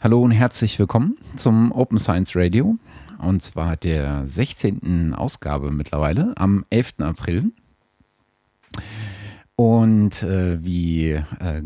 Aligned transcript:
Hallo 0.00 0.22
und 0.22 0.30
herzlich 0.30 0.78
willkommen 0.78 1.16
zum 1.34 1.72
Open 1.72 1.98
Science 1.98 2.36
Radio 2.36 2.76
und 3.20 3.42
zwar 3.42 3.76
der 3.76 4.28
16. 4.28 5.12
Ausgabe 5.12 5.72
mittlerweile 5.72 6.34
am 6.36 6.64
11. 6.70 7.00
April. 7.00 7.50
Und 9.56 10.22
äh, 10.22 10.62
wie 10.64 11.10
äh, 11.10 11.62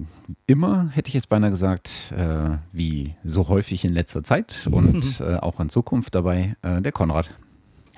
immer, 0.46 0.88
hätte 0.92 1.08
ich 1.08 1.14
jetzt 1.14 1.28
beinahe 1.28 1.50
gesagt, 1.50 2.14
äh, 2.16 2.56
wie 2.72 3.14
so 3.22 3.48
häufig 3.48 3.84
in 3.84 3.92
letzter 3.92 4.24
Zeit 4.24 4.66
und 4.70 5.20
äh, 5.20 5.36
auch 5.36 5.60
in 5.60 5.68
Zukunft 5.68 6.14
dabei, 6.14 6.56
äh, 6.62 6.80
der 6.80 6.92
Konrad. 6.92 7.34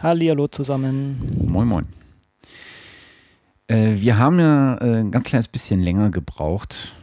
Hallihallo 0.01 0.49
zusammen. 0.49 1.47
Moin, 1.47 1.69
moin. 1.69 1.87
Äh, 3.69 4.01
wir 4.01 4.19
haben 4.19 4.41
ja 4.41 4.79
ein 4.79 5.13
ganz 5.13 5.27
kleines 5.27 5.47
bisschen 5.47 5.81
länger 5.81 6.11
gebraucht. 6.11 6.97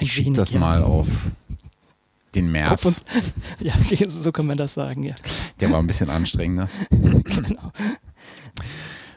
Ich 0.00 0.12
schiebe 0.12 0.32
das 0.32 0.50
ja. 0.50 0.58
mal 0.58 0.82
auf 0.82 1.08
den 2.34 2.50
März. 2.50 2.84
Und, 2.84 3.04
ja, 3.60 3.74
so 4.08 4.32
kann 4.32 4.46
man 4.46 4.56
das 4.56 4.74
sagen, 4.74 5.02
ja. 5.02 5.14
Der 5.60 5.70
war 5.70 5.78
ein 5.78 5.86
bisschen 5.86 6.10
anstrengender. 6.10 6.68
genau. 6.90 7.72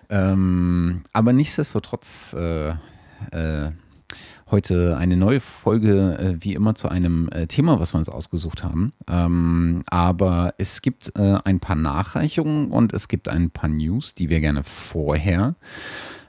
Ähm, 0.09 1.03
aber 1.13 1.33
nichtsdestotrotz 1.33 2.33
äh, 2.33 2.69
äh, 3.31 3.71
heute 4.51 4.97
eine 4.97 5.17
neue 5.17 5.39
Folge, 5.39 6.17
äh, 6.19 6.43
wie 6.43 6.53
immer, 6.53 6.75
zu 6.75 6.89
einem 6.89 7.29
äh, 7.29 7.47
Thema, 7.47 7.79
was 7.79 7.93
wir 7.93 7.99
uns 7.99 8.09
ausgesucht 8.09 8.63
haben. 8.63 8.93
Ähm, 9.07 9.83
aber 9.87 10.53
es 10.57 10.81
gibt 10.81 11.13
äh, 11.17 11.39
ein 11.43 11.59
paar 11.59 11.75
Nachreichungen 11.75 12.69
und 12.71 12.93
es 12.93 13.07
gibt 13.07 13.27
ein 13.27 13.49
paar 13.49 13.69
News, 13.69 14.13
die 14.13 14.29
wir 14.29 14.39
gerne 14.39 14.63
vorher 14.63 15.55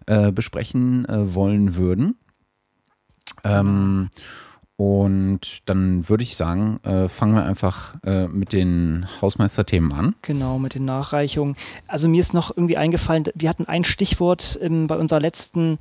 äh, 0.06 0.32
besprechen 0.32 1.06
wollen 1.08 1.76
würden. 1.76 2.16
Ähm, 3.42 4.08
und 4.76 5.40
dann 5.66 6.08
würde 6.08 6.24
ich 6.24 6.34
sagen, 6.34 6.80
äh, 6.82 7.08
fangen 7.08 7.36
wir 7.36 7.44
einfach 7.44 7.94
äh, 8.02 8.26
mit 8.26 8.52
den 8.52 9.06
Hausmeisterthemen 9.22 9.92
an. 9.92 10.16
Genau, 10.22 10.58
mit 10.58 10.74
den 10.74 10.84
Nachreichungen. 10.84 11.54
Also 11.86 12.08
mir 12.08 12.20
ist 12.20 12.34
noch 12.34 12.50
irgendwie 12.56 12.76
eingefallen, 12.76 13.24
wir 13.36 13.48
hatten 13.48 13.66
ein 13.66 13.84
Stichwort 13.84 14.58
ähm, 14.60 14.88
bei 14.88 14.96
unserer 14.96 15.20
letzten 15.20 15.78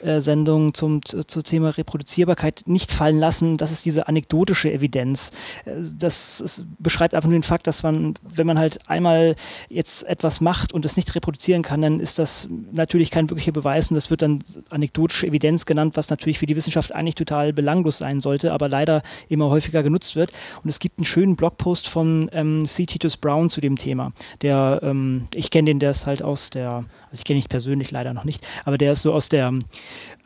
äh, 0.00 0.20
Sendung 0.20 0.74
zum, 0.74 1.00
zum 1.02 1.42
Thema 1.42 1.70
Reproduzierbarkeit 1.70 2.64
nicht 2.66 2.92
fallen 2.92 3.18
lassen. 3.18 3.56
Das 3.56 3.72
ist 3.72 3.86
diese 3.86 4.08
anekdotische 4.08 4.70
Evidenz. 4.70 5.30
Äh, 5.64 5.76
das 5.98 6.42
ist, 6.42 6.66
beschreibt 6.78 7.14
einfach 7.14 7.30
nur 7.30 7.38
den 7.38 7.44
Fakt, 7.44 7.66
dass 7.66 7.82
man, 7.82 8.12
wenn 8.22 8.46
man 8.46 8.58
halt 8.58 8.90
einmal 8.90 9.36
jetzt 9.70 10.02
etwas 10.02 10.42
macht 10.42 10.74
und 10.74 10.84
es 10.84 10.96
nicht 10.96 11.14
reproduzieren 11.14 11.62
kann, 11.62 11.80
dann 11.80 11.98
ist 11.98 12.18
das 12.18 12.46
natürlich 12.72 13.10
kein 13.10 13.30
wirklicher 13.30 13.52
Beweis 13.52 13.88
und 13.88 13.94
das 13.94 14.10
wird 14.10 14.20
dann 14.20 14.44
anekdotische 14.68 15.28
Evidenz 15.28 15.64
genannt, 15.64 15.96
was 15.96 16.10
natürlich 16.10 16.38
für 16.38 16.46
die 16.46 16.56
Wissenschaft 16.56 16.94
eigentlich 16.94 17.14
total 17.14 17.54
belanglos 17.54 17.96
sein 17.96 18.20
soll 18.20 18.33
sollte, 18.34 18.52
aber 18.52 18.68
leider 18.68 19.02
immer 19.28 19.48
häufiger 19.48 19.82
genutzt 19.82 20.16
wird. 20.16 20.32
Und 20.62 20.70
es 20.70 20.78
gibt 20.78 20.98
einen 20.98 21.04
schönen 21.04 21.36
Blogpost 21.36 21.88
von 21.88 22.28
ähm, 22.32 22.66
C. 22.66 22.86
Titus 22.86 23.16
Brown 23.16 23.50
zu 23.50 23.60
dem 23.60 23.76
Thema. 23.76 24.12
Der, 24.42 24.80
ähm, 24.82 25.28
ich 25.34 25.50
kenne 25.50 25.66
den, 25.66 25.78
der 25.78 25.90
ist 25.90 26.06
halt 26.06 26.22
aus 26.22 26.50
der, 26.50 26.72
also 26.72 26.86
ich 27.12 27.24
kenne 27.24 27.38
ihn 27.38 27.46
persönlich 27.48 27.90
leider 27.90 28.12
noch 28.12 28.24
nicht, 28.24 28.44
aber 28.64 28.78
der 28.78 28.92
ist 28.92 29.02
so 29.02 29.12
aus 29.12 29.28
der 29.28 29.52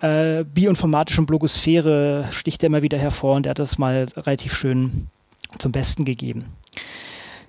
äh, 0.00 0.45
bioinformatischen 0.45 1.27
Blogosphäre, 1.27 2.27
sticht 2.31 2.62
er 2.62 2.69
immer 2.69 2.83
wieder 2.83 2.98
hervor 2.98 3.37
und 3.37 3.45
der 3.45 3.50
hat 3.50 3.59
das 3.59 3.78
mal 3.78 4.06
relativ 4.17 4.55
schön 4.55 5.09
zum 5.59 5.72
Besten 5.72 6.05
gegeben. 6.05 6.45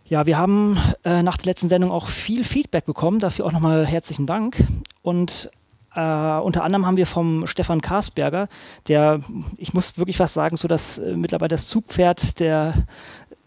Ja, 0.05 0.25
wir 0.25 0.39
haben 0.39 0.79
äh, 1.05 1.21
nach 1.21 1.37
der 1.37 1.45
letzten 1.45 1.69
Sendung 1.69 1.91
auch 1.91 2.07
viel 2.07 2.43
Feedback 2.43 2.85
bekommen. 2.85 3.19
Dafür 3.19 3.45
auch 3.45 3.51
nochmal 3.51 3.85
herzlichen 3.85 4.25
Dank. 4.25 4.65
Und 5.03 5.51
äh, 5.95 6.39
unter 6.39 6.63
anderem 6.63 6.85
haben 6.85 6.97
wir 6.97 7.07
vom 7.07 7.47
Stefan 7.47 7.81
Karsberger, 7.81 8.47
der, 8.87 9.21
ich 9.57 9.73
muss 9.73 9.97
wirklich 9.97 10.19
was 10.19 10.33
sagen, 10.33 10.57
so 10.57 10.67
dass 10.67 10.97
äh, 10.97 11.15
mittlerweile 11.15 11.49
das 11.49 11.67
Zugpferd 11.67 12.39
der 12.39 12.85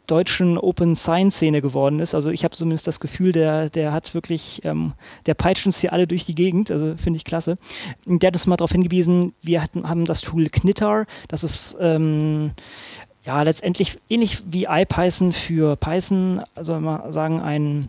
deutschen 0.06 0.58
Open 0.58 0.96
Science 0.96 1.36
Szene 1.36 1.62
geworden 1.62 2.00
ist. 2.00 2.14
Also 2.14 2.30
ich 2.30 2.44
habe 2.44 2.54
zumindest 2.54 2.86
das 2.86 3.00
Gefühl, 3.00 3.32
der, 3.32 3.70
der 3.70 3.92
hat 3.92 4.14
wirklich, 4.14 4.60
ähm, 4.64 4.92
der 5.26 5.34
peitscht 5.34 5.64
uns 5.64 5.78
hier 5.78 5.92
alle 5.92 6.06
durch 6.06 6.26
die 6.26 6.34
Gegend. 6.34 6.70
Also 6.70 6.96
finde 6.96 7.16
ich 7.16 7.24
klasse. 7.24 7.56
Der 8.04 8.26
hat 8.26 8.34
uns 8.34 8.46
mal 8.46 8.56
darauf 8.56 8.72
hingewiesen, 8.72 9.32
wir 9.42 9.62
hatten, 9.62 9.88
haben 9.88 10.04
das 10.04 10.20
Tool 10.20 10.48
Knitter. 10.50 11.06
Das 11.28 11.44
ist 11.44 11.76
ähm, 11.80 12.50
ja 13.24 13.42
letztendlich 13.42 13.98
ähnlich 14.08 14.42
wie 14.44 14.66
IPython 14.68 15.32
für 15.32 15.76
Python, 15.76 16.42
also 16.56 16.78
mal 16.80 17.12
sagen 17.12 17.40
ein 17.40 17.88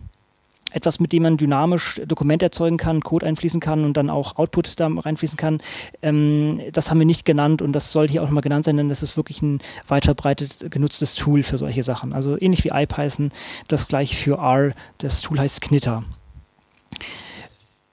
etwas, 0.74 0.98
mit 1.00 1.12
dem 1.12 1.22
man 1.22 1.36
dynamisch 1.36 2.00
Dokumente 2.06 2.44
erzeugen 2.44 2.76
kann, 2.76 3.00
Code 3.00 3.26
einfließen 3.26 3.60
kann 3.60 3.84
und 3.84 3.96
dann 3.96 4.10
auch 4.10 4.36
Output 4.36 4.78
da 4.80 4.88
reinfließen 4.88 5.36
kann. 5.36 5.60
Ähm, 6.02 6.60
das 6.72 6.90
haben 6.90 6.98
wir 6.98 7.06
nicht 7.06 7.24
genannt 7.24 7.62
und 7.62 7.72
das 7.72 7.90
soll 7.90 8.08
hier 8.08 8.22
auch 8.22 8.26
nochmal 8.26 8.42
genannt 8.42 8.64
sein, 8.64 8.76
denn 8.76 8.88
das 8.88 9.02
ist 9.02 9.16
wirklich 9.16 9.40
ein 9.40 9.60
weit 9.88 10.04
verbreitet 10.04 10.70
genutztes 10.70 11.14
Tool 11.14 11.42
für 11.42 11.58
solche 11.58 11.82
Sachen. 11.82 12.12
Also 12.12 12.36
ähnlich 12.40 12.64
wie 12.64 12.70
IPython, 12.72 13.30
das 13.68 13.88
gleiche 13.88 14.16
für 14.16 14.38
R. 14.38 14.74
Das 14.98 15.20
Tool 15.20 15.38
heißt 15.38 15.60
Knitter. 15.60 16.02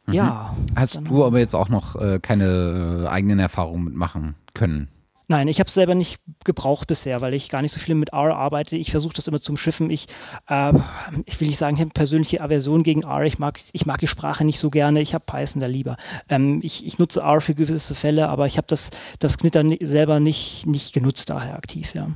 Mhm. 0.08 0.14
Ja. 0.14 0.56
Hast 0.76 1.00
du 1.04 1.24
aber 1.24 1.40
jetzt 1.40 1.54
auch 1.54 1.70
noch 1.70 1.96
äh, 1.96 2.20
keine 2.20 3.06
äh, 3.06 3.08
eigenen 3.08 3.40
Erfahrungen 3.40 3.86
mitmachen 3.86 4.36
können? 4.54 4.88
Nein, 5.32 5.48
ich 5.48 5.62
habe 5.62 5.70
es 5.70 5.74
selber 5.74 5.96
nicht 5.96 6.20
gebraucht 6.44 6.88
bisher, 6.88 7.22
weil 7.22 7.34
ich 7.34 7.48
gar 7.48 7.62
nicht 7.62 7.72
so 7.72 7.80
viel 7.80 7.96
mit 7.96 8.12
R 8.12 8.36
arbeite. 8.36 8.76
Ich 8.76 8.92
versuche 8.92 9.14
das 9.14 9.30
immer 9.30 9.40
zum 9.40 9.56
Schiffen. 9.56 9.90
Ich, 9.90 10.08
äh, 10.50 10.74
ich 11.24 11.40
will 11.40 11.48
nicht 11.48 11.58
sagen, 11.58 11.78
ich 11.78 11.82
habe 11.82 11.92
persönliche 11.92 12.42
Aversion 12.42 12.84
gegen 12.84 13.04
R. 13.04 13.24
Ich 13.24 13.40
mag, 13.40 13.58
ich 13.72 13.86
mag 13.86 14.02
die 14.02 14.08
Sprache 14.08 14.44
nicht 14.44 14.60
so 14.60 14.70
gerne. 14.70 15.00
Ich 15.00 15.14
habe 15.14 15.24
Python 15.26 15.62
da 15.62 15.68
lieber. 15.68 15.96
Ähm, 16.28 16.60
ich, 16.64 16.86
ich, 16.86 17.00
nutze 17.00 17.22
R 17.22 17.40
für 17.40 17.56
gewisse 17.56 17.96
Fälle, 17.96 18.28
aber 18.28 18.46
ich 18.46 18.58
habe 18.58 18.68
das, 18.68 18.90
das 19.20 19.38
Knitter 19.38 19.64
selber 19.80 20.20
nicht, 20.20 20.68
nicht 20.68 20.94
genutzt, 20.94 21.30
daher 21.30 21.56
aktiv, 21.56 21.96
ja. 21.96 22.08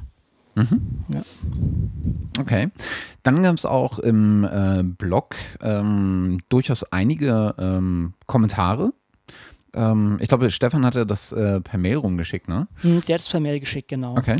Mhm. 0.55 0.81
ja. 1.07 1.21
Okay. 2.37 2.69
Dann 3.23 3.43
gab 3.43 3.55
es 3.55 3.65
auch 3.65 3.97
im 3.97 4.43
äh, 4.43 4.83
Blog 4.83 5.37
ähm, 5.61 6.41
durchaus 6.49 6.83
einige 6.91 7.55
ähm, 7.57 8.13
Kommentare 8.27 8.91
ähm, 9.75 10.17
ich 10.19 10.27
glaube, 10.27 10.49
Stefan 10.51 10.85
hatte 10.85 11.05
das 11.05 11.31
äh, 11.31 11.61
per 11.61 11.79
Mail 11.79 11.97
rumgeschickt, 11.97 12.47
ne? 12.47 12.67
Hm, 12.81 13.03
der 13.07 13.15
hat 13.15 13.21
es 13.21 13.29
per 13.29 13.39
Mail 13.39 13.59
geschickt, 13.59 13.89
genau. 13.89 14.17
Okay. 14.17 14.37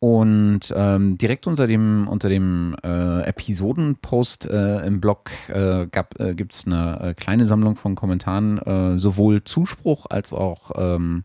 Und 0.00 0.60
ähm, 0.76 1.16
direkt 1.16 1.46
unter 1.46 1.66
dem, 1.66 2.08
unter 2.08 2.28
dem 2.28 2.76
äh, 2.84 3.22
Episodenpost 3.22 4.44
äh, 4.44 4.84
im 4.86 5.00
Blog 5.00 5.30
äh, 5.48 5.84
äh, 5.84 6.34
gibt 6.34 6.54
es 6.54 6.66
eine 6.66 7.00
äh, 7.00 7.14
kleine 7.14 7.46
Sammlung 7.46 7.76
von 7.76 7.94
Kommentaren, 7.94 8.58
äh, 8.58 8.98
sowohl 8.98 9.44
Zuspruch 9.44 10.04
als 10.10 10.34
auch 10.34 10.72
ähm, 10.76 11.24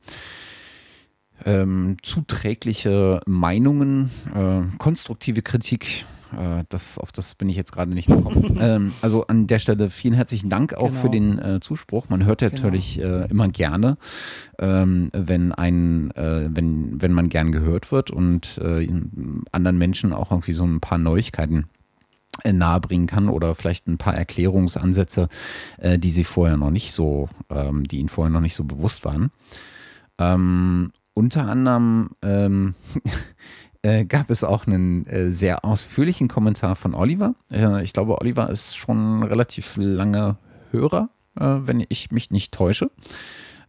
ähm, 1.46 1.98
zuträgliche 2.04 3.20
Meinungen, 3.26 4.12
äh, 4.34 4.78
konstruktive 4.78 5.42
Kritik 5.42 6.06
äh, 6.38 6.64
das, 6.70 6.98
auf 6.98 7.12
das 7.12 7.36
bin 7.36 7.50
ich 7.50 7.56
jetzt 7.56 7.72
gerade 7.72 7.92
nicht 7.92 8.08
gekommen. 8.08 8.58
ähm, 8.62 8.94
also 9.02 9.28
an 9.28 9.48
der 9.48 9.60
Stelle 9.60 9.90
vielen 9.90 10.14
herzlichen 10.14 10.50
Dank 10.50 10.74
auch 10.74 10.90
genau. 10.90 11.00
für 11.00 11.10
den 11.10 11.40
äh, 11.40 11.60
Zuspruch. 11.60 12.10
Man 12.10 12.26
hört 12.26 12.42
ja 12.42 12.50
genau. 12.50 12.64
natürlich 12.64 13.00
äh, 13.00 13.26
immer 13.30 13.48
gerne, 13.48 13.98
ähm, 14.60 15.10
wenn 15.14 15.52
ein, 15.52 16.12
äh, 16.12 16.50
wenn, 16.52 17.02
wenn 17.02 17.14
man 17.14 17.30
gern 17.30 17.52
gehört 17.52 17.92
wird 17.92 18.12
und 18.12 18.60
äh, 18.64 18.88
anderen 19.52 19.78
Menschen 19.78 20.14
auch 20.14 20.32
irgendwie 20.32 20.54
so 20.54 20.64
ein 20.64 20.80
paar 20.80 20.98
Neuigkeiten 20.98 21.66
äh, 22.44 22.54
nahebringen 22.54 23.08
kann 23.08 23.30
oder 23.30 23.56
vielleicht 23.56 23.88
ein 23.88 23.98
paar 23.98 24.16
Erklärungsansätze, 24.16 25.30
die 25.82 26.12
sie 26.12 26.24
vorher 26.24 26.58
noch 26.58 26.72
nicht 26.72 26.92
so, 26.92 27.30
ähm, 27.50 27.88
die 27.88 28.00
ihnen 28.00 28.10
vorher 28.10 28.32
noch 28.32 28.42
nicht 28.42 28.56
so 28.56 28.64
bewusst 28.64 29.06
waren. 29.06 29.32
Ähm, 30.18 30.92
unter 31.14 31.48
anderem 31.48 32.12
ähm, 32.22 32.76
äh, 33.82 34.06
gab 34.06 34.30
es 34.30 34.44
auch 34.44 34.68
einen 34.68 35.06
äh, 35.08 35.32
sehr 35.32 35.64
ausführlichen 35.66 36.28
Kommentar 36.28 36.76
von 36.76 36.94
Oliver. 36.94 37.36
Äh, 37.52 37.84
ich 37.84 37.94
glaube, 37.94 38.20
Oliver 38.20 38.50
ist 38.50 38.76
schon 38.76 39.24
relativ 39.24 39.76
lange 39.78 40.38
Hörer, 40.72 41.10
äh, 41.40 41.44
wenn 41.44 41.86
ich 41.88 42.12
mich 42.12 42.32
nicht 42.32 42.54
täusche. 42.54 42.92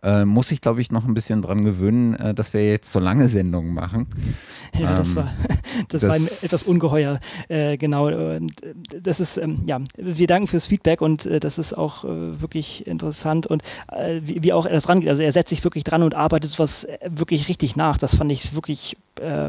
Äh, 0.03 0.25
muss 0.25 0.51
ich, 0.51 0.63
glaube 0.63 0.81
ich, 0.81 0.91
noch 0.91 1.05
ein 1.05 1.13
bisschen 1.13 1.43
dran 1.43 1.63
gewöhnen, 1.63 2.15
äh, 2.15 2.33
dass 2.33 2.55
wir 2.55 2.67
jetzt 2.67 2.91
so 2.91 3.01
lange 3.01 3.29
Sendungen 3.29 3.75
machen. 3.75 4.07
Ja, 4.73 4.91
ähm, 4.91 4.97
das, 4.97 5.15
war, 5.15 5.31
das, 5.89 6.01
das 6.01 6.09
war 6.09 6.17
etwas 6.17 6.63
ungeheuer. 6.63 7.21
Äh, 7.49 7.77
genau. 7.77 8.11
Das 9.03 9.21
ist, 9.21 9.37
ähm, 9.37 9.63
ja, 9.67 9.79
wir 9.99 10.27
danken 10.27 10.49
fürs 10.49 10.69
Feedback 10.69 11.03
und 11.03 11.27
äh, 11.27 11.39
das 11.39 11.59
ist 11.59 11.75
auch 11.75 12.05
äh, 12.05 12.41
wirklich 12.41 12.87
interessant 12.87 13.47
und 13.47 13.63
äh, 13.93 14.21
wie, 14.23 14.43
wie, 14.43 14.55
auch 14.55 14.65
er 14.65 14.73
das 14.73 14.89
rangeht. 14.89 15.11
Also 15.11 15.23
er 15.23 15.33
setzt 15.33 15.51
sich 15.51 15.63
wirklich 15.65 15.85
dran 15.85 16.03
und 16.03 16.15
arbeitet 16.15 16.51
sowas 16.51 16.87
wirklich 17.07 17.49
richtig 17.49 17.77
nach. 17.77 17.99
Das 17.99 18.17
fand 18.17 18.33
ich 18.33 18.55
wirklich 18.55 18.97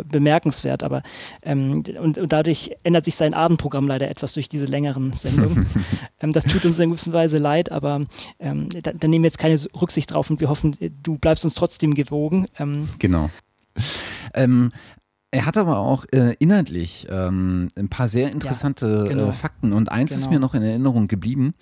bemerkenswert. 0.10 0.84
Aber 0.84 1.02
ähm, 1.44 1.86
und, 1.98 2.18
und, 2.18 2.34
dadurch 2.34 2.72
ändert 2.84 3.06
sich 3.06 3.16
sein 3.16 3.34
Abendprogramm 3.34 3.88
leider 3.88 4.10
etwas 4.10 4.34
durch 4.34 4.50
diese 4.50 4.66
längeren 4.66 5.14
Sendungen. 5.14 5.66
Ähm, 6.20 6.34
das 6.34 6.44
tut 6.44 6.66
uns 6.66 6.78
in 6.78 6.92
gewisser 6.92 7.14
Weise 7.14 7.40
leid, 7.40 7.72
aber 7.72 8.02
ähm, 8.40 8.70
da, 8.70 8.92
da 8.94 9.08
nehmen 9.08 9.24
wir 9.24 9.30
jetzt 9.30 9.40
keine 9.40 9.60
Rücksicht 9.82 10.12
drauf 10.12 10.30
und 10.30 10.41
wir 10.42 10.50
hoffen, 10.50 10.76
du 11.04 11.18
bleibst 11.18 11.46
uns 11.46 11.54
trotzdem 11.54 11.94
gewogen. 11.94 12.46
Ähm, 12.58 12.90
genau. 13.00 13.30
Ähm, 14.34 14.72
er 15.34 15.46
hat 15.46 15.56
aber 15.56 15.78
auch 15.78 16.06
äh, 16.12 16.36
inhaltlich 16.40 17.08
ähm, 17.10 17.70
ein 17.78 17.88
paar 17.88 18.10
sehr 18.10 18.32
interessante 18.32 19.04
ja, 19.06 19.14
genau. 19.14 19.28
äh, 19.30 19.32
Fakten 19.32 19.72
und 19.72 19.90
eins 19.90 20.12
genau. 20.12 20.22
ist 20.22 20.30
mir 20.30 20.40
noch 20.40 20.54
in 20.54 20.64
Erinnerung 20.64 21.08
geblieben. 21.08 21.54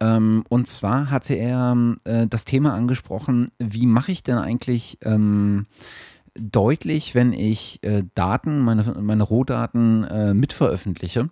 Ähm, 0.00 0.44
und 0.48 0.68
zwar 0.68 1.10
hatte 1.10 1.34
er 1.34 1.76
äh, 2.04 2.26
das 2.26 2.46
Thema 2.46 2.72
angesprochen, 2.72 3.50
wie 3.58 3.84
mache 3.84 4.12
ich 4.12 4.22
denn 4.22 4.38
eigentlich 4.38 4.96
ähm, 5.02 5.66
deutlich, 6.34 7.14
wenn 7.14 7.34
ich 7.34 7.82
äh, 7.82 8.04
Daten, 8.14 8.60
meine, 8.60 8.84
meine 9.00 9.24
Rohdaten 9.24 10.04
äh, 10.04 10.32
mitveröffentliche 10.32 11.28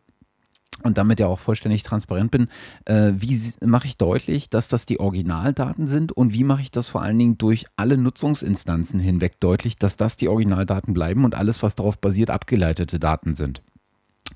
und 0.82 0.98
damit 0.98 1.20
ja 1.20 1.26
auch 1.26 1.38
vollständig 1.38 1.82
transparent 1.82 2.30
bin, 2.30 2.48
äh, 2.84 3.12
wie 3.16 3.40
mache 3.64 3.86
ich 3.86 3.96
deutlich, 3.96 4.48
dass 4.48 4.68
das 4.68 4.86
die 4.86 5.00
Originaldaten 5.00 5.88
sind 5.88 6.12
und 6.12 6.32
wie 6.32 6.44
mache 6.44 6.62
ich 6.62 6.70
das 6.70 6.88
vor 6.88 7.02
allen 7.02 7.18
Dingen 7.18 7.38
durch 7.38 7.66
alle 7.76 7.96
Nutzungsinstanzen 7.96 9.00
hinweg 9.00 9.40
deutlich, 9.40 9.76
dass 9.76 9.96
das 9.96 10.16
die 10.16 10.28
Originaldaten 10.28 10.94
bleiben 10.94 11.24
und 11.24 11.34
alles, 11.34 11.62
was 11.62 11.74
darauf 11.74 11.98
basiert, 11.98 12.30
abgeleitete 12.30 12.98
Daten 12.98 13.34
sind. 13.34 13.62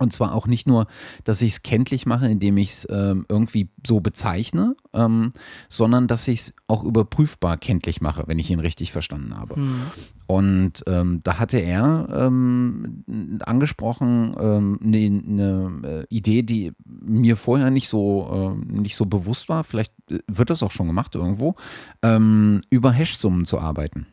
Und 0.02 0.12
zwar 0.12 0.34
auch 0.34 0.46
nicht 0.46 0.66
nur, 0.66 0.86
dass 1.24 1.40
ich 1.42 1.54
es 1.54 1.62
kenntlich 1.62 2.06
mache, 2.06 2.26
indem 2.26 2.56
ich 2.56 2.70
es 2.70 2.88
ähm, 2.90 3.24
irgendwie 3.28 3.68
so 3.86 4.00
bezeichne, 4.00 4.76
ähm, 4.92 5.32
sondern 5.68 6.08
dass 6.08 6.28
ich 6.28 6.40
es 6.40 6.54
auch 6.66 6.82
überprüfbar 6.82 7.56
kenntlich 7.56 8.00
mache, 8.00 8.24
wenn 8.26 8.38
ich 8.38 8.50
ihn 8.50 8.58
richtig 8.58 8.92
verstanden 8.92 9.36
habe. 9.36 9.58
Mhm. 9.58 9.80
Und 10.26 10.82
ähm, 10.86 11.20
da 11.22 11.38
hatte 11.38 11.58
er 11.58 12.08
ähm, 12.10 13.04
angesprochen 13.44 14.34
eine 14.34 14.56
ähm, 14.56 14.78
ne, 14.80 15.10
ne 15.10 16.06
äh, 16.10 16.14
Idee, 16.14 16.42
die 16.42 16.72
mir 16.84 17.36
vorher 17.36 17.70
nicht 17.70 17.88
so, 17.88 18.56
äh, 18.56 18.72
nicht 18.72 18.96
so 18.96 19.06
bewusst 19.06 19.48
war. 19.48 19.62
Vielleicht 19.62 19.92
äh, 20.10 20.18
wird 20.26 20.50
das 20.50 20.62
auch 20.62 20.70
schon 20.70 20.86
gemacht 20.86 21.14
irgendwo, 21.14 21.54
ähm, 22.02 22.62
über 22.70 22.92
Hash-Summen 22.92 23.46
zu 23.46 23.58
arbeiten. 23.58 24.06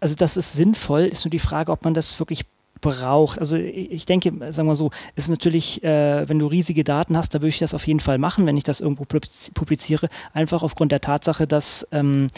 Also 0.00 0.14
das 0.14 0.36
ist 0.36 0.52
sinnvoll, 0.52 1.02
ist 1.02 1.24
nur 1.24 1.30
die 1.30 1.38
Frage, 1.38 1.72
ob 1.72 1.84
man 1.84 1.94
das 1.94 2.18
wirklich 2.18 2.46
braucht. 2.82 3.38
Also 3.38 3.56
ich 3.56 4.04
denke, 4.04 4.52
sagen 4.52 4.68
wir 4.68 4.76
so, 4.76 4.90
ist 5.16 5.30
natürlich, 5.30 5.82
äh, 5.82 6.28
wenn 6.28 6.38
du 6.38 6.46
riesige 6.46 6.84
Daten 6.84 7.16
hast, 7.16 7.34
da 7.34 7.38
würde 7.38 7.48
ich 7.48 7.58
das 7.58 7.72
auf 7.72 7.86
jeden 7.86 8.00
Fall 8.00 8.18
machen, 8.18 8.44
wenn 8.44 8.58
ich 8.58 8.64
das 8.64 8.80
irgendwo 8.80 9.06
publiziere, 9.54 10.10
einfach 10.34 10.62
aufgrund 10.62 10.92
der 10.92 11.00
Tatsache, 11.00 11.46
dass 11.46 11.86
ähm, 11.92 12.28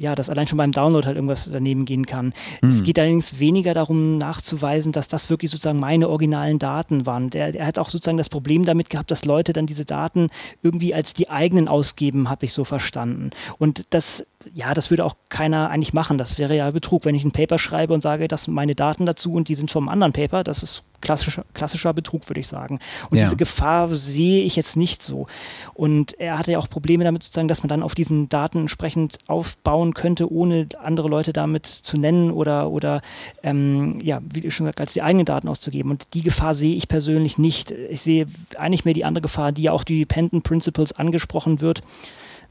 ja, 0.00 0.14
dass 0.14 0.30
allein 0.30 0.48
schon 0.48 0.56
beim 0.56 0.72
Download 0.72 1.06
halt 1.06 1.16
irgendwas 1.16 1.48
daneben 1.52 1.84
gehen 1.84 2.06
kann. 2.06 2.32
Mhm. 2.62 2.68
Es 2.70 2.76
hm. 2.76 2.84
geht 2.84 2.98
allerdings 2.98 3.38
weniger 3.38 3.74
darum 3.74 4.16
nachzuweisen, 4.16 4.92
dass 4.92 5.08
das 5.08 5.28
wirklich 5.28 5.50
sozusagen 5.50 5.78
meine 5.78 6.08
originalen 6.08 6.58
Daten 6.58 7.04
waren. 7.04 7.28
Der, 7.28 7.52
der 7.52 7.66
hat 7.66 7.78
auch 7.78 7.90
sozusagen 7.90 8.16
das 8.16 8.30
Problem 8.30 8.64
damit 8.64 8.88
gehabt, 8.88 9.10
dass 9.10 9.26
Leute 9.26 9.52
dann 9.52 9.66
diese 9.66 9.84
Daten 9.84 10.30
irgendwie 10.62 10.94
als 10.94 11.12
die 11.12 11.28
eigenen 11.28 11.68
ausgeben, 11.68 12.30
habe 12.30 12.46
ich 12.46 12.54
so 12.54 12.64
verstanden. 12.64 13.30
Und 13.58 13.84
das 13.90 14.24
ja, 14.54 14.72
das 14.74 14.90
würde 14.90 15.04
auch 15.04 15.16
keiner 15.28 15.70
eigentlich 15.70 15.92
machen. 15.92 16.18
Das 16.18 16.38
wäre 16.38 16.56
ja 16.56 16.70
Betrug, 16.70 17.04
wenn 17.04 17.14
ich 17.14 17.24
ein 17.24 17.32
Paper 17.32 17.58
schreibe 17.58 17.92
und 17.92 18.02
sage, 18.02 18.26
das 18.26 18.44
sind 18.44 18.54
meine 18.54 18.74
Daten 18.74 19.06
dazu 19.06 19.32
und 19.34 19.48
die 19.48 19.54
sind 19.54 19.70
vom 19.70 19.88
anderen 19.88 20.12
Paper. 20.12 20.44
Das 20.44 20.62
ist 20.62 20.82
klassischer, 21.00 21.44
klassischer 21.54 21.92
Betrug, 21.92 22.28
würde 22.28 22.40
ich 22.40 22.48
sagen. 22.48 22.78
Und 23.10 23.18
ja. 23.18 23.24
diese 23.24 23.36
Gefahr 23.36 23.94
sehe 23.96 24.42
ich 24.42 24.56
jetzt 24.56 24.76
nicht 24.76 25.02
so. 25.02 25.26
Und 25.74 26.18
er 26.18 26.38
hatte 26.38 26.52
ja 26.52 26.58
auch 26.58 26.68
Probleme 26.68 27.04
damit, 27.04 27.22
sozusagen, 27.22 27.48
dass 27.48 27.62
man 27.62 27.68
dann 27.68 27.82
auf 27.82 27.94
diesen 27.94 28.28
Daten 28.28 28.60
entsprechend 28.60 29.18
aufbauen 29.26 29.94
könnte, 29.94 30.30
ohne 30.32 30.68
andere 30.82 31.08
Leute 31.08 31.32
damit 31.32 31.66
zu 31.66 31.98
nennen 31.98 32.30
oder, 32.30 32.70
oder 32.70 33.02
ähm, 33.42 34.00
ja, 34.02 34.20
wie 34.22 34.50
schon 34.50 34.64
gesagt, 34.66 34.80
als 34.80 34.92
die 34.94 35.02
eigenen 35.02 35.26
Daten 35.26 35.48
auszugeben. 35.48 35.90
Und 35.90 36.06
die 36.14 36.22
Gefahr 36.22 36.54
sehe 36.54 36.76
ich 36.76 36.88
persönlich 36.88 37.38
nicht. 37.38 37.70
Ich 37.70 38.02
sehe 38.02 38.26
eigentlich 38.58 38.84
mehr 38.84 38.94
die 38.94 39.04
andere 39.04 39.22
Gefahr, 39.22 39.52
die 39.52 39.62
ja 39.62 39.72
auch 39.72 39.84
die 39.84 40.00
Dependent 40.00 40.44
Principles 40.44 40.92
angesprochen 40.92 41.60
wird, 41.60 41.82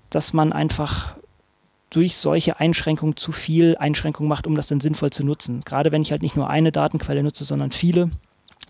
dass 0.09 0.33
man 0.33 0.53
einfach 0.53 1.15
durch 1.89 2.15
solche 2.17 2.59
Einschränkungen 2.59 3.17
zu 3.17 3.31
viel 3.31 3.75
Einschränkungen 3.77 4.29
macht, 4.29 4.47
um 4.47 4.55
das 4.55 4.67
dann 4.67 4.79
sinnvoll 4.79 5.09
zu 5.09 5.23
nutzen. 5.23 5.61
Gerade 5.61 5.91
wenn 5.91 6.01
ich 6.01 6.11
halt 6.11 6.21
nicht 6.21 6.35
nur 6.35 6.49
eine 6.49 6.71
Datenquelle 6.71 7.23
nutze, 7.23 7.43
sondern 7.43 7.71
viele, 7.71 8.11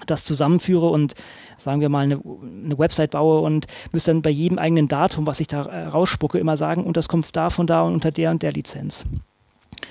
das 0.06 0.24
zusammenführe 0.24 0.90
und 0.90 1.16
sagen 1.58 1.82
wir 1.82 1.90
mal 1.90 2.04
eine, 2.04 2.22
eine 2.66 2.78
Website 2.78 3.12
baue 3.12 3.42
und 3.42 3.68
müsste 3.92 4.12
dann 4.12 4.22
bei 4.22 4.30
jedem 4.30 4.58
eigenen 4.58 4.88
Datum, 4.88 5.28
was 5.28 5.40
ich 5.40 5.48
da 5.48 5.64
äh, 5.64 5.88
rausspucke, 5.88 6.40
immer 6.40 6.58
sagen, 6.58 6.84
und 6.84 6.98
das 6.98 7.10
kommt 7.10 7.36
da 7.36 7.50
von 7.50 7.68
da 7.68 7.82
und 7.82 7.94
unter 7.94 8.12
der 8.12 8.32
und 8.32 8.44
der 8.44 8.52
Lizenz. 8.52 9.06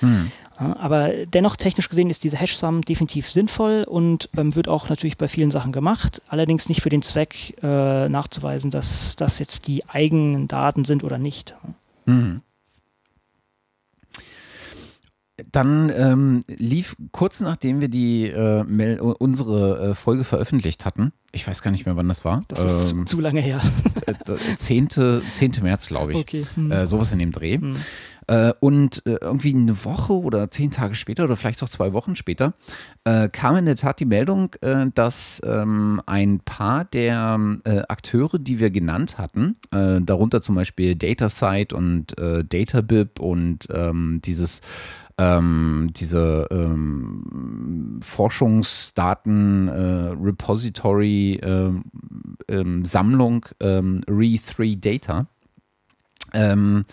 Hm. 0.01 0.31
aber 0.57 1.25
dennoch 1.25 1.55
technisch 1.55 1.89
gesehen 1.89 2.09
ist 2.09 2.23
diese 2.23 2.37
Hash-Sum 2.37 2.81
definitiv 2.81 3.31
sinnvoll 3.31 3.85
und 3.87 4.29
ähm, 4.37 4.55
wird 4.55 4.67
auch 4.67 4.87
natürlich 4.87 5.17
bei 5.17 5.27
vielen 5.27 5.51
Sachen 5.51 5.71
gemacht, 5.71 6.21
allerdings 6.27 6.69
nicht 6.69 6.81
für 6.81 6.89
den 6.89 7.01
Zweck 7.01 7.57
äh, 7.63 8.07
nachzuweisen, 8.07 8.69
dass 8.69 9.15
das 9.15 9.39
jetzt 9.39 9.67
die 9.67 9.87
eigenen 9.89 10.47
Daten 10.47 10.85
sind 10.85 11.03
oder 11.03 11.17
nicht. 11.17 11.55
Hm. 12.05 12.41
Dann 15.51 15.91
ähm, 15.95 16.43
lief 16.47 16.95
kurz 17.11 17.39
nachdem 17.41 17.81
wir 17.81 17.87
die 17.87 18.27
äh, 18.27 18.99
unsere 18.99 19.89
äh, 19.91 19.95
Folge 19.95 20.23
veröffentlicht 20.23 20.85
hatten, 20.85 21.13
ich 21.31 21.47
weiß 21.47 21.61
gar 21.61 21.71
nicht 21.71 21.85
mehr, 21.85 21.95
wann 21.95 22.07
das 22.07 22.25
war. 22.25 22.43
Das 22.47 22.59
ist 22.59 22.91
ähm, 22.91 23.05
zu, 23.05 23.17
zu, 23.17 23.21
lange 23.21 23.41
her. 23.41 23.61
10. 24.57 24.87
Äh, 24.97 25.21
10. 25.31 25.51
März, 25.61 25.87
glaube 25.87 26.13
ich. 26.13 26.19
Okay. 26.19 26.45
Hm. 26.55 26.71
Äh, 26.71 26.87
sowas 26.87 27.13
in 27.13 27.19
dem 27.19 27.31
Dreh. 27.31 27.57
Hm. 27.57 27.75
Äh, 28.25 28.53
und 28.59 29.05
äh, 29.05 29.17
irgendwie 29.21 29.53
eine 29.53 29.85
Woche 29.85 30.13
oder 30.13 30.49
zehn 30.49 30.71
Tage 30.71 30.95
später 30.95 31.25
oder 31.25 31.35
vielleicht 31.35 31.61
auch 31.61 31.69
zwei 31.69 31.93
Wochen 31.93 32.15
später 32.15 32.53
kam 33.31 33.55
in 33.55 33.65
der 33.65 33.75
Tat 33.75 33.99
die 33.99 34.05
Meldung, 34.05 34.55
dass 34.93 35.41
ähm, 35.43 35.99
ein 36.05 36.41
paar 36.41 36.85
der 36.85 37.39
Akteure, 37.87 38.37
die 38.37 38.59
wir 38.59 38.69
genannt 38.69 39.17
hatten, 39.17 39.55
darunter 39.71 40.41
zum 40.41 40.53
Beispiel 40.53 40.95
DataSite 40.95 41.75
und 41.75 42.13
DataBib 42.19 43.19
und 43.19 43.67
ähm, 43.71 44.21
dieses 44.23 44.61
ähm, 45.19 45.91
diese 45.95 46.47
ähm, 46.49 47.99
Forschungsdaten 48.01 49.67
äh, 49.67 50.11
äh, 51.41 51.71
ähm, 52.47 52.85
Sammlung 52.85 53.45
ähm, 53.59 54.01
Re3 54.07 54.79
Data, 54.79 55.27
ähm, 56.33 56.85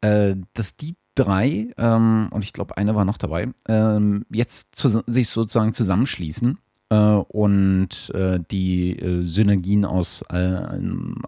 äh, 0.00 0.34
dass 0.54 0.76
die 0.76 0.96
drei, 1.14 1.72
ähm, 1.78 2.28
und 2.32 2.42
ich 2.42 2.52
glaube, 2.52 2.76
eine 2.76 2.96
war 2.96 3.04
noch 3.04 3.18
dabei, 3.18 3.48
ähm, 3.68 4.26
jetzt 4.30 4.74
zu, 4.74 5.04
sich 5.06 5.28
sozusagen 5.28 5.74
zusammenschließen 5.74 6.58
und 6.94 8.10
äh, 8.14 8.38
die 8.50 8.98
äh, 8.98 9.24
Synergien 9.24 9.84
aus, 9.84 10.24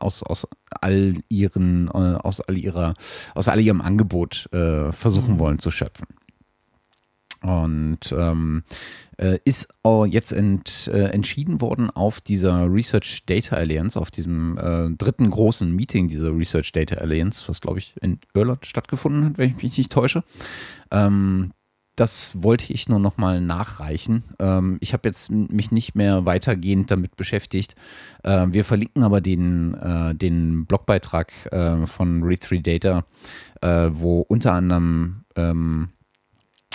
aus, 0.01 0.23
aus 0.23 0.49
all 0.81 1.15
ihren, 1.29 1.89
aus 1.89 2.41
all 2.41 2.59
ihrer, 2.59 2.95
aus 3.35 3.49
all 3.49 3.61
ihrem 3.61 3.81
Angebot 3.81 4.49
versuchen 4.51 5.35
mhm. 5.35 5.39
wollen 5.39 5.59
zu 5.59 5.71
schöpfen. 5.71 6.07
Und 7.43 8.13
ähm, 8.13 8.65
äh, 9.19 9.39
ist 9.45 9.69
jetzt 10.11 10.33
ent, 10.33 10.89
äh, 10.93 11.11
entschieden 11.11 11.61
worden 11.61 11.91
auf 11.91 12.21
dieser 12.21 12.73
Research 12.73 13.25
Data 13.27 13.57
Alliance, 13.57 13.99
auf 13.99 14.11
diesem 14.11 14.59
äh, 14.59 14.91
dritten 14.91 15.31
großen 15.31 15.75
Meeting 15.75 16.09
dieser 16.09 16.37
Research 16.37 16.73
Data 16.73 16.97
Alliance, 16.97 17.45
was 17.47 17.61
glaube 17.61 17.79
ich 17.79 17.95
in 18.01 18.19
Irland 18.35 18.67
stattgefunden 18.67 19.25
hat, 19.25 19.39
wenn 19.39 19.51
ich 19.51 19.63
mich 19.63 19.79
nicht 19.79 19.93
täusche. 19.93 20.25
Ähm, 20.91 21.53
das 21.97 22.43
wollte 22.43 22.73
ich 22.73 22.89
nur 22.89 22.99
noch 22.99 23.17
mal 23.17 23.41
nachreichen. 23.41 24.25
Ähm, 24.39 24.79
ich 24.81 24.93
habe 24.93 25.09
jetzt 25.09 25.31
mich 25.31 25.71
nicht 25.71 25.95
mehr 25.95 26.25
weitergehend 26.27 26.91
damit 26.91 27.17
beschäftigt. 27.17 27.75
Äh, 28.23 28.47
wir 28.51 28.65
verlinken 28.65 29.03
aber 29.03 29.21
den, 29.21 29.75
äh, 29.75 30.15
den 30.15 30.67
Blogbeitrag 30.67 31.33
äh, 31.53 31.87
von 31.87 32.23
Re3 32.23 32.63
Data, 32.63 33.05
wo 33.63 34.21
unter 34.21 34.53
anderem 34.53 35.25
ähm, 35.35 35.89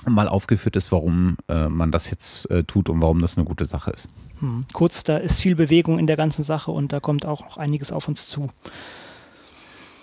mal 0.06 0.28
aufgeführt 0.28 0.76
ist, 0.76 0.92
warum 0.92 1.38
äh, 1.48 1.68
man 1.68 1.92
das 1.92 2.10
jetzt 2.10 2.50
äh, 2.50 2.64
tut 2.64 2.90
und 2.90 3.02
warum 3.02 3.22
das 3.22 3.38
eine 3.38 3.46
gute 3.46 3.66
Sache 3.66 3.92
ist. 3.92 4.10
Hm. 4.40 4.66
Kurz, 4.74 5.04
da 5.04 5.18
ist 5.18 5.40
viel 5.40 5.56
Bewegung 5.56 6.00
in 6.00 6.08
der 6.08 6.18
ganzen 6.18 6.44
Sache 6.44 6.72
und 6.72 6.94
da 6.94 7.00
kommt 7.00 7.26
auch 7.26 7.42
noch 7.42 7.58
einiges 7.58 7.92
auf 7.92 8.08
uns 8.08 8.28
zu. 8.28 8.50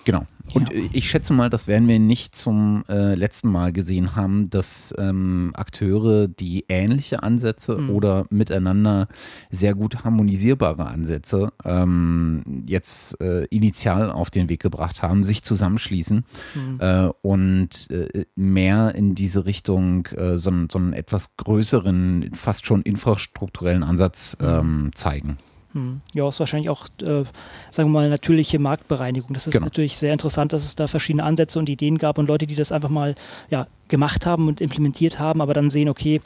Genau. 0.09 0.25
Und 0.55 0.73
ja. 0.73 0.81
ich 0.95 1.11
schätze 1.11 1.35
mal, 1.35 1.51
das 1.51 1.67
werden 1.67 1.87
wir 1.87 1.99
nicht 1.99 2.35
zum 2.35 2.83
äh, 2.89 3.15
letzten 3.15 3.51
Mal 3.51 3.75
gesehen 3.75 4.17
haben, 4.17 4.49
dass 4.49 4.95
ähm, 4.97 5.51
Akteure, 5.55 6.29
die 6.29 6.65
ähnliche 6.71 7.23
Ansätze 7.23 7.77
mhm. 7.77 7.91
oder 7.91 8.25
miteinander 8.31 9.09
sehr 9.51 9.75
gut 9.75 10.05
harmonisierbare 10.05 10.87
Ansätze 10.87 11.53
ähm, 11.63 12.63
jetzt 12.67 13.21
äh, 13.21 13.45
initial 13.51 14.11
auf 14.11 14.31
den 14.31 14.49
Weg 14.49 14.63
gebracht 14.63 15.03
haben, 15.03 15.25
sich 15.25 15.43
zusammenschließen 15.43 16.25
mhm. 16.55 16.79
äh, 16.81 17.11
und 17.21 17.91
äh, 17.91 18.25
mehr 18.35 18.95
in 18.95 19.15
diese 19.15 19.45
Richtung 19.45 20.07
äh, 20.17 20.39
so, 20.39 20.51
so, 20.73 20.79
einen 20.79 20.95
etwas 20.95 21.37
größeren, 21.37 22.31
fast 22.33 22.65
schon 22.65 22.81
infrastrukturellen 22.81 23.83
Ansatz 23.83 24.39
mhm. 24.41 24.47
ähm, 24.47 24.91
zeigen. 24.95 25.37
Hm. 25.79 26.01
Ja, 26.13 26.29
ist 26.29 26.41
wahrscheinlich 26.41 26.71
auch, 26.71 26.87
äh, 27.01 27.25
sagen 27.71 27.91
wir 27.91 28.01
mal, 28.01 28.11
natürliche 28.11 28.59
Marktbereinigung. 28.59 29.33
Das 29.33 29.47
ist 29.47 29.53
genau. 29.53 29.67
natürlich 29.67 29.97
sehr 29.97 30.13
interessant, 30.13 30.53
dass 30.53 30.65
es 30.65 30.75
da 30.75 30.89
verschiedene 30.89 31.23
Ansätze 31.23 31.59
und 31.59 31.69
Ideen 31.69 31.99
gab 31.99 32.19
und 32.19 32.27
Leute, 32.27 32.47
die 32.47 32.57
das 32.57 32.73
einfach 32.73 32.89
mal 32.89 33.15
ja, 33.49 33.69
gemacht 33.87 34.27
haben 34.27 34.49
und 34.49 34.61
implementiert 34.61 35.19
haben, 35.19 35.41
aber 35.41 35.55
dann 35.55 35.71
sehen, 35.71 35.89
okay, 35.89 36.21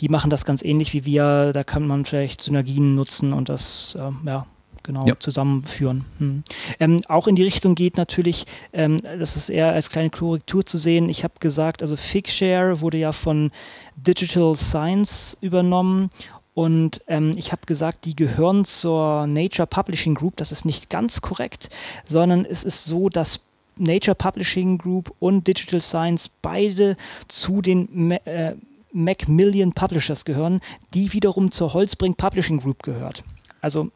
die 0.00 0.08
machen 0.08 0.30
das 0.30 0.44
ganz 0.44 0.62
ähnlich 0.62 0.92
wie 0.92 1.04
wir, 1.04 1.52
da 1.52 1.64
kann 1.64 1.86
man 1.86 2.04
vielleicht 2.04 2.40
Synergien 2.40 2.94
nutzen 2.94 3.32
und 3.32 3.48
das, 3.48 3.98
äh, 3.98 4.28
ja, 4.28 4.46
genau 4.84 5.04
ja. 5.06 5.18
zusammenführen. 5.18 6.04
Hm. 6.18 6.44
Ähm, 6.78 7.00
auch 7.08 7.26
in 7.26 7.34
die 7.34 7.42
Richtung 7.42 7.74
geht 7.74 7.96
natürlich, 7.96 8.46
ähm, 8.72 8.98
das 9.18 9.34
ist 9.34 9.48
eher 9.48 9.72
als 9.72 9.90
kleine 9.90 10.10
Korrektur 10.10 10.64
zu 10.64 10.78
sehen. 10.78 11.08
Ich 11.08 11.24
habe 11.24 11.34
gesagt, 11.40 11.82
also 11.82 11.96
Figshare 11.96 12.80
wurde 12.80 12.98
ja 12.98 13.10
von 13.10 13.50
Digital 13.96 14.54
Science 14.54 15.36
übernommen 15.40 16.10
und 16.54 17.02
ähm, 17.08 17.32
ich 17.36 17.50
habe 17.50 17.66
gesagt, 17.66 18.04
die 18.04 18.14
gehören 18.14 18.64
zur 18.64 19.26
Nature 19.26 19.66
Publishing 19.66 20.14
Group. 20.14 20.36
Das 20.36 20.52
ist 20.52 20.64
nicht 20.64 20.88
ganz 20.88 21.20
korrekt, 21.20 21.68
sondern 22.06 22.44
es 22.44 22.62
ist 22.62 22.84
so, 22.84 23.08
dass 23.08 23.40
Nature 23.76 24.14
Publishing 24.14 24.78
Group 24.78 25.12
und 25.18 25.48
Digital 25.48 25.80
Science 25.80 26.30
beide 26.42 26.96
zu 27.26 27.60
den 27.60 28.12
äh, 28.12 28.54
Macmillan 28.92 29.72
Publishers 29.72 30.24
gehören, 30.24 30.60
die 30.94 31.12
wiederum 31.12 31.50
zur 31.50 31.74
Holzbring 31.74 32.14
Publishing 32.14 32.60
Group 32.60 32.84
gehört. 32.84 33.24
Also 33.60 33.90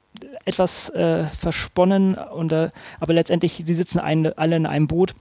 etwas 0.44 0.88
äh, 0.90 1.26
versponnen, 1.38 2.14
und, 2.14 2.50
äh, 2.52 2.70
aber 2.98 3.12
letztendlich, 3.12 3.62
sie 3.64 3.74
sitzen 3.74 4.00
ein, 4.00 4.26
alle 4.36 4.56
in 4.56 4.66
einem 4.66 4.88
Boot. 4.88 5.14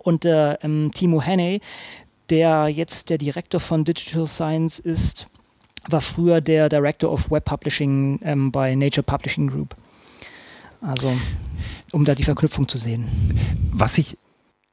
Und 0.00 0.26
äh, 0.26 0.54
ähm, 0.54 0.90
Timo 0.94 1.22
Hannay, 1.22 1.62
der 2.28 2.68
jetzt 2.68 3.08
der 3.08 3.16
Direktor 3.16 3.60
von 3.60 3.84
Digital 3.84 4.26
Science 4.26 4.78
ist, 4.78 5.28
war 5.88 6.00
früher 6.00 6.40
der 6.40 6.68
Director 6.68 7.12
of 7.12 7.30
Web 7.30 7.44
Publishing 7.44 8.20
ähm, 8.22 8.50
bei 8.52 8.74
Nature 8.74 9.02
Publishing 9.02 9.48
Group. 9.48 9.74
Also, 10.80 11.12
um 11.92 12.04
da 12.04 12.14
die 12.14 12.24
Verknüpfung 12.24 12.68
zu 12.68 12.78
sehen. 12.78 13.38
Was 13.72 13.96
ich 13.98 14.18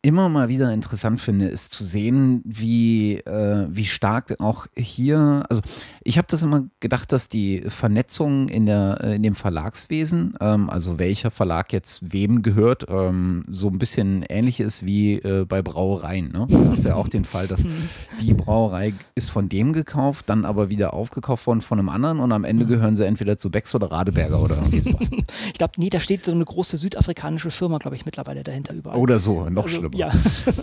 immer 0.03 0.29
mal 0.29 0.50
wieder 0.50 0.74
interessant 0.74 1.20
finde, 1.20 1.48
ist 1.48 1.74
zu 1.74 1.84
sehen, 1.84 2.41
wie, 2.43 3.17
äh, 3.17 3.67
wie 3.70 3.86
stark 3.86 4.36
auch 4.39 4.65
hier, 4.75 5.46
also 5.48 5.62
ich 6.03 6.17
habe 6.17 6.27
das 6.27 6.41
immer 6.41 6.63
gedacht, 6.79 7.12
dass 7.12 7.27
die 7.27 7.63
Vernetzung 7.67 8.50
in, 8.50 8.65
der, 8.65 9.00
äh, 9.03 9.15
in 9.15 9.22
dem 9.22 9.36
Verlagswesen, 9.36 10.36
ähm, 10.41 10.72
also 10.72 10.98
welcher 10.98 11.29
Verlag 11.29 11.72
jetzt 11.72 12.13
wem 12.13 12.41
gehört, 12.41 12.86
ähm, 12.89 13.46
so 13.48 13.67
ein 13.67 13.77
bisschen 13.77 14.24
ähnlich 14.27 14.60
ist 14.60 14.84
wie 14.84 15.15
äh, 15.15 15.46
bei 15.46 15.62
Brauereien. 15.62 16.31
Ne? 16.31 16.48
Da 16.50 16.58
du 16.58 16.89
ja 16.89 16.96
auch 16.96 17.08
den 17.08 17.25
Fall, 17.25 17.48
dass 17.48 17.63
mhm. 17.63 17.89
die 18.20 18.34
Brauerei 18.34 18.93
ist 19.13 19.29
von 19.29 19.50
dem 19.50 19.72
gekauft, 19.72 20.29
dann 20.29 20.46
aber 20.46 20.70
wieder 20.70 20.96
aufgekauft 20.96 21.46
worden 21.46 21.62
von 21.62 21.77
einem 21.77 21.89
anderen 21.89 22.20
und 22.20 22.31
am 22.31 22.43
Ende 22.43 22.65
mhm. 22.65 22.70
gehören 22.70 22.96
sie 22.96 23.05
entweder 23.05 23.38
zu 23.38 23.51
Becks 23.51 23.75
oder 23.75 23.91
Radeberger 23.91 24.41
oder 24.41 24.55
irgendwie 24.55 24.81
sowas. 24.81 25.12
ich 25.48 25.53
glaube, 25.53 25.74
nee, 25.77 25.89
da 25.89 26.00
steht 26.00 26.25
so 26.25 26.31
eine 26.31 26.43
große 26.43 26.77
südafrikanische 26.77 27.51
Firma, 27.51 27.77
glaube 27.77 27.96
ich, 27.96 28.05
mittlerweile 28.05 28.43
dahinter 28.43 28.74
überall. 28.74 28.98
Oder 28.98 29.20
so, 29.20 29.48
noch 29.50 29.65
also, 29.65 29.77
schlimmer. 29.77 29.90
Ja. 29.93 30.12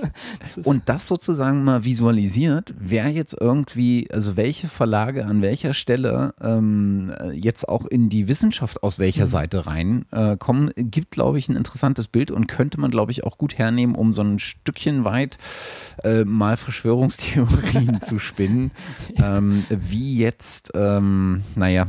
und 0.65 0.89
das 0.89 1.07
sozusagen 1.07 1.65
mal 1.65 1.85
visualisiert, 1.85 2.75
wer 2.79 3.09
jetzt 3.09 3.37
irgendwie, 3.39 4.09
also 4.11 4.37
welche 4.37 4.69
Verlage 4.69 5.27
an 5.27 5.43
welcher 5.43 5.75
Stelle 5.75 6.35
ähm, 6.41 7.13
jetzt 7.33 7.69
auch 7.69 7.87
in 7.87 8.09
die 8.09 8.29
Wissenschaft 8.29 8.83
aus 8.83 8.99
welcher 8.99 9.25
mhm. 9.25 9.31
Seite 9.31 9.67
reinkommen, 9.67 10.71
äh, 10.77 10.85
gibt, 10.85 11.13
glaube 11.13 11.39
ich, 11.39 11.49
ein 11.49 11.57
interessantes 11.57 12.09
Bild 12.09 12.31
und 12.31 12.47
könnte 12.47 12.81
man, 12.81 12.91
glaube 12.91 13.13
ich, 13.13 13.25
auch 13.25 13.39
gut 13.39 13.59
hernehmen, 13.59 13.95
um 13.95 14.13
so 14.13 14.23
ein 14.23 14.39
Stückchen 14.39 15.05
weit 15.05 15.39
äh, 16.05 16.25
mal 16.25 16.57
Verschwörungstheorien 16.57 18.01
zu 18.03 18.19
spinnen, 18.19 18.71
ähm, 19.17 19.65
wie 19.71 20.19
jetzt, 20.19 20.73
ähm, 20.75 21.43
naja, 21.55 21.87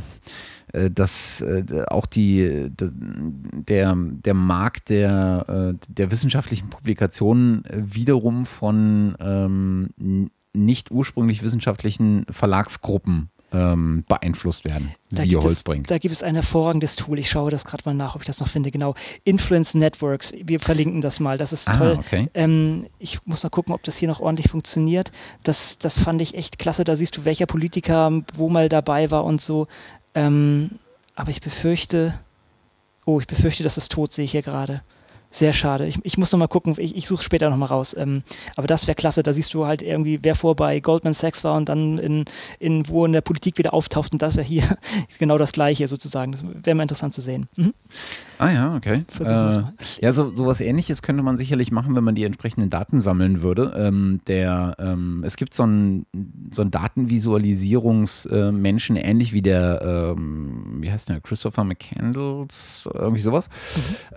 dass 0.72 1.40
äh, 1.40 1.84
auch 1.88 2.06
die, 2.06 2.68
der, 2.70 3.96
der 3.96 4.34
Markt 4.34 4.90
der, 4.90 5.74
äh, 5.74 5.86
der 5.88 6.10
wissenschaftlichen 6.10 6.70
Publikationen 6.70 7.64
wiederum 7.72 8.46
von 8.46 9.16
ähm, 9.20 10.30
nicht 10.52 10.90
ursprünglich 10.90 11.42
wissenschaftlichen 11.42 12.26
Verlagsgruppen 12.30 13.30
ähm, 13.52 14.04
beeinflusst 14.08 14.64
werden. 14.64 14.94
Da 15.10 15.22
Siehe 15.22 15.40
Holzbring. 15.40 15.82
Es, 15.82 15.88
da 15.88 15.98
gibt 15.98 16.14
es 16.14 16.22
ein 16.22 16.34
hervorragendes 16.34 16.96
Tool. 16.96 17.18
Ich 17.18 17.30
schaue 17.30 17.50
das 17.50 17.64
gerade 17.64 17.82
mal 17.84 17.94
nach, 17.94 18.14
ob 18.14 18.22
ich 18.22 18.26
das 18.26 18.38
noch 18.38 18.48
finde. 18.48 18.70
Genau. 18.70 18.94
Influence 19.24 19.74
Networks. 19.74 20.32
Wir 20.40 20.60
verlinken 20.60 21.00
das 21.00 21.18
mal. 21.18 21.36
Das 21.36 21.52
ist 21.52 21.68
ah, 21.68 21.76
toll. 21.76 21.96
Okay. 21.98 22.28
Ähm, 22.34 22.86
ich 22.98 23.24
muss 23.26 23.42
noch 23.42 23.50
gucken, 23.50 23.74
ob 23.74 23.82
das 23.82 23.96
hier 23.96 24.08
noch 24.08 24.20
ordentlich 24.20 24.50
funktioniert. 24.50 25.10
Das, 25.42 25.78
das 25.78 25.98
fand 25.98 26.22
ich 26.22 26.34
echt 26.34 26.58
klasse. 26.58 26.84
Da 26.84 26.94
siehst 26.94 27.16
du, 27.16 27.24
welcher 27.24 27.46
Politiker 27.46 28.22
wo 28.34 28.48
mal 28.48 28.68
dabei 28.68 29.10
war 29.10 29.24
und 29.24 29.40
so. 29.40 29.66
Ähm, 30.14 30.78
aber 31.14 31.30
ich 31.30 31.40
befürchte, 31.40 32.18
oh, 33.04 33.20
ich 33.20 33.26
befürchte, 33.26 33.62
das 33.62 33.76
ist 33.76 33.92
tot, 33.92 34.12
sehe 34.12 34.24
ich 34.24 34.32
hier 34.32 34.42
gerade. 34.42 34.82
Sehr 35.32 35.52
schade. 35.52 35.86
Ich, 35.86 35.96
ich 36.02 36.18
muss 36.18 36.32
noch 36.32 36.40
mal 36.40 36.48
gucken, 36.48 36.74
ich, 36.76 36.96
ich 36.96 37.06
suche 37.06 37.22
später 37.22 37.48
noch 37.50 37.56
mal 37.56 37.66
raus. 37.66 37.94
Ähm, 37.96 38.24
aber 38.56 38.66
das 38.66 38.88
wäre 38.88 38.96
klasse. 38.96 39.22
Da 39.22 39.32
siehst 39.32 39.54
du 39.54 39.64
halt 39.64 39.80
irgendwie, 39.80 40.18
wer 40.22 40.34
vor 40.34 40.56
bei 40.56 40.80
Goldman 40.80 41.12
Sachs 41.12 41.44
war 41.44 41.56
und 41.56 41.68
dann 41.68 41.98
in, 41.98 42.24
in 42.58 42.88
wo 42.88 43.06
in 43.06 43.12
der 43.12 43.20
Politik 43.20 43.56
wieder 43.56 43.72
auftaucht. 43.72 44.12
Und 44.12 44.22
das 44.22 44.34
wäre 44.34 44.46
hier 44.46 44.76
genau 45.18 45.38
das 45.38 45.52
Gleiche 45.52 45.86
sozusagen. 45.86 46.32
Das 46.32 46.42
wäre 46.44 46.74
mal 46.74 46.82
interessant 46.82 47.14
zu 47.14 47.20
sehen. 47.20 47.46
Mhm. 47.56 47.74
Ah 48.38 48.50
ja, 48.50 48.74
okay. 48.74 49.04
Äh, 49.20 49.62
ja, 50.00 50.12
so 50.12 50.34
sowas 50.34 50.60
ähnliches 50.60 51.02
könnte 51.02 51.22
man 51.22 51.38
sicherlich 51.38 51.70
machen, 51.70 51.94
wenn 51.94 52.04
man 52.04 52.16
die 52.16 52.24
entsprechenden 52.24 52.70
Daten 52.70 52.98
sammeln 52.98 53.42
würde. 53.42 53.72
Ähm, 53.76 54.20
der, 54.26 54.74
ähm, 54.78 55.22
es 55.24 55.36
gibt 55.36 55.54
so 55.54 55.62
einen 55.62 56.06
so 56.50 56.62
ein 56.62 56.72
Datenvisualisierungsmenschen, 56.72 58.96
äh, 58.96 59.02
ähnlich 59.02 59.32
wie 59.32 59.42
der, 59.42 60.14
ähm, 60.16 60.78
wie 60.80 60.90
heißt 60.90 61.08
der, 61.08 61.20
Christopher 61.20 61.62
McCandles, 61.64 62.88
irgendwie 62.92 63.20
sowas. 63.20 63.48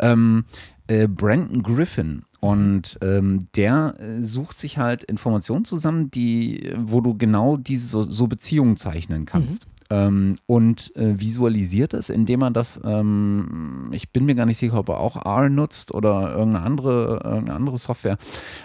Mhm. 0.02 0.46
Äh, 0.88 1.08
Brandon 1.08 1.64
Griffin. 1.64 2.24
Und 2.40 2.98
ähm, 3.02 3.48
der 3.56 3.96
äh, 4.00 4.22
sucht 4.22 4.60
sich 4.60 4.78
halt 4.78 5.04
Informationen 5.04 5.64
zusammen, 5.64 6.12
die, 6.12 6.74
wo 6.78 7.00
du 7.00 7.18
genau 7.18 7.56
diese 7.56 7.88
so, 7.88 8.02
so 8.04 8.28
Beziehungen 8.28 8.76
zeichnen 8.76 9.26
kannst. 9.26 9.66
Mhm 9.66 9.74
ähm, 9.94 10.40
und 10.48 10.96
äh, 10.96 11.20
visualisiert 11.20 11.94
es, 11.94 12.10
indem 12.10 12.42
er 12.42 12.50
das, 12.52 12.82
ähm, 12.84 13.90
ich 13.92 14.10
bin 14.10 14.26
mir 14.26 14.34
gar 14.34 14.48
nicht 14.48 14.58
sicher, 14.58 14.80
ob 14.80 14.90
er 14.90 15.00
auch 15.00 15.24
R 15.24 15.50
nutzt 15.50 15.94
oder 15.94 16.32
irgendeine 16.32 16.66
andere, 16.66 17.22
irgendeine 17.24 17.54
andere 17.54 17.78
Software. 17.78 18.18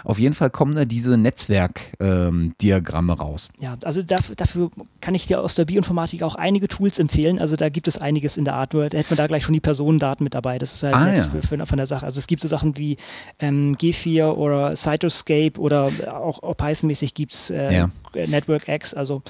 Auf 0.03 0.17
jeden 0.17 0.33
Fall 0.33 0.49
kommen 0.49 0.75
da 0.75 0.85
diese 0.85 1.17
Netzwerkdiagramme 1.17 3.13
ähm, 3.13 3.19
raus. 3.19 3.49
Ja, 3.59 3.77
also 3.83 4.01
dafür, 4.01 4.35
dafür 4.35 4.71
kann 5.01 5.13
ich 5.13 5.27
dir 5.27 5.41
aus 5.41 5.53
der 5.53 5.65
Bioinformatik 5.65 6.23
auch 6.23 6.33
einige 6.33 6.67
Tools 6.67 6.97
empfehlen. 6.97 7.37
Also 7.37 7.55
da 7.55 7.69
gibt 7.69 7.87
es 7.87 7.97
einiges 7.97 8.35
in 8.37 8.45
der 8.45 8.55
Art, 8.55 8.73
nur 8.73 8.89
da 8.89 8.97
hätte 8.97 9.11
man 9.11 9.17
da 9.17 9.27
gleich 9.27 9.43
schon 9.43 9.53
die 9.53 9.59
Personendaten 9.59 10.23
mit 10.23 10.33
dabei. 10.33 10.57
Das 10.57 10.73
ist 10.73 10.83
halt 10.83 10.95
ah, 10.95 11.13
ja. 11.13 11.27
für, 11.27 11.43
für, 11.43 11.63
von 11.63 11.77
der 11.77 11.85
Sache. 11.85 12.07
Also 12.07 12.17
es 12.17 12.25
gibt 12.25 12.41
so 12.41 12.47
Sachen 12.47 12.75
wie 12.75 12.97
ähm, 13.37 13.75
G4 13.79 14.31
oder 14.31 14.75
Cytoscape 14.75 15.59
oder 15.59 15.91
auch, 16.07 16.41
auch 16.41 16.57
Python-mäßig 16.57 17.13
gibt 17.13 17.33
es 17.33 17.51
äh, 17.51 17.71
ja. 17.71 17.91
Network 18.15 18.67
X. 18.67 18.95
Also 18.95 19.21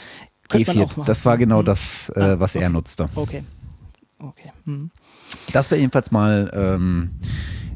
G4, 0.49 1.03
das 1.03 1.25
war 1.25 1.37
genau 1.37 1.61
mhm. 1.61 1.65
das, 1.65 2.11
äh, 2.15 2.19
ah, 2.19 2.39
was 2.39 2.55
okay. 2.55 2.63
er 2.63 2.69
nutzte. 2.69 3.09
Okay. 3.15 3.43
Okay. 4.19 4.51
Hm. 4.65 4.91
Das 5.53 5.71
wäre 5.71 5.79
jedenfalls 5.79 6.11
mal 6.11 6.51
ähm, 6.53 7.11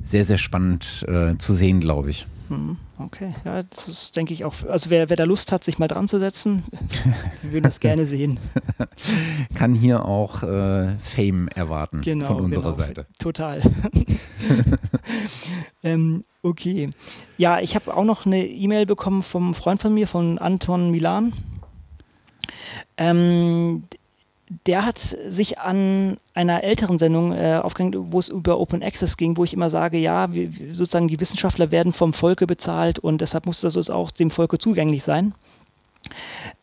sehr, 0.03 0.25
sehr 0.25 0.37
spannend 0.37 1.05
äh, 1.07 1.37
zu 1.37 1.53
sehen, 1.53 1.79
glaube 1.79 2.09
ich. 2.09 2.27
Hm. 2.49 2.77
Okay, 2.99 3.33
ja, 3.45 3.63
das 3.63 3.87
ist, 3.87 4.15
denke 4.15 4.33
ich 4.33 4.45
auch. 4.45 4.53
Also 4.69 4.89
wer, 4.89 5.09
wer 5.09 5.17
da 5.17 5.23
Lust 5.23 5.51
hat, 5.51 5.63
sich 5.63 5.79
mal 5.79 5.87
dran 5.87 6.07
zu 6.07 6.19
setzen, 6.19 6.63
wir 7.41 7.53
würden 7.53 7.63
das 7.63 7.79
gerne 7.79 8.05
sehen. 8.05 8.39
Kann 9.55 9.73
hier 9.73 10.05
auch 10.05 10.43
äh, 10.43 10.97
Fame 10.99 11.47
erwarten 11.49 12.01
genau, 12.01 12.27
von 12.27 12.41
unserer 12.41 12.73
genau. 12.73 12.75
Seite. 12.75 13.05
Total. 13.17 13.61
ähm, 15.83 16.23
okay. 16.43 16.89
Ja, 17.37 17.59
ich 17.59 17.75
habe 17.75 17.95
auch 17.95 18.05
noch 18.05 18.25
eine 18.25 18.45
E-Mail 18.45 18.85
bekommen 18.85 19.23
vom 19.23 19.53
Freund 19.53 19.81
von 19.81 19.93
mir, 19.93 20.07
von 20.07 20.37
Anton 20.37 20.91
Milan. 20.91 21.33
Ähm, 22.97 23.83
der 24.65 24.85
hat 24.85 24.99
sich 24.99 25.59
an 25.59 26.17
einer 26.33 26.63
älteren 26.63 26.99
Sendung 26.99 27.31
äh, 27.31 27.59
aufgehängt, 27.61 27.95
wo 27.97 28.19
es 28.19 28.29
über 28.29 28.59
Open 28.59 28.83
Access 28.83 29.17
ging, 29.17 29.37
wo 29.37 29.43
ich 29.43 29.53
immer 29.53 29.69
sage, 29.69 29.97
ja, 29.97 30.31
wir, 30.33 30.49
sozusagen 30.73 31.07
die 31.07 31.19
Wissenschaftler 31.19 31.71
werden 31.71 31.93
vom 31.93 32.13
Volke 32.13 32.45
bezahlt 32.45 32.99
und 32.99 33.21
deshalb 33.21 33.45
muss 33.45 33.61
das 33.61 33.89
auch 33.89 34.11
dem 34.11 34.29
Volke 34.29 34.57
zugänglich 34.57 35.03
sein. 35.03 35.33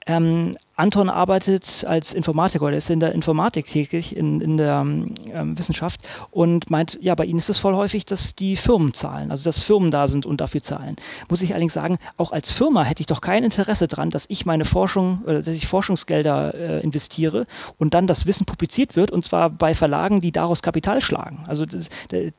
Ähm, 0.07 0.57
Anton 0.81 1.11
arbeitet 1.11 1.85
als 1.87 2.15
Informatiker, 2.15 2.71
der 2.71 2.79
ist 2.79 2.89
in 2.89 3.01
der 3.01 3.13
Informatik 3.13 3.67
tätig, 3.67 4.17
in, 4.17 4.41
in 4.41 4.57
der 4.57 4.81
ähm, 4.81 5.59
Wissenschaft 5.59 6.01
und 6.31 6.71
meint, 6.71 6.99
ja, 7.03 7.15
bei 7.15 7.27
ihnen 7.27 7.39
ist 7.39 7.51
es 7.51 7.59
voll 7.59 7.75
häufig, 7.75 8.07
dass 8.07 8.35
die 8.35 8.57
Firmen 8.57 8.95
zahlen, 8.95 9.31
also 9.31 9.45
dass 9.45 9.63
Firmen 9.63 9.91
da 9.91 10.09
sind 10.09 10.25
und 10.25 10.41
dafür 10.41 10.63
zahlen. 10.63 10.97
Muss 11.29 11.43
ich 11.43 11.51
allerdings 11.51 11.75
sagen, 11.75 11.99
auch 12.17 12.33
als 12.33 12.51
Firma 12.51 12.83
hätte 12.83 13.03
ich 13.03 13.07
doch 13.07 13.21
kein 13.21 13.45
Interesse 13.45 13.89
daran, 13.89 14.09
dass 14.09 14.25
ich 14.31 14.47
meine 14.47 14.65
Forschung, 14.65 15.21
oder 15.25 15.43
dass 15.43 15.55
ich 15.55 15.67
Forschungsgelder 15.67 16.55
äh, 16.55 16.81
investiere 16.81 17.47
und 17.77 17.93
dann 17.93 18.07
das 18.07 18.25
Wissen 18.25 18.47
publiziert 18.47 18.97
wird 18.97 19.11
und 19.11 19.23
zwar 19.23 19.51
bei 19.51 19.75
Verlagen, 19.75 20.23
die 20.23 20.33
daraus 20.33 20.63
Kapital 20.63 21.03
schlagen. 21.03 21.45
Also 21.47 21.67
das, 21.67 21.91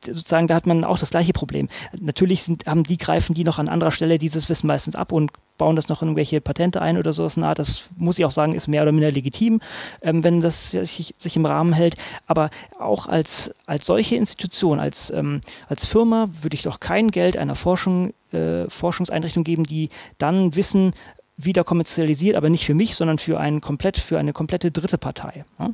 sozusagen, 0.04 0.48
da 0.48 0.56
hat 0.56 0.66
man 0.66 0.82
auch 0.82 0.98
das 0.98 1.10
gleiche 1.10 1.32
Problem. 1.32 1.68
Natürlich 1.96 2.42
sind, 2.42 2.66
haben 2.66 2.82
die, 2.82 2.98
greifen 2.98 3.34
die 3.34 3.44
noch 3.44 3.60
an 3.60 3.68
anderer 3.68 3.92
Stelle 3.92 4.18
dieses 4.18 4.48
Wissen 4.48 4.66
meistens 4.66 4.96
ab 4.96 5.12
und 5.12 5.30
bauen 5.58 5.76
das 5.76 5.88
noch 5.88 6.02
in 6.02 6.08
irgendwelche 6.08 6.40
Patente 6.40 6.82
ein 6.82 6.98
oder 6.98 7.12
sowas. 7.12 7.36
Na, 7.36 7.54
das 7.54 7.84
muss 7.96 8.18
ich 8.18 8.24
auch 8.24 8.31
sagen, 8.32 8.54
ist 8.54 8.68
mehr 8.68 8.82
oder 8.82 8.92
minder 8.92 9.10
legitim, 9.10 9.60
ähm, 10.00 10.24
wenn 10.24 10.40
das 10.40 10.70
sich, 10.70 11.14
sich, 11.18 11.36
im 11.36 11.46
Rahmen 11.46 11.72
hält. 11.72 11.96
Aber 12.26 12.50
auch 12.78 13.06
als, 13.06 13.54
als 13.66 13.86
solche 13.86 14.16
Institution, 14.16 14.80
als, 14.80 15.10
ähm, 15.10 15.40
als 15.68 15.86
Firma 15.86 16.28
würde 16.42 16.54
ich 16.54 16.62
doch 16.62 16.80
kein 16.80 17.10
Geld 17.10 17.36
einer 17.36 17.54
Forschung, 17.54 18.12
äh, 18.32 18.68
Forschungseinrichtung 18.68 19.44
geben, 19.44 19.64
die 19.64 19.90
dann 20.18 20.54
Wissen 20.56 20.94
wieder 21.36 21.64
kommerzialisiert, 21.64 22.36
aber 22.36 22.50
nicht 22.50 22.66
für 22.66 22.74
mich, 22.74 22.94
sondern 22.94 23.18
für, 23.18 23.40
ein 23.40 23.60
komplett, 23.60 23.96
für 23.96 24.18
eine 24.18 24.32
komplette 24.32 24.70
dritte 24.70 24.98
Partei. 24.98 25.44
Ja? 25.58 25.70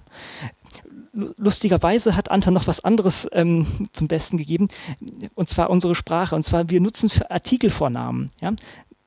lustigerweise 1.13 2.17
hat 2.17 2.31
Anton 2.31 2.55
noch 2.55 2.67
was 2.67 2.85
anderes 2.85 3.29
ähm, 3.33 3.89
zum 3.93 4.09
Besten 4.09 4.37
gegeben, 4.37 4.69
und 5.35 5.49
zwar 5.49 5.71
unsere 5.71 5.95
Sprache. 5.95 6.35
Und 6.35 6.45
zwar, 6.45 6.71
wir 6.71 6.81
nutzen 6.81 7.11
Artikelvornamen. 7.29 8.31
Ja? 8.41 8.53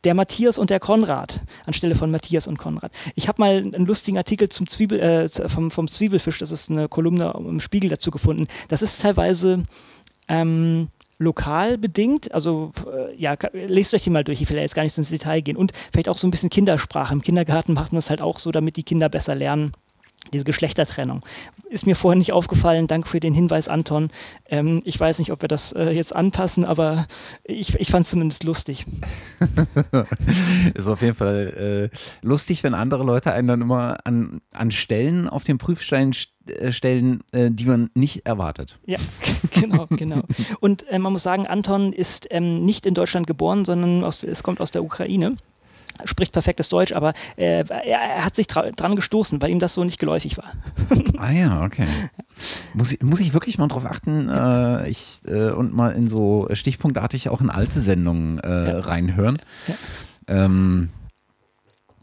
Der 0.04 0.14
Matthias 0.14 0.58
und 0.58 0.70
der 0.70 0.80
Konrad 0.80 1.42
anstelle 1.66 1.96
von 1.96 2.12
Matthias 2.12 2.48
und 2.48 2.58
Konrad. 2.58 2.92
Ich 3.16 3.28
habe 3.28 3.42
mal 3.42 3.58
einen 3.58 3.86
lustigen 3.86 4.18
Artikel 4.18 4.50
zum 4.50 4.68
Zwiebel, 4.68 5.00
äh, 5.00 5.50
vom, 5.50 5.72
vom 5.72 5.88
Zwiebelfisch, 5.88 6.40
das 6.40 6.52
ist 6.52 6.70
eine 6.70 6.88
Kolumne 6.88 7.34
im 7.38 7.60
Spiegel 7.60 7.90
dazu 7.90 8.12
gefunden. 8.12 8.48
Das 8.68 8.82
ist 8.82 9.02
teilweise 9.02 9.64
ähm, 10.28 10.90
lokal 11.20 11.78
bedingt. 11.78 12.34
Also 12.34 12.74
äh, 12.92 13.16
ja, 13.16 13.38
lest 13.54 13.94
euch 13.94 14.04
die 14.04 14.10
mal 14.10 14.24
durch. 14.24 14.42
Ich 14.42 14.50
will 14.50 14.58
ja 14.58 14.64
jetzt 14.64 14.76
gar 14.76 14.84
nicht 14.84 14.98
ins 14.98 15.10
Detail 15.10 15.42
gehen. 15.42 15.56
Und 15.56 15.72
vielleicht 15.92 16.10
auch 16.10 16.18
so 16.18 16.28
ein 16.28 16.32
bisschen 16.32 16.50
Kindersprache. 16.50 17.14
Im 17.14 17.22
Kindergarten 17.22 17.74
macht 17.74 17.92
man 17.92 17.98
das 17.98 18.10
halt 18.10 18.22
auch 18.22 18.40
so, 18.40 18.52
damit 18.52 18.76
die 18.76 18.84
Kinder 18.84 19.08
besser 19.08 19.36
lernen 19.36 19.74
diese 20.34 20.44
Geschlechtertrennung. 20.44 21.24
Ist 21.70 21.86
mir 21.86 21.96
vorher 21.96 22.18
nicht 22.18 22.34
aufgefallen. 22.34 22.88
Danke 22.88 23.08
für 23.08 23.20
den 23.20 23.34
Hinweis, 23.34 23.68
Anton. 23.68 24.10
Ähm, 24.50 24.82
ich 24.86 25.00
weiß 25.00 25.20
nicht, 25.20 25.32
ob 25.32 25.42
wir 25.42 25.48
das 25.48 25.72
äh, 25.72 25.90
jetzt 25.90 26.14
anpassen, 26.16 26.66
aber 26.66 27.08
ich, 27.44 27.76
ich 27.76 27.92
fand 27.92 28.06
es 28.06 28.12
zumindest 28.12 28.44
lustig. 28.44 28.86
ist 30.74 30.88
auf 30.88 31.02
jeden 31.02 31.16
Fall 31.16 31.90
äh, 31.92 31.98
lustig, 32.22 32.64
wenn 32.64 32.74
andere 32.74 33.04
Leute 33.04 33.34
einen 33.34 33.48
dann 33.48 33.62
immer 33.62 33.98
an, 34.04 34.42
an 34.54 34.72
Stellen 34.72 35.30
auf 35.30 35.44
den 35.44 35.58
Prüfstein 35.58 36.14
äh, 36.48 36.72
stellen, 36.72 37.22
äh, 37.32 37.50
die 37.52 37.66
man 37.66 37.90
nicht 37.94 38.26
erwartet. 38.26 38.80
Ja, 38.86 39.00
genau, 39.52 39.88
genau. 39.90 40.24
Und 40.60 40.88
äh, 40.90 41.00
man 41.00 41.14
muss 41.14 41.24
sagen, 41.24 41.48
Anton 41.48 41.94
ist 41.94 42.28
ähm, 42.32 42.66
nicht 42.66 42.86
in 42.86 42.94
Deutschland 42.94 43.28
geboren, 43.28 43.64
sondern 43.66 44.04
aus, 44.04 44.24
es 44.24 44.44
kommt 44.44 44.60
aus 44.60 44.72
der 44.72 44.84
Ukraine 44.84 45.38
spricht 46.06 46.34
perfektes 46.34 46.70
Deutsch, 46.70 46.94
aber 46.94 47.14
äh, 47.36 47.64
er, 47.68 48.26
hat 48.26 48.36
sich 48.36 48.48
dran 48.48 48.96
gestoßen, 48.96 49.42
weil 49.42 49.50
ihm 49.50 49.60
das 49.60 49.74
so 49.74 49.84
nicht 49.84 50.00
geläufig 50.00 50.38
war. 50.38 50.52
ah 51.18 51.32
ja, 51.32 51.64
okay. 51.64 51.88
Muss 52.74 52.92
ich, 52.92 53.02
muss 53.02 53.20
ich 53.20 53.34
wirklich 53.34 53.58
mal 53.58 53.68
drauf 53.68 53.86
achten 53.86 54.30
äh, 54.30 54.90
ich, 54.90 55.22
äh, 55.28 55.52
und 55.52 55.74
mal 55.74 55.92
in 55.92 56.08
so 56.08 56.48
stichpunktartig 56.52 57.30
auch 57.30 57.42
in 57.42 57.50
alte 57.50 57.80
Sendungen 57.80 58.40
äh, 58.40 58.72
ja. 58.72 58.80
reinhören. 58.80 59.42
Ja. 59.68 59.76
Ähm, 60.28 60.90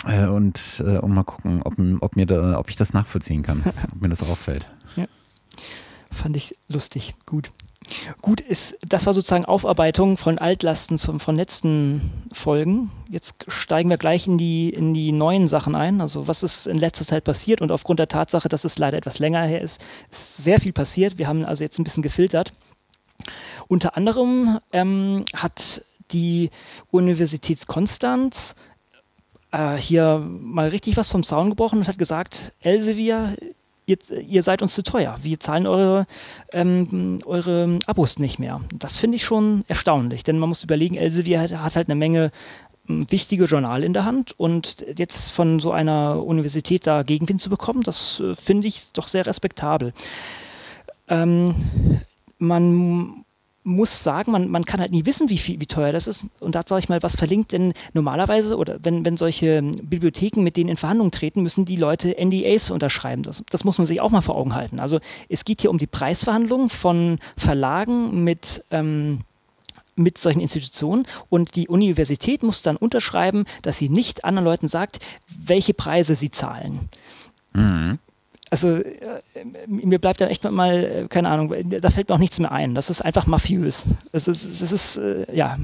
äh, 0.06 0.26
und, 0.26 0.82
äh, 0.84 0.98
und 0.98 1.12
mal 1.12 1.24
gucken, 1.24 1.62
ob, 1.62 1.74
ob, 2.00 2.16
mir 2.16 2.26
da, 2.26 2.58
ob 2.58 2.70
ich 2.70 2.76
das 2.76 2.92
nachvollziehen 2.92 3.42
kann, 3.42 3.64
ob 3.92 4.00
mir 4.00 4.08
das 4.08 4.22
auffällt. 4.22 4.70
Ja. 4.96 5.06
Fand 6.10 6.36
ich 6.36 6.56
lustig, 6.68 7.14
gut. 7.26 7.50
Gut, 8.20 8.40
ist, 8.40 8.76
das 8.86 9.06
war 9.06 9.14
sozusagen 9.14 9.44
Aufarbeitung 9.44 10.16
von 10.16 10.38
Altlasten 10.38 10.98
zum, 10.98 11.20
von 11.20 11.36
letzten 11.36 12.26
Folgen. 12.32 12.90
Jetzt 13.08 13.34
steigen 13.48 13.88
wir 13.90 13.96
gleich 13.96 14.26
in 14.26 14.38
die, 14.38 14.70
in 14.70 14.94
die 14.94 15.12
neuen 15.12 15.48
Sachen 15.48 15.74
ein. 15.74 16.00
Also 16.00 16.28
was 16.28 16.42
ist 16.42 16.66
in 16.66 16.78
letzter 16.78 17.04
Zeit 17.04 17.24
passiert 17.24 17.60
und 17.60 17.72
aufgrund 17.72 18.00
der 18.00 18.08
Tatsache, 18.08 18.48
dass 18.48 18.64
es 18.64 18.78
leider 18.78 18.98
etwas 18.98 19.18
länger 19.18 19.42
her 19.42 19.62
ist, 19.62 19.80
ist 20.10 20.36
sehr 20.36 20.60
viel 20.60 20.72
passiert. 20.72 21.18
Wir 21.18 21.28
haben 21.28 21.44
also 21.44 21.64
jetzt 21.64 21.78
ein 21.78 21.84
bisschen 21.84 22.02
gefiltert. 22.02 22.52
Unter 23.68 23.96
anderem 23.96 24.60
ähm, 24.72 25.24
hat 25.34 25.82
die 26.10 26.50
Universität 26.90 27.66
Konstanz 27.66 28.54
äh, 29.50 29.76
hier 29.76 30.18
mal 30.18 30.68
richtig 30.68 30.96
was 30.96 31.10
vom 31.10 31.24
Zaun 31.24 31.50
gebrochen 31.50 31.80
und 31.80 31.88
hat 31.88 31.98
gesagt, 31.98 32.52
Elsevier 32.60 33.36
ihr, 33.88 33.96
ihr 34.20 34.42
seid 34.42 34.62
uns 34.62 34.74
zu 34.74 34.82
teuer, 34.82 35.16
wir 35.22 35.40
zahlen 35.40 35.66
eure, 35.66 36.06
ähm, 36.52 37.18
eure 37.24 37.78
Abos 37.86 38.18
nicht 38.18 38.38
mehr. 38.38 38.60
Das 38.72 38.96
finde 38.96 39.16
ich 39.16 39.24
schon 39.24 39.64
erstaunlich, 39.66 40.22
denn 40.22 40.38
man 40.38 40.50
muss 40.50 40.62
überlegen, 40.62 40.96
Elsevier 40.96 41.40
hat, 41.40 41.52
hat 41.52 41.76
halt 41.76 41.88
eine 41.88 41.94
Menge 41.94 42.30
ähm, 42.88 43.10
wichtige 43.10 43.46
Journal 43.46 43.82
in 43.82 43.94
der 43.94 44.04
Hand 44.04 44.38
und 44.38 44.84
jetzt 44.96 45.30
von 45.30 45.58
so 45.58 45.72
einer 45.72 46.22
Universität 46.24 46.86
da 46.86 47.02
Gegenwind 47.02 47.40
zu 47.40 47.50
bekommen, 47.50 47.82
das 47.82 48.20
äh, 48.20 48.36
finde 48.36 48.68
ich 48.68 48.92
doch 48.92 49.08
sehr 49.08 49.26
respektabel. 49.26 49.94
Ähm, 51.08 52.02
man 52.38 53.24
muss 53.68 54.02
sagen, 54.02 54.32
man, 54.32 54.48
man 54.48 54.64
kann 54.64 54.80
halt 54.80 54.90
nie 54.90 55.04
wissen, 55.04 55.28
wie, 55.28 55.38
viel, 55.38 55.60
wie 55.60 55.66
teuer 55.66 55.92
das 55.92 56.06
ist. 56.06 56.24
Und 56.40 56.54
da 56.54 56.62
sage 56.66 56.80
ich 56.80 56.88
mal, 56.88 57.02
was 57.02 57.16
verlinkt 57.16 57.52
denn 57.52 57.74
normalerweise 57.92 58.56
oder 58.56 58.78
wenn, 58.82 59.04
wenn 59.04 59.16
solche 59.16 59.60
Bibliotheken 59.82 60.42
mit 60.42 60.56
denen 60.56 60.70
in 60.70 60.76
Verhandlungen 60.76 61.12
treten, 61.12 61.42
müssen 61.42 61.66
die 61.66 61.76
Leute 61.76 62.16
NDAs 62.18 62.70
unterschreiben. 62.70 63.22
Das, 63.22 63.44
das 63.50 63.64
muss 63.64 63.78
man 63.78 63.86
sich 63.86 64.00
auch 64.00 64.10
mal 64.10 64.22
vor 64.22 64.36
Augen 64.36 64.54
halten. 64.54 64.80
Also 64.80 65.00
es 65.28 65.44
geht 65.44 65.60
hier 65.60 65.70
um 65.70 65.78
die 65.78 65.86
Preisverhandlung 65.86 66.70
von 66.70 67.18
Verlagen 67.36 68.24
mit 68.24 68.64
ähm, 68.70 69.20
mit 69.94 70.16
solchen 70.16 70.40
Institutionen 70.40 71.08
und 71.28 71.56
die 71.56 71.66
Universität 71.66 72.44
muss 72.44 72.62
dann 72.62 72.76
unterschreiben, 72.76 73.46
dass 73.62 73.78
sie 73.78 73.88
nicht 73.88 74.24
anderen 74.24 74.44
Leuten 74.44 74.68
sagt, 74.68 75.00
welche 75.28 75.74
Preise 75.74 76.14
sie 76.14 76.30
zahlen. 76.30 76.88
Mhm 77.52 77.98
also 78.50 78.76
äh, 78.76 79.20
mir 79.66 79.98
bleibt 79.98 80.20
da 80.20 80.26
echt 80.26 80.44
mal, 80.44 80.84
äh, 80.84 81.08
keine 81.08 81.28
Ahnung, 81.30 81.54
da 81.80 81.90
fällt 81.90 82.08
mir 82.08 82.14
auch 82.14 82.20
nichts 82.20 82.38
mehr 82.38 82.52
ein. 82.52 82.74
Das 82.74 82.90
ist 82.90 83.02
einfach 83.02 83.26
mafiös. 83.26 83.84
Das 84.12 84.28
ist, 84.28 84.60
das 84.60 84.72
ist 84.72 84.96
äh, 84.96 85.26
ja, 85.34 85.58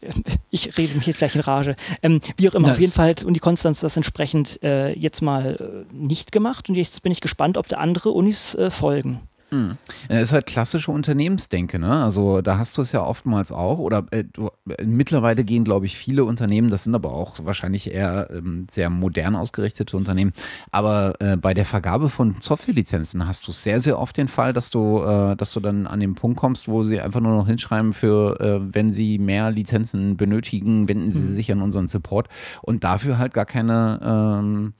ich 0.50 0.76
rede 0.78 0.94
mich 0.94 1.06
jetzt 1.06 1.18
gleich 1.18 1.34
in 1.34 1.40
Rage. 1.40 1.76
Ähm, 2.02 2.20
wie 2.36 2.48
auch 2.48 2.54
immer, 2.54 2.68
nice. 2.68 2.76
auf 2.76 2.80
jeden 2.80 2.92
Fall 2.92 3.10
hat 3.10 3.24
Uni 3.24 3.38
Konstanz 3.38 3.80
das 3.80 3.96
entsprechend 3.96 4.62
äh, 4.62 4.92
jetzt 4.92 5.20
mal 5.22 5.86
nicht 5.92 6.32
gemacht 6.32 6.68
und 6.68 6.74
jetzt 6.74 7.02
bin 7.02 7.12
ich 7.12 7.20
gespannt, 7.20 7.56
ob 7.56 7.68
da 7.68 7.76
andere 7.76 8.10
Unis 8.10 8.54
äh, 8.54 8.70
folgen. 8.70 9.20
Mhm. 9.52 9.76
Es 10.08 10.22
ist 10.22 10.32
halt 10.32 10.46
klassische 10.46 10.90
Unternehmensdenke, 10.90 11.78
ne? 11.78 12.02
Also 12.02 12.40
da 12.40 12.56
hast 12.58 12.78
du 12.78 12.82
es 12.82 12.92
ja 12.92 13.02
oftmals 13.02 13.52
auch. 13.52 13.78
Oder 13.78 14.06
äh, 14.10 14.24
du, 14.24 14.50
äh, 14.68 14.84
mittlerweile 14.84 15.44
gehen, 15.44 15.64
glaube 15.64 15.84
ich, 15.86 15.96
viele 15.96 16.24
Unternehmen, 16.24 16.70
das 16.70 16.84
sind 16.84 16.94
aber 16.94 17.12
auch 17.12 17.36
wahrscheinlich 17.44 17.92
eher 17.92 18.30
ähm, 18.30 18.66
sehr 18.70 18.88
modern 18.88 19.36
ausgerichtete 19.36 19.96
Unternehmen. 19.96 20.32
Aber 20.70 21.14
äh, 21.20 21.36
bei 21.36 21.52
der 21.52 21.66
Vergabe 21.66 22.08
von 22.08 22.36
Softwarelizenzen 22.40 23.26
hast 23.26 23.46
du 23.46 23.52
sehr, 23.52 23.80
sehr 23.80 23.98
oft 23.98 24.16
den 24.16 24.28
Fall, 24.28 24.54
dass 24.54 24.70
du, 24.70 25.02
äh, 25.02 25.36
dass 25.36 25.52
du 25.52 25.60
dann 25.60 25.86
an 25.86 26.00
den 26.00 26.14
Punkt 26.14 26.38
kommst, 26.38 26.66
wo 26.66 26.82
sie 26.82 27.00
einfach 27.00 27.20
nur 27.20 27.36
noch 27.36 27.46
hinschreiben 27.46 27.92
für, 27.92 28.40
äh, 28.40 28.74
wenn 28.74 28.92
sie 28.92 29.18
mehr 29.18 29.50
Lizenzen 29.50 30.16
benötigen, 30.16 30.88
wenden 30.88 31.12
sie 31.12 31.24
mhm. 31.24 31.26
sich 31.26 31.52
an 31.52 31.60
unseren 31.60 31.88
Support 31.88 32.28
und 32.62 32.84
dafür 32.84 33.18
halt 33.18 33.34
gar 33.34 33.44
keine 33.44 34.00
ähm, 34.02 34.72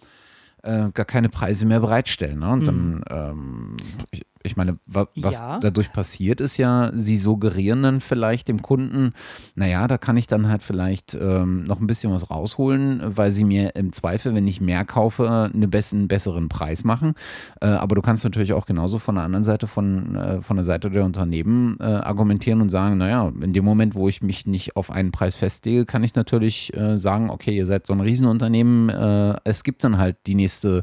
äh, 0.62 0.90
gar 0.92 1.06
keine 1.06 1.28
Preise 1.28 1.66
mehr 1.66 1.80
bereitstellen. 1.80 2.38
Ne? 2.38 2.50
Und 2.50 2.61
mhm. 2.61 2.64
dann, 2.64 3.04
ähm, 3.11 3.76
ich, 4.11 4.22
ich 4.44 4.57
meine, 4.57 4.78
wa 4.87 5.07
was 5.16 5.40
ja. 5.40 5.59
dadurch 5.61 5.92
passiert 5.92 6.40
ist 6.40 6.57
ja, 6.57 6.92
sie 6.94 7.16
suggerieren 7.16 7.83
dann 7.83 8.00
vielleicht 8.00 8.48
dem 8.48 8.62
Kunden, 8.62 9.12
naja, 9.55 9.87
da 9.88 9.98
kann 9.98 10.16
ich 10.16 10.26
dann 10.26 10.48
halt 10.48 10.62
vielleicht 10.62 11.14
ähm, 11.14 11.64
noch 11.64 11.81
ein 11.81 11.87
bisschen 11.87 12.12
was 12.12 12.31
rausholen, 12.31 13.00
weil 13.16 13.31
sie 13.31 13.44
mir 13.44 13.74
im 13.76 13.92
Zweifel, 13.92 14.35
wenn 14.35 14.46
ich 14.46 14.61
mehr 14.61 14.85
kaufe, 14.85 15.50
eine 15.52 15.68
bess 15.68 15.92
einen 15.92 16.09
besseren 16.09 16.48
Preis 16.48 16.85
machen. 16.85 17.14
Äh, 17.61 17.66
aber 17.66 17.94
du 17.94 18.02
kannst 18.02 18.24
natürlich 18.24 18.52
auch 18.52 18.66
genauso 18.66 18.98
von 18.98 19.16
der 19.16 19.24
anderen 19.24 19.44
Seite, 19.44 19.66
von, 19.66 20.14
äh, 20.14 20.42
von 20.42 20.57
der 20.57 20.64
Seite 20.64 20.90
der 20.90 21.05
Unternehmen 21.05 21.76
äh, 21.81 21.85
argumentieren 21.85 22.61
und 22.61 22.70
sagen, 22.70 22.98
naja, 22.98 23.33
in 23.40 23.52
dem 23.52 23.64
Moment, 23.64 23.94
wo 23.94 24.09
ich 24.09 24.22
mich 24.22 24.46
nicht 24.46 24.76
auf 24.76 24.90
einen 24.90 25.12
Preis 25.12 25.35
festlege, 25.35 25.87
kann 25.87 26.05
ich 26.05 26.14
natürlich 26.14 26.74
äh, 26.76 26.98
sagen, 26.98 27.31
okay, 27.31 27.57
ihr 27.57 27.66
seid 27.66 27.87
so 27.87 27.92
ein 27.92 28.00
Riesenunternehmen, 28.00 28.88
äh, 28.88 29.35
es 29.44 29.64
gibt 29.64 29.85
dann 29.85 29.98
halt 29.98 30.16
die 30.26 30.35
nächste, 30.35 30.83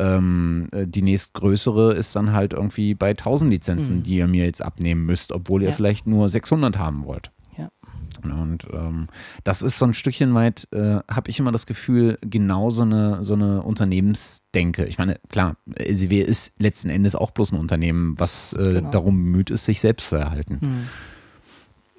ähm, 0.00 0.68
äh, 0.72 0.86
die 0.86 1.02
nächstgrößere 1.02 1.94
ist 1.94 2.16
dann 2.16 2.32
halt 2.32 2.52
irgendwie 2.52 2.72
irgendwie 2.72 2.94
bei 2.94 3.10
1000 3.10 3.50
Lizenzen, 3.50 3.96
mhm. 3.98 4.02
die 4.02 4.16
ihr 4.16 4.26
mir 4.26 4.44
jetzt 4.44 4.62
abnehmen 4.62 5.04
müsst, 5.04 5.32
obwohl 5.32 5.62
ihr 5.62 5.70
ja. 5.70 5.74
vielleicht 5.74 6.06
nur 6.06 6.28
600 6.28 6.78
haben 6.78 7.04
wollt. 7.04 7.30
Ja. 7.56 7.70
Und 8.22 8.66
ähm, 8.72 9.08
das 9.44 9.62
ist 9.62 9.78
so 9.78 9.84
ein 9.84 9.94
Stückchen 9.94 10.34
weit, 10.34 10.68
äh, 10.72 11.00
habe 11.10 11.28
ich 11.28 11.38
immer 11.38 11.52
das 11.52 11.66
Gefühl, 11.66 12.18
genau 12.22 12.70
so 12.70 12.82
eine, 12.82 13.24
so 13.24 13.34
eine 13.34 13.62
Unternehmensdenke. 13.62 14.84
Ich 14.84 14.98
meine, 14.98 15.18
klar, 15.28 15.56
SEW 15.66 16.20
ist 16.20 16.52
letzten 16.58 16.88
Endes 16.88 17.14
auch 17.14 17.32
bloß 17.32 17.52
ein 17.52 17.58
Unternehmen, 17.58 18.18
was 18.18 18.52
äh, 18.52 18.74
genau. 18.74 18.90
darum 18.90 19.16
bemüht 19.16 19.50
ist, 19.50 19.64
sich 19.64 19.80
selbst 19.80 20.08
zu 20.08 20.16
erhalten. 20.16 20.88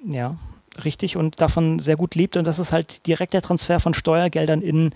Mhm. 0.02 0.12
Ja, 0.12 0.36
richtig 0.84 1.16
und 1.16 1.40
davon 1.40 1.78
sehr 1.78 1.96
gut 1.96 2.14
lebt. 2.14 2.36
Und 2.36 2.46
das 2.46 2.58
ist 2.58 2.72
halt 2.72 3.06
direkt 3.06 3.34
der 3.34 3.42
Transfer 3.42 3.80
von 3.80 3.94
Steuergeldern 3.94 4.60
in 4.60 4.90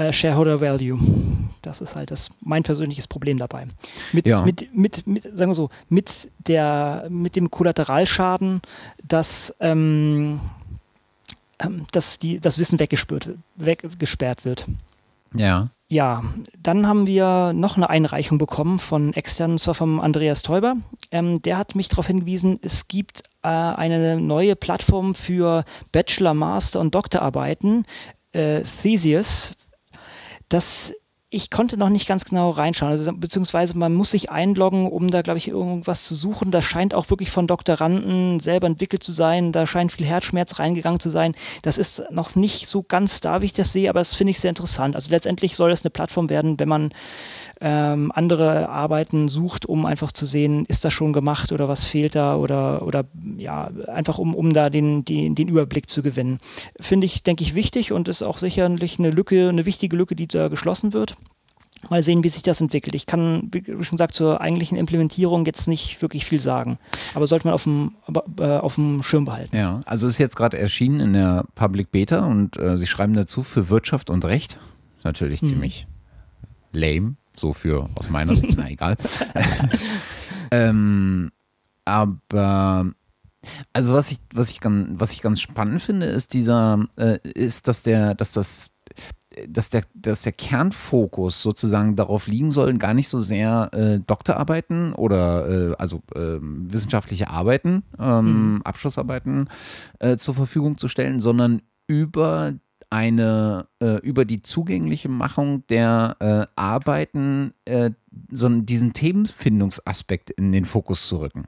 äh, 0.00 0.12
Shareholder 0.12 0.60
Value. 0.60 0.98
Das 1.62 1.80
ist 1.80 1.94
halt 1.94 2.10
das 2.10 2.30
mein 2.40 2.62
persönliches 2.62 3.06
Problem 3.06 3.38
dabei. 3.38 3.66
Mit, 4.12 4.26
ja. 4.26 4.42
mit, 4.42 4.74
mit, 4.74 5.06
mit, 5.06 5.22
sagen 5.24 5.50
wir 5.50 5.54
so, 5.54 5.68
mit 5.88 6.30
der, 6.38 7.06
mit 7.10 7.36
dem 7.36 7.50
Kollateralschaden, 7.50 8.62
dass, 9.06 9.54
ähm, 9.60 10.40
ähm 11.58 11.86
dass 11.92 12.18
die, 12.18 12.40
das 12.40 12.58
Wissen 12.58 12.78
weggesperrt, 12.78 13.30
weggesperrt 13.56 14.44
wird. 14.44 14.66
Ja. 15.34 15.68
Ja, 15.92 16.22
dann 16.62 16.86
haben 16.86 17.08
wir 17.08 17.52
noch 17.52 17.76
eine 17.76 17.90
Einreichung 17.90 18.38
bekommen 18.38 18.78
von 18.78 19.12
externen, 19.12 19.58
zwar 19.58 19.74
vom 19.74 19.98
Andreas 19.98 20.42
Teuber. 20.42 20.76
Ähm, 21.10 21.42
der 21.42 21.58
hat 21.58 21.74
mich 21.74 21.88
darauf 21.88 22.06
hingewiesen, 22.06 22.60
es 22.62 22.86
gibt 22.86 23.24
äh, 23.42 23.48
eine 23.48 24.20
neue 24.20 24.54
Plattform 24.54 25.16
für 25.16 25.64
Bachelor, 25.90 26.34
Master 26.34 26.78
und 26.78 26.94
Doktorarbeiten, 26.94 27.86
äh, 28.32 28.62
Theseus, 28.62 29.56
das 30.50 30.92
ich 31.32 31.48
konnte 31.48 31.76
noch 31.76 31.90
nicht 31.90 32.08
ganz 32.08 32.24
genau 32.24 32.50
reinschauen, 32.50 32.90
also, 32.90 33.12
beziehungsweise 33.12 33.78
man 33.78 33.94
muss 33.94 34.10
sich 34.10 34.30
einloggen, 34.30 34.90
um 34.90 35.08
da, 35.08 35.22
glaube 35.22 35.38
ich, 35.38 35.46
irgendwas 35.46 36.02
zu 36.02 36.16
suchen. 36.16 36.50
Das 36.50 36.64
scheint 36.64 36.92
auch 36.92 37.08
wirklich 37.08 37.30
von 37.30 37.46
Doktoranden 37.46 38.40
selber 38.40 38.66
entwickelt 38.66 39.04
zu 39.04 39.12
sein. 39.12 39.52
Da 39.52 39.64
scheint 39.64 39.92
viel 39.92 40.06
Herzschmerz 40.06 40.58
reingegangen 40.58 40.98
zu 40.98 41.08
sein. 41.08 41.36
Das 41.62 41.78
ist 41.78 42.02
noch 42.10 42.34
nicht 42.34 42.66
so 42.66 42.82
ganz 42.82 43.20
da, 43.20 43.42
wie 43.42 43.46
ich 43.46 43.52
das 43.52 43.72
sehe, 43.72 43.88
aber 43.88 44.00
das 44.00 44.16
finde 44.16 44.32
ich 44.32 44.40
sehr 44.40 44.48
interessant. 44.48 44.96
Also 44.96 45.12
letztendlich 45.12 45.54
soll 45.54 45.70
das 45.70 45.84
eine 45.84 45.90
Plattform 45.90 46.30
werden, 46.30 46.58
wenn 46.58 46.68
man 46.68 46.92
ähm, 47.60 48.10
andere 48.14 48.68
Arbeiten 48.68 49.28
sucht, 49.28 49.66
um 49.66 49.84
einfach 49.84 50.12
zu 50.12 50.24
sehen, 50.24 50.64
ist 50.66 50.84
das 50.84 50.92
schon 50.92 51.12
gemacht 51.12 51.52
oder 51.52 51.68
was 51.68 51.84
fehlt 51.84 52.14
da 52.14 52.36
oder, 52.36 52.86
oder 52.86 53.04
ja, 53.36 53.70
einfach 53.88 54.18
um, 54.18 54.34
um 54.34 54.52
da 54.52 54.70
den, 54.70 55.04
den, 55.04 55.34
den 55.34 55.48
Überblick 55.48 55.90
zu 55.90 56.02
gewinnen. 56.02 56.38
Finde 56.80 57.04
ich, 57.04 57.22
denke 57.22 57.44
ich, 57.44 57.54
wichtig 57.54 57.92
und 57.92 58.08
ist 58.08 58.22
auch 58.22 58.38
sicherlich 58.38 58.98
eine 58.98 59.10
Lücke, 59.10 59.48
eine 59.48 59.66
wichtige 59.66 59.96
Lücke, 59.96 60.16
die 60.16 60.26
da 60.26 60.48
geschlossen 60.48 60.94
wird. 60.94 61.16
Mal 61.88 62.02
sehen, 62.02 62.22
wie 62.24 62.28
sich 62.28 62.42
das 62.42 62.60
entwickelt. 62.60 62.94
Ich 62.94 63.06
kann, 63.06 63.48
wie 63.52 63.64
schon 63.64 63.96
gesagt, 63.96 64.14
zur 64.14 64.40
eigentlichen 64.40 64.76
Implementierung 64.76 65.46
jetzt 65.46 65.66
nicht 65.66 66.02
wirklich 66.02 66.26
viel 66.26 66.40
sagen. 66.40 66.78
Aber 67.14 67.26
sollte 67.26 67.46
man 67.46 67.54
auf 67.54 67.64
dem, 67.64 67.94
äh, 68.38 68.58
auf 68.58 68.74
dem 68.74 69.02
Schirm 69.02 69.24
behalten. 69.24 69.56
Ja, 69.56 69.80
also 69.86 70.06
ist 70.06 70.18
jetzt 70.18 70.36
gerade 70.36 70.58
erschienen 70.58 71.00
in 71.00 71.12
der 71.14 71.46
Public 71.54 71.90
Beta 71.90 72.26
und 72.26 72.58
äh, 72.58 72.76
sie 72.76 72.86
schreiben 72.86 73.14
dazu 73.14 73.42
für 73.42 73.70
Wirtschaft 73.70 74.10
und 74.10 74.24
Recht. 74.26 74.58
Natürlich 75.04 75.40
hm. 75.40 75.48
ziemlich 75.48 75.86
lame, 76.72 77.16
so 77.36 77.52
für 77.52 77.88
aus 77.94 78.10
meiner 78.10 78.36
Sicht, 78.36 78.56
na 78.56 78.68
egal. 78.68 78.96
ähm, 80.50 81.30
aber 81.84 82.92
also 83.72 83.94
was 83.94 84.10
ich, 84.10 84.18
was 84.34 84.50
ich 84.50 84.60
ganz, 84.60 85.00
was 85.00 85.12
ich 85.12 85.22
ganz 85.22 85.40
spannend 85.40 85.80
finde, 85.80 86.06
ist 86.06 86.34
dieser, 86.34 86.86
äh, 86.96 87.18
ist, 87.24 87.68
dass 87.68 87.82
der, 87.82 88.14
dass 88.14 88.32
das 88.32 88.70
dass 89.48 89.70
der, 89.70 89.84
dass 89.94 90.22
der 90.22 90.32
Kernfokus 90.32 91.42
sozusagen 91.42 91.94
darauf 91.94 92.26
liegen 92.26 92.50
soll, 92.50 92.74
gar 92.74 92.94
nicht 92.94 93.08
so 93.08 93.20
sehr 93.20 93.70
äh, 93.72 94.00
Doktorarbeiten 94.00 94.92
oder 94.92 95.48
äh, 95.70 95.74
also 95.78 96.02
äh, 96.14 96.38
wissenschaftliche 96.40 97.30
Arbeiten, 97.30 97.84
ähm, 97.98 98.54
mhm. 98.54 98.62
Abschlussarbeiten 98.62 99.48
äh, 100.00 100.16
zur 100.16 100.34
Verfügung 100.34 100.78
zu 100.78 100.88
stellen, 100.88 101.20
sondern 101.20 101.62
über 101.86 102.54
eine 102.90 103.66
äh, 103.80 103.96
über 104.00 104.24
die 104.24 104.42
zugängliche 104.42 105.08
Machung 105.08 105.66
der 105.68 106.16
äh, 106.20 106.46
Arbeiten 106.56 107.54
so 108.32 108.48
diesen 108.48 108.92
Themenfindungsaspekt 108.92 110.30
in 110.30 110.50
den 110.50 110.64
Fokus 110.64 111.06
zu 111.06 111.18
rücken 111.18 111.44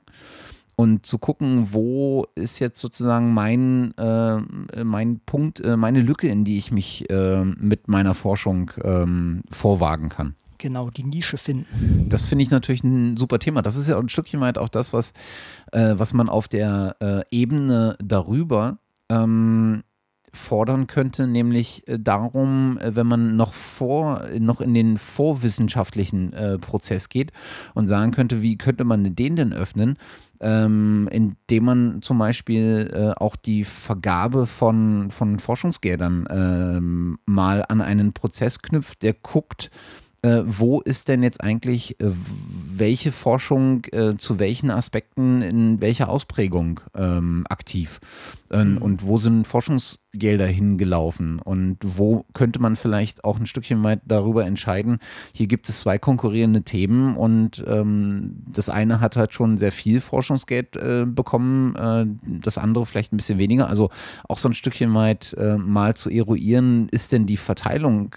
und 0.77 1.07
zu 1.07 1.19
gucken, 1.19 1.69
wo 1.73 2.27
ist 2.35 2.59
jetzt 2.59 2.81
sozusagen 2.81 3.35
mein, 3.35 3.97
äh, 3.99 4.41
mein 4.83 5.21
Punkt, 5.25 5.61
äh, 5.61 5.77
meine 5.77 6.01
Lücke, 6.01 6.29
in 6.29 6.45
die 6.45 6.57
ich 6.57 6.73
mich 6.73 7.09
äh, 7.11 7.45
mit 7.45 7.89
meiner 7.89 8.15
Forschung 8.15 8.71
ähm, 8.83 9.43
vorwagen 9.51 10.09
kann. 10.09 10.35
Genau, 10.59 10.91
die 10.91 11.03
Nische 11.03 11.39
finden. 11.39 12.09
Das 12.09 12.25
finde 12.25 12.45
ich 12.45 12.51
natürlich 12.51 12.85
ein 12.85 13.17
super 13.17 13.39
Thema. 13.39 13.63
Das 13.63 13.77
ist 13.77 13.89
ja 13.89 13.99
ein 13.99 14.09
Stückchen 14.09 14.41
weit 14.41 14.59
auch 14.59 14.69
das, 14.69 14.93
was, 14.93 15.13
äh, 15.73 15.95
was 15.97 16.15
man 16.15 16.29
auf 16.29 16.47
der 16.49 16.97
äh, 17.01 17.23
Ebene 17.31 17.97
darüber 18.01 18.79
ähm, 19.09 19.83
fordern 20.35 20.87
könnte, 20.87 21.27
nämlich 21.27 21.87
äh, 21.87 21.99
darum, 21.99 22.79
äh, 22.79 22.97
wenn 22.97 23.07
man 23.07 23.37
noch 23.37 23.53
vor, 23.53 24.27
noch 24.39 24.61
in 24.61 24.75
den 24.75 24.97
vorwissenschaftlichen 24.97 26.33
äh, 26.33 26.59
Prozess 26.59 27.09
geht 27.09 27.33
und 27.75 27.87
sagen 27.87 28.13
könnte, 28.13 28.43
wie 28.43 28.57
könnte 28.57 28.85
man 28.85 29.15
den 29.15 29.37
denn 29.37 29.53
öffnen, 29.53 29.99
ähm, 30.41 31.09
indem 31.13 31.65
man 31.65 32.03
zum 32.03 32.19
Beispiel 32.19 32.91
äh, 32.93 33.21
auch 33.21 33.37
die 33.37 33.65
Vergabe 33.65 34.47
von, 34.47 35.11
von 35.11 35.39
Forschungsgeldern 35.39 36.27
ähm, 36.31 37.19
mal 37.27 37.65
an 37.69 37.81
einen 37.81 38.13
Prozess 38.13 38.63
knüpft, 38.63 39.03
der 39.03 39.15
guckt, 39.15 39.71
äh, 40.23 40.43
wo 40.47 40.81
ist 40.81 41.09
denn 41.09 41.23
jetzt 41.23 41.43
eigentlich 41.43 41.99
äh, 42.01 42.13
welche 42.75 43.11
Forschung 43.11 43.85
äh, 43.87 44.15
zu 44.17 44.39
welchen 44.39 44.71
Aspekten 44.71 45.43
in 45.43 45.81
welcher 45.81 46.09
Ausprägung 46.09 46.81
ähm, 46.95 47.45
aktiv? 47.49 48.01
Ähm, 48.53 48.75
mhm. 48.75 48.79
Und 48.79 49.07
wo 49.07 49.17
sind 49.17 49.47
Forschungsgelder 49.47 50.47
hingelaufen? 50.47 51.41
Und 51.41 51.79
wo 51.83 52.25
könnte 52.35 52.61
man 52.61 52.77
vielleicht 52.77 53.25
auch 53.25 53.39
ein 53.41 53.47
Stückchen 53.47 53.83
weit 53.83 54.01
darüber 54.05 54.45
entscheiden, 54.45 54.99
hier 55.33 55.47
gibt 55.47 55.69
es 55.69 55.81
zwei 55.81 55.99
konkurrierende 55.99 56.63
Themen 56.63 57.17
und 57.17 57.65
ähm, 57.67 58.45
das 58.47 58.69
eine 58.69 59.01
hat 59.01 59.17
halt 59.17 59.33
schon 59.33 59.59
sehr 59.59 59.73
viel 59.73 60.01
Forschungsgeld 60.01 60.77
äh, 60.77 61.05
bekommen, 61.07 61.75
äh, 61.75 62.07
das 62.41 62.59
andere 62.59 62.87
vielleicht 62.87 63.13
ein 63.13 63.17
bisschen 63.17 63.39
weniger. 63.39 63.69
Also 63.69 63.91
auch 64.29 64.39
so 64.39 64.49
ein 64.49 64.55
Stückchen 64.55 64.95
weit 64.95 65.35
äh, 65.39 65.57
mal 65.57 65.95
zu 65.95 66.11
eruieren, 66.11 66.89
ist 66.91 67.13
denn 67.13 67.27
die 67.27 67.37
Verteilung 67.37 68.15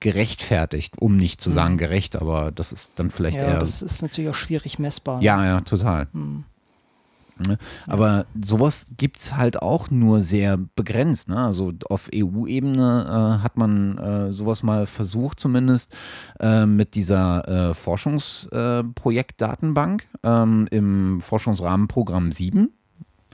gerechtfertigt, 0.00 0.94
um 0.98 1.16
nicht 1.16 1.29
zu 1.38 1.50
sagen 1.50 1.74
mhm. 1.74 1.78
gerecht, 1.78 2.16
aber 2.16 2.50
das 2.50 2.72
ist 2.72 2.92
dann 2.96 3.10
vielleicht 3.10 3.36
ja, 3.36 3.42
eher. 3.42 3.60
Das 3.60 3.82
ist 3.82 4.02
natürlich 4.02 4.30
auch 4.30 4.34
schwierig 4.34 4.78
messbar. 4.78 5.22
Ja, 5.22 5.44
ja, 5.44 5.60
total. 5.60 6.08
Mhm. 6.12 6.44
Ne? 7.46 7.58
Aber 7.86 8.26
sowas 8.40 8.86
gibt 8.96 9.20
es 9.20 9.36
halt 9.36 9.60
auch 9.62 9.90
nur 9.90 10.20
sehr 10.20 10.56
begrenzt. 10.56 11.28
Ne? 11.28 11.38
Also 11.38 11.72
auf 11.88 12.08
EU-Ebene 12.14 13.38
äh, 13.40 13.42
hat 13.42 13.56
man 13.56 13.98
äh, 13.98 14.32
sowas 14.32 14.62
mal 14.62 14.86
versucht, 14.86 15.40
zumindest 15.40 15.92
äh, 16.38 16.66
mit 16.66 16.94
dieser 16.94 17.70
äh, 17.70 17.74
Forschungsprojektdatenbank 17.74 20.06
ähm, 20.22 20.68
im 20.70 21.20
Forschungsrahmenprogramm 21.20 22.30
7. 22.32 22.70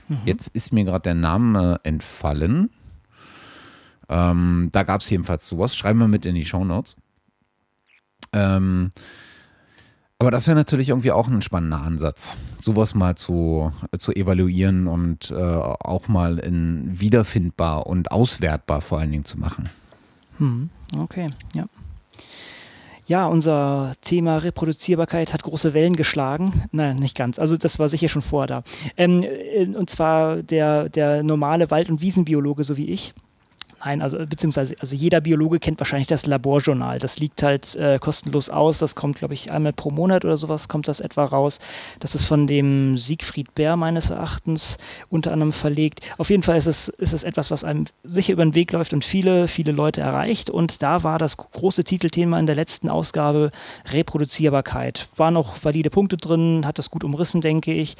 Mhm. 0.07 0.17
Jetzt 0.25 0.47
ist 0.49 0.71
mir 0.71 0.85
gerade 0.85 1.03
der 1.03 1.15
Name 1.15 1.79
entfallen. 1.83 2.69
Ähm, 4.09 4.69
da 4.71 4.83
gab 4.83 5.01
es 5.01 5.09
jedenfalls 5.09 5.45
sowas. 5.47 5.75
Schreiben 5.75 5.99
wir 5.99 6.07
mit 6.07 6.25
in 6.25 6.35
die 6.35 6.45
Show 6.45 6.63
Notes. 6.63 6.95
Ähm, 8.33 8.91
aber 10.19 10.31
das 10.31 10.47
wäre 10.47 10.57
natürlich 10.57 10.89
irgendwie 10.89 11.11
auch 11.11 11.27
ein 11.27 11.43
spannender 11.43 11.79
Ansatz, 11.79 12.39
sowas 12.59 12.95
mal 12.95 13.15
zu, 13.15 13.71
zu 13.99 14.11
evaluieren 14.13 14.87
und 14.87 15.29
äh, 15.29 15.35
auch 15.35 16.07
mal 16.07 16.39
in 16.39 16.99
wiederfindbar 16.99 17.85
und 17.85 18.11
auswertbar 18.11 18.81
vor 18.81 18.99
allen 18.99 19.11
Dingen 19.11 19.25
zu 19.25 19.39
machen. 19.39 19.69
Hm, 20.39 20.69
okay, 20.97 21.29
ja. 21.53 21.65
Ja, 23.05 23.25
unser 23.27 23.93
Thema 24.01 24.37
Reproduzierbarkeit 24.37 25.33
hat 25.33 25.43
große 25.43 25.73
Wellen 25.73 25.95
geschlagen. 25.95 26.63
Nein, 26.71 26.97
nicht 26.97 27.15
ganz. 27.15 27.39
Also 27.39 27.55
das 27.55 27.79
war 27.79 27.87
sicher 27.87 28.09
schon 28.09 28.21
vor 28.21 28.47
da. 28.47 28.63
Ähm, 28.97 29.23
äh, 29.23 29.65
und 29.67 29.89
zwar 29.89 30.43
der, 30.43 30.89
der 30.89 31.23
normale 31.23 31.71
Wald- 31.71 31.89
und 31.89 32.01
Wiesenbiologe, 32.01 32.65
so 32.65 32.75
wie 32.75 32.89
ich, 32.89 33.13
Nein, 33.85 34.01
also 34.01 34.17
beziehungsweise 34.25 34.75
also 34.79 34.95
jeder 34.95 35.21
Biologe 35.21 35.59
kennt 35.59 35.79
wahrscheinlich 35.79 36.07
das 36.07 36.25
Laborjournal. 36.25 36.97
Das 36.97 37.19
liegt 37.19 37.43
halt 37.43 37.75
äh, 37.75 37.99
kostenlos 37.99 38.49
aus. 38.49 38.79
Das 38.79 38.95
kommt, 38.95 39.17
glaube 39.17 39.35
ich, 39.35 39.51
einmal 39.51 39.73
pro 39.73 39.91
Monat 39.91 40.25
oder 40.25 40.35
sowas 40.35 40.67
kommt 40.67 40.87
das 40.87 40.99
etwa 40.99 41.25
raus. 41.25 41.59
Das 41.99 42.15
ist 42.15 42.25
von 42.25 42.47
dem 42.47 42.97
Siegfried 42.97 43.53
Bär 43.53 43.75
meines 43.75 44.09
Erachtens 44.09 44.77
unter 45.09 45.31
anderem 45.31 45.53
verlegt. 45.53 46.01
Auf 46.17 46.31
jeden 46.31 46.41
Fall 46.41 46.57
ist 46.57 46.65
es, 46.65 46.87
ist 46.89 47.13
es 47.13 47.23
etwas, 47.23 47.51
was 47.51 47.63
einem 47.63 47.85
sicher 48.03 48.33
über 48.33 48.43
den 48.43 48.55
Weg 48.55 48.71
läuft 48.71 48.93
und 48.93 49.05
viele, 49.05 49.47
viele 49.47 49.71
Leute 49.71 50.01
erreicht. 50.01 50.49
Und 50.49 50.81
da 50.81 51.03
war 51.03 51.19
das 51.19 51.37
große 51.37 51.83
Titelthema 51.83 52.39
in 52.39 52.47
der 52.47 52.55
letzten 52.55 52.89
Ausgabe 52.89 53.51
Reproduzierbarkeit. 53.91 55.07
Waren 55.17 55.35
noch 55.35 55.63
valide 55.63 55.91
Punkte 55.91 56.17
drin, 56.17 56.65
hat 56.65 56.79
das 56.79 56.89
gut 56.89 57.03
umrissen, 57.03 57.41
denke 57.41 57.73
ich. 57.73 57.95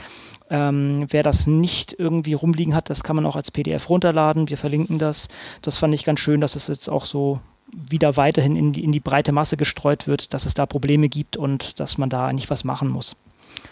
Ähm, 0.49 1.07
wer 1.09 1.23
das 1.23 1.47
nicht 1.47 1.95
irgendwie 1.97 2.33
rumliegen 2.33 2.73
hat, 2.73 2.89
das 2.89 3.03
kann 3.03 3.15
man 3.15 3.25
auch 3.25 3.35
als 3.35 3.51
PDF 3.51 3.89
runterladen. 3.89 4.49
Wir 4.49 4.57
verlinken 4.57 4.97
das. 4.99 5.27
Das 5.61 5.77
fand 5.77 5.93
ich 5.93 6.05
ganz 6.05 6.19
schön, 6.19 6.41
dass 6.41 6.55
es 6.55 6.67
jetzt 6.67 6.87
auch 6.87 7.05
so 7.05 7.39
wieder 7.71 8.15
weiterhin 8.15 8.55
in 8.55 8.73
die, 8.73 8.83
in 8.83 8.91
die 8.91 8.99
breite 8.99 9.31
Masse 9.31 9.57
gestreut 9.57 10.07
wird, 10.07 10.33
dass 10.33 10.45
es 10.45 10.53
da 10.53 10.65
Probleme 10.65 11.09
gibt 11.09 11.37
und 11.37 11.79
dass 11.79 11.97
man 11.97 12.09
da 12.09 12.27
eigentlich 12.27 12.49
was 12.49 12.63
machen 12.63 12.87
muss. 12.87 13.17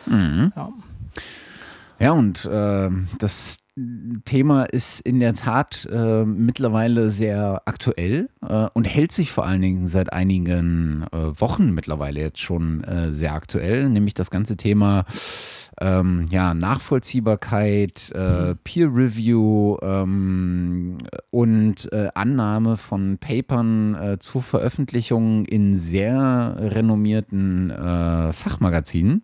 Mhm. 0.05 0.51
Ja. 0.55 0.69
ja, 1.99 2.11
und 2.11 2.45
äh, 2.45 2.89
das 3.19 3.59
Thema 4.23 4.63
ist 4.63 5.01
in 5.01 5.19
der 5.19 5.33
Tat 5.33 5.87
äh, 5.91 6.23
mittlerweile 6.23 7.09
sehr 7.09 7.61
aktuell 7.65 8.29
äh, 8.47 8.67
und 8.73 8.85
hält 8.85 9.11
sich 9.11 9.31
vor 9.31 9.45
allen 9.45 9.61
Dingen 9.61 9.87
seit 9.89 10.13
einigen 10.13 11.05
äh, 11.11 11.41
Wochen 11.41 11.73
mittlerweile 11.73 12.21
jetzt 12.21 12.39
schon 12.39 12.85
äh, 12.85 13.11
sehr 13.11 13.33
aktuell, 13.33 13.89
nämlich 13.89 14.13
das 14.13 14.31
ganze 14.31 14.55
Thema 14.55 15.05
ähm, 15.81 16.27
ja, 16.29 16.53
Nachvollziehbarkeit, 16.53 18.11
äh, 18.15 18.19
mhm. 18.19 18.57
Peer 18.63 18.87
Review 18.87 19.77
ähm, 19.81 20.97
und 21.31 21.91
äh, 21.91 22.09
Annahme 22.15 22.77
von 22.77 23.17
Papern 23.17 24.17
zur 24.19 24.41
Veröffentlichung 24.41 25.45
in 25.45 25.75
sehr 25.75 26.55
renommierten 26.59 27.71
Fachmagazinen. 28.31 29.23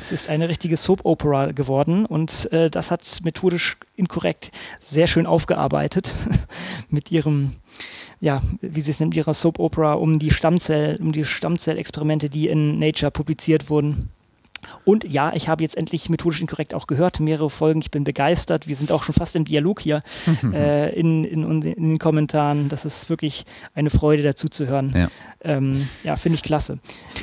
Es 0.00 0.12
ist 0.12 0.28
eine 0.28 0.48
richtige 0.48 0.76
Soap-Opera 0.76 1.52
geworden 1.52 2.04
und 2.06 2.50
äh, 2.52 2.70
das 2.70 2.90
hat 2.90 3.20
methodisch 3.24 3.76
inkorrekt 3.94 4.50
sehr 4.80 5.06
schön 5.06 5.26
aufgearbeitet 5.26 6.14
mit 6.90 7.10
ihrem, 7.10 7.54
ja, 8.20 8.42
wie 8.60 8.82
sie 8.82 8.90
es 8.90 9.00
nennt, 9.00 9.16
ihrer 9.16 9.34
Soap-Opera 9.34 9.94
um 9.94 10.18
die 10.18 10.30
Stammzell, 10.30 10.98
um 11.00 11.12
die 11.12 11.24
Stammzellexperimente, 11.24 12.28
die 12.28 12.48
in 12.48 12.78
Nature 12.78 13.10
publiziert 13.10 13.70
wurden. 13.70 14.10
Und 14.84 15.04
ja, 15.04 15.32
ich 15.34 15.48
habe 15.48 15.62
jetzt 15.62 15.76
endlich 15.76 16.08
methodisch 16.08 16.40
inkorrekt 16.40 16.74
auch 16.74 16.86
gehört, 16.86 17.20
mehrere 17.20 17.50
Folgen. 17.50 17.80
Ich 17.80 17.90
bin 17.90 18.04
begeistert. 18.04 18.66
Wir 18.66 18.76
sind 18.76 18.92
auch 18.92 19.02
schon 19.02 19.14
fast 19.14 19.36
im 19.36 19.44
Dialog 19.44 19.80
hier 19.80 20.02
äh, 20.52 20.98
in, 20.98 21.24
in, 21.24 21.42
in, 21.42 21.60
den 21.60 21.98
Kommentaren. 21.98 22.68
Das 22.68 22.84
ist 22.84 23.10
wirklich 23.10 23.44
eine 23.74 23.90
Freude, 23.90 24.22
dazu 24.22 24.48
zu 24.48 24.66
hören. 24.66 24.92
Ja, 24.94 25.08
ähm, 25.42 25.88
ja 26.02 26.16
finde 26.16 26.36
ich 26.36 26.42
klasse. 26.42 26.78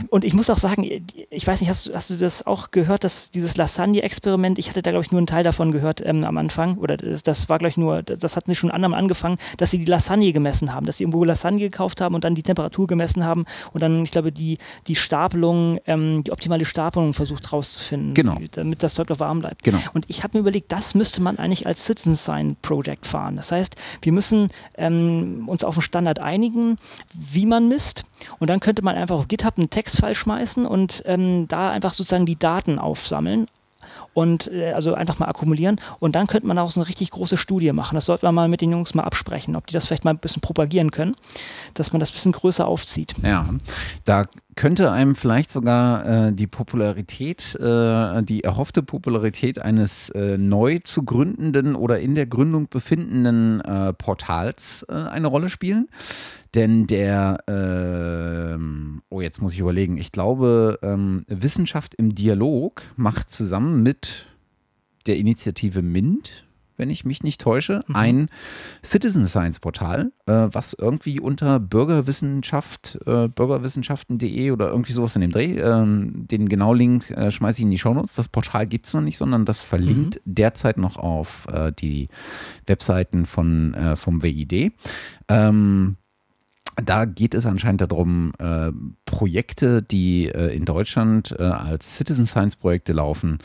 Und 0.10 0.24
ich 0.24 0.34
muss 0.34 0.50
auch 0.50 0.58
sagen, 0.58 1.06
ich 1.30 1.48
weiß 1.48 1.62
nicht, 1.62 1.70
hast, 1.70 1.92
hast 1.94 2.10
du 2.10 2.18
das 2.18 2.46
auch 2.46 2.72
gehört, 2.72 3.04
dass 3.04 3.32
dieses 3.32 3.58
Lasagne-Experiment, 3.58 4.60
ich 4.60 4.70
hatte 4.70 4.82
da, 4.82 4.92
glaube 4.92 5.06
ich, 5.06 5.12
nur 5.12 5.20
einen 5.20 5.28
Teil 5.28 5.44
davon 5.44 5.72
gehört 5.72 6.06
ähm, 6.06 6.24
am 6.24 6.38
Anfang, 6.38 6.78
oder 6.78 6.98
das, 6.98 7.24
das 7.24 7.50
war, 7.50 7.60
glaube 7.60 7.70
ich, 7.70 7.78
nur, 7.78 8.04
das 8.04 8.36
hatten 8.36 8.52
sie 8.52 8.56
schon 8.56 8.72
anderem 8.72 8.94
angefangen, 8.94 9.38
dass 9.58 9.72
sie 9.72 9.80
die 9.80 9.86
Lasagne 9.86 10.34
gemessen 10.34 10.74
haben, 10.74 10.86
dass 10.86 10.98
sie 10.98 11.04
irgendwo 11.04 11.24
Lasagne 11.24 11.60
gekauft 11.60 12.02
haben 12.02 12.16
und 12.16 12.24
dann 12.24 12.36
die 12.36 12.44
Temperatur 12.44 12.88
gemessen 12.88 13.24
haben 13.24 13.46
und 13.74 13.82
dann, 13.82 14.04
ich 14.04 14.12
glaube, 14.12 14.32
die, 14.32 14.58
die 14.88 14.96
Stapelung, 14.96 15.80
ähm, 15.86 16.24
die 16.24 16.32
optimale 16.32 16.66
Stapelung 16.66 17.14
versucht 17.14 17.33
rauszufinden, 17.52 18.14
genau. 18.14 18.38
damit 18.52 18.84
das 18.84 18.94
Zeug 18.94 19.10
noch 19.10 19.20
warm 19.20 19.40
bleibt. 19.40 19.64
Genau. 19.64 19.80
Und 19.94 20.06
ich 20.08 20.24
habe 20.24 20.38
mir 20.38 20.42
überlegt, 20.42 20.72
das 20.72 20.96
müsste 20.96 21.22
man 21.22 21.38
eigentlich 21.38 21.68
als 21.68 21.86
Citizen 21.86 22.16
Sign 22.16 22.56
Project 22.62 23.06
fahren. 23.06 23.36
Das 23.36 23.52
heißt, 23.52 23.76
wir 24.02 24.12
müssen 24.12 24.50
ähm, 24.76 25.44
uns 25.48 25.64
auf 25.64 25.76
einen 25.76 25.82
Standard 25.82 26.20
einigen, 26.20 26.78
wie 27.14 27.46
man 27.46 27.68
misst 27.68 28.06
und 28.40 28.50
dann 28.50 28.60
könnte 28.60 28.82
man 28.82 28.96
einfach 28.96 29.16
auf 29.16 29.28
GitHub 29.28 29.58
einen 29.58 29.70
Textfile 29.70 30.16
schmeißen 30.16 30.66
und 30.66 31.04
ähm, 31.06 31.48
da 31.48 31.72
einfach 31.72 31.94
sozusagen 31.94 32.26
die 32.26 32.38
Daten 32.38 32.80
aufsammeln 32.80 33.48
und 34.14 34.52
äh, 34.52 34.72
also 34.74 34.94
einfach 34.94 35.20
mal 35.20 35.28
akkumulieren 35.28 35.80
und 36.00 36.16
dann 36.16 36.28
könnte 36.28 36.48
man 36.48 36.58
auch 36.58 36.72
so 36.72 36.80
eine 36.80 36.88
richtig 36.88 37.12
große 37.12 37.38
Studie 37.38 37.72
machen. 37.72 37.96
Das 37.96 38.06
sollte 38.06 38.26
man 38.26 38.36
mal 38.36 38.48
mit 38.48 38.62
den 38.62 38.72
Jungs 38.72 38.94
mal 38.94 39.04
absprechen, 39.04 39.56
ob 39.56 39.68
die 39.68 39.74
das 39.74 39.88
vielleicht 39.88 40.06
mal 40.06 40.12
ein 40.12 40.20
bisschen 40.20 40.42
propagieren 40.42 40.92
können, 40.92 41.16
dass 41.74 41.94
man 41.94 42.00
das 42.00 42.12
ein 42.12 42.14
bisschen 42.14 42.32
größer 42.32 42.68
aufzieht. 42.68 43.16
Ja, 43.24 43.50
da 44.06 44.26
könnte 44.56 44.92
einem 44.92 45.16
vielleicht 45.16 45.52
sogar 45.52 46.28
äh, 46.28 46.34
die 46.34 46.48
Popularität, 46.48 47.56
äh, 47.56 48.24
die 48.24 48.44
erhoffte 48.44 48.84
Popularität 48.84 49.60
eines 49.60 50.10
äh, 50.10 50.38
neu 50.38 50.80
zu 50.84 51.04
gründenden 51.04 51.76
oder 51.76 52.00
in 52.00 52.16
der 52.16 52.26
Gründung 52.26 52.68
befindenden 52.70 53.62
äh, 53.62 53.94
Portals 53.94 54.86
äh, 54.90 54.94
eine 54.94 55.28
Rolle 55.28 55.50
spielen. 55.50 55.88
Denn 56.56 56.86
der, 56.86 57.40
ähm, 57.48 59.02
oh 59.10 59.22
jetzt 59.22 59.42
muss 59.42 59.54
ich 59.54 59.60
überlegen, 59.60 59.98
ich 59.98 60.12
glaube, 60.12 60.78
ähm, 60.84 61.26
Wissenschaft 61.28 61.96
im 61.96 62.14
Dialog 62.14 62.84
macht 62.96 63.32
zusammen 63.32 63.82
mit 63.82 64.28
der 65.08 65.18
Initiative 65.18 65.82
MINT, 65.82 66.46
wenn 66.78 66.90
ich 66.90 67.06
mich 67.06 67.24
nicht 67.24 67.42
täusche, 67.42 67.82
mhm. 67.88 67.96
ein 67.96 68.30
Citizen 68.84 69.28
Science 69.28 69.60
Portal, 69.60 70.12
äh, 70.26 70.48
was 70.52 70.74
irgendwie 70.74 71.20
unter 71.20 71.60
Bürgerwissenschaft, 71.60 73.00
äh, 73.06 73.28
bürgerwissenschaften.de 73.28 74.52
oder 74.52 74.70
irgendwie 74.70 74.94
sowas 74.94 75.16
in 75.16 75.22
dem 75.22 75.32
Dreh, 75.32 75.58
äh, 75.58 75.84
den 75.86 76.50
genau 76.50 76.74
Link 76.74 77.10
äh, 77.12 77.32
schmeiße 77.32 77.60
ich 77.60 77.64
in 77.66 77.72
die 77.72 77.80
Shownotes. 77.80 78.16
Das 78.16 78.28
Portal 78.28 78.68
gibt 78.68 78.88
es 78.88 78.94
noch 78.94 79.02
nicht, 79.02 79.18
sondern 79.18 79.46
das 79.46 79.62
verlinkt 79.62 80.22
mhm. 80.26 80.36
derzeit 80.36 80.78
noch 80.78 80.98
auf 80.98 81.48
äh, 81.52 81.72
die 81.72 82.10
Webseiten 82.66 83.26
von, 83.26 83.74
äh, 83.74 83.96
vom 83.96 84.24
WID. 84.24 84.74
Ähm, 85.28 85.98
da 86.76 87.06
geht 87.06 87.34
es 87.34 87.46
anscheinend 87.46 87.82
darum, 87.82 88.34
äh, 88.40 88.72
Projekte, 89.06 89.82
die 89.82 90.28
äh, 90.28 90.56
in 90.56 90.66
Deutschland 90.66 91.36
äh, 91.38 91.44
als 91.44 91.98
Citizen 91.98 92.26
Science 92.26 92.56
Projekte 92.56 92.94
laufen, 92.94 93.40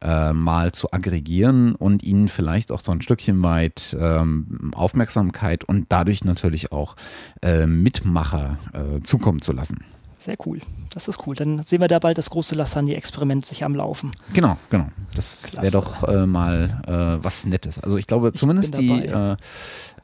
äh, 0.00 0.32
mal 0.32 0.72
zu 0.72 0.92
aggregieren 0.92 1.74
und 1.74 2.02
ihnen 2.02 2.28
vielleicht 2.28 2.72
auch 2.72 2.80
so 2.80 2.92
ein 2.92 3.02
Stückchen 3.02 3.42
weit 3.42 3.96
ähm, 3.98 4.72
Aufmerksamkeit 4.74 5.64
und 5.64 5.86
dadurch 5.90 6.24
natürlich 6.24 6.72
auch 6.72 6.96
äh, 7.42 7.66
Mitmacher 7.66 8.58
äh, 8.72 9.00
zukommen 9.02 9.42
zu 9.42 9.52
lassen. 9.52 9.84
Sehr 10.24 10.36
cool. 10.46 10.60
Das 10.94 11.08
ist 11.08 11.26
cool. 11.26 11.34
Dann 11.34 11.62
sehen 11.64 11.80
wir 11.80 11.88
da 11.88 11.98
bald 11.98 12.16
das 12.16 12.30
große 12.30 12.54
Lasagne-Experiment 12.54 13.44
sich 13.44 13.64
am 13.64 13.74
Laufen. 13.74 14.12
Genau, 14.32 14.56
genau. 14.70 14.86
Das 15.16 15.52
wäre 15.56 15.72
doch 15.72 16.06
äh, 16.06 16.26
mal 16.26 16.80
äh, 16.86 17.24
was 17.24 17.44
Nettes. 17.44 17.80
Also 17.80 17.96
ich 17.96 18.06
glaube, 18.06 18.30
ich 18.32 18.38
zumindest 18.38 18.78
die, 18.78 19.06
äh, 19.06 19.36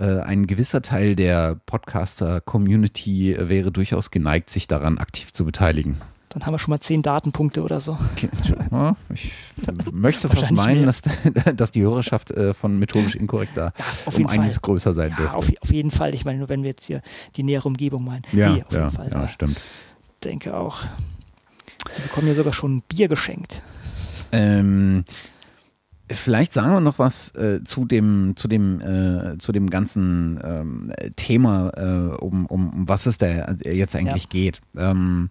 äh, 0.01 0.21
ein 0.21 0.49
gewisser 0.49 0.83
Teil 0.83 1.15
der 1.15 1.61
Podcaster-Community 1.67 3.37
wäre 3.39 3.71
durchaus 3.71 4.11
geneigt, 4.11 4.51
sich 4.51 4.67
daran 4.67 4.99
aktiv 4.99 5.33
zu 5.33 5.45
beteiligen. 5.45 5.99
Dann 6.31 6.45
haben 6.45 6.53
wir 6.53 6.59
schon 6.59 6.73
mal 6.73 6.81
zehn 6.81 7.01
Datenpunkte 7.03 7.63
oder 7.63 7.81
so. 7.81 7.97
Ja, 8.71 8.97
ich 9.15 9.33
möchte 9.93 10.29
fast 10.29 10.51
meinen, 10.51 10.85
dass, 10.85 11.03
dass, 11.57 11.71
die 11.71 11.83
Hörerschaft 11.83 12.33
äh, 12.33 12.55
von 12.55 12.79
methodisch 12.79 13.15
inkorrekt 13.15 13.57
da 13.57 13.73
ja, 13.77 14.13
um 14.15 14.27
einiges 14.27 14.57
Fall. 14.57 14.63
größer 14.63 14.93
sein 14.95 15.15
dürfte. 15.17 15.37
Auf, 15.37 15.51
auf, 15.61 15.73
jeden 15.73 15.91
Fall. 15.91 16.13
Ich 16.13 16.25
meine, 16.25 16.41
nur 16.41 16.49
wenn 16.49 16.65
wir 16.65 16.71
jetzt 16.71 16.85
hier 16.87 17.03
die 17.37 17.45
nähere 17.45 17.69
Umgebung 17.69 18.05
meinen. 18.05 18.23
Ja, 18.33 18.51
nee, 18.51 18.65
ja, 18.71 18.91
ja, 19.11 19.29
stimmt 19.29 19.59
denke 20.25 20.57
auch. 20.57 20.83
Wir 21.95 22.05
bekommen 22.05 22.29
ja 22.29 22.35
sogar 22.35 22.53
schon 22.53 22.83
Bier 22.83 23.09
geschenkt. 23.09 23.63
Ähm, 24.33 25.05
vielleicht 26.11 26.53
sagen 26.53 26.73
wir 26.73 26.81
noch 26.81 26.99
was 26.99 27.35
äh, 27.35 27.63
zu 27.65 27.85
dem, 27.85 28.35
zu 28.37 28.49
dem, 28.49 28.81
äh, 28.81 29.39
zu 29.39 29.53
dem 29.53 29.71
ganzen 29.71 30.41
ähm, 30.43 30.93
Thema, 31.17 31.71
äh, 31.77 32.17
um, 32.17 32.47
um, 32.47 32.71
um 32.71 32.89
was 32.89 33.07
es 33.07 33.19
da 33.19 33.53
jetzt 33.63 33.97
eigentlich 33.97 34.25
ja. 34.25 34.31
geht. 34.31 34.61
Ähm, 34.77 35.31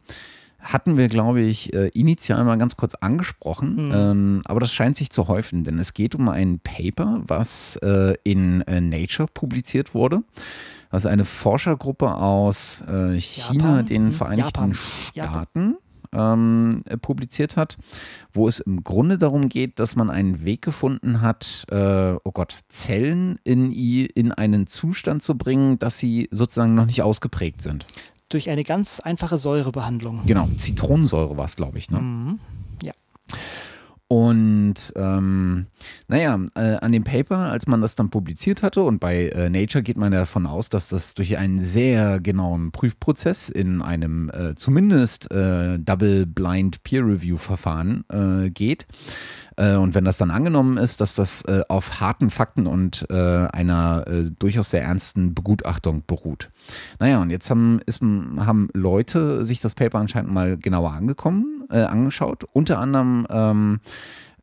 hatten 0.60 0.97
wir, 0.97 1.08
glaube 1.08 1.41
ich, 1.41 1.73
äh, 1.73 1.88
initial 1.89 2.43
mal 2.43 2.58
ganz 2.58 2.76
kurz 2.76 2.95
angesprochen, 2.95 3.86
mhm. 3.86 3.91
ähm, 3.93 4.41
aber 4.45 4.60
das 4.60 4.73
scheint 4.73 4.97
sich 4.97 5.12
zu 5.12 5.28
häufen, 5.28 5.63
denn 5.63 5.80
es 5.80 5.93
geht 5.93 6.15
um 6.15 6.28
ein 6.30 6.60
Paper, 6.60 7.21
was 7.26 7.78
äh, 7.78 8.15
in 8.23 8.62
äh, 8.62 8.82
Nature 8.82 9.30
publiziert 9.34 9.93
wurde 9.93 10.23
was 10.98 11.06
eine 11.06 11.26
Forschergruppe 11.26 12.16
aus 12.16 12.82
äh, 12.82 13.20
China, 13.20 13.70
Japan? 13.70 13.86
den 13.86 14.06
mhm. 14.06 14.12
Vereinigten 14.14 14.74
Japan. 15.14 15.46
Staaten, 15.54 15.78
ähm, 16.12 16.82
publiziert 17.04 17.56
hat, 17.56 17.78
wo 18.34 18.48
es 18.48 18.60
im 18.60 18.84
Grunde 18.84 19.20
darum 19.20 19.48
geht, 19.48 19.80
dass 19.80 19.96
man 19.96 20.10
einen 20.10 20.44
Weg 20.44 20.64
gefunden 20.64 21.22
hat, 21.22 21.66
äh, 21.70 22.14
oh 22.24 22.32
Gott, 22.32 22.56
Zellen 22.70 23.38
in, 23.44 23.72
in 23.72 24.32
einen 24.32 24.66
Zustand 24.66 25.22
zu 25.22 25.38
bringen, 25.38 25.78
dass 25.78 26.00
sie 26.00 26.30
sozusagen 26.32 26.74
noch 26.74 26.88
nicht 26.88 27.04
ausgeprägt 27.04 27.62
sind. 27.62 27.86
Durch 28.30 28.50
eine 28.50 28.64
ganz 28.64 29.00
einfache 29.00 29.38
Säurebehandlung. 29.38 30.22
Genau, 30.26 30.50
Zitronensäure 30.58 31.38
war 31.38 31.46
es, 31.46 31.56
glaube 31.56 31.78
ich. 31.78 31.92
Ne? 31.92 32.00
Mhm. 32.00 32.40
Ja. 32.82 32.94
Und 34.10 34.76
ähm, 34.96 35.65
naja, 36.08 36.39
äh, 36.56 36.76
an 36.76 36.93
dem 36.93 37.04
Paper, 37.04 37.38
als 37.38 37.67
man 37.67 37.82
das 37.82 37.96
dann 37.96 38.10
publiziert 38.10 38.63
hatte, 38.63 38.84
und 38.84 39.00
bei 39.00 39.28
äh, 39.30 39.50
Nature 39.50 39.84
geht 39.84 39.98
man 39.98 40.13
ja 40.13 40.20
davon 40.20 40.46
aus, 40.46 40.70
dass 40.70 40.88
das 40.88 41.13
durch 41.13 41.38
einen 41.38 41.60
sehr 41.60 42.22
genauen 42.22 42.72
Prüfprozess 42.72 43.50
in 43.50 43.82
einem 43.82 44.30
äh, 44.30 44.56
zumindest 44.56 45.30
äh, 45.32 45.78
Double-Blind 45.78 46.84
Peer-Review-Verfahren 46.84 48.06
äh, 48.10 48.50
geht. 48.50 48.88
Äh, 49.58 49.76
und 49.76 49.96
wenn 49.96 50.06
das 50.06 50.17
dann 50.17 50.32
angenommen 50.32 50.78
ist, 50.78 51.02
dass 51.02 51.13
das 51.15 51.41
äh, 51.43 51.63
auf 51.67 52.00
harten 52.00 52.30
Fakten 52.30 52.67
und 52.67 53.06
äh, 53.10 53.48
einer 53.48 54.06
durchaus 54.39 54.70
sehr 54.70 54.84
ernsten 54.84 55.34
Begutachtung 55.34 56.04
beruht. 56.06 56.50
Naja, 57.00 57.22
und 57.22 57.30
jetzt 57.30 57.50
haben, 57.50 57.82
ist, 57.86 58.02
haben 58.02 58.70
Leute 58.74 59.43
sich 59.43 59.60
das 59.60 59.74
Paper 59.74 60.00
anscheinend 60.00 60.32
mal 60.32 60.58
genauer 60.58 60.91
angekommen, 60.91 61.63
äh, 61.70 61.82
angeschaut. 61.82 62.46
Unter 62.54 62.80
anderem 62.80 63.26
ähm, 63.30 63.80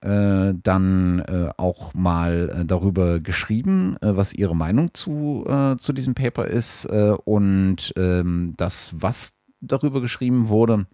äh, 0.01 0.55
dann 0.63 1.21
äh, 1.21 1.51
auch 1.57 1.95
mal 1.95 2.65
darüber 2.67 3.21
geschrieben, 3.21 3.97
was 4.01 4.35
ihre 4.35 4.57
Meinung 4.57 4.93
zu, 4.93 5.47
zu 5.79 5.93
diesem 5.93 6.15
Paper 6.15 6.47
ist 6.47 6.87
und 6.87 7.93
ähm, 7.97 8.55
das, 8.57 8.91
was 8.93 9.35
darüber 9.61 10.01
geschrieben 10.01 10.49
wurde, 10.49 10.87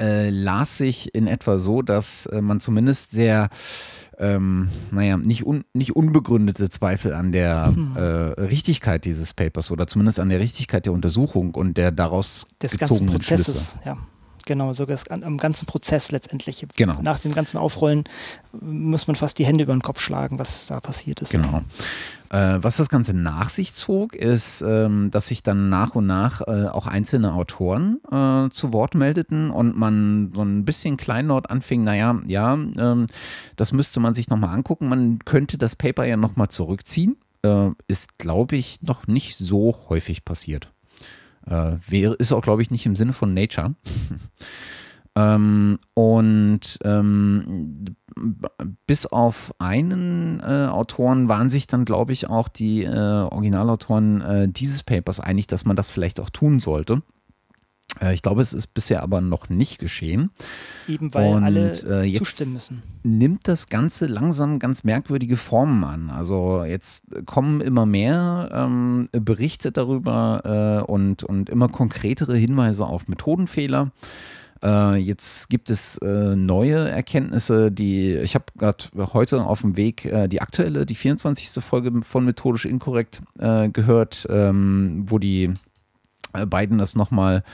äh, 0.00 0.30
las 0.30 0.78
sich 0.78 1.14
in 1.14 1.26
etwa 1.26 1.58
so, 1.58 1.82
dass 1.82 2.26
äh, 2.26 2.40
man 2.40 2.60
zumindest 2.60 3.10
sehr, 3.10 3.50
ähm, 4.18 4.68
naja, 4.90 5.16
nicht, 5.16 5.44
un, 5.44 5.64
nicht 5.72 5.96
unbegründete 5.96 6.70
Zweifel 6.70 7.12
an 7.12 7.32
der 7.32 7.72
hm. 7.74 7.96
äh, 7.96 8.00
Richtigkeit 8.00 9.04
dieses 9.04 9.34
Papers 9.34 9.70
oder 9.70 9.86
zumindest 9.86 10.20
an 10.20 10.28
der 10.28 10.40
Richtigkeit 10.40 10.86
der 10.86 10.92
Untersuchung 10.92 11.54
und 11.54 11.76
der 11.76 11.92
daraus 11.92 12.46
Des 12.62 12.78
gezogenen 12.78 13.20
Schlüsse. 13.22 13.54
Ja. 13.84 13.96
Genau, 14.46 14.74
sogar 14.74 14.98
am 15.08 15.38
ganzen 15.38 15.64
Prozess 15.64 16.10
letztendlich. 16.10 16.66
Genau. 16.76 17.00
Nach 17.00 17.18
dem 17.18 17.32
ganzen 17.32 17.56
Aufrollen 17.56 18.04
muss 18.60 19.06
man 19.06 19.16
fast 19.16 19.38
die 19.38 19.46
Hände 19.46 19.64
über 19.64 19.72
den 19.72 19.80
Kopf 19.80 20.00
schlagen, 20.00 20.38
was 20.38 20.66
da 20.66 20.80
passiert 20.80 21.22
ist. 21.22 21.30
Genau. 21.30 21.62
Äh, 22.34 22.64
was 22.64 22.78
das 22.78 22.88
Ganze 22.88 23.14
nach 23.14 23.48
sich 23.48 23.74
zog, 23.74 24.16
ist, 24.16 24.60
ähm, 24.66 25.12
dass 25.12 25.28
sich 25.28 25.44
dann 25.44 25.68
nach 25.68 25.94
und 25.94 26.06
nach 26.08 26.40
äh, 26.40 26.66
auch 26.66 26.88
einzelne 26.88 27.32
Autoren 27.32 28.00
äh, 28.10 28.50
zu 28.50 28.72
Wort 28.72 28.96
meldeten 28.96 29.50
und 29.50 29.76
man 29.76 30.32
so 30.34 30.42
ein 30.42 30.64
bisschen 30.64 30.96
kleinlaut 30.96 31.48
anfing, 31.48 31.84
naja, 31.84 32.20
ja, 32.26 32.54
ähm, 32.54 33.06
das 33.54 33.70
müsste 33.70 34.00
man 34.00 34.14
sich 34.14 34.30
nochmal 34.30 34.52
angucken. 34.52 34.88
Man 34.88 35.20
könnte 35.24 35.58
das 35.58 35.76
Paper 35.76 36.04
ja 36.06 36.16
nochmal 36.16 36.48
zurückziehen. 36.48 37.16
Ist, 37.88 38.16
glaube 38.16 38.56
ich, 38.56 38.80
noch 38.80 39.06
nicht 39.06 39.36
so 39.36 39.78
häufig 39.90 40.24
passiert. 40.24 40.72
Wäre, 41.44 42.14
ist 42.14 42.32
auch, 42.32 42.40
glaube 42.40 42.62
ich, 42.62 42.70
nicht 42.70 42.86
im 42.86 42.96
Sinne 42.96 43.12
von 43.12 43.34
Nature. 43.34 43.74
ähm, 45.16 45.78
und 45.94 46.78
ähm, 46.82 47.96
bis 48.86 49.06
auf 49.06 49.54
einen 49.58 50.40
äh, 50.40 50.66
Autoren 50.66 51.28
waren 51.28 51.50
sich 51.50 51.66
dann, 51.66 51.84
glaube 51.84 52.12
ich, 52.12 52.28
auch 52.28 52.48
die 52.48 52.84
äh, 52.84 52.88
Originalautoren 52.90 54.20
äh, 54.20 54.48
dieses 54.48 54.82
Papers 54.82 55.20
einig, 55.20 55.46
dass 55.46 55.64
man 55.64 55.76
das 55.76 55.90
vielleicht 55.90 56.20
auch 56.20 56.30
tun 56.30 56.60
sollte. 56.60 57.02
Äh, 58.00 58.14
ich 58.14 58.22
glaube, 58.22 58.42
es 58.42 58.52
ist 58.52 58.68
bisher 58.68 59.02
aber 59.02 59.20
noch 59.20 59.48
nicht 59.48 59.78
geschehen. 59.78 60.30
Eben 60.88 61.12
weil 61.14 61.34
und, 61.34 61.44
alle 61.44 61.70
äh, 61.72 62.18
zustimmen 62.18 62.54
müssen. 62.54 62.82
Nimmt 63.02 63.46
das 63.46 63.68
Ganze 63.68 64.06
langsam 64.06 64.58
ganz 64.58 64.84
merkwürdige 64.84 65.36
Formen 65.36 65.84
an. 65.84 66.10
Also 66.10 66.64
jetzt 66.64 67.04
kommen 67.26 67.60
immer 67.60 67.86
mehr 67.86 68.50
ähm, 68.52 69.08
Berichte 69.12 69.72
darüber 69.72 70.82
äh, 70.86 70.90
und, 70.90 71.22
und 71.24 71.50
immer 71.50 71.68
konkretere 71.68 72.36
Hinweise 72.36 72.84
auf 72.86 73.08
Methodenfehler. 73.08 73.92
Äh, 74.64 74.96
jetzt 74.96 75.50
gibt 75.50 75.68
es 75.68 75.98
äh, 75.98 76.34
neue 76.34 76.88
Erkenntnisse, 76.88 77.70
die 77.70 78.14
ich 78.14 78.34
habe 78.34 78.46
gerade 78.56 78.84
heute 79.12 79.44
auf 79.44 79.60
dem 79.60 79.76
Weg 79.76 80.06
äh, 80.06 80.26
die 80.26 80.40
aktuelle, 80.40 80.86
die 80.86 80.94
24. 80.94 81.62
Folge 81.62 81.92
von 82.02 82.24
Methodisch 82.24 82.64
Inkorrekt 82.64 83.20
äh, 83.38 83.68
gehört, 83.68 84.26
ähm, 84.30 85.04
wo 85.06 85.18
die 85.18 85.52
äh, 86.32 86.46
beiden 86.46 86.78
das 86.78 86.96
nochmal 86.96 87.44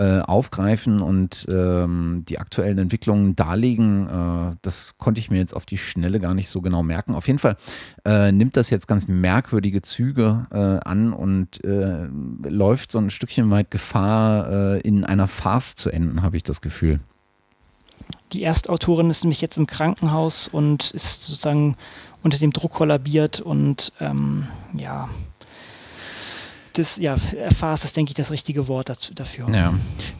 äh, 0.00 0.20
aufgreifen 0.20 1.02
und 1.02 1.46
ähm, 1.52 2.24
die 2.26 2.38
aktuellen 2.38 2.78
Entwicklungen 2.78 3.36
darlegen. 3.36 4.06
Äh, 4.08 4.56
das 4.62 4.94
konnte 4.96 5.20
ich 5.20 5.30
mir 5.30 5.36
jetzt 5.36 5.54
auf 5.54 5.66
die 5.66 5.76
Schnelle 5.76 6.20
gar 6.20 6.32
nicht 6.32 6.48
so 6.48 6.62
genau 6.62 6.82
merken. 6.82 7.14
Auf 7.14 7.26
jeden 7.26 7.38
Fall 7.38 7.58
äh, 8.06 8.32
nimmt 8.32 8.56
das 8.56 8.70
jetzt 8.70 8.88
ganz 8.88 9.08
merkwürdige 9.08 9.82
Züge 9.82 10.46
äh, 10.50 10.88
an 10.88 11.12
und 11.12 11.62
äh, 11.64 12.06
läuft 12.48 12.92
so 12.92 12.98
ein 12.98 13.10
Stückchen 13.10 13.50
weit 13.50 13.70
Gefahr, 13.70 14.82
in 14.84 15.04
einer 15.04 15.28
Farce 15.28 15.74
zu 15.76 15.90
enden, 15.90 16.22
habe 16.22 16.36
ich 16.36 16.42
das 16.42 16.60
Gefühl. 16.60 17.00
Die 18.32 18.42
Erstautorin 18.42 19.10
ist 19.10 19.22
nämlich 19.22 19.40
jetzt 19.40 19.58
im 19.58 19.66
Krankenhaus 19.66 20.48
und 20.48 20.92
ist 20.92 21.24
sozusagen 21.24 21.76
unter 22.22 22.38
dem 22.38 22.52
Druck 22.52 22.72
kollabiert 22.72 23.40
und 23.40 23.92
ähm, 24.00 24.46
ja, 24.74 25.08
das, 26.74 26.96
ja, 26.96 27.16
erfahrst 27.36 27.84
ist, 27.84 27.96
denke 27.96 28.10
ich, 28.10 28.16
das 28.16 28.30
richtige 28.30 28.68
Wort 28.68 28.88
dazu, 28.88 29.14
dafür. 29.14 29.48
Ja. 29.50 29.74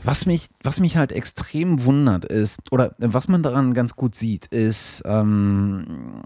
Was 0.05 0.27
mich, 0.27 0.49
was 0.63 0.81
mich 0.81 0.97
halt 0.97 1.13
extrem 1.13 1.85
wundert 1.85 2.25
ist, 2.25 2.61
oder 2.71 2.95
was 2.99 3.29
man 3.29 3.43
daran 3.43 3.75
ganz 3.75 3.95
gut 3.95 4.15
sieht, 4.15 4.47
ist, 4.47 5.03
ähm, 5.05 6.23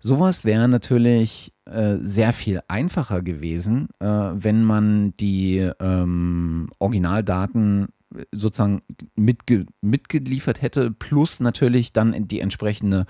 sowas 0.00 0.44
wäre 0.44 0.68
natürlich 0.68 1.52
äh, 1.64 1.96
sehr 2.00 2.32
viel 2.32 2.60
einfacher 2.68 3.22
gewesen, 3.22 3.88
äh, 4.00 4.06
wenn 4.06 4.62
man 4.64 5.16
die 5.18 5.70
ähm, 5.80 6.68
Originaldaten 6.78 7.88
sozusagen 8.32 8.82
mitge 9.16 9.66
mitgeliefert 9.80 10.62
hätte, 10.62 10.90
plus 10.90 11.40
natürlich 11.40 11.92
dann 11.92 12.28
die 12.28 12.40
entsprechende, 12.40 13.06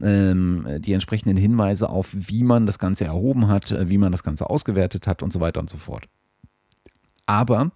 ähm, 0.00 0.66
die 0.78 0.92
entsprechenden 0.92 1.36
Hinweise 1.36 1.88
auf, 1.88 2.08
wie 2.12 2.42
man 2.42 2.66
das 2.66 2.78
Ganze 2.78 3.04
erhoben 3.04 3.48
hat, 3.48 3.70
äh, 3.72 3.88
wie 3.88 3.98
man 3.98 4.12
das 4.12 4.22
Ganze 4.22 4.48
ausgewertet 4.48 5.06
hat 5.06 5.22
und 5.22 5.32
so 5.32 5.40
weiter 5.40 5.60
und 5.60 5.70
so 5.70 5.76
fort. 5.76 6.08
Aber 7.26 7.72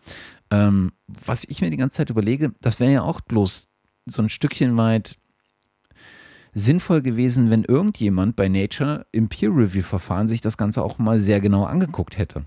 ähm, 0.51 0.93
was 1.07 1.45
ich 1.45 1.61
mir 1.61 1.71
die 1.71 1.77
ganze 1.77 1.97
Zeit 1.97 2.11
überlege, 2.11 2.53
das 2.61 2.81
wäre 2.81 2.93
ja 2.93 3.03
auch 3.03 3.21
bloß 3.21 3.69
so 4.07 4.23
ein 4.23 4.29
Stückchen 4.29 4.77
weit 4.77 5.17
sinnvoll 6.53 7.03
gewesen, 7.03 7.51
wenn 7.51 7.65
irgendjemand 7.65 8.37
bei 8.37 8.49
Nature 8.49 9.07
im 9.13 9.29
Peer-Review-Verfahren 9.29 10.29
sich 10.29 10.41
das 10.41 10.57
Ganze 10.57 10.83
auch 10.83 10.99
mal 10.99 11.21
sehr 11.21 11.41
genau 11.41 11.65
angeguckt 11.65 12.19
hätte. 12.19 12.45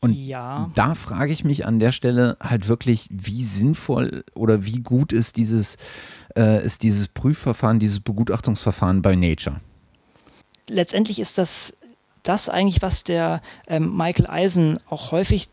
Und 0.00 0.12
ja. 0.12 0.70
da 0.74 0.94
frage 0.94 1.32
ich 1.32 1.44
mich 1.44 1.66
an 1.66 1.78
der 1.80 1.92
Stelle 1.92 2.36
halt 2.40 2.68
wirklich, 2.68 3.08
wie 3.10 3.42
sinnvoll 3.42 4.24
oder 4.34 4.64
wie 4.64 4.80
gut 4.80 5.12
ist 5.12 5.36
dieses, 5.36 5.76
äh, 6.36 6.64
ist 6.64 6.82
dieses 6.82 7.08
Prüfverfahren, 7.08 7.78
dieses 7.78 8.00
Begutachtungsverfahren 8.00 9.02
bei 9.02 9.16
Nature? 9.16 9.60
Letztendlich 10.68 11.18
ist 11.18 11.38
das 11.38 11.72
das 12.22 12.48
eigentlich, 12.48 12.82
was 12.82 13.04
der 13.04 13.40
ähm, 13.66 13.96
Michael 13.96 14.26
Eisen 14.26 14.78
auch 14.90 15.12
häufig 15.12 15.48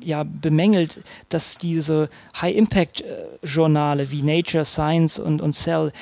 ja, 0.00 0.24
bemängelt, 0.24 1.02
dass 1.28 1.56
diese 1.56 2.10
High-Impact-Journale 2.40 4.10
wie 4.10 4.22
Nature, 4.22 4.64
Science 4.64 5.18
und, 5.18 5.40
und 5.40 5.54
Cell 5.54 5.92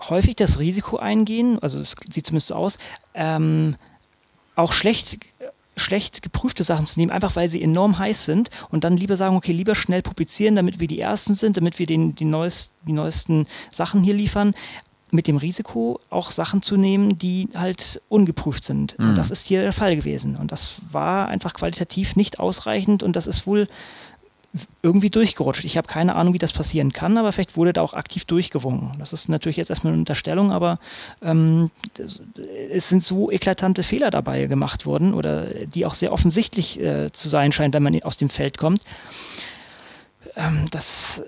häufig 0.00 0.36
das 0.36 0.58
Risiko 0.58 0.96
eingehen, 0.96 1.58
also 1.60 1.78
es 1.78 1.94
sieht 2.10 2.26
zumindest 2.26 2.48
so 2.48 2.54
aus, 2.54 2.78
ähm, 3.14 3.76
auch 4.54 4.72
schlecht 4.72 5.18
schlecht 5.76 6.22
geprüfte 6.22 6.64
Sachen 6.64 6.86
zu 6.86 6.98
nehmen, 6.98 7.12
einfach 7.12 7.36
weil 7.36 7.48
sie 7.48 7.62
enorm 7.62 7.98
heiß 7.98 8.24
sind 8.24 8.50
und 8.70 8.84
dann 8.84 8.96
lieber 8.96 9.16
sagen, 9.16 9.36
okay, 9.36 9.52
lieber 9.52 9.74
schnell 9.74 10.02
publizieren, 10.02 10.56
damit 10.56 10.80
wir 10.80 10.88
die 10.88 11.00
Ersten 11.00 11.34
sind, 11.34 11.56
damit 11.56 11.78
wir 11.78 11.86
den, 11.86 12.14
die, 12.14 12.24
neuest, 12.24 12.72
die 12.86 12.92
neuesten 12.92 13.46
Sachen 13.70 14.02
hier 14.02 14.14
liefern, 14.14 14.54
mit 15.10 15.28
dem 15.28 15.36
Risiko 15.36 16.00
auch 16.10 16.32
Sachen 16.32 16.62
zu 16.62 16.76
nehmen, 16.76 17.18
die 17.18 17.48
halt 17.54 18.02
ungeprüft 18.08 18.64
sind. 18.64 18.98
Mhm. 18.98 19.10
Und 19.10 19.16
das 19.16 19.30
ist 19.30 19.46
hier 19.46 19.62
der 19.62 19.72
Fall 19.72 19.96
gewesen. 19.96 20.36
Und 20.36 20.50
das 20.50 20.80
war 20.90 21.28
einfach 21.28 21.54
qualitativ 21.54 22.16
nicht 22.16 22.40
ausreichend 22.40 23.02
und 23.02 23.14
das 23.14 23.26
ist 23.26 23.46
wohl 23.46 23.68
irgendwie 24.82 25.10
durchgerutscht. 25.10 25.64
Ich 25.64 25.76
habe 25.76 25.86
keine 25.88 26.14
Ahnung, 26.14 26.34
wie 26.34 26.38
das 26.38 26.52
passieren 26.52 26.92
kann, 26.92 27.18
aber 27.18 27.32
vielleicht 27.32 27.56
wurde 27.56 27.72
da 27.72 27.82
auch 27.82 27.94
aktiv 27.94 28.24
durchgewungen. 28.24 28.92
Das 28.98 29.12
ist 29.12 29.28
natürlich 29.28 29.56
jetzt 29.56 29.70
erstmal 29.70 29.92
eine 29.92 30.00
Unterstellung, 30.00 30.52
aber 30.52 30.78
ähm, 31.22 31.70
es 32.70 32.88
sind 32.88 33.02
so 33.02 33.30
eklatante 33.30 33.82
Fehler 33.82 34.10
dabei 34.10 34.46
gemacht 34.46 34.86
worden 34.86 35.14
oder 35.14 35.46
die 35.46 35.86
auch 35.86 35.94
sehr 35.94 36.12
offensichtlich 36.12 36.80
äh, 36.80 37.10
zu 37.12 37.28
sein 37.28 37.52
scheinen, 37.52 37.72
wenn 37.72 37.82
man 37.82 38.02
aus 38.02 38.16
dem 38.16 38.28
Feld 38.28 38.58
kommt. 38.58 38.82
Ähm, 40.36 40.66
das, 40.70 41.22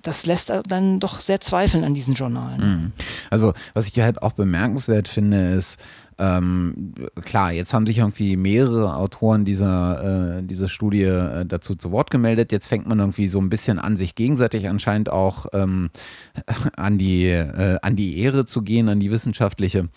das 0.00 0.24
lässt 0.26 0.50
dann 0.66 0.98
doch 0.98 1.20
sehr 1.20 1.40
zweifeln 1.40 1.84
an 1.84 1.94
diesen 1.94 2.14
Journalen. 2.14 2.60
Mhm. 2.60 2.92
Also, 3.30 3.52
was 3.74 3.88
ich 3.88 4.00
halt 4.00 4.22
auch 4.22 4.32
bemerkenswert 4.32 5.08
finde, 5.08 5.52
ist, 5.52 5.78
ähm, 6.18 6.94
klar, 7.22 7.52
jetzt 7.52 7.72
haben 7.72 7.86
sich 7.86 7.98
irgendwie 7.98 8.36
mehrere 8.36 8.94
Autoren 8.96 9.44
dieser, 9.44 10.38
äh, 10.38 10.42
dieser 10.42 10.68
Studie 10.68 11.04
äh, 11.04 11.46
dazu 11.46 11.76
zu 11.76 11.92
Wort 11.92 12.10
gemeldet. 12.10 12.50
Jetzt 12.50 12.66
fängt 12.66 12.88
man 12.88 12.98
irgendwie 12.98 13.28
so 13.28 13.38
ein 13.40 13.50
bisschen 13.50 13.78
an, 13.78 13.96
sich 13.96 14.16
gegenseitig 14.16 14.68
anscheinend 14.68 15.10
auch 15.10 15.46
ähm, 15.52 15.90
an, 16.76 16.98
die, 16.98 17.26
äh, 17.26 17.78
an 17.82 17.94
die 17.94 18.18
Ehre 18.18 18.46
zu 18.46 18.62
gehen, 18.62 18.88
an 18.88 18.98
die 18.98 19.12
wissenschaftliche. 19.12 19.88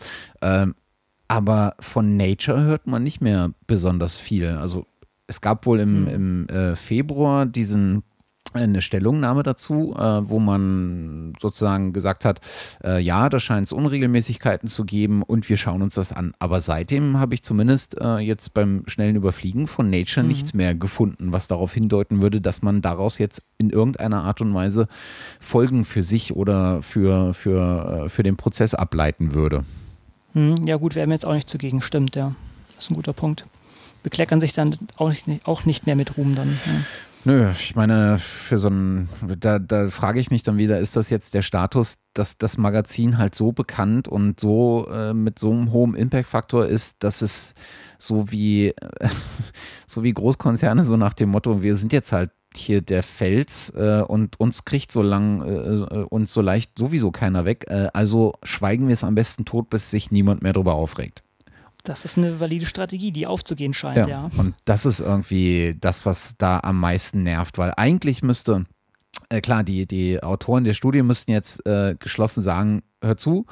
Ähm, 0.42 0.76
aber 1.28 1.76
von 1.80 2.18
Nature 2.18 2.62
hört 2.64 2.86
man 2.88 3.04
nicht 3.04 3.22
mehr 3.22 3.52
besonders 3.66 4.16
viel. 4.18 4.50
Also 4.50 4.86
es 5.26 5.42
gab 5.42 5.66
wohl 5.66 5.80
im, 5.80 6.08
hm. 6.08 6.48
im 6.48 6.50
äh, 6.50 6.76
Februar 6.76 7.46
diesen 7.46 8.04
eine 8.54 8.82
Stellungnahme 8.82 9.44
dazu, 9.44 9.96
äh, 9.98 10.02
wo 10.02 10.40
man 10.40 11.34
sozusagen 11.40 11.94
gesagt 11.94 12.26
hat, 12.26 12.42
äh, 12.84 13.00
ja, 13.00 13.30
da 13.30 13.40
scheint 13.40 13.68
es 13.68 13.74
Unregelmäßigkeiten 13.74 14.70
zu 14.70 14.86
geben 14.86 15.24
und 15.24 15.48
wir 15.50 15.58
schauen 15.58 15.82
uns 15.82 15.96
das 15.96 16.12
an. 16.12 16.34
Aber 16.40 16.62
seitdem 16.62 17.18
habe 17.20 17.34
ich 17.34 17.44
zumindest 17.44 18.00
äh, 18.00 18.18
jetzt 18.18 18.54
beim 18.54 18.84
schnellen 18.88 19.16
Überfliegen 19.16 19.68
von 19.68 19.90
Nature 19.90 20.24
mhm. 20.24 20.30
nichts 20.30 20.54
mehr 20.54 20.76
gefunden, 20.76 21.32
was 21.32 21.48
darauf 21.48 21.74
hindeuten 21.74 22.22
würde, 22.22 22.42
dass 22.42 22.62
man 22.62 22.82
daraus 22.82 23.18
jetzt 23.18 23.42
in 23.58 23.70
irgendeiner 23.70 24.24
Art 24.24 24.42
und 24.42 24.54
Weise 24.54 24.88
Folgen 25.40 25.86
für 25.86 26.04
sich 26.04 26.36
oder 26.36 26.82
für, 26.82 27.34
für, 27.34 28.06
äh, 28.06 28.10
für 28.10 28.24
den 28.24 28.38
Prozess 28.38 28.74
ableiten 28.74 29.34
würde. 29.34 29.64
Mhm, 30.34 30.68
ja 30.68 30.78
gut, 30.78 30.96
wäre 30.96 31.08
mir 31.08 31.14
jetzt 31.14 31.26
auch 31.26 31.34
nicht 31.34 31.50
zugegen, 31.50 31.82
stimmt, 31.82 32.16
ja. 32.16 32.36
Das 32.76 32.86
ist 32.86 32.92
ein 32.92 32.96
guter 32.96 33.14
Punkt. 33.14 33.46
Bekleckern 34.04 34.42
sich 34.42 34.54
dann 34.54 34.76
auch 34.98 35.10
nicht, 35.10 35.46
auch 35.46 35.66
nicht 35.66 35.86
mehr 35.86 35.96
mit 35.96 36.18
Ruhm 36.18 36.36
dann. 36.36 36.58
Ja. 36.66 36.74
Nö, 37.24 37.52
ich 37.52 37.76
meine, 37.76 38.18
für 38.18 38.58
so 38.58 38.70
ein, 38.70 39.08
da, 39.40 39.60
da 39.60 39.90
frage 39.92 40.20
ich 40.20 40.32
mich 40.32 40.42
dann 40.42 40.58
wieder, 40.58 40.80
ist 40.80 40.96
das 40.96 41.12
jetzt 41.12 41.36
der 41.36 41.44
Status, 41.44 41.98
dass 42.14 42.38
das 42.38 42.58
Magazin 42.58 43.20
halt 43.20 43.36
so 43.36 43.52
bekannt 43.52 44.08
und 44.08 44.40
so 44.40 44.88
äh, 44.92 45.14
mit 45.14 45.38
so 45.38 45.52
einem 45.52 45.72
hohen 45.72 45.94
Impact-Faktor 45.94 46.66
ist, 46.66 46.96
dass 47.00 47.22
es 47.22 47.54
so 48.00 48.32
wie, 48.32 48.70
äh, 48.70 49.10
so 49.88 50.02
wie 50.02 50.14
Großkonzerne, 50.14 50.84
so 50.84 50.98
nach 50.98 51.14
dem 51.14 51.30
Motto, 51.30 51.62
wir 51.62 51.78
sind 51.78 51.94
jetzt 51.94 52.12
halt 52.12 52.32
hier 52.56 52.82
der 52.82 53.04
Fels 53.04 53.72
äh, 53.76 54.02
und 54.02 54.40
uns 54.40 54.66
kriegt 54.66 54.92
so 54.92 55.04
lang, 55.04 55.42
äh, 55.42 56.04
uns 56.10 56.34
so 56.34 56.42
leicht 56.42 56.78
sowieso 56.78 57.12
keiner 57.12 57.46
weg. 57.46 57.66
Äh, 57.68 57.90
also 57.94 58.34
schweigen 58.44 58.88
wir 58.88 58.94
es 58.94 59.04
am 59.04 59.16
besten 59.16 59.46
tot, 59.46 59.70
bis 59.70 59.92
sich 59.92 60.10
niemand 60.12 60.42
mehr 60.42 60.54
darüber 60.54 60.74
aufregt. 60.74 61.24
Das 61.84 62.06
ist 62.06 62.18
eine 62.18 62.40
valide 62.40 62.66
Strategie, 62.66 63.12
die 63.12 63.28
aufzugehen 63.28 63.74
scheint, 63.74 63.98
ja. 63.98 64.08
ja. 64.08 64.32
Und 64.38 64.56
das 64.66 64.86
ist 64.86 65.00
irgendwie 65.00 65.76
das, 65.80 66.06
was 66.06 66.36
da 66.38 66.60
am 66.60 66.80
meisten 66.80 67.24
nervt, 67.24 67.58
weil 67.58 67.74
eigentlich 67.76 68.22
müsste, 68.22 68.66
äh, 69.30 69.42
klar, 69.42 69.64
die, 69.64 69.88
die 69.88 70.22
Autoren 70.22 70.64
der 70.64 70.74
Studie 70.74 71.02
müssten 71.02 71.32
jetzt 71.32 71.66
äh, 71.66 71.96
geschlossen 71.98 72.42
sagen, 72.42 72.84
hör 73.02 73.18
zu, 73.18 73.46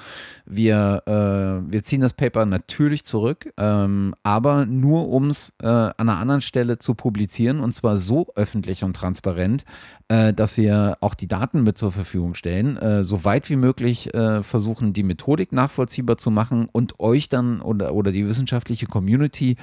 wir, 0.45 1.03
äh, 1.05 1.71
wir 1.71 1.83
ziehen 1.83 2.01
das 2.01 2.13
Paper 2.13 2.45
natürlich 2.45 3.05
zurück, 3.05 3.51
ähm, 3.57 4.13
aber 4.23 4.65
nur 4.65 5.09
um 5.09 5.29
es 5.29 5.53
äh, 5.61 5.67
an 5.67 5.93
einer 5.97 6.17
anderen 6.17 6.41
Stelle 6.41 6.77
zu 6.77 6.93
publizieren 6.93 7.59
und 7.59 7.73
zwar 7.73 7.97
so 7.97 8.27
öffentlich 8.35 8.83
und 8.83 8.95
transparent, 8.95 9.65
äh, 10.07 10.33
dass 10.33 10.57
wir 10.57 10.97
auch 11.01 11.13
die 11.13 11.27
Daten 11.27 11.63
mit 11.63 11.77
zur 11.77 11.91
Verfügung 11.91 12.33
stellen, 12.35 12.77
äh, 12.77 13.03
so 13.03 13.25
weit 13.25 13.49
wie 13.49 13.55
möglich 13.55 14.13
äh, 14.13 14.43
versuchen, 14.43 14.93
die 14.93 15.03
Methodik 15.03 15.51
nachvollziehbar 15.51 16.17
zu 16.17 16.31
machen 16.31 16.67
und 16.71 16.99
euch 16.99 17.29
dann 17.29 17.61
oder, 17.61 17.93
oder 17.93 18.11
die 18.11 18.27
wissenschaftliche 18.27 18.87
Community 18.87 19.55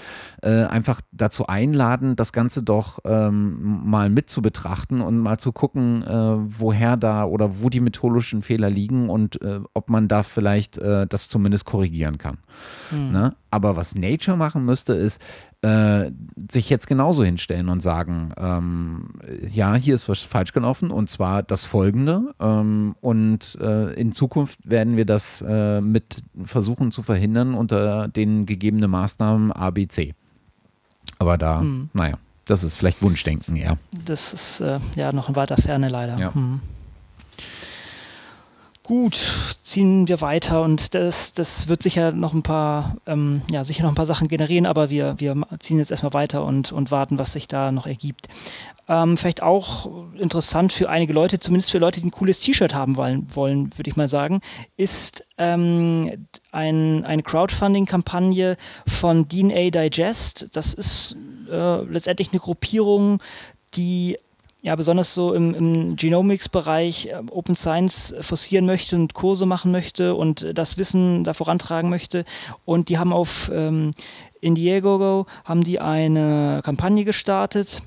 äh, 0.42 0.64
einfach 0.64 1.01
dazu 1.12 1.46
einladen, 1.46 2.16
das 2.16 2.33
Ganze 2.33 2.62
doch 2.62 3.01
ähm, 3.05 3.88
mal 3.88 4.09
mit 4.09 4.31
zu 4.31 4.42
betrachten 4.42 5.01
und 5.01 5.18
mal 5.18 5.38
zu 5.38 5.53
gucken, 5.53 6.05
woher 6.07 6.96
da 6.96 7.25
oder 7.25 7.61
wo 7.61 7.68
die 7.68 7.81
methodischen 7.81 8.42
Fehler 8.42 8.70
liegen 8.70 9.09
und 9.09 9.38
ob 9.77 9.91
man 9.91 10.09
da 10.09 10.23
vielleicht 10.23 10.79
äh, 10.79 11.07
das 11.07 11.29
zumindest 11.29 11.65
korrigieren 11.65 12.19
kann. 12.19 12.39
Mhm. 12.91 13.11
Ne? 13.11 13.37
Aber 13.51 13.77
was 13.77 13.95
Nature 13.95 14.37
machen 14.37 14.65
müsste, 14.65 14.95
ist 14.95 15.21
äh, 15.62 16.11
sich 16.51 16.71
jetzt 16.71 16.87
genauso 16.87 17.25
hinstellen 17.25 17.69
und 17.69 17.83
sagen, 17.83 18.33
ähm, 18.37 19.11
ja, 19.53 19.75
hier 19.75 19.95
ist 19.95 20.09
was 20.09 20.23
falsch 20.23 20.53
gelaufen 20.53 20.91
und 20.91 21.11
zwar 21.11 21.43
das 21.43 21.65
folgende. 21.65 22.35
Ähm, 22.41 22.97
und 23.01 23.59
äh, 23.61 23.93
in 23.95 24.12
Zukunft 24.12 24.69
werden 24.69 24.97
wir 24.97 25.05
das 25.05 25.45
äh, 25.47 25.81
mit 25.81 26.19
versuchen 26.45 26.93
zu 26.93 27.03
verhindern 27.03 27.55
unter 27.55 28.09
den 28.09 28.46
gegebenen 28.46 28.90
Maßnahmen 28.90 29.53
ABC. 29.53 30.15
Aber 31.19 31.38
da, 31.38 31.61
mhm. 31.61 31.90
naja. 31.92 32.19
Das 32.46 32.63
ist 32.63 32.77
vielleicht 32.77 33.03
Wunschdenken, 33.03 33.57
ja. 33.57 33.77
Das 34.05 34.33
ist 34.33 34.61
äh, 34.61 34.79
ja 34.94 35.13
noch 35.13 35.29
in 35.29 35.35
weiter 35.35 35.57
Ferne 35.57 35.88
leider. 35.88 36.17
Ja. 36.17 36.33
Hm. 36.33 36.61
Gut, 38.87 39.35
ziehen 39.65 40.07
wir 40.07 40.21
weiter 40.21 40.63
und 40.63 40.95
das, 40.95 41.33
das 41.33 41.67
wird 41.67 41.83
sicher 41.83 42.13
noch 42.13 42.33
ein 42.33 42.45
paar, 42.45 42.99
ähm, 43.05 43.43
ja, 43.51 43.65
sicher 43.65 43.83
noch 43.83 43.91
ein 43.91 43.97
paar 43.97 44.07
Sachen 44.07 44.29
generieren, 44.29 44.65
aber 44.65 44.91
wir, 44.91 45.17
wir 45.19 45.35
ziehen 45.59 45.79
jetzt 45.79 45.91
erstmal 45.91 46.15
weiter 46.15 46.45
und, 46.45 46.71
und 46.71 46.93
warten, 46.93 47.19
was 47.19 47.33
sich 47.33 47.49
da 47.49 47.73
noch 47.73 47.89
ergibt. 47.89 48.29
Ähm, 48.89 49.17
vielleicht 49.17 49.43
auch 49.43 49.91
interessant 50.15 50.73
für 50.73 50.89
einige 50.89 51.13
Leute, 51.13 51.41
zumindest 51.41 51.73
für 51.73 51.79
Leute, 51.79 52.01
die 52.01 52.07
ein 52.07 52.13
cooles 52.13 52.39
T-Shirt 52.39 52.75
haben 52.75 52.95
wollen, 52.95 53.27
wollen 53.35 53.77
würde 53.77 53.91
ich 53.91 53.97
mal 53.97 54.07
sagen, 54.07 54.41
ist 54.77 55.25
ähm, 55.37 56.29
ein, 56.53 57.05
eine 57.05 57.25
Crowdfunding-Kampagne 57.25 58.57
von 58.87 59.29
DNA 59.29 59.71
Digest. 59.71 60.51
Das 60.53 60.75
ist 60.75 61.17
äh, 61.51 61.83
letztendlich 61.83 62.31
eine 62.31 62.39
Gruppierung, 62.39 63.21
die 63.75 64.17
ja, 64.67 64.75
besonders 64.75 65.14
so 65.14 65.33
im, 65.33 65.54
im 65.54 65.94
Genomics-Bereich 65.94 67.06
äh, 67.06 67.23
Open 67.31 67.54
Science 67.54 68.12
forcieren 68.21 68.67
möchte 68.67 68.96
und 68.96 69.14
Kurse 69.14 69.46
machen 69.46 69.71
möchte 69.71 70.17
und 70.17 70.44
das 70.54 70.77
Wissen 70.77 71.23
da 71.23 71.35
vorantragen 71.35 71.88
möchte. 71.88 72.25
Und 72.64 72.88
die 72.88 72.98
haben 72.98 73.12
auf 73.12 73.48
ähm, 73.54 73.92
Indiegogo 74.40 75.27
haben 75.44 75.62
die 75.62 75.79
eine 75.79 76.62
Kampagne 76.64 77.04
gestartet, 77.04 77.81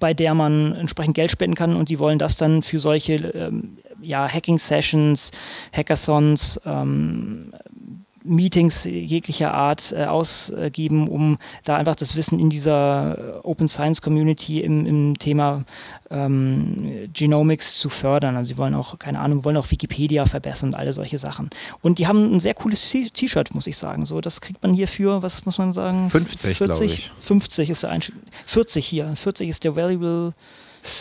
bei 0.00 0.12
der 0.12 0.34
man 0.34 0.74
entsprechend 0.74 1.14
Geld 1.14 1.30
spenden 1.30 1.56
kann 1.56 1.76
und 1.76 1.88
die 1.88 1.98
wollen 1.98 2.18
das 2.18 2.36
dann 2.36 2.60
für 2.62 2.78
solche 2.78 3.14
ähm, 3.14 3.78
ja, 4.02 4.28
Hacking-Sessions, 4.28 5.30
Hackathons, 5.74 6.60
ähm, 6.66 7.54
Meetings 8.24 8.84
jeglicher 8.84 9.52
Art 9.52 9.92
äh, 9.92 10.06
ausgeben, 10.06 11.08
um 11.08 11.38
da 11.64 11.76
einfach 11.76 11.94
das 11.94 12.16
Wissen 12.16 12.40
in 12.40 12.48
dieser 12.48 13.18
äh, 13.18 13.40
Open 13.42 13.68
Science 13.68 14.00
Community 14.00 14.60
im, 14.60 14.86
im 14.86 15.18
Thema 15.18 15.64
ähm, 16.10 17.10
Genomics 17.12 17.78
zu 17.78 17.90
fördern. 17.90 18.36
Also 18.36 18.48
sie 18.48 18.58
wollen 18.58 18.74
auch, 18.74 18.98
keine 18.98 19.20
Ahnung, 19.20 19.44
wollen 19.44 19.58
auch 19.58 19.70
Wikipedia 19.70 20.24
verbessern 20.24 20.70
und 20.70 20.74
alle 20.74 20.94
solche 20.94 21.18
Sachen. 21.18 21.50
Und 21.82 21.98
die 21.98 22.06
haben 22.06 22.34
ein 22.34 22.40
sehr 22.40 22.54
cooles 22.54 22.88
T-Shirt, 22.90 23.54
muss 23.54 23.66
ich 23.66 23.76
sagen. 23.76 24.06
So, 24.06 24.22
das 24.22 24.40
kriegt 24.40 24.62
man 24.62 24.72
hier 24.72 24.88
für, 24.88 25.22
was 25.22 25.44
muss 25.44 25.58
man 25.58 25.74
sagen? 25.74 26.08
50, 26.08 26.58
glaube 26.58 26.84
ich. 26.86 27.12
50 27.20 27.70
ist 27.70 27.82
der 27.82 27.90
Einstieg. 27.90 28.14
40 28.46 28.86
hier. 28.86 29.14
40 29.16 29.48
ist 29.50 29.64
der 29.64 29.76
Valuable 29.76 30.32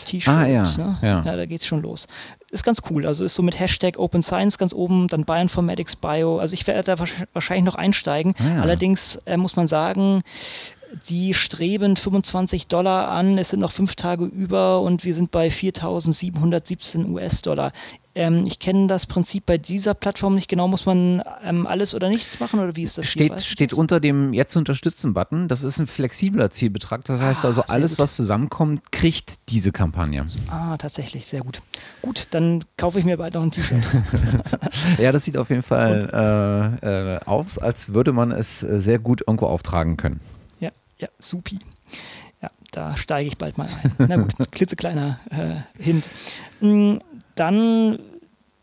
T-Shirt. 0.05 0.34
Ah, 0.34 0.45
ja. 0.45 0.63
Ne? 0.63 0.97
Ja. 1.01 1.24
ja, 1.24 1.36
da 1.38 1.45
geht's 1.45 1.65
schon 1.65 1.82
los. 1.82 2.07
Ist 2.54 2.64
ganz 2.64 2.84
cool. 2.91 3.08
Also 3.08 3.26
ist 3.26 3.34
so 3.34 3.41
mit 3.41 3.60
Hashtag 3.60 3.97
Open 3.97 4.22
Science 4.22 4.60
ganz 4.60 4.74
oben, 4.74 5.08
dann 5.08 5.26
Bioinformatics 5.26 5.95
Bio. 5.95 6.38
Also 6.38 6.54
ich 6.54 6.68
werde 6.68 6.84
da 6.84 7.04
wahrscheinlich 7.34 7.66
noch 7.66 7.74
einsteigen. 7.74 8.36
Ah, 8.38 8.43
ja. 8.43 8.62
Allerdings 8.62 9.16
äh, 9.26 9.38
muss 9.38 9.56
man 9.56 9.66
sagen, 9.66 10.22
die 11.08 11.34
streben 11.34 11.96
25 11.96 12.68
Dollar 12.68 13.10
an, 13.10 13.38
es 13.38 13.50
sind 13.50 13.60
noch 13.60 13.72
fünf 13.72 13.96
Tage 13.96 14.26
über 14.26 14.82
und 14.82 15.04
wir 15.04 15.14
sind 15.14 15.32
bei 15.32 15.48
4.717 15.48 17.10
US-Dollar. 17.12 17.72
Ähm, 18.16 18.46
ich 18.46 18.60
kenne 18.60 18.86
das 18.86 19.08
Prinzip 19.08 19.48
bei 19.48 19.58
dieser 19.58 19.96
Plattform 19.96 20.36
nicht 20.36 20.48
genau. 20.48 20.68
Muss 20.68 20.86
man 20.86 21.24
ähm, 21.44 21.66
alles 21.66 21.96
oder 21.96 22.10
nichts 22.10 22.39
machen 22.39 22.60
oder 22.60 22.76
wie 22.76 22.84
ist 22.84 22.98
das? 22.98 23.08
Steht, 23.08 23.41
steht 23.41 23.74
unter 23.74 24.00
dem 24.00 24.34
Jetzt 24.34 24.56
unterstützen 24.56 25.16
Button. 25.16 25.48
Das 25.48 25.64
ist 25.64 25.80
ein 25.80 25.88
flexibler 25.88 26.52
Zielbetrag. 26.52 27.04
Das 27.06 27.24
heißt 27.24 27.44
Ah, 27.44 27.48
also, 27.48 27.64
alles, 27.64 27.94
gut. 27.94 28.00
was 28.00 28.16
zusammenkommt, 28.16 28.91
kriegt 28.91 29.50
diese 29.50 29.72
Kampagne. 29.72 30.28
Ah, 30.50 30.78
tatsächlich, 30.78 31.26
sehr 31.26 31.41
gut. 31.41 31.62
Gut, 32.04 32.28
dann 32.30 32.64
kaufe 32.78 33.00
ich 33.00 33.06
mir 33.06 33.18
bald 33.18 33.34
noch 33.34 33.41
ein 33.44 33.52
T-Shirt. 33.52 33.82
Ja, 35.00 35.12
das 35.12 35.26
sieht 35.26 35.38
auf 35.38 35.50
jeden 35.50 35.64
Fall 35.64 36.78
äh, 36.84 37.16
äh, 37.16 37.20
aus, 37.26 37.58
als 37.58 37.94
würde 37.94 38.12
man 38.14 38.32
es 38.32 38.62
äh, 38.62 38.80
sehr 38.80 39.00
gut 39.00 39.24
irgendwo 39.26 39.48
auftragen 39.48 39.98
können. 39.98 40.20
Ja, 41.04 41.10
supi. 41.20 41.60
Ja, 42.41 42.49
da 42.72 42.95
steige 42.95 43.28
ich 43.28 43.38
bald 43.38 43.58
mal 43.58 43.68
ein. 43.68 43.91
Na 44.08 44.16
gut, 44.16 44.34
klitzekleiner 44.51 45.20
äh, 45.32 45.84
Hint. 45.84 46.08
Mm, 46.62 46.99
Dann, 47.36 47.99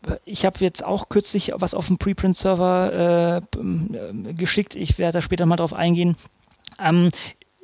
äh, 0.07 0.15
ich 0.25 0.43
habe 0.43 0.57
jetzt 0.61 0.83
auch 0.83 1.07
kürzlich 1.09 1.51
was 1.55 1.75
auf 1.75 1.85
dem 1.85 1.99
Preprint-Server 1.99 3.43
äh, 3.53 3.57
äh, 3.59 4.33
geschickt. 4.33 4.75
Ich 4.75 4.97
werde 4.97 5.19
da 5.19 5.21
später 5.21 5.45
mal 5.45 5.55
drauf 5.55 5.73
eingehen. 5.73 6.17
Ähm, 6.79 7.09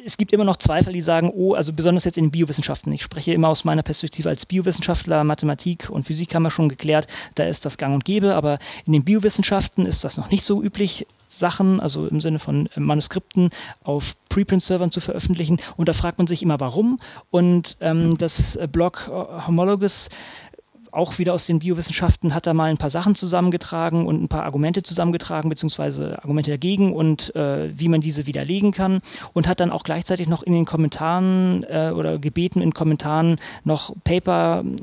es 0.07 0.15
gibt 0.15 0.31
immer 0.31 0.45
noch 0.45 0.55
Zweifel, 0.55 0.93
die 0.93 1.01
sagen, 1.01 1.29
oh, 1.35 1.53
also 1.53 1.73
besonders 1.73 2.05
jetzt 2.05 2.17
in 2.17 2.25
den 2.25 2.31
Biowissenschaften. 2.31 2.93
Ich 2.93 3.03
spreche 3.03 3.33
immer 3.33 3.49
aus 3.49 3.65
meiner 3.65 3.83
Perspektive 3.83 4.29
als 4.29 4.45
Biowissenschaftler, 4.45 5.25
Mathematik 5.25 5.89
und 5.89 6.05
Physik 6.05 6.33
haben 6.33 6.43
wir 6.43 6.49
schon 6.49 6.69
geklärt, 6.69 7.07
da 7.35 7.43
ist 7.43 7.65
das 7.65 7.77
gang 7.77 7.93
und 7.93 8.05
gäbe, 8.05 8.33
aber 8.33 8.57
in 8.85 8.93
den 8.93 9.03
Biowissenschaften 9.03 9.85
ist 9.85 10.05
das 10.05 10.15
noch 10.15 10.31
nicht 10.31 10.45
so 10.45 10.63
üblich, 10.63 11.05
Sachen, 11.29 11.79
also 11.79 12.07
im 12.07 12.21
Sinne 12.21 12.39
von 12.39 12.67
äh, 12.75 12.79
Manuskripten 12.79 13.49
auf 13.83 14.15
Preprint-Servern 14.29 14.91
zu 14.91 14.99
veröffentlichen. 14.99 15.59
Und 15.75 15.89
da 15.89 15.93
fragt 15.93 16.17
man 16.17 16.27
sich 16.27 16.41
immer, 16.41 16.59
warum. 16.59 16.99
Und 17.29 17.77
ähm, 17.81 18.17
das 18.17 18.55
äh, 18.55 18.67
Blog 18.71 19.09
äh, 19.09 19.45
Homologous 19.45 20.09
auch 20.97 21.19
wieder 21.19 21.33
aus 21.33 21.45
den 21.45 21.59
Biowissenschaften, 21.59 22.33
hat 22.33 22.47
da 22.47 22.53
mal 22.53 22.69
ein 22.69 22.77
paar 22.77 22.89
Sachen 22.89 23.15
zusammengetragen 23.15 24.05
und 24.05 24.21
ein 24.21 24.27
paar 24.27 24.43
Argumente 24.43 24.81
zusammengetragen, 24.83 25.49
beziehungsweise 25.49 26.17
Argumente 26.23 26.49
dagegen 26.49 26.93
und 26.93 27.35
äh, 27.35 27.69
wie 27.77 27.87
man 27.87 28.01
diese 28.01 28.25
widerlegen 28.25 28.71
kann. 28.71 29.01
Und 29.33 29.47
hat 29.47 29.59
dann 29.59 29.71
auch 29.71 29.83
gleichzeitig 29.83 30.27
noch 30.27 30.43
in 30.43 30.53
den 30.53 30.65
Kommentaren 30.65 31.63
äh, 31.63 31.91
oder 31.95 32.17
gebeten, 32.17 32.61
in 32.61 32.73
Kommentaren 32.73 33.37
noch 33.63 33.93
Paper 34.03 34.63
ähm, 34.65 34.75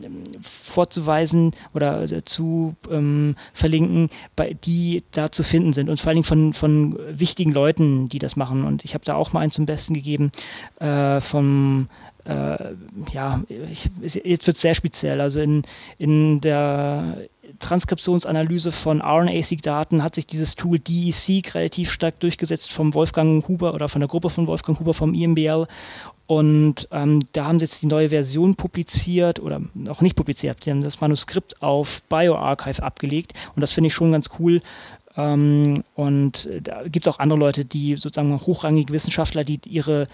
vorzuweisen 0.42 1.52
oder 1.74 2.02
äh, 2.02 2.24
zu 2.24 2.76
ähm, 2.90 3.34
verlinken, 3.52 4.08
bei, 4.36 4.54
die 4.54 5.02
da 5.12 5.32
zu 5.32 5.42
finden 5.42 5.72
sind. 5.72 5.90
Und 5.90 6.00
vor 6.00 6.10
allen 6.10 6.16
Dingen 6.16 6.24
von, 6.24 6.52
von 6.52 6.98
wichtigen 7.10 7.52
Leuten, 7.52 8.08
die 8.08 8.20
das 8.20 8.36
machen. 8.36 8.64
Und 8.64 8.84
ich 8.84 8.94
habe 8.94 9.04
da 9.04 9.14
auch 9.16 9.32
mal 9.32 9.40
einen 9.40 9.50
zum 9.50 9.66
Besten 9.66 9.94
gegeben 9.94 10.30
äh, 10.78 11.20
vom 11.20 11.88
äh, 12.24 12.74
ja, 13.12 13.42
ich, 13.70 13.90
jetzt 14.02 14.46
wird 14.46 14.56
es 14.56 14.62
sehr 14.62 14.74
speziell. 14.74 15.20
Also 15.20 15.40
in, 15.40 15.62
in 15.98 16.40
der 16.40 17.18
Transkriptionsanalyse 17.58 18.72
von 18.72 19.02
RNA-seq-Daten 19.02 20.02
hat 20.02 20.14
sich 20.14 20.26
dieses 20.26 20.56
Tool 20.56 20.78
DESeq 20.78 21.54
relativ 21.54 21.90
stark 21.90 22.18
durchgesetzt 22.20 22.72
vom 22.72 22.94
Wolfgang 22.94 23.46
Huber 23.46 23.74
oder 23.74 23.88
von 23.88 24.00
der 24.00 24.08
Gruppe 24.08 24.30
von 24.30 24.46
Wolfgang 24.46 24.80
Huber 24.80 24.94
vom 24.94 25.14
IMBL. 25.14 25.66
Und 26.26 26.88
ähm, 26.90 27.20
da 27.32 27.44
haben 27.44 27.58
sie 27.58 27.66
jetzt 27.66 27.82
die 27.82 27.86
neue 27.86 28.08
Version 28.08 28.54
publiziert 28.54 29.40
oder 29.40 29.60
noch 29.74 30.00
nicht 30.00 30.16
publiziert. 30.16 30.64
Die 30.64 30.70
haben 30.70 30.82
das 30.82 31.00
Manuskript 31.00 31.62
auf 31.62 32.00
BioArchive 32.08 32.82
abgelegt 32.82 33.34
und 33.54 33.60
das 33.60 33.72
finde 33.72 33.88
ich 33.88 33.94
schon 33.94 34.12
ganz 34.12 34.30
cool. 34.38 34.62
Ähm, 35.16 35.84
und 35.94 36.46
äh, 36.46 36.62
da 36.62 36.82
gibt 36.88 37.06
es 37.06 37.12
auch 37.12 37.18
andere 37.18 37.38
Leute, 37.38 37.64
die 37.64 37.96
sozusagen 37.96 38.40
hochrangige 38.40 38.92
Wissenschaftler, 38.92 39.44
die 39.44 39.60
ihre 39.66 40.08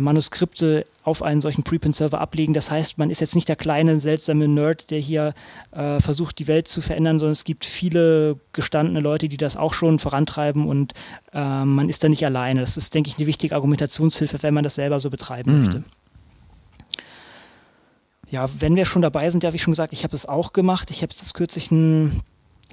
Manuskripte 0.00 0.86
auf 1.04 1.22
einen 1.22 1.40
solchen 1.40 1.62
Preprint-Server 1.62 2.20
ablegen. 2.20 2.52
Das 2.54 2.70
heißt, 2.70 2.98
man 2.98 3.10
ist 3.10 3.20
jetzt 3.20 3.34
nicht 3.34 3.48
der 3.48 3.56
kleine, 3.56 3.98
seltsame 3.98 4.46
Nerd, 4.46 4.90
der 4.90 4.98
hier 5.00 5.34
äh, 5.72 6.00
versucht, 6.00 6.38
die 6.38 6.46
Welt 6.46 6.68
zu 6.68 6.80
verändern, 6.80 7.18
sondern 7.18 7.32
es 7.32 7.44
gibt 7.44 7.64
viele 7.64 8.36
gestandene 8.52 9.00
Leute, 9.00 9.28
die 9.28 9.36
das 9.38 9.56
auch 9.56 9.72
schon 9.72 9.98
vorantreiben 9.98 10.66
und 10.68 10.92
äh, 11.32 11.64
man 11.64 11.88
ist 11.88 12.04
da 12.04 12.08
nicht 12.08 12.24
alleine. 12.26 12.60
Das 12.60 12.76
ist, 12.76 12.94
denke 12.94 13.08
ich, 13.10 13.16
eine 13.18 13.26
wichtige 13.26 13.54
Argumentationshilfe, 13.54 14.42
wenn 14.42 14.54
man 14.54 14.64
das 14.64 14.74
selber 14.74 15.00
so 15.00 15.08
betreiben 15.10 15.52
Mhm. 15.52 15.58
möchte. 15.64 15.84
Ja, 18.30 18.48
wenn 18.58 18.76
wir 18.76 18.84
schon 18.84 19.00
dabei 19.02 19.30
sind, 19.30 19.42
ja, 19.42 19.54
wie 19.54 19.58
schon 19.58 19.72
gesagt, 19.72 19.94
ich 19.94 20.04
habe 20.04 20.14
es 20.14 20.26
auch 20.26 20.52
gemacht. 20.52 20.90
Ich 20.90 21.02
habe 21.02 21.12
jetzt 21.12 21.32
kürzlich 21.32 21.70
ein 21.70 22.20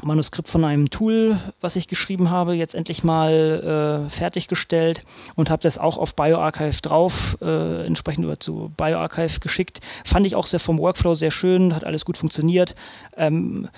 Manuskript 0.03 0.49
von 0.49 0.65
einem 0.65 0.89
Tool, 0.89 1.39
was 1.61 1.75
ich 1.75 1.87
geschrieben 1.87 2.29
habe, 2.29 2.53
jetzt 2.53 2.75
endlich 2.75 3.03
mal 3.03 4.07
äh, 4.07 4.09
fertiggestellt 4.09 5.03
und 5.35 5.49
habe 5.49 5.63
das 5.63 5.77
auch 5.77 5.97
auf 5.97 6.15
BioArchive 6.15 6.81
drauf, 6.81 7.37
äh, 7.41 7.85
entsprechend 7.85 8.25
über 8.25 8.39
zu 8.39 8.71
BioArchive 8.77 9.39
geschickt. 9.39 9.79
Fand 10.03 10.25
ich 10.25 10.35
auch 10.35 10.47
sehr 10.47 10.59
vom 10.59 10.79
Workflow 10.79 11.15
sehr 11.15 11.31
schön, 11.31 11.73
hat 11.73 11.85
alles 11.85 12.05
gut 12.05 12.17
funktioniert. 12.17 12.75
Ähm, 13.15 13.69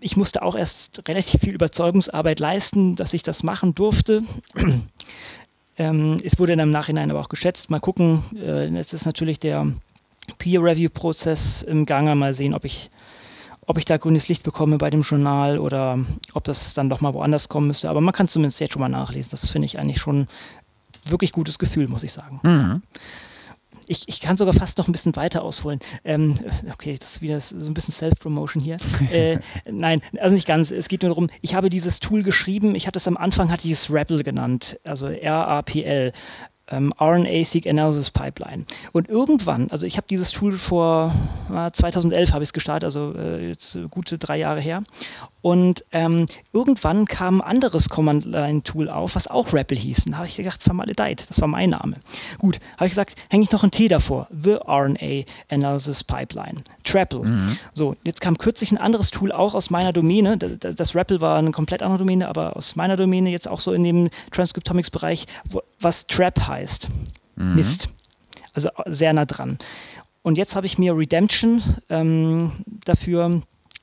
ich 0.00 0.16
musste 0.16 0.42
auch 0.42 0.56
erst 0.56 1.08
relativ 1.08 1.40
viel 1.40 1.54
Überzeugungsarbeit 1.54 2.40
leisten, 2.40 2.96
dass 2.96 3.14
ich 3.14 3.22
das 3.22 3.44
machen 3.44 3.74
durfte. 3.74 4.24
ähm, 5.78 6.20
es 6.24 6.38
wurde 6.38 6.56
dann 6.56 6.68
im 6.68 6.72
Nachhinein 6.72 7.10
aber 7.10 7.20
auch 7.20 7.28
geschätzt. 7.28 7.70
Mal 7.70 7.80
gucken, 7.80 8.24
äh, 8.36 8.66
jetzt 8.66 8.92
ist 8.92 9.06
natürlich 9.06 9.38
der 9.38 9.68
Peer-Review-Prozess 10.38 11.62
im 11.62 11.86
Gange. 11.86 12.16
Mal 12.16 12.34
sehen, 12.34 12.52
ob 12.52 12.64
ich 12.64 12.90
ob 13.66 13.78
ich 13.78 13.84
da 13.84 13.96
grünes 13.96 14.28
Licht 14.28 14.42
bekomme 14.42 14.78
bei 14.78 14.90
dem 14.90 15.02
Journal 15.02 15.58
oder 15.58 15.98
ob 16.34 16.44
das 16.44 16.74
dann 16.74 16.88
doch 16.90 17.00
mal 17.00 17.14
woanders 17.14 17.48
kommen 17.48 17.68
müsste. 17.68 17.88
Aber 17.88 18.00
man 18.00 18.12
kann 18.12 18.28
zumindest 18.28 18.60
jetzt 18.60 18.72
schon 18.72 18.80
mal 18.80 18.88
nachlesen. 18.88 19.30
Das 19.30 19.48
finde 19.50 19.66
ich 19.66 19.78
eigentlich 19.78 20.00
schon 20.00 20.26
wirklich 21.04 21.32
gutes 21.32 21.58
Gefühl, 21.58 21.88
muss 21.88 22.02
ich 22.02 22.12
sagen. 22.12 22.40
Mhm. 22.42 22.82
Ich, 23.86 24.02
ich 24.06 24.20
kann 24.20 24.36
sogar 24.36 24.54
fast 24.54 24.78
noch 24.78 24.88
ein 24.88 24.92
bisschen 24.92 25.16
weiter 25.16 25.42
ausholen. 25.42 25.80
Ähm, 26.04 26.38
okay, 26.72 26.96
das 26.98 27.16
ist 27.16 27.22
wieder 27.22 27.40
so 27.40 27.56
ein 27.56 27.74
bisschen 27.74 27.92
Self-Promotion 27.92 28.62
hier. 28.62 28.78
äh, 29.12 29.38
nein, 29.70 30.02
also 30.18 30.34
nicht 30.34 30.46
ganz. 30.46 30.70
Es 30.70 30.88
geht 30.88 31.02
nur 31.02 31.10
darum, 31.10 31.30
ich 31.40 31.54
habe 31.54 31.68
dieses 31.68 32.00
Tool 32.00 32.22
geschrieben. 32.22 32.74
Ich 32.74 32.86
hatte 32.86 32.98
es 32.98 33.08
am 33.08 33.16
Anfang, 33.16 33.50
hatte 33.50 33.66
ich 33.66 33.72
es 33.72 33.90
RAPL 33.90 34.22
genannt, 34.22 34.78
also 34.84 35.08
R-A-P-L. 35.08 36.12
Ähm, 36.72 36.92
RNA-seq 36.98 37.68
Analysis 37.68 38.10
Pipeline. 38.10 38.64
Und 38.92 39.08
irgendwann, 39.08 39.70
also 39.70 39.86
ich 39.86 39.96
habe 39.98 40.06
dieses 40.08 40.32
Tool 40.32 40.52
vor 40.52 41.14
äh, 41.54 41.70
2011 41.70 42.32
habe 42.32 42.42
ich 42.42 42.48
es 42.48 42.52
gestartet, 42.52 42.84
also 42.84 43.14
äh, 43.16 43.48
jetzt 43.48 43.78
gute 43.90 44.18
drei 44.18 44.38
Jahre 44.38 44.60
her. 44.60 44.82
Und 45.42 45.84
ähm, 45.90 46.26
irgendwann 46.52 47.06
kam 47.06 47.40
ein 47.40 47.48
anderes 47.48 47.88
Command-Line-Tool 47.88 48.88
auf, 48.88 49.16
was 49.16 49.26
auch 49.26 49.52
REPL 49.52 49.76
hieß. 49.76 50.06
Und 50.06 50.12
da 50.12 50.18
habe 50.18 50.28
ich 50.28 50.36
gedacht, 50.36 50.62
vermaledeit, 50.62 51.28
das 51.28 51.40
war 51.40 51.48
mein 51.48 51.70
Name. 51.70 51.96
Gut, 52.38 52.60
habe 52.76 52.86
ich 52.86 52.92
gesagt, 52.92 53.16
hänge 53.28 53.42
ich 53.42 53.50
noch 53.50 53.64
ein 53.64 53.72
T 53.72 53.88
davor. 53.88 54.28
The 54.30 54.58
RNA 54.66 55.24
Analysis 55.50 56.04
Pipeline. 56.04 56.62
TRAPL. 56.84 57.24
Mhm. 57.24 57.58
So, 57.74 57.96
jetzt 58.04 58.20
kam 58.20 58.38
kürzlich 58.38 58.70
ein 58.70 58.78
anderes 58.78 59.10
Tool 59.10 59.32
auch 59.32 59.54
aus 59.54 59.68
meiner 59.68 59.92
Domäne. 59.92 60.38
Das, 60.38 60.56
das 60.58 60.94
REPL 60.94 61.20
war 61.20 61.38
eine 61.38 61.50
komplett 61.50 61.82
andere 61.82 61.98
Domäne, 61.98 62.28
aber 62.28 62.56
aus 62.56 62.76
meiner 62.76 62.96
Domäne 62.96 63.30
jetzt 63.30 63.48
auch 63.48 63.60
so 63.60 63.72
in 63.72 63.82
dem 63.82 64.10
Transcriptomics-Bereich, 64.30 65.26
was 65.80 66.06
TRAP 66.06 66.46
heißt. 66.46 66.88
Mhm. 67.34 67.56
Mist. 67.56 67.88
Also 68.54 68.68
sehr 68.86 69.12
nah 69.12 69.24
dran. 69.24 69.58
Und 70.22 70.38
jetzt 70.38 70.54
habe 70.54 70.66
ich 70.66 70.78
mir 70.78 70.96
Redemption 70.96 71.62
ähm, 71.88 72.52
dafür 72.84 73.42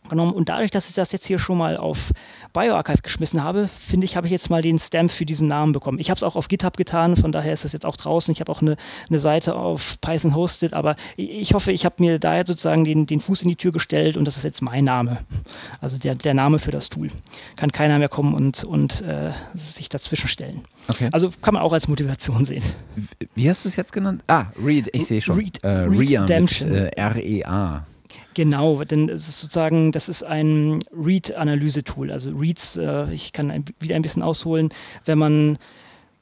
genommen. 0.09 0.33
Und 0.33 0.49
dadurch, 0.49 0.71
dass 0.71 0.89
ich 0.89 0.95
das 0.95 1.11
jetzt 1.11 1.25
hier 1.25 1.39
schon 1.39 1.57
mal 1.57 1.77
auf 1.77 2.11
BioArchive 2.53 3.01
geschmissen 3.01 3.43
habe, 3.43 3.69
finde 3.79 4.05
ich, 4.05 4.15
habe 4.15 4.27
ich 4.27 4.31
jetzt 4.31 4.49
mal 4.49 4.61
den 4.61 4.79
Stamp 4.79 5.11
für 5.11 5.25
diesen 5.25 5.47
Namen 5.47 5.71
bekommen. 5.71 5.99
Ich 5.99 6.09
habe 6.09 6.17
es 6.17 6.23
auch 6.23 6.35
auf 6.35 6.47
GitHub 6.47 6.77
getan, 6.77 7.15
von 7.15 7.31
daher 7.31 7.53
ist 7.53 7.63
das 7.63 7.73
jetzt 7.73 7.85
auch 7.85 7.95
draußen. 7.95 8.31
Ich 8.31 8.41
habe 8.41 8.51
auch 8.51 8.61
eine, 8.61 8.75
eine 9.09 9.19
Seite 9.19 9.55
auf 9.55 9.99
Python 10.01 10.35
hosted, 10.35 10.73
aber 10.73 10.95
ich 11.15 11.53
hoffe, 11.53 11.71
ich 11.71 11.85
habe 11.85 11.95
mir 11.99 12.19
da 12.19 12.35
jetzt 12.35 12.47
sozusagen 12.47 12.83
den, 12.83 13.05
den 13.05 13.19
Fuß 13.19 13.43
in 13.43 13.49
die 13.49 13.55
Tür 13.55 13.71
gestellt 13.71 14.17
und 14.17 14.25
das 14.25 14.37
ist 14.37 14.43
jetzt 14.43 14.61
mein 14.61 14.83
Name. 14.83 15.19
Also 15.81 15.97
der, 15.97 16.15
der 16.15 16.33
Name 16.33 16.59
für 16.59 16.71
das 16.71 16.89
Tool. 16.89 17.09
Kann 17.55 17.71
keiner 17.71 17.99
mehr 17.99 18.09
kommen 18.09 18.33
und, 18.33 18.63
und 18.63 19.01
äh, 19.01 19.31
sich 19.53 19.89
dazwischen 19.89 20.27
stellen. 20.27 20.61
Okay. 20.87 21.09
Also 21.11 21.31
kann 21.41 21.53
man 21.53 21.63
auch 21.63 21.73
als 21.73 21.87
Motivation 21.87 22.45
sehen. 22.45 22.63
Wie 23.35 23.49
hast 23.49 23.65
du 23.65 23.69
es 23.69 23.75
jetzt 23.75 23.93
genannt? 23.93 24.23
Ah, 24.27 24.47
Read, 24.63 24.89
ich 24.93 25.05
sehe 25.05 25.21
schon. 25.21 25.37
Read, 25.37 25.59
äh, 25.63 25.87
mit 25.87 26.11
äh, 26.61 26.87
R-E-A. 26.89 27.85
Genau, 28.35 28.83
denn 28.83 29.09
es 29.09 29.27
ist 29.27 29.41
sozusagen, 29.41 29.91
das 29.91 30.07
ist 30.07 30.23
ein 30.23 30.83
Read-Analyse-Tool. 30.91 32.11
Also 32.11 32.31
Reads, 32.31 32.77
äh, 32.77 33.11
ich 33.11 33.33
kann 33.33 33.51
ein, 33.51 33.65
wieder 33.79 33.95
ein 33.95 34.01
bisschen 34.01 34.23
ausholen, 34.23 34.69
wenn 35.05 35.17
man 35.17 35.57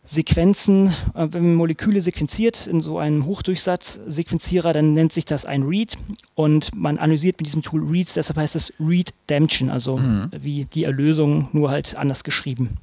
Sequenzen, 0.05 0.87
äh, 1.13 1.27
wenn 1.31 1.43
man 1.43 1.55
Moleküle 1.55 2.01
sequenziert 2.01 2.65
in 2.65 2.79
so 2.79 2.97
einem 2.97 3.25
Hochdurchsatz-Sequenzierer, 3.25 4.71
dann 4.71 4.93
nennt 4.93 5.11
sich 5.11 5.25
das 5.25 5.43
ein 5.43 5.63
Read 5.63 5.97
und 6.33 6.73
man 6.73 6.97
analysiert 6.97 7.39
mit 7.39 7.47
diesem 7.47 7.61
Tool 7.61 7.83
Reads, 7.83 8.13
deshalb 8.13 8.37
heißt 8.37 8.55
es 8.55 8.73
Redemption, 8.79 9.69
also 9.69 9.97
mhm. 9.97 10.31
wie 10.31 10.65
die 10.65 10.85
Erlösung, 10.85 11.49
nur 11.51 11.69
halt 11.69 11.95
anders 11.95 12.23
geschrieben. 12.23 12.77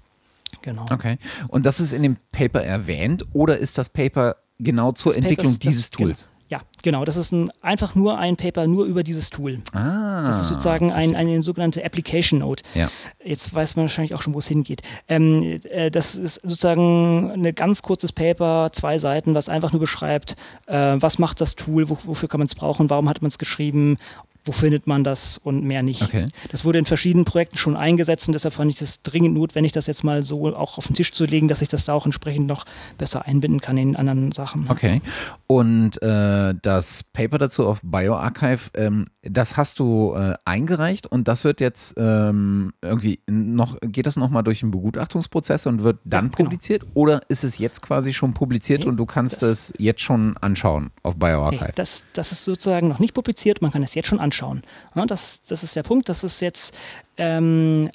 Genau. 0.60 0.84
Okay. 0.90 1.18
Und 1.48 1.66
das 1.66 1.80
ist 1.80 1.92
in 1.92 2.02
dem 2.02 2.16
Paper 2.30 2.62
erwähnt 2.62 3.24
oder 3.32 3.58
ist 3.58 3.78
das 3.78 3.88
Paper 3.88 4.36
genau 4.58 4.92
zur 4.92 5.12
das 5.12 5.22
Entwicklung 5.22 5.54
Paper, 5.54 5.68
dieses 5.68 5.90
Tools? 5.90 6.28
Ja, 6.48 6.60
genau. 6.82 7.04
Das 7.04 7.16
ist 7.16 7.32
ein, 7.32 7.50
einfach 7.62 7.94
nur 7.94 8.18
ein 8.18 8.36
Paper 8.36 8.66
nur 8.66 8.84
über 8.84 9.02
dieses 9.02 9.30
Tool. 9.30 9.60
Ah, 9.72 10.26
das 10.26 10.42
ist 10.42 10.48
sozusagen 10.48 10.92
ein, 10.92 11.16
eine 11.16 11.42
sogenannte 11.42 11.84
Application 11.84 12.40
Note. 12.40 12.62
Ja. 12.74 12.90
Jetzt 13.24 13.54
weiß 13.54 13.76
man 13.76 13.86
wahrscheinlich 13.86 14.14
auch 14.14 14.22
schon, 14.22 14.34
wo 14.34 14.40
es 14.40 14.46
hingeht. 14.46 14.82
Ähm, 15.08 15.60
äh, 15.64 15.90
das 15.90 16.16
ist 16.16 16.34
sozusagen 16.42 17.30
ein 17.32 17.54
ganz 17.54 17.82
kurzes 17.82 18.12
Paper, 18.12 18.70
zwei 18.72 18.98
Seiten, 18.98 19.34
was 19.34 19.48
einfach 19.48 19.72
nur 19.72 19.80
beschreibt, 19.80 20.36
äh, 20.66 20.96
was 20.98 21.18
macht 21.18 21.40
das 21.40 21.56
Tool, 21.56 21.88
wo, 21.88 21.96
wofür 22.04 22.28
kann 22.28 22.40
man 22.40 22.46
es 22.46 22.54
brauchen, 22.54 22.90
warum 22.90 23.08
hat 23.08 23.22
man 23.22 23.28
es 23.28 23.38
geschrieben 23.38 23.96
wo 24.44 24.52
findet 24.52 24.86
man 24.86 25.04
das 25.04 25.38
und 25.38 25.64
mehr 25.64 25.82
nicht. 25.82 26.02
Okay. 26.02 26.28
Das 26.50 26.64
wurde 26.64 26.78
in 26.78 26.84
verschiedenen 26.84 27.24
Projekten 27.24 27.56
schon 27.56 27.76
eingesetzt 27.76 28.28
und 28.28 28.34
deshalb 28.34 28.54
fand 28.54 28.70
ich 28.70 28.80
es 28.82 29.02
dringend 29.02 29.34
notwendig, 29.34 29.72
das 29.72 29.86
jetzt 29.86 30.04
mal 30.04 30.22
so 30.22 30.54
auch 30.54 30.76
auf 30.76 30.86
den 30.86 30.94
Tisch 30.94 31.12
zu 31.12 31.24
legen, 31.24 31.48
dass 31.48 31.62
ich 31.62 31.68
das 31.68 31.86
da 31.86 31.94
auch 31.94 32.04
entsprechend 32.04 32.46
noch 32.46 32.66
besser 32.98 33.24
einbinden 33.24 33.60
kann 33.60 33.78
in 33.78 33.96
anderen 33.96 34.32
Sachen. 34.32 34.66
Okay. 34.68 35.00
Und 35.46 36.00
äh, 36.02 36.54
das 36.60 37.04
Paper 37.04 37.38
dazu 37.38 37.66
auf 37.66 37.80
BioArchive, 37.82 38.70
ähm, 38.74 39.06
das 39.22 39.56
hast 39.56 39.78
du 39.78 40.14
äh, 40.14 40.34
eingereicht 40.44 41.06
und 41.06 41.26
das 41.26 41.44
wird 41.44 41.60
jetzt 41.60 41.94
ähm, 41.96 42.74
irgendwie 42.82 43.20
noch, 43.26 43.78
geht 43.80 44.06
das 44.06 44.16
nochmal 44.16 44.42
durch 44.42 44.62
einen 44.62 44.72
Begutachtungsprozess 44.72 45.66
und 45.66 45.82
wird 45.82 46.00
dann 46.04 46.26
ja, 46.26 46.30
genau. 46.36 46.50
publiziert 46.50 46.84
oder 46.92 47.22
ist 47.28 47.44
es 47.44 47.56
jetzt 47.56 47.80
quasi 47.80 48.12
schon 48.12 48.34
publiziert 48.34 48.82
nee, 48.82 48.88
und 48.88 48.98
du 48.98 49.06
kannst 49.06 49.42
es 49.42 49.72
jetzt 49.78 50.02
schon 50.02 50.36
anschauen 50.36 50.90
auf 51.02 51.16
BioArchive? 51.16 51.64
Nee, 51.64 51.72
das, 51.76 52.02
das 52.12 52.30
ist 52.32 52.44
sozusagen 52.44 52.88
noch 52.88 52.98
nicht 52.98 53.14
publiziert, 53.14 53.62
man 53.62 53.70
kann 53.70 53.82
es 53.82 53.94
jetzt 53.94 54.08
schon 54.08 54.20
anschauen 54.20 54.33
anschauen. 54.34 54.62
Ja, 54.94 55.06
das, 55.06 55.42
das 55.44 55.62
ist 55.62 55.76
der 55.76 55.82
Punkt. 55.82 56.08
Das 56.08 56.24
ist 56.24 56.40
jetzt 56.40 56.74
ähm, 57.16 57.90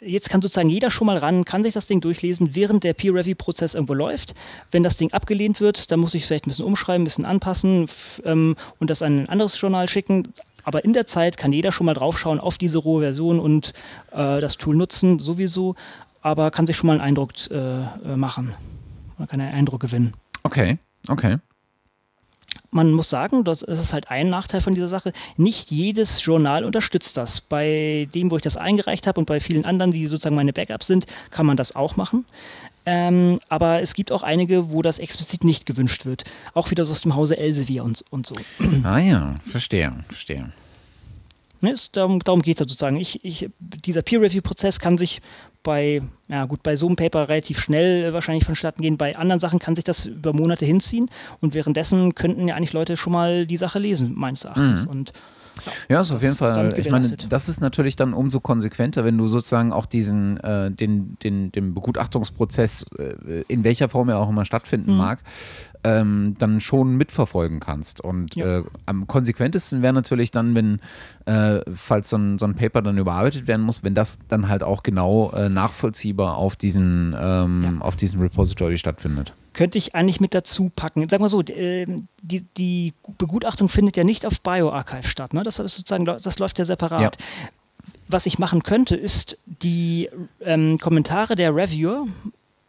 jetzt 0.00 0.30
kann 0.30 0.40
sozusagen 0.40 0.70
jeder 0.70 0.90
schon 0.90 1.06
mal 1.06 1.18
ran, 1.18 1.44
kann 1.44 1.64
sich 1.64 1.74
das 1.74 1.88
Ding 1.88 2.00
durchlesen, 2.00 2.54
während 2.54 2.84
der 2.84 2.94
Peer-Review-Prozess 2.94 3.74
irgendwo 3.74 3.94
läuft. 3.94 4.34
Wenn 4.70 4.82
das 4.82 4.96
Ding 4.96 5.12
abgelehnt 5.12 5.60
wird, 5.60 5.90
dann 5.90 6.00
muss 6.00 6.14
ich 6.14 6.24
vielleicht 6.24 6.46
ein 6.46 6.50
bisschen 6.50 6.64
umschreiben, 6.64 7.02
ein 7.02 7.04
bisschen 7.04 7.24
anpassen 7.24 7.88
ähm, 8.24 8.56
und 8.78 8.90
das 8.90 9.02
an 9.02 9.22
ein 9.22 9.28
anderes 9.28 9.60
Journal 9.60 9.88
schicken. 9.88 10.32
Aber 10.62 10.84
in 10.84 10.92
der 10.92 11.06
Zeit 11.06 11.36
kann 11.36 11.52
jeder 11.52 11.72
schon 11.72 11.86
mal 11.86 11.94
draufschauen 11.94 12.38
auf 12.38 12.58
diese 12.58 12.78
rohe 12.78 13.02
Version 13.02 13.40
und 13.40 13.72
äh, 14.12 14.40
das 14.40 14.56
Tool 14.56 14.76
nutzen, 14.76 15.18
sowieso, 15.18 15.74
aber 16.22 16.50
kann 16.50 16.66
sich 16.66 16.76
schon 16.76 16.86
mal 16.86 16.94
einen 16.94 17.02
Eindruck 17.02 17.32
äh, 17.50 18.16
machen. 18.16 18.54
Man 19.18 19.26
kann 19.26 19.40
einen 19.40 19.54
Eindruck 19.54 19.80
gewinnen. 19.80 20.12
Okay, 20.44 20.78
okay 21.08 21.38
man 22.70 22.92
muss 22.92 23.08
sagen, 23.08 23.44
das 23.44 23.62
ist 23.62 23.92
halt 23.92 24.10
ein 24.10 24.28
Nachteil 24.28 24.60
von 24.60 24.74
dieser 24.74 24.88
Sache. 24.88 25.12
Nicht 25.36 25.70
jedes 25.70 26.24
Journal 26.24 26.64
unterstützt 26.64 27.16
das. 27.16 27.40
Bei 27.40 28.08
dem, 28.14 28.30
wo 28.30 28.36
ich 28.36 28.42
das 28.42 28.56
eingereicht 28.56 29.06
habe 29.06 29.18
und 29.18 29.26
bei 29.26 29.40
vielen 29.40 29.64
anderen, 29.64 29.90
die 29.90 30.06
sozusagen 30.06 30.36
meine 30.36 30.52
Backups 30.52 30.86
sind, 30.86 31.06
kann 31.30 31.46
man 31.46 31.56
das 31.56 31.74
auch 31.74 31.96
machen. 31.96 32.26
Ähm, 32.84 33.38
aber 33.48 33.82
es 33.82 33.94
gibt 33.94 34.12
auch 34.12 34.22
einige, 34.22 34.70
wo 34.70 34.82
das 34.82 34.98
explizit 34.98 35.44
nicht 35.44 35.66
gewünscht 35.66 36.06
wird. 36.06 36.24
Auch 36.54 36.70
wieder 36.70 36.86
so 36.86 36.92
aus 36.92 37.02
dem 37.02 37.14
Hause 37.14 37.36
Elsevier 37.38 37.84
und, 37.84 38.04
und 38.10 38.26
so. 38.26 38.34
Ah 38.82 38.98
ja, 38.98 39.34
verstehe, 39.50 39.92
verstehe. 40.08 40.52
Ne, 41.60 41.72
ist, 41.72 41.96
darum 41.96 42.20
darum 42.20 42.42
geht 42.42 42.56
es 42.56 42.60
halt 42.60 42.70
sozusagen. 42.70 42.96
Ich, 42.96 43.24
ich, 43.24 43.50
dieser 43.58 44.02
Peer-Review-Prozess 44.02 44.78
kann 44.78 44.96
sich 44.96 45.20
bei, 45.62 46.02
ja 46.28 46.44
gut, 46.46 46.62
bei 46.62 46.76
so 46.76 46.86
einem 46.86 46.96
Paper 46.96 47.28
relativ 47.28 47.60
schnell 47.60 48.12
wahrscheinlich 48.12 48.44
vonstatten 48.44 48.82
gehen. 48.82 48.96
Bei 48.96 49.16
anderen 49.16 49.40
Sachen 49.40 49.58
kann 49.58 49.74
sich 49.76 49.84
das 49.84 50.06
über 50.06 50.32
Monate 50.32 50.64
hinziehen 50.64 51.10
und 51.40 51.54
währenddessen 51.54 52.14
könnten 52.14 52.48
ja 52.48 52.54
eigentlich 52.54 52.72
Leute 52.72 52.96
schon 52.96 53.12
mal 53.12 53.46
die 53.46 53.56
Sache 53.56 53.78
lesen, 53.78 54.12
meines 54.14 54.44
Erachtens. 54.44 54.84
Mhm. 54.84 54.90
Und 54.90 55.12
ja, 55.66 55.72
ja 55.88 56.00
ist 56.00 56.12
auf 56.12 56.22
jeden 56.22 56.34
Fall. 56.34 56.78
Ich 56.78 56.90
meine, 56.90 57.08
das 57.28 57.48
ist 57.48 57.60
natürlich 57.60 57.96
dann 57.96 58.14
umso 58.14 58.40
konsequenter, 58.40 59.04
wenn 59.04 59.18
du 59.18 59.26
sozusagen 59.26 59.72
auch 59.72 59.86
diesen, 59.86 60.38
äh, 60.40 60.70
den, 60.70 61.16
den, 61.22 61.52
den 61.52 61.74
Begutachtungsprozess, 61.74 62.86
äh, 62.98 63.42
in 63.48 63.64
welcher 63.64 63.88
Form 63.88 64.08
er 64.08 64.18
auch 64.18 64.28
immer 64.28 64.44
stattfinden 64.44 64.92
mhm. 64.92 64.98
mag, 64.98 65.18
ähm, 65.84 66.36
dann 66.38 66.60
schon 66.60 66.96
mitverfolgen 66.96 67.60
kannst. 67.60 68.00
Und 68.00 68.34
ja. 68.34 68.58
äh, 68.58 68.64
am 68.86 69.06
konsequentesten 69.06 69.82
wäre 69.82 69.92
natürlich 69.92 70.30
dann, 70.30 70.54
wenn, 70.54 70.80
äh, 71.26 71.60
falls 71.72 72.10
so 72.10 72.16
ein, 72.16 72.38
so 72.38 72.46
ein 72.46 72.54
Paper 72.54 72.82
dann 72.82 72.98
überarbeitet 72.98 73.46
werden 73.46 73.64
muss, 73.64 73.82
wenn 73.84 73.94
das 73.94 74.18
dann 74.28 74.48
halt 74.48 74.62
auch 74.62 74.82
genau 74.82 75.30
äh, 75.32 75.48
nachvollziehbar 75.48 76.36
auf 76.36 76.56
diesen, 76.56 77.14
ähm, 77.18 77.78
ja. 77.80 77.84
auf 77.84 77.96
diesem 77.96 78.20
Repository 78.20 78.78
stattfindet 78.78 79.32
könnte 79.54 79.76
ich 79.76 79.96
eigentlich 79.96 80.20
mit 80.20 80.34
dazu 80.34 80.70
packen. 80.76 81.08
Sag 81.10 81.18
mal 81.18 81.28
so, 81.28 81.42
ähm, 81.48 82.06
die, 82.22 82.42
die 82.56 82.94
Begutachtung 83.18 83.68
findet 83.68 83.96
ja 83.96 84.04
nicht 84.04 84.24
auf 84.24 84.40
BioArchive 84.40 85.08
statt. 85.08 85.34
Ne? 85.34 85.42
Das 85.42 85.58
ist 85.58 85.74
sozusagen, 85.74 86.04
das 86.04 86.38
läuft 86.38 86.60
ja 86.60 86.64
separat. 86.64 87.00
Ja. 87.00 87.10
Was 88.06 88.26
ich 88.26 88.38
machen 88.38 88.62
könnte, 88.62 88.94
ist 88.94 89.36
die 89.46 90.10
ähm, 90.40 90.78
Kommentare 90.78 91.34
der 91.34 91.56
Reviewer 91.56 92.06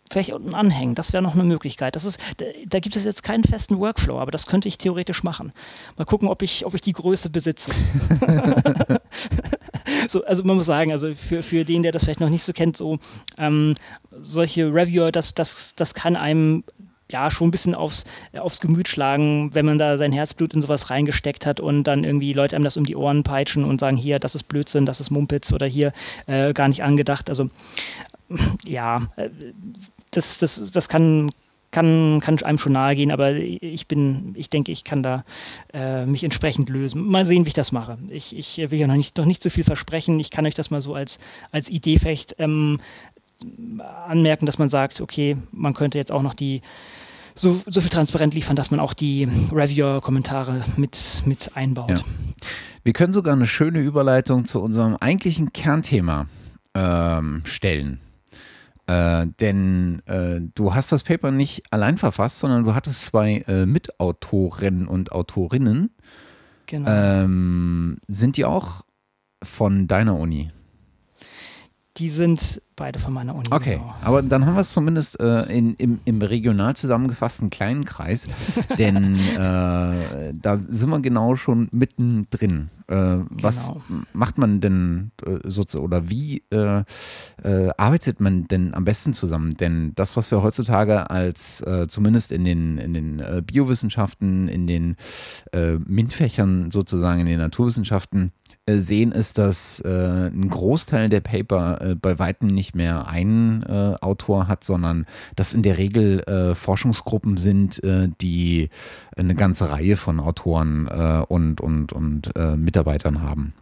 vielleicht 0.10 0.34
unten 0.34 0.56
anhängen. 0.56 0.96
Das 0.96 1.14
wäre 1.14 1.22
noch 1.22 1.36
eine 1.36 1.44
Möglichkeit. 1.44 1.96
Das 1.96 2.06
ist, 2.06 2.20
da, 2.68 2.80
gibt 2.80 2.96
es 2.96 3.04
jetzt 3.04 3.24
keinen 3.24 3.44
festen 3.44 3.80
Workflow, 3.80 4.20
aber 4.20 4.32
das 4.32 4.48
könnte 4.48 4.68
ich 4.68 4.78
theoretisch 4.78 5.24
machen. 5.24 5.52
Mal 5.98 6.06
gucken, 6.06 6.28
ob 6.28 6.42
ich, 6.42 6.66
ob 6.66 6.74
ich 6.74 6.82
die 6.82 6.94
Größe 6.94 7.30
besitze. 7.30 7.72
so, 10.08 10.24
also 10.26 10.44
man 10.44 10.58
muss 10.58 10.66
sagen, 10.66 10.92
also 10.92 11.14
für, 11.14 11.44
für 11.44 11.64
den, 11.64 11.84
der 11.84 11.92
das 11.92 12.04
vielleicht 12.04 12.20
noch 12.20 12.30
nicht 12.30 12.44
so 12.44 12.54
kennt, 12.54 12.76
so 12.76 13.00
ähm, 13.38 13.76
solche 14.22 14.74
Reviewer, 14.74 15.12
das, 15.12 15.36
das, 15.36 15.76
das 15.76 15.94
kann 15.94 16.16
einem 16.16 16.64
ja 17.12 17.32
schon 17.32 17.48
ein 17.48 17.52
bisschen 17.52 17.76
aufs, 17.76 18.06
aufs 18.38 18.60
Gemüt 18.60 18.88
schlagen, 18.88 19.54
wenn 19.54 19.66
man 19.66 19.78
da 19.78 19.98
sein 19.98 20.12
Herzblut 20.12 20.54
in 20.54 20.62
sowas 20.62 20.90
reingesteckt 20.90 21.46
hat 21.46 21.60
und 21.60 21.84
dann 21.84 22.04
irgendwie 22.04 22.34
Leute 22.34 22.56
einem 22.56 22.66
das 22.66 22.78
um 22.78 22.86
die 22.86 22.96
Ohren 22.96 23.24
peitschen 23.24 23.64
und 23.64 23.80
sagen, 23.80 23.98
hier, 23.98 24.20
das 24.20 24.36
ist 24.36 24.44
Blödsinn, 24.44 24.86
das 24.86 25.00
ist 25.00 25.10
Mumpitz 25.10 25.52
oder 25.52 25.66
hier 25.66 25.92
äh, 26.28 26.54
gar 26.54 26.68
nicht 26.68 26.84
angedacht. 26.84 27.30
Also 27.30 27.50
ja, 28.64 29.08
äh, 29.16 29.30
das, 30.20 30.38
das, 30.40 30.72
das 30.72 30.90
kann, 30.90 31.32
kann, 31.72 32.20
kann 32.22 32.38
einem 32.44 32.58
schon 32.58 32.74
nahe 32.74 32.96
gehen, 32.96 33.12
aber 33.12 33.34
ich 33.34 33.88
bin, 33.88 34.34
ich 34.36 34.50
denke, 34.50 34.72
ich 34.72 34.84
kann 34.84 35.04
da 35.04 35.24
äh, 35.74 36.06
mich 36.06 36.24
entsprechend 36.24 36.70
lösen. 36.70 37.08
Mal 37.08 37.26
sehen, 37.26 37.46
wie 37.46 37.50
ich 37.50 37.54
das 37.54 37.72
mache. 37.72 37.98
Ich, 38.10 38.38
ich 38.38 38.58
will 38.58 38.80
ja 38.80 38.88
noch 38.88 38.96
nicht, 38.96 39.18
noch 39.18 39.26
nicht 39.26 39.44
so 39.44 39.50
viel 39.50 39.64
versprechen. 39.64 40.20
Ich 40.20 40.32
kann 40.32 40.46
euch 40.46 40.56
das 40.56 40.72
mal 40.72 40.82
so 40.82 40.94
als, 40.94 41.20
als 41.52 41.70
Idee 41.70 42.00
ähm, 42.38 42.80
anmerken, 44.08 44.46
dass 44.46 44.58
man 44.58 44.70
sagt, 44.70 45.02
okay, 45.02 45.38
man 45.52 45.74
könnte 45.74 45.98
jetzt 45.98 46.12
auch 46.12 46.24
noch 46.24 46.34
die 46.34 46.62
so, 47.36 47.62
so 47.68 47.80
viel 47.80 47.90
transparent 47.90 48.34
liefern, 48.34 48.56
dass 48.56 48.70
man 48.70 48.80
auch 48.80 48.94
die 48.94 49.28
Reviewer-Kommentare 49.52 50.66
mit, 50.76 51.24
mit 51.26 51.56
einbaut. 51.56 51.90
Ja. 51.90 52.02
Wir 52.84 52.94
können 52.94 53.14
sogar 53.14 53.34
eine 53.34 53.48
schöne 53.48 53.80
Überleitung 53.80 54.46
zu 54.46 54.62
unserem 54.62 54.98
eigentlichen 54.98 55.54
Kernthema 55.54 56.28
ähm, 56.74 57.42
stellen. 57.46 58.00
Äh, 58.90 59.28
denn 59.40 60.02
äh, 60.08 60.42
du 60.56 60.74
hast 60.74 60.92
das 60.92 61.04
Paper 61.04 61.30
nicht 61.30 61.72
allein 61.72 61.98
verfasst, 61.98 62.40
sondern 62.40 62.64
du 62.64 62.74
hattest 62.74 63.06
zwei 63.06 63.44
äh, 63.48 63.68
Mitautorinnen 63.68 64.88
und 64.88 65.12
Autorinnen. 65.12 65.92
Genau. 66.66 66.90
Ähm, 66.90 67.98
sind 68.08 68.36
die 68.38 68.46
auch 68.46 68.84
von 69.44 69.88
deiner 69.88 70.18
Uni? 70.18 70.50
Die 72.00 72.10
sind 72.10 72.62
beide 72.78 72.98
von 72.98 73.14
meiner 73.14 73.36
Uni. 73.36 73.48
Okay, 73.52 73.76
genau. 73.76 73.94
aber 74.02 74.22
dann 74.24 74.46
haben 74.46 74.56
wir 74.56 74.62
es 74.62 74.72
zumindest 74.72 75.20
äh, 75.20 75.44
in, 75.52 75.76
im, 75.76 76.00
im, 76.06 76.22
regional 76.22 76.76
zusammengefassten 76.76 77.50
kleinen 77.50 77.84
Kreis, 77.84 78.26
denn 78.78 79.16
äh, 79.16 80.34
da 80.34 80.56
sind 80.56 80.90
wir 80.90 81.02
genau 81.02 81.36
schon 81.36 81.68
mittendrin. 81.72 82.70
Äh, 82.88 83.20
was 83.30 83.68
genau. 83.68 83.82
macht 84.14 84.38
man 84.38 84.62
denn 84.62 85.12
äh, 85.24 85.38
sozusagen 85.44 85.86
oder 85.86 86.10
wie 86.10 86.42
äh, 86.52 86.84
äh, 87.44 87.70
arbeitet 87.78 88.20
man 88.22 88.48
denn 88.48 88.74
am 88.74 88.86
besten 88.86 89.14
zusammen? 89.14 89.58
Denn 89.58 89.92
das, 89.96 90.16
was 90.16 90.32
wir 90.32 90.42
heutzutage 90.42 91.10
als 91.10 91.64
zumindest 91.88 92.32
in 92.32 92.46
den, 92.46 92.78
in 92.78 92.94
den 92.94 93.44
Biowissenschaften, 93.46 94.48
in 94.48 94.68
den 94.68 94.96
MINT-Fächern 95.54 96.72
sozusagen, 96.72 97.20
in 97.22 97.26
den 97.26 97.40
Naturwissenschaften 97.40 98.32
sehen, 98.78 99.12
ist, 99.12 99.38
dass 99.38 99.80
äh, 99.82 100.28
ein 100.28 100.50
Großteil 100.50 101.10
der 101.10 101.22
Paper 101.22 101.82
äh, 101.82 101.96
bei 101.96 102.20
weitem 102.20 102.48
nicht 102.48 102.76
mehr 102.76 103.08
einen 103.08 103.64
äh, 103.64 103.96
Autor 104.02 104.48
hat, 104.48 104.64
sondern 104.64 105.06
dass 105.36 105.54
in 105.54 105.64
der 105.64 105.78
Regel 105.78 106.22
äh, 106.22 106.56
Forschungsgruppen 106.56 107.38
sind, 107.38 107.84
äh, 107.84 108.10
die 108.22 108.70
eine 109.16 109.36
ganze 109.36 109.70
Reihe 109.70 109.98
von 109.98 110.20
Autoren 110.22 110.88
und, 111.28 111.60
und, 111.60 111.92
und 111.92 112.32
Mitarbeitern 112.56 113.22
haben. 113.22 113.54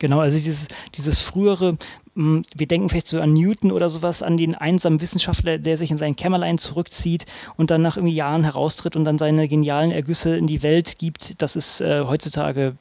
Genau, 0.00 0.20
also 0.20 0.38
dieses, 0.38 0.66
dieses 0.96 1.18
frühere, 1.18 1.76
hm, 2.16 2.44
wir 2.56 2.66
denken 2.66 2.88
vielleicht 2.88 3.06
so 3.06 3.20
an 3.20 3.34
Newton 3.34 3.70
oder 3.70 3.90
sowas, 3.90 4.22
an 4.22 4.38
den 4.38 4.54
einsamen 4.54 5.00
Wissenschaftler, 5.02 5.58
der 5.58 5.76
sich 5.76 5.90
in 5.90 5.98
sein 5.98 6.16
Kämmerlein 6.16 6.56
zurückzieht 6.56 7.26
und 7.56 7.70
dann 7.70 7.82
nach 7.82 7.98
irgendwie 7.98 8.14
Jahren 8.14 8.42
heraustritt 8.42 8.96
und 8.96 9.04
dann 9.04 9.18
seine 9.18 9.46
genialen 9.46 9.92
Ergüsse 9.92 10.36
in 10.36 10.46
die 10.46 10.62
Welt 10.62 10.98
gibt. 10.98 11.40
Das 11.42 11.54
ist 11.54 11.82
äh, 11.82 12.04
heutzutage 12.06 12.76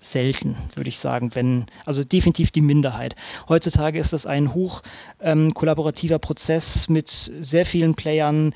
selten, 0.00 0.56
würde 0.74 0.88
ich 0.88 0.98
sagen, 0.98 1.34
wenn, 1.34 1.66
also 1.84 2.02
definitiv 2.02 2.50
die 2.50 2.62
Minderheit. 2.62 3.14
Heutzutage 3.48 3.98
ist 3.98 4.12
das 4.12 4.26
ein 4.26 4.54
hoch 4.54 4.82
ähm, 5.20 5.54
kollaborativer 5.54 6.18
Prozess 6.18 6.88
mit 6.88 7.30
sehr 7.40 7.66
vielen 7.66 7.94
Playern 7.94 8.54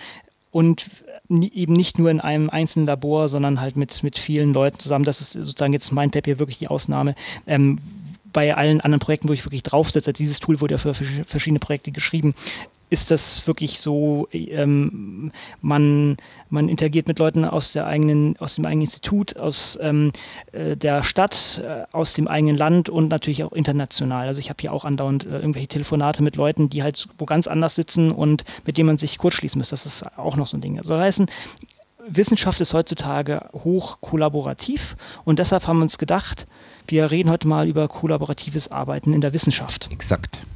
und 0.50 0.90
eben 1.30 1.72
nicht 1.72 1.98
nur 1.98 2.10
in 2.10 2.20
einem 2.20 2.50
einzelnen 2.50 2.86
Labor, 2.86 3.28
sondern 3.28 3.60
halt 3.60 3.76
mit, 3.76 4.02
mit 4.02 4.18
vielen 4.18 4.52
Leuten 4.52 4.78
zusammen. 4.78 5.04
Das 5.04 5.20
ist 5.20 5.32
sozusagen 5.32 5.72
jetzt 5.72 5.92
mein 5.92 6.10
Papier 6.10 6.38
wirklich 6.38 6.58
die 6.58 6.68
Ausnahme. 6.68 7.14
Ähm, 7.46 7.78
bei 8.32 8.54
allen 8.54 8.80
anderen 8.80 9.00
Projekten, 9.00 9.28
wo 9.28 9.32
ich 9.32 9.44
wirklich 9.44 9.62
draufsetze, 9.62 10.12
dieses 10.12 10.40
Tool 10.40 10.60
wurde 10.60 10.74
ja 10.74 10.78
für 10.78 10.92
verschiedene 10.92 11.60
Projekte 11.60 11.92
geschrieben, 11.92 12.34
ist 12.94 13.10
das 13.10 13.44
wirklich 13.48 13.80
so, 13.80 14.28
ähm, 14.32 15.32
man, 15.60 16.16
man 16.48 16.68
interagiert 16.68 17.08
mit 17.08 17.18
Leuten 17.18 17.44
aus 17.44 17.72
der 17.72 17.88
eigenen, 17.88 18.36
aus 18.38 18.54
dem 18.54 18.64
eigenen 18.66 18.82
Institut, 18.82 19.36
aus 19.36 19.76
ähm, 19.82 20.12
äh, 20.52 20.76
der 20.76 21.02
Stadt, 21.02 21.60
äh, 21.64 21.82
aus 21.90 22.12
dem 22.12 22.28
eigenen 22.28 22.56
Land 22.56 22.88
und 22.88 23.08
natürlich 23.08 23.42
auch 23.42 23.50
international. 23.50 24.28
Also 24.28 24.38
ich 24.38 24.48
habe 24.48 24.60
hier 24.60 24.72
auch 24.72 24.84
andauernd 24.84 25.26
äh, 25.26 25.40
irgendwelche 25.40 25.66
Telefonate 25.66 26.22
mit 26.22 26.36
Leuten, 26.36 26.70
die 26.70 26.84
halt 26.84 27.08
wo 27.18 27.24
ganz 27.24 27.48
anders 27.48 27.74
sitzen 27.74 28.12
und 28.12 28.44
mit 28.64 28.78
denen 28.78 28.86
man 28.86 28.98
sich 28.98 29.18
kurzschließen 29.18 29.58
muss. 29.58 29.70
Das 29.70 29.86
ist 29.86 30.06
auch 30.16 30.36
noch 30.36 30.46
so 30.46 30.56
ein 30.56 30.60
Ding. 30.60 30.76
Das 30.76 30.88
heißen, 30.88 31.26
Wissenschaft 32.06 32.60
ist 32.60 32.74
heutzutage 32.74 33.50
hoch 33.64 33.98
kollaborativ 34.00 34.96
und 35.24 35.40
deshalb 35.40 35.66
haben 35.66 35.78
wir 35.78 35.82
uns 35.82 35.98
gedacht, 35.98 36.46
wir 36.86 37.10
reden 37.10 37.30
heute 37.30 37.48
mal 37.48 37.66
über 37.66 37.88
kollaboratives 37.88 38.70
Arbeiten 38.70 39.12
in 39.12 39.20
der 39.20 39.32
Wissenschaft. 39.32 39.88
Exakt. 39.90 40.46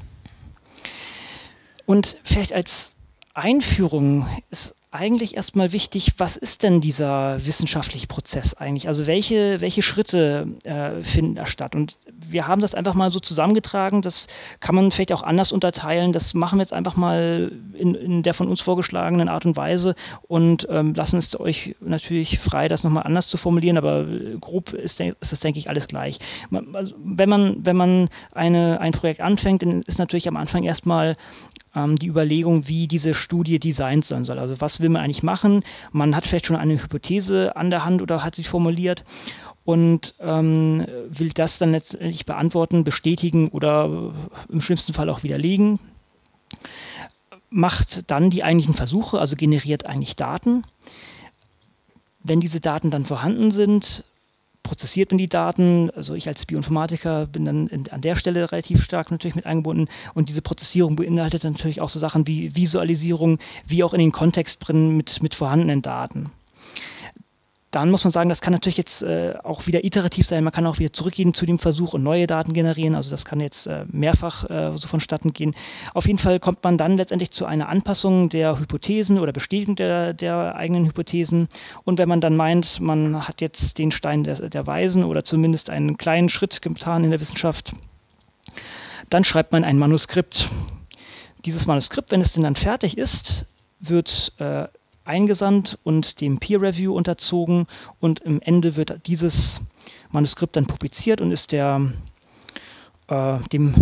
Und 1.89 2.19
vielleicht 2.23 2.53
als 2.53 2.95
Einführung 3.33 4.27
ist 4.51 4.75
eigentlich 4.91 5.37
erstmal 5.37 5.73
wichtig, 5.73 6.13
was 6.19 6.37
ist 6.37 6.63
denn 6.63 6.83
dieser 6.83 7.45
wissenschaftliche 7.47 8.07
Prozess 8.07 8.53
eigentlich? 8.53 8.89
Also 8.89 9.07
welche, 9.07 9.63
welche 9.63 9.81
Schritte 9.81 10.49
äh, 10.65 11.03
finden 11.03 11.35
da 11.35 11.47
statt? 11.47 11.75
Und 11.75 11.97
wir 12.11 12.47
haben 12.47 12.61
das 12.61 12.75
einfach 12.75 12.93
mal 12.93 13.11
so 13.11 13.21
zusammengetragen. 13.21 14.03
Das 14.03 14.29
kann 14.61 14.75
man 14.75 14.91
vielleicht 14.91 15.13
auch 15.13 15.23
anders 15.23 15.51
unterteilen. 15.51 16.13
Das 16.13 16.35
machen 16.35 16.59
wir 16.59 16.63
jetzt 16.63 16.75
einfach 16.75 16.97
mal 16.97 17.53
in, 17.73 17.95
in 17.95 18.23
der 18.23 18.35
von 18.35 18.49
uns 18.49 18.61
vorgeschlagenen 18.61 19.31
Art 19.31 19.47
und 19.47 19.57
Weise 19.57 19.95
und 20.27 20.67
ähm, 20.71 20.93
lassen 20.95 21.17
es 21.17 21.39
euch 21.41 21.75
natürlich 21.81 22.39
frei, 22.39 22.69
das 22.69 22.85
nochmal 22.85 23.05
anders 23.05 23.29
zu 23.29 23.39
formulieren. 23.39 23.79
Aber 23.79 24.07
grob 24.41 24.75
ist, 24.75 25.01
ist 25.01 25.33
das, 25.33 25.41
denke 25.41 25.59
ich, 25.59 25.71
alles 25.71 25.89
gleich. 25.89 26.19
Also 26.75 26.95
wenn 27.03 27.31
man, 27.31 27.65
wenn 27.65 27.77
man 27.77 28.09
eine, 28.33 28.79
ein 28.81 28.93
Projekt 28.93 29.23
anfängt, 29.23 29.63
dann 29.63 29.81
ist 29.83 29.99
natürlich 29.99 30.29
am 30.29 30.37
Anfang 30.37 30.65
erstmal 30.65 31.17
ähm, 31.79 31.97
die 31.97 32.09
Überlegung, 32.09 32.69
wie 32.69 32.89
diese 32.89 33.15
Studie 33.15 33.59
designt 33.59 34.05
sein 34.05 34.25
soll. 34.25 34.39
Also 34.39 34.61
was 34.61 34.81
will 34.81 34.89
man 34.89 35.03
eigentlich 35.03 35.23
machen? 35.23 35.63
Man 35.93 36.15
hat 36.17 36.27
vielleicht 36.27 36.47
schon 36.47 36.57
eine 36.57 36.83
Hypothese 36.83 37.57
an 37.57 37.71
der 37.71 37.85
Hand 37.85 38.03
oder 38.03 38.25
hat 38.25 38.35
sie 38.35 38.45
formuliert 38.45 39.05
und 39.65 40.15
ähm, 40.21 40.87
will 41.09 41.31
das 41.31 41.59
dann 41.59 41.73
letztendlich 41.73 42.27
beantworten, 42.27 42.85
bestätigen 42.85 43.49
oder 43.49 44.13
im 44.49 44.61
schlimmsten 44.61 44.95
Fall 44.95 45.11
auch 45.11 45.23
widerlegen. 45.23 45.79
Macht 47.51 48.11
dann 48.11 48.31
die 48.31 48.45
eigentlichen 48.45 48.75
Versuche, 48.75 49.19
also 49.19 49.37
generiert 49.37 49.87
eigentlich 49.87 50.17
Daten. 50.17 50.65
Wenn 52.23 52.41
diese 52.41 52.61
Daten 52.61 52.91
dann 52.91 53.07
vorhanden 53.07 53.51
sind, 53.51 54.05
prozessiert 54.69 55.11
man 55.11 55.19
die 55.19 55.29
Daten. 55.29 55.91
Also 55.97 56.15
ich 56.15 56.29
als 56.29 56.45
Bioinformatiker 56.45 57.27
bin 57.27 57.47
dann 57.47 57.67
in, 57.69 57.89
an 57.91 58.03
der 58.03 58.17
Stelle 58.17 58.53
relativ 58.53 58.85
stark 58.85 59.11
natürlich 59.11 59.35
mit 59.35 59.47
eingebunden. 59.47 59.89
Und 60.15 60.29
diese 60.29 60.43
Prozessierung 60.43 60.95
beinhaltet 60.95 61.45
natürlich 61.45 61.81
auch 61.81 61.89
so 61.89 61.99
Sachen 61.99 62.27
wie 62.27 62.55
Visualisierung, 62.55 63.39
wie 63.67 63.83
auch 63.83 63.95
in 63.95 64.01
den 64.01 64.13
Kontext 64.13 64.61
bringen 64.61 64.97
mit, 64.97 65.23
mit 65.23 65.35
vorhandenen 65.35 65.81
Daten 65.83 66.31
dann 67.71 67.91
muss 67.91 68.03
man 68.03 68.11
sagen, 68.11 68.31
das 68.31 68.41
kann 68.41 68.55
natürlich 68.55 68.79
jetzt 68.79 69.03
äh, 69.03 69.35
auch 69.45 69.67
wieder 69.67 69.85
iterativ 69.85 70.27
sein. 70.27 70.43
Man 70.43 70.53
kann 70.53 70.67
auch 70.67 70.79
wieder 70.79 70.93
zurückgehen 70.93 71.35
zu 71.35 71.45
dem 71.45 71.59
Versuch 71.59 71.93
und 71.93 72.03
neue 72.03 72.27
Daten 72.27 72.55
generieren. 72.55 72.95
Also 72.95 73.11
das 73.11 73.27
kann 73.27 73.41
jetzt 73.41 73.67
äh, 73.67 73.85
mehrfach 73.91 74.49
äh, 74.49 74.73
so 74.77 74.89
vonstatten 74.89 75.35
gehen. 75.35 75.55
Auf 75.93 76.07
jeden 76.07 76.19
Fall 76.19 76.41
kommt 76.41 76.65
man 76.65 76.79
dann 76.79 76.97
letztendlich 76.97 77.31
zu 77.31 77.45
einer 77.45 77.69
Anpassung 77.69 78.31
der 78.31 78.59
Hypothesen 78.59 79.19
oder 79.19 79.33
Bestätigung 79.33 79.77
der, 79.77 80.15
der 80.15 80.57
eigenen 80.57 80.87
Hypothesen. 80.87 81.49
Und 81.85 81.99
wenn 81.99 82.09
man 82.09 82.23
dann 82.23 82.37
meint, 82.37 82.81
man 82.81 83.29
hat 83.29 83.43
jetzt 83.43 83.77
den 83.77 83.91
Stein 83.91 84.25
der, 84.25 84.49
der 84.49 84.67
Weisen 84.67 85.05
oder 85.05 85.23
zumindest 85.23 85.69
einen 85.69 85.99
kleinen 85.99 86.31
Schritt 86.31 86.63
getan 86.63 87.05
in 87.05 87.11
der 87.11 87.21
Wissenschaft, 87.21 87.75
dann 89.11 89.25
schreibt 89.25 89.53
man 89.53 89.65
ein 89.65 89.79
Manuskript. 89.79 90.49
Dieses 91.45 91.67
Manuskript, 91.67 92.11
wenn 92.13 92.23
es 92.23 92.33
denn 92.33 92.45
dann 92.45 92.57
fertig 92.57 92.97
ist, 92.97 93.47
wird 93.81 94.33
äh, 94.39 94.69
eingesandt 95.09 95.79
und 95.83 96.21
dem 96.21 96.39
Peer 96.39 96.63
Review 96.63 96.95
unterzogen 96.95 97.67
und 98.01 98.21
im 98.21 98.41
Ende 98.41 98.77
wird 98.77 99.07
dieses 99.07 99.61
Manuskript 100.11 100.57
dann 100.57 100.67
publiziert 100.67 101.21
und 101.21 101.33
ist 101.33 101.53
der 101.53 101.93
äh, 103.09 103.39
dem, 103.53 103.75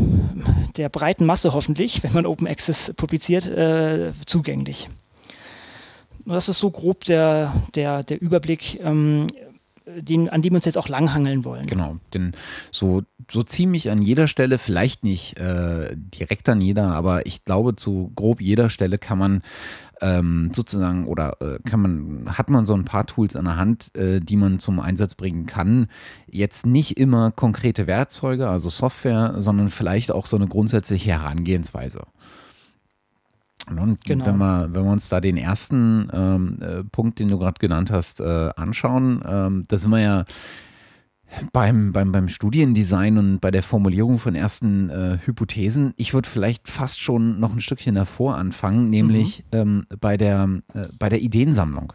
der 0.77 0.89
breiten 0.89 1.27
Masse 1.27 1.53
hoffentlich, 1.53 2.03
wenn 2.03 2.13
man 2.13 2.27
Open 2.27 2.47
Access 2.47 2.93
publiziert, 2.97 3.47
äh, 3.47 4.13
zugänglich. 4.25 4.89
Das 6.25 6.49
ist 6.49 6.59
so 6.59 6.71
grob 6.71 7.05
der, 7.05 7.63
der, 7.75 8.03
der 8.03 8.21
Überblick, 8.21 8.81
ähm, 8.81 9.29
den, 9.87 10.29
an 10.29 10.43
dem 10.43 10.53
wir 10.53 10.57
uns 10.57 10.65
jetzt 10.65 10.79
auch 10.79 10.89
langhangeln 10.89 11.45
wollen. 11.45 11.67
Genau, 11.67 11.97
denn 12.13 12.33
so, 12.73 13.03
so 13.31 13.45
ziemlich 13.45 13.91
an 13.91 14.03
jeder 14.03 14.27
Stelle, 14.27 14.59
vielleicht 14.59 15.05
nicht 15.05 15.39
äh, 15.39 15.95
direkt 15.95 16.49
an 16.49 16.61
jeder, 16.61 16.93
aber 16.93 17.27
ich 17.27 17.45
glaube, 17.45 17.77
zu 17.77 18.11
grob 18.17 18.41
jeder 18.41 18.69
Stelle 18.69 18.99
kann 18.99 19.19
man 19.19 19.43
ähm, 20.01 20.51
sozusagen 20.55 21.07
oder 21.07 21.37
äh, 21.41 21.59
kann 21.69 21.81
man, 21.81 22.39
hat 22.39 22.51
man 22.51 22.67
so 22.67 22.75
ein 22.75 22.85
paar 22.85 23.07
Tools 23.07 23.37
an 23.37 23.47
der 23.47 23.57
Hand, 23.57 23.95
äh, 23.97 24.21
die 24.21 24.37
man 24.37 24.59
zum 24.59 24.81
Einsatz 24.81 25.15
bringen 25.15 25.47
kann. 25.47 25.89
Jetzt 26.27 26.67
nicht 26.67 26.99
immer 26.99 27.31
konkrete 27.31 27.87
Werkzeuge, 27.87 28.49
also 28.49 28.69
Software, 28.69 29.35
sondern 29.39 29.71
vielleicht 29.71 30.13
auch 30.13 30.27
so 30.27 30.37
eine 30.37 30.49
grundsätzliche 30.49 31.11
Herangehensweise. 31.13 32.03
Und 33.69 34.05
genau. 34.05 34.27
wenn, 34.27 34.37
wir, 34.39 34.69
wenn 34.73 34.85
wir 34.85 34.93
uns 34.93 35.09
da 35.09 35.21
den 35.21 35.37
ersten 35.37 36.09
ähm, 36.13 36.59
äh, 36.61 36.85
Punkt, 36.85 37.19
den 37.19 37.29
du 37.29 37.39
gerade 37.39 37.59
genannt 37.59 37.91
hast, 37.91 38.21
äh, 38.21 38.51
anschauen, 38.55 39.23
ähm, 39.27 39.65
da 39.67 39.77
sind 39.77 39.91
wir 39.91 40.01
ja 40.01 40.25
beim, 41.53 41.93
beim, 41.93 42.13
beim 42.13 42.29
Studiendesign 42.29 43.19
und 43.19 43.41
bei 43.41 43.51
der 43.51 43.63
Formulierung 43.63 44.19
von 44.19 44.35
ersten 44.35 44.91
äh, 44.91 45.19
Hypothesen, 45.25 45.93
ich 45.97 46.15
würde 46.15 46.29
vielleicht 46.29 46.69
fast 46.69 47.01
schon 47.01 47.41
noch 47.41 47.53
ein 47.53 47.61
Stückchen 47.61 47.95
davor 47.95 48.37
anfangen, 48.37 48.91
nämlich 48.91 49.45
mhm. 49.53 49.59
ähm, 49.59 49.87
bei, 50.01 50.17
der, 50.17 50.49
äh, 50.75 50.83
bei 50.99 51.09
der 51.09 51.21
Ideensammlung. 51.21 51.93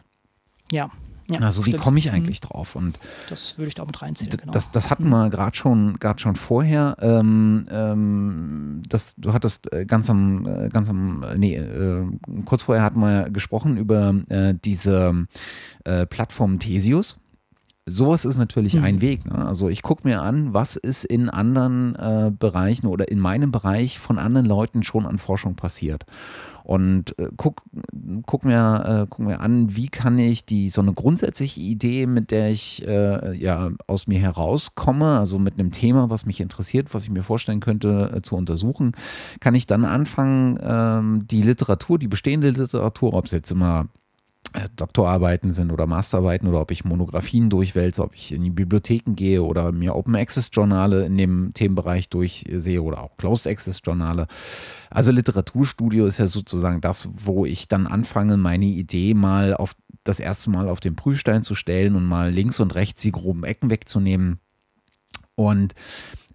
Ja. 0.71 0.89
Ja, 1.29 1.45
also 1.45 1.65
wie 1.65 1.71
komme 1.73 1.97
ich 1.97 2.07
mhm. 2.07 2.15
eigentlich 2.15 2.41
mhm. 2.41 2.47
drauf? 2.47 2.75
Und 2.75 2.99
das 3.29 3.57
würde 3.57 3.69
ich 3.69 3.75
da 3.75 3.83
auch 3.83 3.87
mit 3.87 4.01
reinziehen. 4.01 4.29
Genau. 4.29 4.51
Das, 4.51 4.71
das 4.71 4.89
hatten 4.89 5.07
wir 5.09 5.29
gerade 5.29 5.55
schon, 5.55 5.97
schon 6.17 6.35
vorher. 6.35 6.97
Ähm, 6.99 7.65
ähm, 7.71 8.81
das, 8.89 9.15
du 9.17 9.31
hattest 9.31 9.71
äh, 9.71 9.85
ganz 9.85 10.09
am, 10.09 10.45
äh, 10.45 10.69
ganz 10.69 10.89
am, 10.89 11.23
äh, 11.23 11.37
nee, 11.37 11.55
äh, 11.55 12.05
kurz 12.43 12.63
vorher 12.63 12.83
hatten 12.83 12.99
wir 12.99 13.29
gesprochen 13.29 13.77
über 13.77 14.13
diese 14.63 15.27
Plattform 15.83 16.59
Thesius 16.59 17.17
sowas 17.85 18.25
ist 18.25 18.37
natürlich 18.37 18.75
mhm. 18.75 18.83
ein 18.83 19.01
Weg. 19.01 19.25
Ne? 19.25 19.45
Also 19.45 19.69
ich 19.69 19.81
gucke 19.81 20.07
mir 20.07 20.21
an, 20.21 20.53
was 20.53 20.75
ist 20.75 21.03
in 21.03 21.29
anderen 21.29 21.95
äh, 21.95 22.31
Bereichen 22.37 22.87
oder 22.87 23.09
in 23.09 23.19
meinem 23.19 23.51
Bereich 23.51 23.99
von 23.99 24.19
anderen 24.19 24.45
Leuten 24.45 24.83
schon 24.83 25.05
an 25.05 25.17
Forschung 25.17 25.55
passiert. 25.55 26.05
Und 26.63 27.17
äh, 27.17 27.29
guck, 27.37 27.63
guck, 28.27 28.45
mir, 28.45 29.03
äh, 29.03 29.07
guck 29.09 29.25
mir 29.25 29.39
an, 29.39 29.75
wie 29.75 29.89
kann 29.89 30.19
ich 30.19 30.45
die 30.45 30.69
so 30.69 30.81
eine 30.81 30.93
grundsätzliche 30.93 31.59
Idee, 31.59 32.05
mit 32.05 32.29
der 32.29 32.51
ich 32.51 32.87
äh, 32.87 33.35
ja 33.35 33.71
aus 33.87 34.05
mir 34.05 34.19
herauskomme, 34.19 35.17
also 35.17 35.39
mit 35.39 35.55
einem 35.55 35.71
Thema, 35.71 36.11
was 36.11 36.27
mich 36.27 36.39
interessiert, 36.39 36.93
was 36.93 37.05
ich 37.05 37.09
mir 37.09 37.23
vorstellen 37.23 37.61
könnte 37.61 38.11
äh, 38.15 38.21
zu 38.21 38.35
untersuchen, 38.35 38.91
kann 39.39 39.55
ich 39.55 39.65
dann 39.65 39.85
anfangen, 39.85 40.59
ähm, 40.61 41.27
die 41.29 41.41
Literatur, 41.41 41.97
die 41.97 42.07
bestehende 42.07 42.51
Literatur, 42.51 43.13
ob 43.15 43.25
es 43.25 43.31
jetzt 43.31 43.51
immer 43.51 43.87
Doktorarbeiten 44.75 45.53
sind 45.53 45.71
oder 45.71 45.87
Masterarbeiten 45.87 46.47
oder 46.47 46.61
ob 46.61 46.71
ich 46.71 46.83
Monographien 46.83 47.49
durchwälze, 47.49 48.03
ob 48.03 48.13
ich 48.15 48.33
in 48.33 48.43
die 48.43 48.49
Bibliotheken 48.49 49.15
gehe 49.15 49.41
oder 49.43 49.71
mir 49.71 49.95
Open 49.95 50.15
Access 50.15 50.49
Journale 50.51 51.05
in 51.05 51.17
dem 51.17 51.53
Themenbereich 51.53 52.09
durchsehe 52.09 52.81
oder 52.81 53.01
auch 53.01 53.15
Closed 53.17 53.47
Access 53.47 53.81
Journale. 53.83 54.27
Also 54.89 55.11
Literaturstudio 55.11 56.05
ist 56.05 56.17
ja 56.17 56.27
sozusagen 56.27 56.81
das, 56.81 57.07
wo 57.15 57.45
ich 57.45 57.69
dann 57.69 57.87
anfange, 57.87 58.35
meine 58.35 58.65
Idee 58.65 59.13
mal 59.13 59.53
auf 59.53 59.75
das 60.03 60.19
erste 60.19 60.49
Mal 60.49 60.67
auf 60.67 60.79
den 60.79 60.95
Prüfstein 60.95 61.43
zu 61.43 61.55
stellen 61.55 61.95
und 61.95 62.05
mal 62.05 62.31
links 62.31 62.59
und 62.59 62.75
rechts 62.75 63.01
die 63.01 63.11
groben 63.11 63.43
Ecken 63.45 63.69
wegzunehmen. 63.69 64.39
Und 65.35 65.73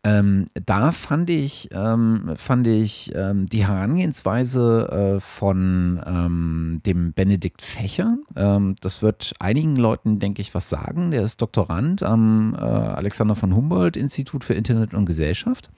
ähm, 0.06 0.46
da 0.54 0.92
fand 0.92 1.28
ich, 1.30 1.68
ähm, 1.72 2.34
fand 2.36 2.68
ich 2.68 3.12
ähm, 3.16 3.46
die 3.46 3.66
Herangehensweise 3.66 5.16
äh, 5.16 5.20
von 5.20 6.00
ähm, 6.06 6.80
dem 6.86 7.12
Benedikt 7.12 7.60
Fächer, 7.60 8.16
ähm, 8.36 8.76
das 8.80 9.02
wird 9.02 9.34
einigen 9.40 9.74
Leuten, 9.74 10.20
denke 10.20 10.42
ich, 10.42 10.54
was 10.54 10.70
sagen. 10.70 11.10
Der 11.10 11.22
ist 11.22 11.42
Doktorand 11.42 12.04
am 12.04 12.54
äh, 12.54 12.58
Alexander 12.60 13.34
von 13.34 13.56
Humboldt 13.56 13.96
Institut 13.96 14.44
für 14.44 14.54
Internet 14.54 14.94
und 14.94 15.06
Gesellschaft 15.06 15.70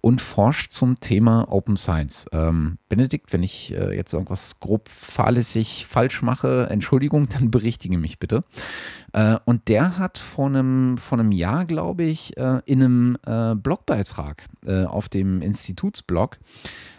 und 0.00 0.20
forscht 0.20 0.72
zum 0.72 0.98
Thema 0.98 1.46
Open 1.52 1.76
Science. 1.76 2.26
Ähm, 2.32 2.78
Benedikt, 2.88 3.32
wenn 3.32 3.44
ich 3.44 3.72
äh, 3.72 3.94
jetzt 3.94 4.12
irgendwas 4.12 4.58
grob 4.58 4.88
fahrlässig 4.88 5.86
falsch 5.86 6.22
mache, 6.22 6.66
Entschuldigung, 6.70 7.28
dann 7.32 7.52
berichtige 7.52 7.98
mich 7.98 8.18
bitte. 8.18 8.42
Äh, 9.12 9.38
und 9.44 9.68
der 9.68 9.98
hat 9.98 10.18
vor 10.18 10.46
einem, 10.46 10.98
vor 10.98 11.18
einem 11.18 11.32
Jahr, 11.32 11.64
glaube 11.64 12.04
ich, 12.04 12.36
äh, 12.36 12.60
in 12.64 12.82
einem 12.82 13.18
äh, 13.26 13.54
Blogbeitrag 13.54 14.46
auf 14.86 15.08
dem 15.08 15.40
Institutsblog 15.40 16.38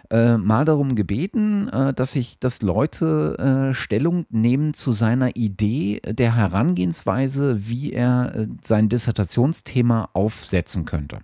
mal 0.09 0.65
darum 0.65 0.95
gebeten, 0.95 1.69
dass 1.95 2.13
sich, 2.13 2.39
dass 2.39 2.61
Leute 2.61 3.69
Stellung 3.73 4.25
nehmen 4.29 4.73
zu 4.73 4.91
seiner 4.91 5.35
Idee 5.37 6.01
der 6.05 6.35
Herangehensweise, 6.35 7.69
wie 7.69 7.93
er 7.93 8.47
sein 8.63 8.89
Dissertationsthema 8.89 10.09
aufsetzen 10.13 10.85
könnte. 10.85 11.19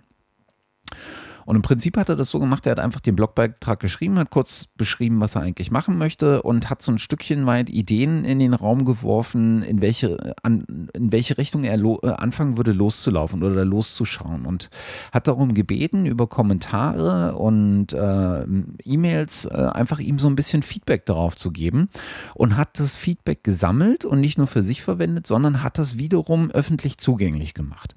Und 1.48 1.56
im 1.56 1.62
Prinzip 1.62 1.96
hat 1.96 2.10
er 2.10 2.14
das 2.14 2.28
so 2.28 2.40
gemacht, 2.40 2.66
er 2.66 2.72
hat 2.72 2.78
einfach 2.78 3.00
den 3.00 3.16
Blogbeitrag 3.16 3.80
geschrieben, 3.80 4.18
hat 4.18 4.28
kurz 4.28 4.66
beschrieben, 4.76 5.18
was 5.20 5.34
er 5.34 5.40
eigentlich 5.40 5.70
machen 5.70 5.96
möchte 5.96 6.42
und 6.42 6.68
hat 6.68 6.82
so 6.82 6.92
ein 6.92 6.98
Stückchen 6.98 7.46
weit 7.46 7.70
Ideen 7.70 8.26
in 8.26 8.38
den 8.38 8.52
Raum 8.52 8.84
geworfen, 8.84 9.62
in 9.62 9.80
welche, 9.80 10.34
an, 10.42 10.90
in 10.92 11.10
welche 11.10 11.38
Richtung 11.38 11.64
er 11.64 11.82
äh, 11.82 12.08
anfangen 12.18 12.58
würde 12.58 12.72
loszulaufen 12.72 13.42
oder 13.42 13.64
loszuschauen 13.64 14.44
und 14.44 14.68
hat 15.10 15.26
darum 15.26 15.54
gebeten, 15.54 16.04
über 16.04 16.26
Kommentare 16.26 17.34
und 17.34 17.94
äh, 17.94 18.44
E-Mails 18.84 19.46
äh, 19.46 19.70
einfach 19.72 20.00
ihm 20.00 20.18
so 20.18 20.28
ein 20.28 20.36
bisschen 20.36 20.62
Feedback 20.62 21.06
darauf 21.06 21.34
zu 21.34 21.50
geben 21.50 21.88
und 22.34 22.58
hat 22.58 22.78
das 22.78 22.94
Feedback 22.94 23.42
gesammelt 23.42 24.04
und 24.04 24.20
nicht 24.20 24.36
nur 24.36 24.48
für 24.48 24.62
sich 24.62 24.82
verwendet, 24.82 25.26
sondern 25.26 25.62
hat 25.62 25.78
das 25.78 25.96
wiederum 25.96 26.50
öffentlich 26.50 26.98
zugänglich 26.98 27.54
gemacht. 27.54 27.96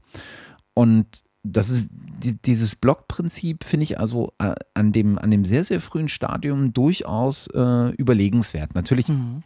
Und 0.74 1.26
das 1.44 1.70
ist 1.70 1.90
dieses 2.22 2.76
Blockprinzip 2.76 3.64
finde 3.64 3.84
ich 3.84 4.00
also 4.00 4.34
äh, 4.40 4.56
an 4.74 4.92
dem, 4.92 5.18
an 5.18 5.32
dem 5.32 5.46
sehr, 5.46 5.64
sehr 5.64 5.82
frühen 5.82 6.10
Stadium 6.10 6.74
durchaus 6.74 7.48
äh, 7.48 7.90
überlegenswert. 7.96 8.76
Natürlich 8.76 9.08
mhm. 9.08 9.44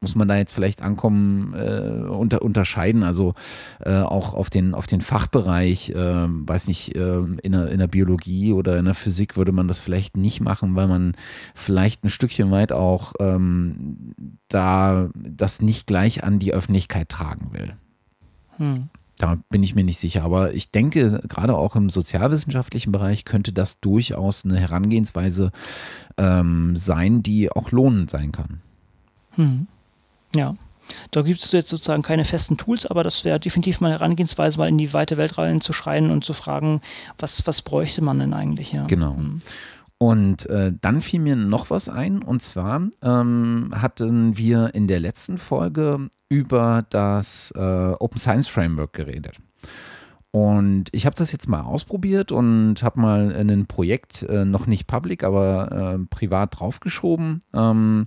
muss 0.00 0.14
man 0.14 0.28
da 0.28 0.36
jetzt 0.36 0.52
vielleicht 0.52 0.82
ankommen, 0.82 1.54
äh, 1.54 2.06
unter, 2.08 2.42
unterscheiden, 2.42 3.02
also 3.02 3.34
äh, 3.80 4.00
auch 4.00 4.34
auf 4.34 4.50
den, 4.50 4.74
auf 4.74 4.86
den 4.86 5.00
Fachbereich, 5.00 5.90
äh, 5.90 6.26
weiß 6.28 6.66
nicht, 6.68 6.94
äh, 6.96 7.18
in, 7.18 7.52
der, 7.52 7.68
in 7.68 7.78
der 7.78 7.88
Biologie 7.88 8.52
oder 8.52 8.78
in 8.78 8.84
der 8.84 8.94
Physik 8.94 9.36
würde 9.36 9.52
man 9.52 9.68
das 9.68 9.78
vielleicht 9.78 10.16
nicht 10.16 10.40
machen, 10.40 10.74
weil 10.76 10.88
man 10.88 11.14
vielleicht 11.54 12.04
ein 12.04 12.10
Stückchen 12.10 12.50
weit 12.50 12.72
auch 12.72 13.14
ähm, 13.20 14.14
da 14.48 15.10
das 15.14 15.60
nicht 15.60 15.86
gleich 15.86 16.24
an 16.24 16.38
die 16.38 16.54
Öffentlichkeit 16.54 17.08
tragen 17.08 17.52
will. 17.52 17.76
Mhm. 18.58 18.88
Da 19.18 19.36
bin 19.50 19.62
ich 19.62 19.74
mir 19.74 19.84
nicht 19.84 19.98
sicher. 19.98 20.22
Aber 20.22 20.54
ich 20.54 20.70
denke, 20.70 21.20
gerade 21.28 21.56
auch 21.56 21.74
im 21.76 21.90
sozialwissenschaftlichen 21.90 22.92
Bereich 22.92 23.24
könnte 23.24 23.52
das 23.52 23.80
durchaus 23.80 24.44
eine 24.44 24.58
Herangehensweise 24.58 25.50
ähm, 26.16 26.76
sein, 26.76 27.22
die 27.22 27.50
auch 27.50 27.72
lohnend 27.72 28.10
sein 28.10 28.32
kann. 28.32 28.60
Hm. 29.32 29.66
Ja. 30.34 30.54
Da 31.10 31.22
gibt 31.22 31.44
es 31.44 31.52
jetzt 31.52 31.68
sozusagen 31.68 32.02
keine 32.02 32.24
festen 32.24 32.56
Tools, 32.56 32.86
aber 32.86 33.02
das 33.04 33.24
wäre 33.24 33.38
definitiv 33.38 33.80
mal 33.80 33.88
eine 33.88 33.98
Herangehensweise, 33.98 34.56
mal 34.56 34.68
in 34.68 34.78
die 34.78 34.94
weite 34.94 35.16
Welt 35.18 35.36
rein 35.36 35.60
zu 35.60 35.74
schreien 35.74 36.10
und 36.10 36.24
zu 36.24 36.32
fragen, 36.32 36.80
was, 37.18 37.46
was 37.46 37.60
bräuchte 37.60 38.02
man 38.02 38.18
denn 38.20 38.32
eigentlich? 38.32 38.72
Ja. 38.72 38.86
Genau. 38.86 39.16
Hm. 39.16 39.42
Und 39.98 40.46
äh, 40.46 40.72
dann 40.80 41.00
fiel 41.00 41.20
mir 41.20 41.34
noch 41.34 41.70
was 41.70 41.88
ein, 41.88 42.22
und 42.22 42.40
zwar 42.40 42.88
ähm, 43.02 43.72
hatten 43.74 44.38
wir 44.38 44.72
in 44.74 44.86
der 44.86 45.00
letzten 45.00 45.38
Folge 45.38 46.08
über 46.28 46.84
das 46.88 47.52
äh, 47.56 47.60
Open 47.98 48.18
Science 48.18 48.46
Framework 48.46 48.92
geredet. 48.92 49.40
Und 50.30 50.84
ich 50.92 51.04
habe 51.04 51.16
das 51.16 51.32
jetzt 51.32 51.48
mal 51.48 51.62
ausprobiert 51.62 52.30
und 52.30 52.82
habe 52.82 53.00
mal 53.00 53.34
ein 53.34 53.66
Projekt, 53.66 54.22
äh, 54.22 54.44
noch 54.44 54.66
nicht 54.66 54.86
public, 54.86 55.24
aber 55.24 55.96
äh, 55.96 56.06
privat 56.10 56.60
draufgeschoben. 56.60 57.42
Ähm, 57.52 58.06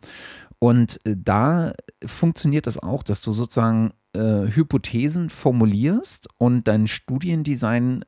und 0.59 1.05
äh, 1.05 1.15
da 1.17 1.73
funktioniert 2.05 2.67
das 2.67 2.81
auch, 2.81 3.03
dass 3.03 3.21
du 3.21 3.33
sozusagen 3.33 3.91
äh, 4.13 4.47
Hypothesen 4.47 5.29
formulierst 5.29 6.29
und 6.37 6.67
dein 6.67 6.87
Studiendesign 6.87 8.03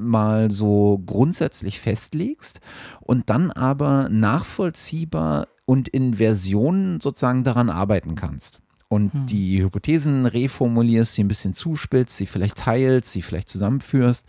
mal 0.00 0.50
so 0.50 1.02
grundsätzlich 1.06 1.80
festlegst 1.80 2.60
und 3.00 3.30
dann 3.30 3.50
aber 3.50 4.08
nachvollziehbar 4.08 5.48
und 5.64 5.88
in 5.88 6.14
Versionen 6.14 7.00
sozusagen 7.00 7.44
daran 7.44 7.70
arbeiten 7.70 8.14
kannst. 8.14 8.60
Und 8.88 9.12
hm. 9.12 9.26
die 9.26 9.62
Hypothesen 9.62 10.26
reformulierst, 10.26 11.14
sie 11.14 11.24
ein 11.24 11.28
bisschen 11.28 11.54
zuspitzt, 11.54 12.16
sie 12.16 12.26
vielleicht 12.26 12.58
teilst, 12.58 13.12
sie 13.12 13.22
vielleicht 13.22 13.48
zusammenführst 13.48 14.26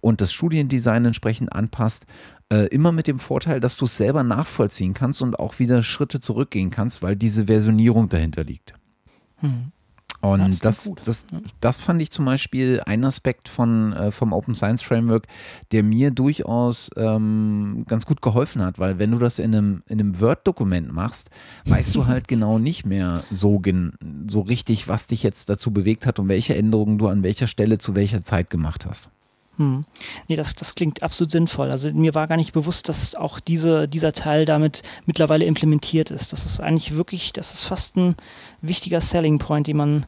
und 0.00 0.20
das 0.20 0.32
Studiendesign 0.32 1.04
entsprechend 1.04 1.52
anpasst. 1.52 2.06
Äh, 2.52 2.66
immer 2.68 2.90
mit 2.90 3.06
dem 3.06 3.20
Vorteil, 3.20 3.60
dass 3.60 3.76
du 3.76 3.84
es 3.84 3.96
selber 3.96 4.24
nachvollziehen 4.24 4.94
kannst 4.94 5.22
und 5.22 5.38
auch 5.38 5.58
wieder 5.58 5.82
Schritte 5.82 6.20
zurückgehen 6.20 6.70
kannst, 6.70 7.02
weil 7.02 7.14
diese 7.14 7.46
Versionierung 7.46 8.08
dahinter 8.08 8.42
liegt. 8.42 8.74
Hm. 9.36 9.70
Und 10.20 10.64
das, 10.64 10.84
das, 10.84 10.92
das, 11.02 11.24
das, 11.60 11.78
fand 11.78 12.02
ich 12.02 12.10
zum 12.10 12.26
Beispiel 12.26 12.82
ein 12.84 13.04
Aspekt 13.04 13.48
von, 13.48 13.94
äh, 13.94 14.10
vom 14.10 14.34
Open 14.34 14.54
Science 14.54 14.82
Framework, 14.82 15.26
der 15.72 15.82
mir 15.82 16.10
durchaus 16.10 16.90
ähm, 16.96 17.84
ganz 17.88 18.04
gut 18.04 18.20
geholfen 18.20 18.62
hat, 18.62 18.78
weil 18.78 18.98
wenn 18.98 19.12
du 19.12 19.18
das 19.18 19.38
in 19.38 19.54
einem, 19.54 19.82
in 19.86 19.98
einem 19.98 20.20
Word-Dokument 20.20 20.92
machst, 20.92 21.30
weißt 21.64 21.96
du 21.96 22.06
halt 22.06 22.28
genau 22.28 22.58
nicht 22.58 22.84
mehr 22.84 23.24
so, 23.30 23.62
so 24.28 24.40
richtig, 24.40 24.88
was 24.88 25.06
dich 25.06 25.22
jetzt 25.22 25.48
dazu 25.48 25.70
bewegt 25.70 26.04
hat 26.04 26.18
und 26.18 26.28
welche 26.28 26.54
Änderungen 26.54 26.98
du 26.98 27.08
an 27.08 27.22
welcher 27.22 27.46
Stelle 27.46 27.78
zu 27.78 27.94
welcher 27.94 28.22
Zeit 28.22 28.50
gemacht 28.50 28.84
hast. 28.84 29.08
Hm. 29.60 29.84
Nee, 30.26 30.36
das, 30.36 30.54
das 30.54 30.74
klingt 30.74 31.02
absolut 31.02 31.30
sinnvoll. 31.30 31.70
Also 31.70 31.92
mir 31.92 32.14
war 32.14 32.26
gar 32.26 32.38
nicht 32.38 32.54
bewusst, 32.54 32.88
dass 32.88 33.14
auch 33.14 33.38
diese, 33.38 33.86
dieser 33.88 34.14
Teil 34.14 34.46
damit 34.46 34.82
mittlerweile 35.04 35.44
implementiert 35.44 36.10
ist. 36.10 36.32
Das 36.32 36.46
ist 36.46 36.60
eigentlich 36.60 36.96
wirklich, 36.96 37.34
das 37.34 37.52
ist 37.52 37.64
fast 37.64 37.94
ein 37.98 38.16
wichtiger 38.62 39.02
Selling 39.02 39.38
Point, 39.38 39.66
den 39.66 39.76
man 39.76 40.06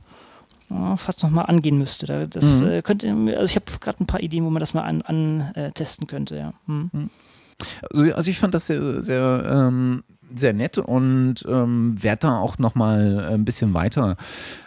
ja, 0.71 0.97
fast 0.97 1.23
nochmal 1.23 1.45
angehen 1.47 1.77
müsste. 1.77 2.27
Das 2.29 2.63
mhm. 2.63 2.67
äh, 2.67 2.83
könnte, 2.83 3.09
also 3.37 3.45
ich 3.45 3.57
habe 3.57 3.67
gerade 3.79 4.03
ein 4.03 4.07
paar 4.07 4.23
Ideen, 4.23 4.47
wo 4.47 4.49
man 4.49 4.61
das 4.61 4.73
mal 4.73 4.85
antesten 4.85 6.05
an, 6.05 6.09
äh, 6.09 6.11
könnte, 6.11 6.37
ja. 6.37 6.55
Mhm. 6.65 6.91
mhm. 6.91 7.11
Also, 7.93 8.05
also, 8.15 8.31
ich 8.31 8.39
fand 8.41 8.55
das 8.55 8.67
sehr, 8.67 9.03
sehr, 9.03 9.45
ähm, 9.47 10.03
sehr 10.35 10.53
nett 10.53 10.79
und 10.79 11.45
ähm, 11.47 12.03
werde 12.03 12.21
da 12.21 12.39
auch 12.39 12.59
nochmal 12.59 13.25
ein 13.31 13.45
bisschen 13.45 13.73
weiter 13.75 14.17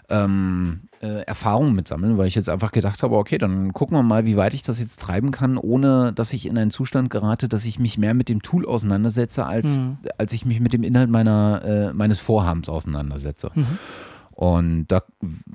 ähm, 0.10 0.82
äh, 1.02 1.22
Erfahrungen 1.24 1.76
mitsammeln, 1.76 2.18
weil 2.18 2.28
ich 2.28 2.36
jetzt 2.36 2.50
einfach 2.50 2.72
gedacht 2.72 3.04
habe, 3.04 3.16
okay, 3.18 3.38
dann 3.38 3.74
gucken 3.74 3.98
wir 3.98 4.04
mal, 4.04 4.26
wie 4.26 4.38
weit 4.38 4.54
ich 4.54 4.64
das 4.64 4.80
jetzt 4.80 5.00
treiben 5.00 5.32
kann, 5.32 5.58
ohne 5.58 6.14
dass 6.14 6.34
ich 6.34 6.46
in 6.46 6.58
einen 6.58 6.72
Zustand 6.72 7.10
gerate, 7.10 7.48
dass 7.48 7.66
ich 7.66 7.80
mich 7.80 7.98
mehr 7.98 8.14
mit 8.14 8.30
dem 8.30 8.42
Tool 8.42 8.66
auseinandersetze, 8.66 9.46
als, 9.46 9.78
mhm. 9.78 9.98
als 10.18 10.34
ich 10.34 10.46
mich 10.46 10.60
mit 10.60 10.74
dem 10.74 10.84
Inhalt 10.84 11.10
meiner, 11.10 11.62
äh, 11.64 11.94
meines 11.94 12.20
Vorhabens 12.20 12.70
auseinandersetze. 12.70 13.52
Mhm. 13.54 13.80
Und 14.32 14.88
da 14.88 15.02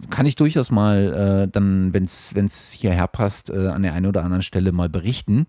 kann 0.08 0.24
ich 0.24 0.36
durchaus 0.36 0.70
mal 0.70 1.44
äh, 1.44 1.50
dann, 1.50 1.92
wenn 1.92 2.04
es 2.04 2.72
hierher 2.72 3.08
passt, 3.08 3.50
äh, 3.50 3.68
an 3.68 3.82
der 3.82 3.92
einen 3.92 4.06
oder 4.06 4.24
anderen 4.24 4.42
Stelle 4.42 4.72
mal 4.72 4.88
berichten. 4.88 5.46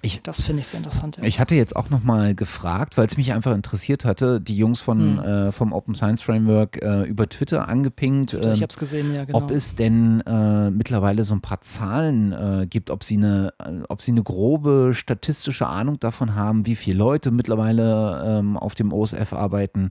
Ich, 0.00 0.22
das 0.22 0.42
finde 0.42 0.60
ich 0.60 0.68
sehr 0.68 0.78
interessant. 0.78 1.18
Ja. 1.18 1.24
Ich 1.24 1.38
hatte 1.38 1.54
jetzt 1.54 1.76
auch 1.76 1.90
nochmal 1.90 2.34
gefragt, 2.34 2.96
weil 2.96 3.06
es 3.06 3.16
mich 3.16 3.32
einfach 3.32 3.54
interessiert 3.54 4.04
hatte, 4.04 4.40
die 4.40 4.56
Jungs 4.56 4.80
von, 4.80 5.18
hm. 5.18 5.24
äh, 5.24 5.52
vom 5.52 5.72
Open 5.72 5.94
Science 5.94 6.22
Framework 6.22 6.82
äh, 6.82 7.02
über 7.02 7.28
Twitter 7.28 7.68
angepinkt. 7.68 8.30
Twitter, 8.30 8.52
ich 8.52 8.62
habe 8.62 8.70
es 8.70 8.78
gesehen, 8.78 9.14
ja, 9.14 9.24
genau. 9.24 9.38
Ob 9.38 9.50
es 9.50 9.74
denn 9.74 10.20
äh, 10.22 10.70
mittlerweile 10.70 11.24
so 11.24 11.34
ein 11.34 11.40
paar 11.40 11.60
Zahlen 11.60 12.32
äh, 12.32 12.66
gibt, 12.66 12.90
ob 12.90 13.04
sie, 13.04 13.16
eine, 13.16 13.52
ob 13.88 14.02
sie 14.02 14.12
eine 14.12 14.22
grobe 14.22 14.92
statistische 14.94 15.66
Ahnung 15.66 16.00
davon 16.00 16.34
haben, 16.34 16.66
wie 16.66 16.76
viele 16.76 16.96
Leute 16.96 17.30
mittlerweile 17.30 18.24
ähm, 18.40 18.56
auf 18.56 18.74
dem 18.74 18.92
OSF 18.92 19.32
arbeiten, 19.32 19.90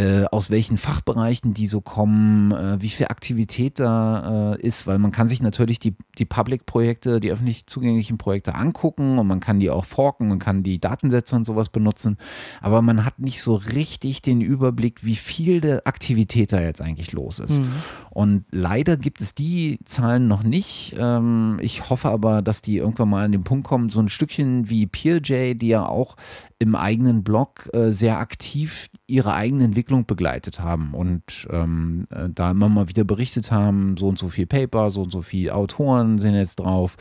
äh, 0.00 0.24
aus 0.30 0.48
welchen 0.48 0.78
Fachbereichen 0.78 1.52
die 1.52 1.66
so 1.66 1.82
kommen, 1.82 2.52
äh, 2.52 2.80
wie 2.80 2.88
viel 2.88 3.08
Aktivität 3.08 3.78
da 3.80 4.54
äh, 4.54 4.60
ist, 4.66 4.86
weil 4.86 4.98
man 4.98 5.12
kann 5.12 5.28
sich 5.28 5.42
natürlich 5.42 5.78
die, 5.78 5.94
die 6.16 6.24
Public-Projekte, 6.24 7.20
die 7.20 7.30
öffentlich 7.30 7.66
zugänglichen 7.66 8.16
Projekte 8.16 8.54
angucken 8.54 9.18
und 9.18 9.26
man 9.26 9.40
kann 9.40 9.60
die 9.60 9.68
auch 9.68 9.84
forken 9.84 10.30
und 10.30 10.38
kann 10.38 10.62
die 10.62 10.80
Datensätze 10.80 11.36
und 11.36 11.44
sowas 11.44 11.68
benutzen, 11.68 12.16
aber 12.62 12.80
man 12.80 13.04
hat 13.04 13.18
nicht 13.18 13.42
so 13.42 13.56
richtig 13.56 14.22
den 14.22 14.40
Überblick, 14.40 15.04
wie 15.04 15.16
viel 15.16 15.60
der 15.60 15.86
Aktivität 15.86 16.54
da 16.54 16.62
jetzt 16.62 16.80
eigentlich 16.80 17.12
los 17.12 17.38
ist. 17.38 17.60
Mhm. 17.60 17.72
Und 18.08 18.44
leider 18.50 18.96
gibt 18.96 19.20
es 19.20 19.34
die 19.34 19.80
Zahlen 19.84 20.28
noch 20.28 20.42
nicht. 20.42 20.94
Ähm, 20.98 21.58
ich 21.60 21.90
hoffe 21.90 22.08
aber, 22.08 22.40
dass 22.40 22.62
die 22.62 22.78
irgendwann 22.78 23.10
mal 23.10 23.24
an 23.26 23.32
den 23.32 23.44
Punkt 23.44 23.66
kommen, 23.66 23.90
so 23.90 24.00
ein 24.00 24.08
Stückchen 24.08 24.70
wie 24.70 24.86
PeerJ, 24.86 25.54
die 25.56 25.68
ja 25.68 25.86
auch 25.86 26.16
im 26.58 26.74
eigenen 26.74 27.22
Blog 27.24 27.68
äh, 27.72 27.90
sehr 27.90 28.18
aktiv 28.18 28.88
ihre 29.06 29.34
eigene 29.34 29.64
Entwicklung 29.64 29.89
begleitet 29.90 30.60
haben 30.60 30.94
und 30.94 31.46
ähm, 31.50 32.06
äh, 32.10 32.28
da 32.28 32.50
immer 32.52 32.68
mal 32.68 32.88
wieder 32.88 33.04
berichtet 33.04 33.50
haben, 33.50 33.96
so 33.96 34.08
und 34.08 34.18
so 34.18 34.28
viel 34.28 34.46
Paper, 34.46 34.90
so 34.90 35.02
und 35.02 35.10
so 35.10 35.22
viele 35.22 35.54
Autoren 35.54 36.18
sind 36.18 36.34
jetzt 36.34 36.56
drauf, 36.56 36.96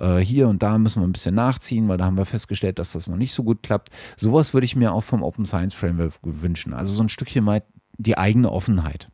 äh, 0.00 0.18
hier 0.18 0.48
und 0.48 0.62
da 0.62 0.78
müssen 0.78 1.02
wir 1.02 1.06
ein 1.06 1.12
bisschen 1.12 1.34
nachziehen, 1.34 1.88
weil 1.88 1.98
da 1.98 2.04
haben 2.04 2.16
wir 2.16 2.24
festgestellt, 2.24 2.78
dass 2.78 2.92
das 2.92 3.08
noch 3.08 3.16
nicht 3.16 3.32
so 3.32 3.42
gut 3.42 3.62
klappt. 3.62 3.90
Sowas 4.16 4.54
würde 4.54 4.64
ich 4.64 4.76
mir 4.76 4.92
auch 4.92 5.04
vom 5.04 5.22
Open 5.22 5.44
Science 5.44 5.74
Framework 5.74 6.14
wünschen. 6.22 6.72
Also 6.72 6.94
so 6.94 7.02
ein 7.02 7.08
Stückchen 7.08 7.46
weit 7.46 7.64
die 7.98 8.16
eigene 8.16 8.50
Offenheit. 8.52 9.08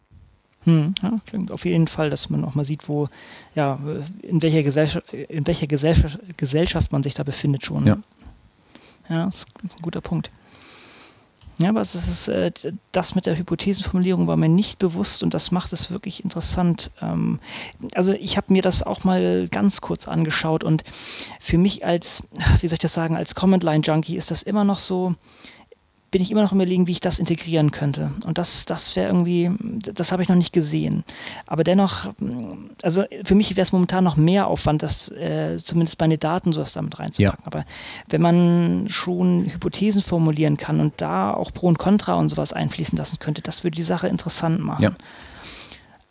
Hm, 0.65 0.95
ja, 1.03 1.21
klingt 1.27 1.51
auf 1.51 1.65
jeden 1.65 1.89
Fall, 1.89 2.11
dass 2.11 2.31
man 2.31 2.45
auch 2.45 2.55
mal 2.55 2.65
sieht, 2.65 2.89
wo, 2.89 3.09
ja, 3.55 3.79
in 4.23 4.41
welcher 4.43 4.63
Gesellschaft, 4.63 5.13
in 5.13 5.47
welcher 5.47 5.67
Gesellschaft, 5.67 6.19
Gesellschaft 6.37 6.93
man 6.93 7.03
sich 7.03 7.15
da 7.15 7.23
befindet 7.23 7.65
schon. 7.65 7.87
Ja. 7.87 7.99
Ja, 9.09 9.27
das 9.27 9.41
ist 9.41 9.47
ein 9.63 9.83
guter 9.83 10.01
Punkt. 10.01 10.31
Ja, 11.59 11.69
aber 11.69 11.81
es 11.81 11.95
ist, 11.95 12.27
äh, 12.29 12.51
das 12.91 13.15
mit 13.15 13.27
der 13.27 13.39
Hypothesenformulierung 13.39 14.27
war 14.27 14.37
mir 14.37 14.49
nicht 14.49 14.81
bewusst 14.81 15.23
und 15.23 15.35
das 15.35 15.53
macht 15.53 15.73
es 15.73 15.91
wirklich 15.91 16.25
interessant. 16.25 16.91
Ähm, 17.01 17.39
also 17.95 18.13
ich 18.13 18.37
habe 18.37 18.53
mir 18.53 18.63
das 18.63 18.83
auch 18.83 19.05
mal 19.05 19.49
ganz 19.49 19.81
kurz 19.81 20.09
angeschaut 20.09 20.65
und 20.65 20.83
für 21.41 21.59
mich 21.59 21.85
als, 21.85 22.25
wie 22.61 22.67
soll 22.67 22.75
ich 22.75 22.81
das 22.81 22.95
sagen, 22.95 23.17
als 23.17 23.37
Command-Line-Junkie 23.37 24.17
ist 24.17 24.33
das 24.33 24.43
immer 24.43 24.65
noch 24.65 24.81
so, 24.81 25.15
bin 26.15 26.23
ich 26.23 26.31
immer 26.31 26.43
noch 26.43 26.53
überlegen, 26.53 26.87
wie 26.87 26.93
ich 26.93 27.01
das 27.01 27.19
integrieren 27.19 27.73
könnte. 27.73 28.13
Und 28.25 28.39
das, 28.39 28.67
das 28.67 28.95
wäre 28.95 29.09
irgendwie, 29.09 29.51
das 29.81 30.13
habe 30.13 30.23
ich 30.23 30.29
noch 30.29 30.37
nicht 30.37 30.53
gesehen. 30.53 31.03
Aber 31.45 31.65
dennoch, 31.65 32.15
also 32.85 33.03
für 33.25 33.35
mich 33.35 33.57
wäre 33.57 33.65
es 33.65 33.73
momentan 33.73 34.05
noch 34.05 34.15
mehr 34.15 34.47
Aufwand, 34.47 34.85
das 34.85 35.09
äh, 35.09 35.57
zumindest 35.57 35.99
meine 35.99 36.17
Daten 36.17 36.53
sowas 36.53 36.73
damit 36.73 37.01
reinzupacken. 37.01 37.43
Ja. 37.43 37.47
Aber 37.47 37.65
wenn 38.07 38.21
man 38.21 38.85
schon 38.91 39.47
Hypothesen 39.47 40.03
formulieren 40.03 40.57
kann 40.57 40.79
und 40.79 40.93
da 40.99 41.35
auch 41.35 41.53
Pro 41.53 41.67
und 41.67 41.81
Contra 41.81 42.15
und 42.15 42.29
sowas 42.29 42.53
einfließen 42.53 42.97
lassen 42.97 43.19
könnte, 43.19 43.43
das 43.43 43.65
würde 43.65 43.75
die 43.75 43.83
Sache 43.83 44.07
interessant 44.07 44.61
machen. 44.61 44.85
Ja 44.85 44.93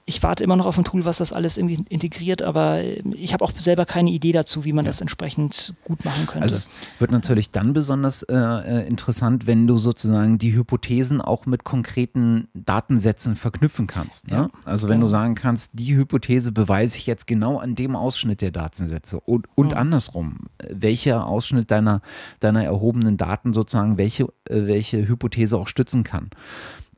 ich 0.06 0.22
warte 0.22 0.44
immer 0.44 0.56
noch 0.56 0.66
auf 0.66 0.78
ein 0.78 0.84
Tool, 0.84 1.06
was 1.06 1.20
das 1.20 1.32
alles 1.32 1.58
irgendwie 1.58 1.86
integriert, 1.88 2.42
aber 2.42 2.84
ich 2.84 3.34
habe 3.34 3.46
auch 3.46 3.52
selber 3.58 3.86
keine 3.86 4.10
Idee 4.12 4.34
dazu, 4.34 4.66
wie 4.66 4.74
man 4.74 4.86
ja. 4.86 4.90
das 4.90 5.00
entsprechend 5.02 5.74
gut 5.86 6.04
machen 6.04 6.26
könnte. 6.28 6.44
Also 6.44 6.56
es 6.56 6.70
wird 7.00 7.12
natürlich 7.12 7.52
dann 7.52 7.74
besonders 7.74 8.24
äh, 8.24 8.36
äh, 8.36 8.88
interessant, 8.88 9.48
wenn 9.48 9.66
du 9.66 9.78
sozusagen 9.78 10.38
die 10.38 10.54
Hypothesen 10.54 11.22
auch 11.22 11.46
mit 11.46 11.64
konkreten 11.64 12.50
Datensätzen 12.54 13.36
verknüpfen 13.36 13.88
kannst. 13.88 14.28
Ne? 14.28 14.36
Ja. 14.36 14.50
Also 14.66 14.90
wenn 14.90 15.00
ja. 15.00 15.04
du 15.04 15.10
sagen 15.10 15.36
kannst, 15.36 15.72
die 15.74 15.96
Hypothese 15.96 16.52
beweise 16.52 16.98
ich 16.98 17.08
jetzt 17.08 17.26
genau 17.26 17.60
an 17.60 17.76
dem 17.76 17.96
Ausschnitt 17.96 18.42
der 18.42 18.52
Datensätze 18.52 19.20
und, 19.20 19.48
und 19.56 19.74
andersrum, 19.74 20.48
welcher 20.70 21.28
Ausschnitt 21.28 21.72
deiner, 21.72 22.02
deiner 22.42 22.64
erhobenen 22.64 23.16
Daten 23.16 23.54
sozusagen 23.54 23.98
welche, 23.98 24.24
äh, 24.50 24.66
welche 24.66 25.08
Hypothese 25.08 25.58
auch 25.58 25.68
stützen 25.68 26.04
kann. 26.04 26.30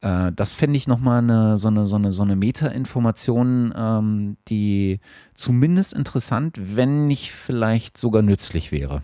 Äh, 0.06 0.32
das 0.34 0.54
fände 0.54 0.78
ich 0.78 0.88
nochmal 0.88 1.18
eine, 1.18 1.58
so 1.58 1.68
eine, 1.68 1.88
so 1.88 1.96
eine, 1.96 2.12
so 2.12 2.22
eine 2.22 2.36
Meta-Information, 2.36 3.74
ähm, 3.76 4.38
die 4.48 5.00
zumindest 5.34 5.94
interessant, 5.94 6.60
wenn 6.62 7.08
nicht 7.08 7.32
vielleicht 7.32 7.98
sogar 7.98 8.22
nützlich 8.22 8.72
wäre. 8.72 9.02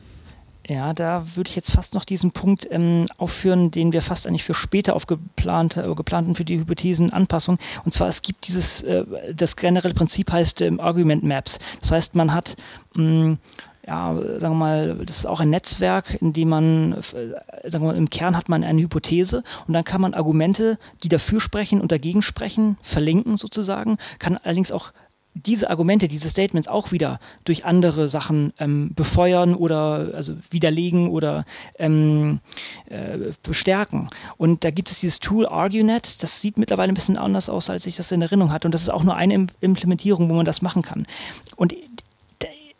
Ja, 0.68 0.94
da 0.94 1.26
würde 1.36 1.50
ich 1.50 1.56
jetzt 1.56 1.72
fast 1.72 1.96
noch 1.96 2.06
diesen 2.06 2.32
Punkt 2.32 2.68
ähm, 2.70 3.08
aufführen, 3.18 3.72
den 3.72 3.94
wir 3.94 4.04
fast 4.04 4.28
eigentlich 4.28 4.44
für 4.44 4.54
später 4.54 4.96
aufgeplant 4.96 5.76
äh, 5.76 5.96
geplanten 5.96 6.36
für 6.36 6.46
die 6.46 6.60
Hypothesenanpassung. 6.60 7.58
Und 7.84 7.96
zwar, 7.96 8.08
es 8.08 8.22
gibt 8.22 8.48
dieses, 8.48 8.84
äh, 8.84 9.04
das 9.34 9.56
generelle 9.56 9.96
Prinzip 9.96 10.32
heißt 10.32 10.62
ähm, 10.62 10.80
Argument 10.80 11.24
Maps. 11.24 11.60
Das 11.82 11.92
heißt, 11.92 12.14
man 12.14 12.32
hat 12.32 12.56
mh, 12.94 13.04
mm, 13.04 13.38
ja, 13.86 14.14
sagen 14.14 14.54
wir 14.54 14.60
mal, 14.60 14.96
das 15.06 15.20
ist 15.20 15.26
auch 15.26 15.40
ein 15.40 15.50
Netzwerk, 15.50 16.22
in 16.22 16.34
dem 16.34 16.50
man, 16.50 16.94
äh, 16.94 17.70
sagen 17.70 17.84
wir 17.84 17.92
mal, 17.92 17.98
im 17.98 18.10
Kern 18.10 18.38
hat 18.38 18.50
man 18.50 18.64
eine 18.64 18.82
Hypothese 18.82 19.44
und 19.68 19.74
dann 19.74 19.84
kann 19.84 20.02
man 20.02 20.14
Argumente, 20.14 20.78
die 21.04 21.10
dafür 21.10 21.40
sprechen 21.40 21.82
und 21.82 21.92
dagegen 21.92 22.22
sprechen, 22.22 22.78
verlinken 22.82 23.38
sozusagen, 23.38 23.98
kann 24.20 24.38
allerdings 24.38 24.72
auch 24.72 24.92
diese 25.34 25.70
Argumente, 25.70 26.08
diese 26.08 26.30
Statements 26.30 26.68
auch 26.68 26.92
wieder 26.92 27.20
durch 27.46 27.64
andere 27.64 28.10
Sachen 28.10 28.54
ähm, 28.60 28.92
befeuern 28.94 29.56
oder 29.56 30.12
also 30.14 30.36
widerlegen 30.50 31.10
oder 31.10 31.46
ähm, 31.80 32.42
äh, 32.90 33.32
bestärken. 33.42 34.10
Und 34.38 34.64
da 34.64 34.72
gibt 34.72 34.92
es 34.92 35.00
dieses 35.00 35.20
Tool 35.20 35.48
ArgueNet, 35.48 36.22
das 36.22 36.42
sieht 36.42 36.58
mittlerweile 36.58 36.92
ein 36.92 36.96
bisschen 36.96 37.18
anders 37.18 37.48
aus, 37.50 37.70
als 37.70 37.86
ich 37.86 37.96
das 37.96 38.12
in 38.12 38.22
Erinnerung 38.22 38.52
hatte. 38.52 38.68
Und 38.68 38.74
das 38.74 38.82
ist 38.82 38.90
auch 38.90 39.04
nur 39.04 39.16
eine 39.16 39.48
Implementierung, 39.62 40.30
wo 40.30 40.34
man 40.34 40.46
das 40.46 40.62
machen 40.62 40.82
kann. 40.82 41.08
Und 41.56 41.74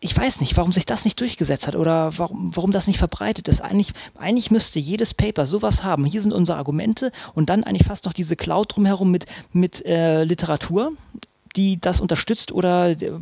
ich 0.02 0.16
weiß 0.16 0.40
nicht, 0.40 0.56
warum 0.56 0.72
sich 0.72 0.84
das 0.84 1.04
nicht 1.04 1.20
durchgesetzt 1.20 1.68
hat 1.68 1.76
oder 1.76 2.18
warum, 2.18 2.50
warum 2.56 2.72
das 2.72 2.88
nicht 2.88 2.98
verbreitet 2.98 3.46
ist. 3.46 3.60
Eigentlich, 3.60 3.92
eigentlich 4.18 4.50
müsste 4.50 4.80
jedes 4.80 5.14
Paper 5.14 5.46
sowas 5.46 5.84
haben. 5.84 6.04
Hier 6.04 6.20
sind 6.20 6.32
unsere 6.32 6.58
Argumente 6.58 7.12
und 7.34 7.48
dann 7.48 7.62
eigentlich 7.62 7.86
fast 7.86 8.04
noch 8.04 8.12
diese 8.12 8.34
Cloud 8.34 8.74
drumherum 8.74 9.12
mit, 9.12 9.26
mit 9.52 9.86
äh, 9.86 10.24
Literatur, 10.24 10.92
die 11.54 11.80
das 11.80 12.00
unterstützt 12.00 12.50
oder 12.50 12.90
äh, 12.90 13.12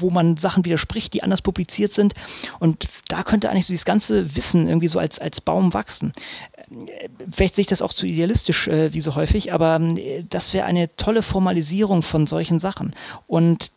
wo 0.00 0.10
man 0.10 0.36
Sachen 0.36 0.64
widerspricht, 0.64 1.14
die 1.14 1.22
anders 1.22 1.42
publiziert 1.42 1.92
sind. 1.92 2.12
Und 2.58 2.88
da 3.08 3.22
könnte 3.22 3.48
eigentlich 3.48 3.66
so 3.66 3.72
dieses 3.72 3.84
ganze 3.84 4.34
Wissen 4.34 4.66
irgendwie 4.66 4.88
so 4.88 4.98
als, 4.98 5.20
als 5.20 5.40
Baum 5.40 5.74
wachsen. 5.74 6.12
Äh, 6.56 7.08
vielleicht 7.30 7.54
sehe 7.54 7.62
ich 7.62 7.68
das 7.68 7.82
auch 7.82 7.92
zu 7.92 8.04
idealistisch, 8.04 8.66
äh, 8.66 8.92
wie 8.92 9.00
so 9.00 9.14
häufig, 9.14 9.52
aber 9.52 9.80
äh, 9.96 10.24
das 10.28 10.52
wäre 10.52 10.66
eine 10.66 10.94
tolle 10.96 11.22
Formalisierung 11.22 12.02
von 12.02 12.26
solchen 12.26 12.58
Sachen. 12.58 12.94
Und 13.28 13.70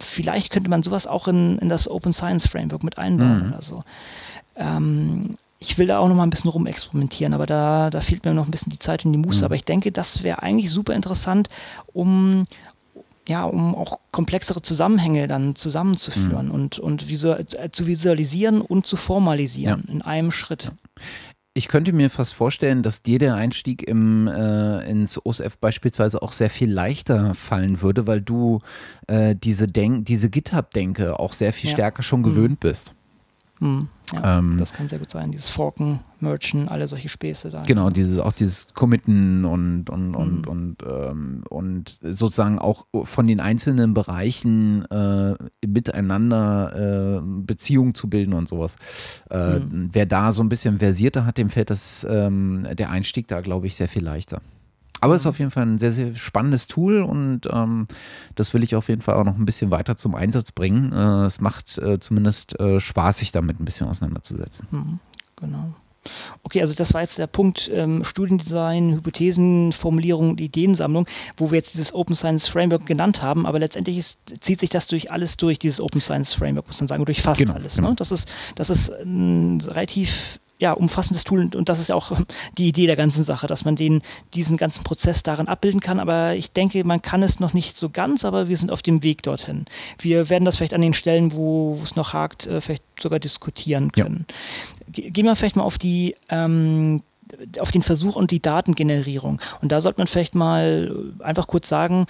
vielleicht 0.00 0.50
könnte 0.50 0.70
man 0.70 0.82
sowas 0.82 1.06
auch 1.06 1.28
in, 1.28 1.58
in 1.58 1.68
das 1.68 1.88
Open 1.88 2.12
Science 2.12 2.46
Framework 2.46 2.82
mit 2.82 2.98
einbauen 2.98 3.46
mhm. 3.46 3.52
oder 3.52 3.62
so. 3.62 3.84
Ähm, 4.56 5.36
ich 5.58 5.76
will 5.76 5.86
da 5.86 5.98
auch 5.98 6.08
noch 6.08 6.14
mal 6.14 6.22
ein 6.22 6.30
bisschen 6.30 6.50
rumexperimentieren, 6.50 7.34
aber 7.34 7.46
da, 7.46 7.90
da 7.90 8.00
fehlt 8.00 8.24
mir 8.24 8.32
noch 8.32 8.46
ein 8.46 8.50
bisschen 8.50 8.72
die 8.72 8.78
Zeit 8.78 9.04
und 9.04 9.12
die 9.12 9.18
Muße. 9.18 9.40
Mhm. 9.40 9.44
Aber 9.44 9.54
ich 9.54 9.64
denke, 9.64 9.92
das 9.92 10.22
wäre 10.22 10.42
eigentlich 10.42 10.70
super 10.70 10.94
interessant, 10.94 11.48
um 11.92 12.44
ja, 13.28 13.44
um 13.44 13.76
auch 13.76 14.00
komplexere 14.10 14.60
Zusammenhänge 14.60 15.28
dann 15.28 15.54
zusammenzuführen 15.54 16.46
mhm. 16.46 16.54
und, 16.54 16.78
und 16.80 17.08
visual, 17.08 17.46
zu 17.46 17.86
visualisieren 17.86 18.60
und 18.60 18.86
zu 18.86 18.96
formalisieren 18.96 19.84
ja. 19.86 19.94
in 19.94 20.02
einem 20.02 20.32
Schritt. 20.32 20.72
Ich 21.52 21.66
könnte 21.66 21.92
mir 21.92 22.10
fast 22.10 22.32
vorstellen, 22.32 22.84
dass 22.84 23.02
dir 23.02 23.18
der 23.18 23.34
Einstieg 23.34 23.82
im, 23.82 24.28
äh, 24.28 24.88
ins 24.88 25.24
OSF 25.24 25.58
beispielsweise 25.58 26.22
auch 26.22 26.30
sehr 26.30 26.48
viel 26.48 26.70
leichter 26.70 27.34
fallen 27.34 27.82
würde, 27.82 28.06
weil 28.06 28.20
du 28.20 28.60
äh, 29.08 29.34
diese, 29.34 29.66
Denk 29.66 30.06
diese 30.06 30.30
GitHub-Denke 30.30 31.18
auch 31.18 31.32
sehr 31.32 31.52
viel 31.52 31.68
ja. 31.68 31.76
stärker 31.76 32.04
schon 32.04 32.22
gewöhnt 32.22 32.62
mhm. 32.62 32.68
bist. 32.68 32.94
Mhm. 33.58 33.88
Ja, 34.12 34.38
ähm, 34.38 34.56
das 34.58 34.72
kann 34.72 34.88
sehr 34.88 34.98
gut 34.98 35.10
sein. 35.10 35.30
Dieses 35.30 35.48
Forken, 35.48 36.00
Merchen, 36.18 36.68
alle 36.68 36.88
solche 36.88 37.08
Späße 37.08 37.50
da. 37.50 37.62
Genau, 37.62 37.90
dieses, 37.90 38.18
auch 38.18 38.32
dieses 38.32 38.68
Committen 38.74 39.44
und, 39.44 39.88
und, 39.88 40.14
und, 40.14 40.42
mhm. 40.42 40.48
und, 40.48 40.76
ähm, 40.86 41.44
und 41.48 41.98
sozusagen 42.02 42.58
auch 42.58 42.86
von 43.04 43.26
den 43.26 43.40
einzelnen 43.40 43.94
Bereichen 43.94 44.84
äh, 44.90 45.34
miteinander 45.66 47.18
äh, 47.18 47.20
Beziehungen 47.22 47.94
zu 47.94 48.10
bilden 48.10 48.32
und 48.32 48.48
sowas. 48.48 48.76
Äh, 49.30 49.60
mhm. 49.60 49.90
Wer 49.92 50.06
da 50.06 50.32
so 50.32 50.42
ein 50.42 50.48
bisschen 50.48 50.78
versierter 50.78 51.24
hat, 51.24 51.38
dem 51.38 51.50
fällt 51.50 51.70
das, 51.70 52.06
ähm, 52.08 52.66
der 52.72 52.90
Einstieg 52.90 53.28
da, 53.28 53.40
glaube 53.40 53.66
ich, 53.66 53.76
sehr 53.76 53.88
viel 53.88 54.04
leichter. 54.04 54.40
Aber 55.00 55.14
es 55.14 55.22
ist 55.22 55.26
auf 55.26 55.38
jeden 55.38 55.50
Fall 55.50 55.66
ein 55.66 55.78
sehr, 55.78 55.92
sehr 55.92 56.14
spannendes 56.14 56.66
Tool 56.66 57.02
und 57.02 57.48
ähm, 57.50 57.86
das 58.34 58.52
will 58.54 58.62
ich 58.62 58.74
auf 58.74 58.88
jeden 58.88 59.00
Fall 59.00 59.16
auch 59.16 59.24
noch 59.24 59.36
ein 59.36 59.46
bisschen 59.46 59.70
weiter 59.70 59.96
zum 59.96 60.14
Einsatz 60.14 60.52
bringen. 60.52 60.92
Äh, 60.92 61.24
es 61.24 61.40
macht 61.40 61.78
äh, 61.78 61.98
zumindest 61.98 62.58
äh, 62.60 62.80
Spaß, 62.80 63.18
sich 63.18 63.32
damit 63.32 63.60
ein 63.60 63.64
bisschen 63.64 63.88
auseinanderzusetzen. 63.88 64.66
Mhm, 64.70 65.00
genau. 65.36 65.74
Okay, 66.42 66.62
also 66.62 66.74
das 66.74 66.94
war 66.94 67.02
jetzt 67.02 67.18
der 67.18 67.26
Punkt 67.26 67.70
ähm, 67.72 68.04
Studiendesign, 68.04 68.94
Hypothesen, 68.94 69.72
Formulierung, 69.72 70.38
Ideensammlung, 70.38 71.06
wo 71.36 71.50
wir 71.50 71.58
jetzt 71.58 71.74
dieses 71.74 71.94
Open 71.94 72.14
Science 72.14 72.48
Framework 72.48 72.86
genannt 72.86 73.20
haben, 73.20 73.46
aber 73.46 73.58
letztendlich 73.58 73.98
ist, 73.98 74.18
zieht 74.40 74.60
sich 74.60 74.70
das 74.70 74.86
durch 74.86 75.10
alles 75.10 75.36
durch, 75.36 75.58
dieses 75.58 75.80
Open 75.80 76.00
Science 76.00 76.32
Framework, 76.32 76.66
muss 76.66 76.80
man 76.80 76.88
sagen, 76.88 77.04
durch 77.04 77.20
fast 77.20 77.40
genau, 77.40 77.52
alles. 77.52 77.76
Genau. 77.76 77.90
Ne? 77.90 77.96
Das 77.96 78.12
ist, 78.12 78.26
das 78.54 78.70
ist 78.70 78.90
ein 78.90 79.60
relativ 79.60 80.39
ja, 80.60 80.72
umfassendes 80.72 81.24
Tool 81.24 81.40
und, 81.40 81.56
und, 81.56 81.68
das 81.68 81.80
ist 81.80 81.88
ja 81.88 81.94
auch 81.94 82.12
die 82.58 82.68
Idee 82.68 82.86
der 82.86 82.96
ganzen 82.96 83.24
Sache, 83.24 83.46
dass 83.46 83.64
man 83.64 83.76
den, 83.76 84.02
diesen 84.34 84.56
ganzen 84.56 84.84
Prozess 84.84 85.22
darin 85.22 85.48
abbilden 85.48 85.80
kann. 85.80 85.98
Aber 85.98 86.34
ich 86.34 86.52
denke, 86.52 86.84
man 86.84 87.02
kann 87.02 87.22
es 87.22 87.40
noch 87.40 87.54
nicht 87.54 87.76
so 87.76 87.88
ganz, 87.88 88.24
aber 88.24 88.48
wir 88.48 88.56
sind 88.56 88.70
auf 88.70 88.82
dem 88.82 89.02
Weg 89.02 89.22
dorthin. 89.22 89.64
Wir 89.98 90.28
werden 90.28 90.44
das 90.44 90.56
vielleicht 90.56 90.74
an 90.74 90.82
den 90.82 90.94
Stellen, 90.94 91.32
wo 91.32 91.80
es 91.82 91.96
noch 91.96 92.12
hakt, 92.12 92.46
äh, 92.46 92.60
vielleicht 92.60 92.84
sogar 93.00 93.18
diskutieren 93.18 93.90
können. 93.90 94.26
Ja. 94.94 95.08
Gehen 95.10 95.24
wir 95.24 95.34
vielleicht 95.34 95.56
mal 95.56 95.62
auf 95.62 95.78
die 95.78 96.14
ähm, 96.28 97.02
auf 97.60 97.70
den 97.70 97.82
Versuch 97.82 98.16
und 98.16 98.30
die 98.30 98.40
Datengenerierung. 98.40 99.40
Und 99.62 99.72
da 99.72 99.80
sollte 99.80 100.00
man 100.00 100.06
vielleicht 100.06 100.34
mal 100.34 101.12
einfach 101.20 101.46
kurz 101.46 101.68
sagen, 101.68 102.06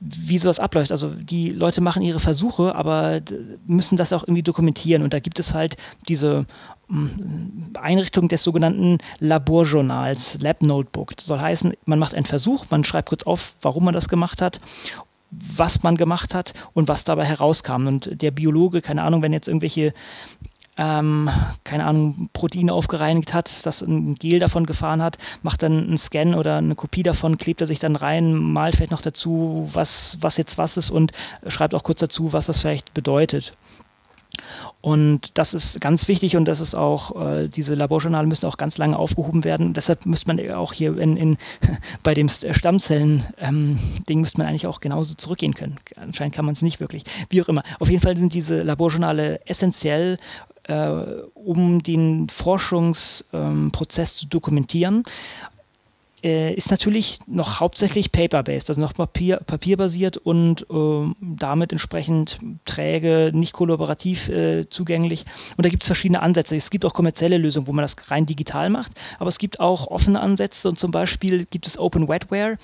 wie 0.00 0.38
sowas 0.38 0.58
abläuft. 0.58 0.92
Also 0.92 1.10
die 1.10 1.50
Leute 1.50 1.80
machen 1.80 2.02
ihre 2.02 2.20
Versuche, 2.20 2.74
aber 2.74 3.20
müssen 3.66 3.96
das 3.96 4.12
auch 4.12 4.22
irgendwie 4.22 4.42
dokumentieren. 4.42 5.02
Und 5.02 5.12
da 5.12 5.20
gibt 5.20 5.38
es 5.38 5.54
halt 5.54 5.76
diese 6.08 6.46
Einrichtung 7.74 8.28
des 8.28 8.42
sogenannten 8.42 8.98
Laborjournals, 9.18 10.38
Lab 10.40 10.62
Notebook. 10.62 11.16
Das 11.16 11.26
soll 11.26 11.40
heißen, 11.40 11.74
man 11.84 11.98
macht 11.98 12.14
einen 12.14 12.26
Versuch, 12.26 12.66
man 12.70 12.84
schreibt 12.84 13.08
kurz 13.08 13.24
auf, 13.24 13.54
warum 13.62 13.84
man 13.84 13.94
das 13.94 14.08
gemacht 14.08 14.42
hat 14.42 14.60
was 15.56 15.82
man 15.82 15.96
gemacht 15.96 16.34
hat 16.34 16.52
und 16.74 16.88
was 16.88 17.04
dabei 17.04 17.24
herauskam. 17.24 17.86
Und 17.86 18.20
der 18.20 18.30
Biologe, 18.30 18.82
keine 18.82 19.02
Ahnung, 19.02 19.22
wenn 19.22 19.32
jetzt 19.32 19.48
irgendwelche 19.48 19.94
ähm, 20.76 21.28
keine 21.64 21.84
Ahnung, 21.84 22.30
Proteine 22.32 22.72
aufgereinigt 22.72 23.34
hat, 23.34 23.66
das 23.66 23.82
ein 23.82 24.14
Gel 24.14 24.38
davon 24.38 24.64
gefahren 24.64 25.02
hat, 25.02 25.18
macht 25.42 25.62
dann 25.62 25.78
einen 25.78 25.98
Scan 25.98 26.34
oder 26.34 26.56
eine 26.56 26.74
Kopie 26.74 27.02
davon, 27.02 27.36
klebt 27.36 27.60
er 27.60 27.66
sich 27.66 27.78
dann 27.78 27.96
rein, 27.96 28.34
malt 28.34 28.76
vielleicht 28.76 28.90
noch 28.90 29.02
dazu, 29.02 29.68
was, 29.72 30.16
was 30.22 30.38
jetzt 30.38 30.56
was 30.56 30.76
ist 30.76 30.90
und 30.90 31.12
schreibt 31.46 31.74
auch 31.74 31.82
kurz 31.82 32.00
dazu, 32.00 32.32
was 32.32 32.46
das 32.46 32.60
vielleicht 32.60 32.94
bedeutet. 32.94 33.54
Und 34.82 35.30
das 35.34 35.54
ist 35.54 35.80
ganz 35.80 36.08
wichtig 36.08 36.36
und 36.36 36.44
das 36.44 36.60
ist 36.60 36.74
auch, 36.74 37.24
äh, 37.24 37.46
diese 37.46 37.76
Laborjournale 37.76 38.26
müssen 38.26 38.46
auch 38.46 38.56
ganz 38.56 38.78
lange 38.78 38.98
aufgehoben 38.98 39.44
werden. 39.44 39.74
Deshalb 39.74 40.06
müsste 40.06 40.26
man 40.26 40.50
auch 40.50 40.72
hier 40.72 40.98
in, 40.98 41.16
in 41.16 41.38
bei 42.02 42.14
dem 42.14 42.28
Stammzellen-Ding 42.28 43.28
ähm, 43.38 44.20
müsste 44.20 44.38
man 44.38 44.48
eigentlich 44.48 44.66
auch 44.66 44.80
genauso 44.80 45.14
zurückgehen 45.14 45.54
können. 45.54 45.76
Anscheinend 45.94 46.34
kann 46.34 46.44
man 46.44 46.54
es 46.54 46.62
nicht 46.62 46.80
wirklich. 46.80 47.04
Wie 47.30 47.40
auch 47.40 47.48
immer. 47.48 47.62
Auf 47.78 47.88
jeden 47.88 48.02
Fall 48.02 48.16
sind 48.16 48.34
diese 48.34 48.62
Laborjournale 48.62 49.46
essentiell, 49.46 50.18
äh, 50.64 50.88
um 51.34 51.84
den 51.84 52.28
Forschungsprozess 52.28 54.14
ähm, 54.14 54.18
zu 54.18 54.26
dokumentieren 54.26 55.04
äh, 56.22 56.54
ist 56.54 56.70
natürlich 56.70 57.18
noch 57.26 57.60
hauptsächlich 57.60 58.12
paper-based, 58.12 58.70
also 58.70 58.80
noch 58.80 58.94
Papier, 58.94 59.38
papierbasiert 59.38 60.16
und 60.16 60.66
äh, 60.70 61.14
damit 61.20 61.72
entsprechend 61.72 62.38
träge, 62.64 63.30
nicht 63.34 63.52
kollaborativ 63.52 64.28
äh, 64.28 64.68
zugänglich. 64.68 65.24
Und 65.56 65.64
da 65.64 65.68
gibt 65.68 65.82
es 65.82 65.86
verschiedene 65.86 66.22
Ansätze. 66.22 66.56
Es 66.56 66.70
gibt 66.70 66.84
auch 66.84 66.94
kommerzielle 66.94 67.38
Lösungen, 67.38 67.66
wo 67.66 67.72
man 67.72 67.82
das 67.82 67.96
rein 68.10 68.26
digital 68.26 68.70
macht, 68.70 68.92
aber 69.18 69.28
es 69.28 69.38
gibt 69.38 69.60
auch 69.60 69.88
offene 69.88 70.20
Ansätze 70.20 70.68
und 70.68 70.78
zum 70.78 70.90
Beispiel 70.90 71.46
gibt 71.50 71.66
es 71.66 71.78
Open 71.78 72.08
Wetware. 72.08 72.58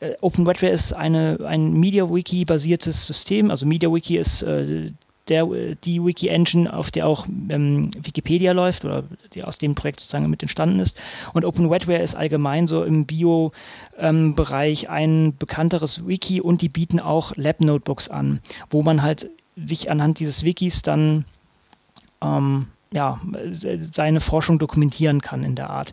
Äh, 0.00 0.14
Open 0.20 0.46
Wetware 0.46 0.72
ist 0.72 0.92
eine, 0.92 1.38
ein 1.46 1.72
MediaWiki-basiertes 1.72 3.06
System. 3.06 3.50
Also 3.50 3.66
MediaWiki 3.66 4.16
ist 4.16 4.42
äh, 4.42 4.92
der, 5.28 5.46
die 5.84 6.04
Wiki-Engine, 6.04 6.72
auf 6.72 6.90
der 6.90 7.06
auch 7.06 7.26
ähm, 7.48 7.90
Wikipedia 8.02 8.52
läuft 8.52 8.84
oder 8.84 9.04
die 9.34 9.44
aus 9.44 9.58
dem 9.58 9.74
Projekt 9.74 10.00
sozusagen 10.00 10.28
mit 10.30 10.42
entstanden 10.42 10.80
ist. 10.80 10.96
Und 11.32 11.44
Open 11.44 11.70
Wetware 11.70 12.02
ist 12.02 12.14
allgemein 12.14 12.66
so 12.66 12.84
im 12.84 13.06
Bio-Bereich 13.06 14.84
ähm, 14.84 14.90
ein 14.90 15.36
bekannteres 15.38 16.06
Wiki 16.06 16.40
und 16.40 16.62
die 16.62 16.68
bieten 16.68 17.00
auch 17.00 17.32
Lab-Notebooks 17.36 18.08
an, 18.08 18.40
wo 18.70 18.82
man 18.82 19.02
halt 19.02 19.28
sich 19.56 19.90
anhand 19.90 20.20
dieses 20.20 20.44
Wikis 20.44 20.82
dann 20.82 21.24
ähm, 22.22 22.68
ja, 22.92 23.20
seine 23.50 24.20
Forschung 24.20 24.58
dokumentieren 24.58 25.20
kann 25.20 25.44
in 25.44 25.54
der 25.54 25.70
Art. 25.70 25.92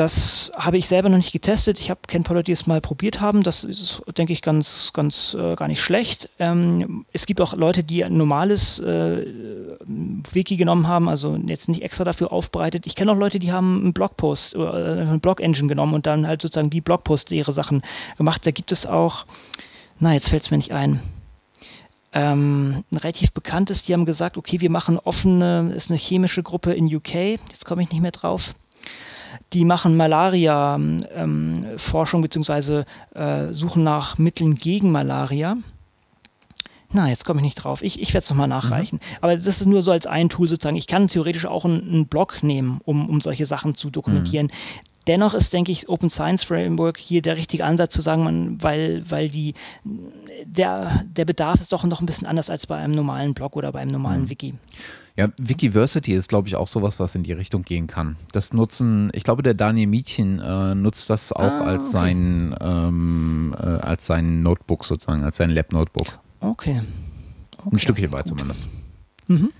Das 0.00 0.50
habe 0.56 0.78
ich 0.78 0.88
selber 0.88 1.10
noch 1.10 1.18
nicht 1.18 1.30
getestet. 1.30 1.78
Ich 1.78 1.90
habe 1.90 2.00
Leute, 2.30 2.44
die 2.44 2.52
es 2.52 2.66
mal 2.66 2.80
probiert 2.80 3.20
haben. 3.20 3.42
Das 3.42 3.64
ist, 3.64 4.00
denke 4.16 4.32
ich, 4.32 4.40
ganz, 4.40 4.92
ganz 4.94 5.36
äh, 5.38 5.54
gar 5.56 5.68
nicht 5.68 5.82
schlecht. 5.82 6.30
Ähm, 6.38 7.04
es 7.12 7.26
gibt 7.26 7.38
auch 7.42 7.52
Leute, 7.52 7.84
die 7.84 8.02
ein 8.02 8.16
normales 8.16 8.78
äh, 8.78 9.26
Wiki 10.32 10.56
genommen 10.56 10.88
haben, 10.88 11.06
also 11.10 11.36
jetzt 11.44 11.68
nicht 11.68 11.82
extra 11.82 12.04
dafür 12.04 12.32
aufbereitet. 12.32 12.86
Ich 12.86 12.96
kenne 12.96 13.12
auch 13.12 13.16
Leute, 13.18 13.38
die 13.38 13.52
haben 13.52 13.78
einen 13.82 13.92
Blogpost 13.92 14.56
oder 14.56 14.96
äh, 14.96 15.02
eine 15.02 15.18
Blog-Engine 15.18 15.68
genommen 15.68 15.92
und 15.92 16.06
dann 16.06 16.26
halt 16.26 16.40
sozusagen 16.40 16.72
wie 16.72 16.80
Blogpost 16.80 17.30
ihre 17.30 17.52
Sachen 17.52 17.82
gemacht. 18.16 18.46
Da 18.46 18.52
gibt 18.52 18.72
es 18.72 18.86
auch, 18.86 19.26
na, 19.98 20.14
jetzt 20.14 20.30
fällt 20.30 20.44
es 20.44 20.50
mir 20.50 20.56
nicht 20.56 20.72
ein. 20.72 21.02
Ähm, 22.14 22.84
ein 22.90 22.96
relativ 22.96 23.32
bekanntes, 23.32 23.82
die 23.82 23.92
haben 23.92 24.06
gesagt, 24.06 24.38
okay, 24.38 24.62
wir 24.62 24.70
machen 24.70 24.98
offene, 24.98 25.74
ist 25.76 25.90
eine 25.90 25.98
chemische 25.98 26.42
Gruppe 26.42 26.72
in 26.72 26.86
UK, 26.86 27.14
jetzt 27.50 27.66
komme 27.66 27.82
ich 27.82 27.90
nicht 27.90 28.00
mehr 28.00 28.12
drauf 28.12 28.54
die 29.52 29.64
machen 29.64 29.96
Malaria-Forschung 29.96 32.18
ähm, 32.18 32.22
beziehungsweise 32.22 32.84
äh, 33.14 33.52
suchen 33.52 33.82
nach 33.82 34.18
Mitteln 34.18 34.54
gegen 34.56 34.92
Malaria. 34.92 35.56
Na, 36.92 37.08
jetzt 37.08 37.24
komme 37.24 37.40
ich 37.40 37.44
nicht 37.44 37.54
drauf. 37.54 37.82
Ich, 37.82 38.00
ich 38.00 38.12
werde 38.14 38.24
es 38.24 38.30
nochmal 38.30 38.48
mhm. 38.48 38.54
nachreichen. 38.54 38.96
Mhm. 38.96 39.16
Aber 39.20 39.36
das 39.36 39.46
ist 39.46 39.64
nur 39.66 39.82
so 39.82 39.92
als 39.92 40.06
ein 40.06 40.28
Tool 40.28 40.48
sozusagen. 40.48 40.76
Ich 40.76 40.88
kann 40.88 41.08
theoretisch 41.08 41.46
auch 41.46 41.64
einen, 41.64 41.88
einen 41.88 42.06
Blog 42.06 42.42
nehmen, 42.42 42.80
um, 42.84 43.08
um 43.08 43.20
solche 43.20 43.46
Sachen 43.46 43.74
zu 43.74 43.90
dokumentieren. 43.90 44.46
Mhm. 44.46 44.50
Dennoch 45.06 45.34
ist, 45.34 45.52
denke 45.52 45.72
ich, 45.72 45.88
Open 45.88 46.10
Science 46.10 46.44
Framework 46.44 46.98
hier 46.98 47.22
der 47.22 47.36
richtige 47.36 47.64
Ansatz 47.64 47.94
zu 47.94 48.02
sagen, 48.02 48.22
man, 48.22 48.62
weil, 48.62 49.04
weil 49.08 49.28
die, 49.28 49.54
der, 50.44 51.04
der 51.04 51.24
Bedarf 51.24 51.60
ist 51.60 51.72
doch 51.72 51.84
noch 51.84 52.00
ein 52.00 52.06
bisschen 52.06 52.26
anders 52.26 52.50
als 52.50 52.66
bei 52.66 52.76
einem 52.76 52.94
normalen 52.94 53.34
Blog 53.34 53.56
oder 53.56 53.72
bei 53.72 53.80
einem 53.80 53.92
normalen 53.92 54.22
mhm. 54.22 54.30
Wiki. 54.30 54.54
Ja, 55.20 55.28
Wikiversity 55.38 56.14
ist, 56.14 56.30
glaube 56.30 56.48
ich, 56.48 56.56
auch 56.56 56.66
sowas, 56.66 56.98
was 56.98 57.14
in 57.14 57.24
die 57.24 57.34
Richtung 57.34 57.60
gehen 57.62 57.86
kann. 57.86 58.16
Das 58.32 58.54
nutzen, 58.54 59.10
ich 59.12 59.22
glaube, 59.22 59.42
der 59.42 59.52
Daniel 59.52 59.86
Mietchen 59.86 60.38
äh, 60.38 60.74
nutzt 60.74 61.10
das 61.10 61.30
auch 61.30 61.42
ah, 61.42 61.60
als, 61.60 61.88
okay. 61.88 61.90
sein, 61.90 62.56
ähm, 62.58 63.54
äh, 63.54 63.66
als 63.66 64.06
sein 64.06 64.42
Notebook 64.42 64.82
sozusagen, 64.86 65.22
als 65.22 65.36
sein 65.36 65.50
Lab-Notebook. 65.50 66.06
Okay. 66.40 66.80
okay. 67.58 67.70
Ein 67.70 67.78
Stückchen 67.78 68.10
weit 68.14 68.28
zumindest. 68.28 68.70
Mhm. 69.26 69.50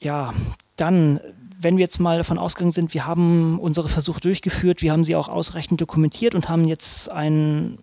Ja, 0.00 0.34
dann, 0.74 1.20
wenn 1.60 1.76
wir 1.76 1.82
jetzt 1.82 1.98
mal 1.98 2.18
davon 2.18 2.38
ausgegangen 2.38 2.72
sind, 2.72 2.94
wir 2.94 3.06
haben 3.06 3.58
unsere 3.58 3.88
Versuche 3.88 4.20
durchgeführt, 4.20 4.82
wir 4.82 4.92
haben 4.92 5.04
sie 5.04 5.16
auch 5.16 5.28
ausreichend 5.28 5.80
dokumentiert 5.80 6.34
und 6.34 6.48
haben 6.48 6.64
jetzt 6.64 7.10
ein 7.10 7.78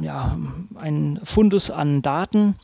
ja, 0.00 0.36
ein 0.76 1.20
Fundus 1.24 1.70
an 1.70 2.02
Daten, 2.02 2.56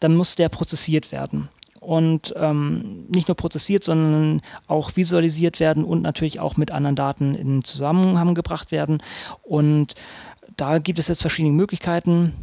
dann 0.00 0.16
muss 0.16 0.36
der 0.36 0.48
prozessiert 0.48 1.12
werden. 1.12 1.48
Und 1.80 2.34
ähm, 2.36 3.04
nicht 3.08 3.28
nur 3.28 3.36
prozessiert, 3.36 3.84
sondern 3.84 4.42
auch 4.66 4.96
visualisiert 4.96 5.60
werden 5.60 5.84
und 5.84 6.02
natürlich 6.02 6.40
auch 6.40 6.56
mit 6.56 6.70
anderen 6.70 6.96
Daten 6.96 7.34
in 7.34 7.64
Zusammenhang 7.64 8.34
gebracht 8.34 8.72
werden. 8.72 9.02
Und 9.42 9.94
da 10.56 10.78
gibt 10.78 10.98
es 10.98 11.08
jetzt 11.08 11.22
verschiedene 11.22 11.54
Möglichkeiten, 11.54 12.34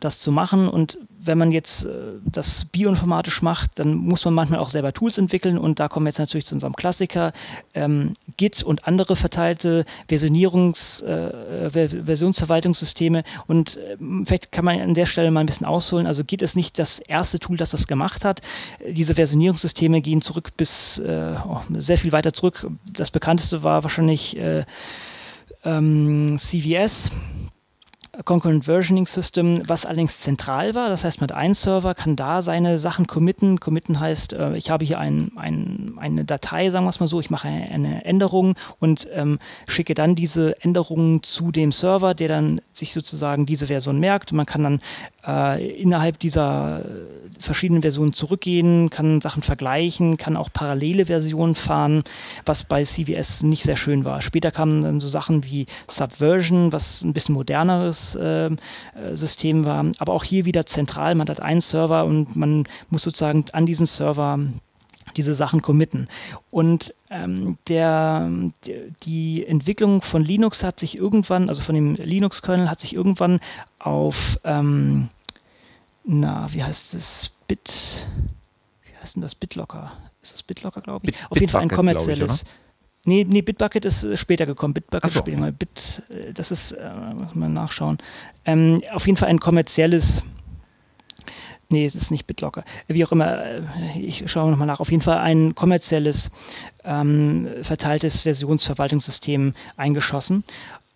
das 0.00 0.20
zu 0.20 0.30
machen. 0.30 0.68
Und 0.68 0.98
wenn 1.26 1.38
man 1.38 1.52
jetzt 1.52 1.84
äh, 1.84 1.88
das 2.24 2.64
bioinformatisch 2.64 3.42
macht, 3.42 3.78
dann 3.78 3.94
muss 3.94 4.24
man 4.24 4.34
manchmal 4.34 4.60
auch 4.60 4.68
selber 4.68 4.92
Tools 4.92 5.18
entwickeln 5.18 5.58
und 5.58 5.80
da 5.80 5.88
kommen 5.88 6.06
wir 6.06 6.10
jetzt 6.10 6.18
natürlich 6.18 6.46
zu 6.46 6.54
unserem 6.54 6.74
Klassiker 6.74 7.32
ähm, 7.74 8.14
Git 8.36 8.62
und 8.62 8.86
andere 8.86 9.16
verteilte 9.16 9.84
Versionierungs, 10.08 11.00
äh, 11.02 11.70
Versionsverwaltungssysteme 11.70 13.24
und 13.46 13.76
äh, 13.76 13.96
vielleicht 14.24 14.52
kann 14.52 14.64
man 14.64 14.80
an 14.80 14.94
der 14.94 15.06
Stelle 15.06 15.30
mal 15.30 15.40
ein 15.40 15.46
bisschen 15.46 15.66
ausholen. 15.66 16.06
Also 16.06 16.24
Git 16.24 16.42
ist 16.42 16.56
nicht 16.56 16.78
das 16.78 16.98
erste 16.98 17.38
Tool, 17.38 17.56
das 17.56 17.70
das 17.70 17.86
gemacht 17.86 18.24
hat. 18.24 18.40
Diese 18.88 19.14
Versionierungssysteme 19.14 20.00
gehen 20.00 20.20
zurück 20.20 20.52
bis 20.56 20.98
äh, 20.98 21.34
oh, 21.46 21.60
sehr 21.78 21.98
viel 21.98 22.12
weiter 22.12 22.32
zurück. 22.32 22.66
Das 22.92 23.10
bekannteste 23.10 23.62
war 23.62 23.82
wahrscheinlich 23.82 24.36
äh, 24.36 24.64
ähm, 25.64 26.36
CVS 26.38 27.10
Concurrent 28.24 28.64
Versioning 28.64 29.06
System, 29.06 29.62
was 29.66 29.84
allerdings 29.84 30.20
zentral 30.20 30.74
war. 30.74 30.88
Das 30.88 31.04
heißt, 31.04 31.20
mit 31.20 31.32
einem 31.32 31.54
Server 31.54 31.94
kann 31.94 32.16
da 32.16 32.42
seine 32.42 32.78
Sachen 32.78 33.06
committen. 33.06 33.60
Committen 33.60 34.00
heißt, 34.00 34.32
äh, 34.32 34.56
ich 34.56 34.70
habe 34.70 34.84
hier 34.84 34.98
ein, 34.98 35.32
ein, 35.36 35.94
eine 35.98 36.24
Datei, 36.24 36.70
sagen 36.70 36.86
wir 36.86 36.90
es 36.90 37.00
mal 37.00 37.06
so, 37.06 37.20
ich 37.20 37.30
mache 37.30 37.48
eine 37.48 38.04
Änderung 38.04 38.54
und 38.78 39.06
ähm, 39.12 39.38
schicke 39.66 39.94
dann 39.94 40.14
diese 40.14 40.60
Änderungen 40.62 41.22
zu 41.22 41.52
dem 41.52 41.72
Server, 41.72 42.14
der 42.14 42.28
dann 42.28 42.60
sich 42.72 42.92
sozusagen 42.92 43.46
diese 43.46 43.66
Version 43.66 44.00
merkt. 44.00 44.32
Man 44.32 44.46
kann 44.46 44.62
dann 44.62 44.80
äh, 45.26 45.80
innerhalb 45.80 46.18
dieser 46.18 46.84
verschiedenen 47.38 47.82
Versionen 47.82 48.12
zurückgehen, 48.12 48.90
kann 48.90 49.20
Sachen 49.20 49.42
vergleichen, 49.42 50.16
kann 50.16 50.36
auch 50.36 50.50
parallele 50.52 51.06
Versionen 51.06 51.54
fahren, 51.54 52.02
was 52.44 52.64
bei 52.64 52.82
CVS 52.84 53.42
nicht 53.42 53.62
sehr 53.62 53.76
schön 53.76 54.04
war. 54.04 54.22
Später 54.22 54.50
kamen 54.50 54.82
dann 54.82 55.00
so 55.00 55.08
Sachen 55.08 55.44
wie 55.44 55.66
Subversion, 55.88 56.72
was 56.72 57.02
ein 57.02 57.12
bisschen 57.12 57.34
moderneres 57.34 58.14
äh, 58.14 58.50
System 59.14 59.64
war, 59.64 59.84
aber 59.98 60.12
auch 60.12 60.24
hier 60.24 60.44
wieder 60.44 60.66
zentral. 60.66 61.14
Man 61.14 61.28
hat 61.28 61.40
einen 61.40 61.60
Server 61.60 62.04
und 62.04 62.36
man 62.36 62.64
muss 62.90 63.02
sozusagen 63.02 63.44
an 63.52 63.66
diesen 63.66 63.86
Server 63.86 64.38
diese 65.16 65.34
Sachen 65.34 65.62
committen. 65.62 66.08
Und 66.50 66.94
ähm, 67.10 67.58
der, 67.68 68.30
die 69.02 69.46
Entwicklung 69.46 70.02
von 70.02 70.22
Linux 70.22 70.62
hat 70.62 70.80
sich 70.80 70.96
irgendwann, 70.96 71.48
also 71.48 71.62
von 71.62 71.74
dem 71.74 71.94
Linux-Kernel, 71.94 72.70
hat 72.70 72.80
sich 72.80 72.94
irgendwann 72.94 73.40
auf, 73.78 74.38
ähm, 74.44 75.08
na, 76.06 76.52
wie 76.52 76.62
heißt 76.62 76.94
es, 76.94 77.32
Bit, 77.48 78.06
wie 78.84 78.96
heißt 79.00 79.16
denn 79.16 79.22
das, 79.22 79.34
BitLocker? 79.34 79.92
Ist 80.22 80.32
das 80.32 80.42
BitLocker, 80.42 80.80
glaube 80.80 81.06
ich? 81.06 81.12
Bit, 81.12 81.30
auf 81.30 81.38
jeden 81.38 81.50
Fall 81.50 81.62
ein 81.62 81.68
kommerzielles. 81.68 82.44
Nee, 83.04 83.24
nee, 83.28 83.40
Bitbucket 83.40 83.84
ist 83.84 84.02
äh, 84.02 84.16
später 84.16 84.46
gekommen. 84.46 84.74
Bitbucket 84.74 85.10
so. 85.10 85.20
später 85.20 85.38
mal. 85.38 85.52
Bit, 85.52 86.02
äh, 86.10 86.32
das 86.32 86.50
ist, 86.50 86.72
äh, 86.72 86.90
muss 87.14 87.34
man 87.34 87.52
nachschauen. 87.52 87.98
Ähm, 88.44 88.82
auf 88.92 89.06
jeden 89.06 89.16
Fall 89.16 89.28
ein 89.28 89.38
kommerzielles. 89.38 90.22
Nee, 91.68 91.86
es 91.86 91.94
ist 91.94 92.10
nicht 92.10 92.26
BitLocker. 92.26 92.64
Wie 92.88 93.04
auch 93.04 93.12
immer, 93.12 93.44
äh, 93.44 93.62
ich 94.00 94.28
schaue 94.30 94.50
nochmal 94.50 94.66
nach. 94.66 94.80
Auf 94.80 94.90
jeden 94.90 95.02
Fall 95.02 95.18
ein 95.18 95.54
kommerzielles, 95.54 96.32
ähm, 96.84 97.48
verteiltes 97.62 98.22
Versionsverwaltungssystem 98.22 99.54
eingeschossen. 99.76 100.42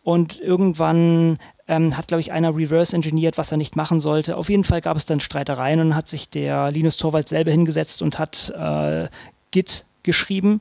Und 0.02 0.40
irgendwann 0.40 1.38
ähm, 1.70 1.96
hat, 1.96 2.08
glaube 2.08 2.20
ich, 2.20 2.32
einer 2.32 2.54
reverse 2.54 2.94
engineert, 2.94 3.38
was 3.38 3.52
er 3.52 3.56
nicht 3.56 3.76
machen 3.76 4.00
sollte. 4.00 4.36
Auf 4.36 4.50
jeden 4.50 4.64
Fall 4.64 4.80
gab 4.80 4.96
es 4.96 5.06
dann 5.06 5.20
Streitereien 5.20 5.80
und 5.80 5.94
hat 5.94 6.08
sich 6.08 6.28
der 6.28 6.70
Linus 6.70 6.96
Torvalds 6.96 7.30
selber 7.30 7.52
hingesetzt 7.52 8.02
und 8.02 8.18
hat 8.18 8.52
äh, 8.56 9.08
Git 9.52 9.84
geschrieben 10.02 10.60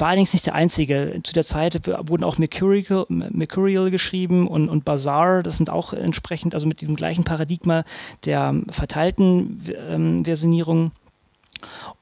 war 0.00 0.08
allerdings 0.08 0.32
nicht 0.32 0.46
der 0.46 0.54
einzige. 0.54 1.20
Zu 1.24 1.32
der 1.32 1.42
Zeit 1.42 1.86
wurden 1.86 2.24
auch 2.24 2.38
Mercurial, 2.38 3.06
Mercurial 3.08 3.90
geschrieben 3.90 4.46
und, 4.46 4.68
und 4.68 4.84
Bazaar. 4.84 5.42
Das 5.42 5.56
sind 5.56 5.70
auch 5.70 5.92
entsprechend, 5.92 6.54
also 6.54 6.66
mit 6.66 6.80
diesem 6.80 6.96
gleichen 6.96 7.24
Paradigma 7.24 7.84
der 8.24 8.54
verteilten 8.70 9.64
ähm, 9.88 10.24
Versionierung. 10.24 10.92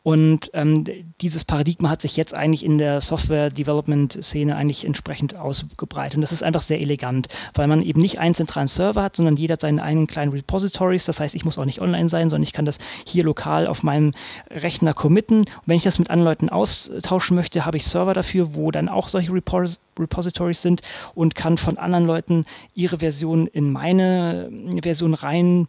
Und 0.02 0.50
ähm, 0.54 0.84
dieses 1.20 1.44
Paradigma 1.44 1.90
hat 1.90 2.02
sich 2.02 2.16
jetzt 2.16 2.34
eigentlich 2.34 2.64
in 2.64 2.78
der 2.78 3.00
Software-Development-Szene 3.00 4.54
eigentlich 4.54 4.84
entsprechend 4.84 5.36
ausgebreitet. 5.36 6.16
Und 6.16 6.20
das 6.20 6.32
ist 6.32 6.42
einfach 6.42 6.60
sehr 6.60 6.80
elegant, 6.80 7.28
weil 7.54 7.66
man 7.66 7.82
eben 7.82 8.00
nicht 8.00 8.18
einen 8.18 8.34
zentralen 8.34 8.68
Server 8.68 9.02
hat, 9.02 9.16
sondern 9.16 9.36
jeder 9.36 9.54
hat 9.54 9.62
seine 9.62 9.82
eigenen 9.82 10.06
kleinen 10.06 10.32
Repositories. 10.32 11.04
Das 11.06 11.18
heißt, 11.20 11.34
ich 11.34 11.44
muss 11.44 11.58
auch 11.58 11.64
nicht 11.64 11.80
online 11.80 12.08
sein, 12.08 12.30
sondern 12.30 12.44
ich 12.44 12.52
kann 12.52 12.64
das 12.64 12.78
hier 13.04 13.24
lokal 13.24 13.66
auf 13.66 13.82
meinem 13.82 14.12
Rechner 14.50 14.94
committen. 14.94 15.40
Und 15.40 15.62
wenn 15.66 15.76
ich 15.76 15.82
das 15.82 15.98
mit 15.98 16.10
anderen 16.10 16.30
Leuten 16.30 16.48
austauschen 16.50 17.34
möchte, 17.34 17.66
habe 17.66 17.76
ich 17.76 17.86
Server 17.86 18.14
dafür, 18.14 18.54
wo 18.54 18.70
dann 18.70 18.88
auch 18.88 19.08
solche 19.08 19.32
Repos 19.32 19.80
Repositories 19.98 20.62
sind 20.62 20.82
und 21.14 21.34
kann 21.34 21.56
von 21.56 21.78
anderen 21.78 22.06
Leuten 22.06 22.44
ihre 22.74 22.98
Version 22.98 23.46
in 23.46 23.72
meine 23.72 24.50
Version 24.82 25.14
rein 25.14 25.68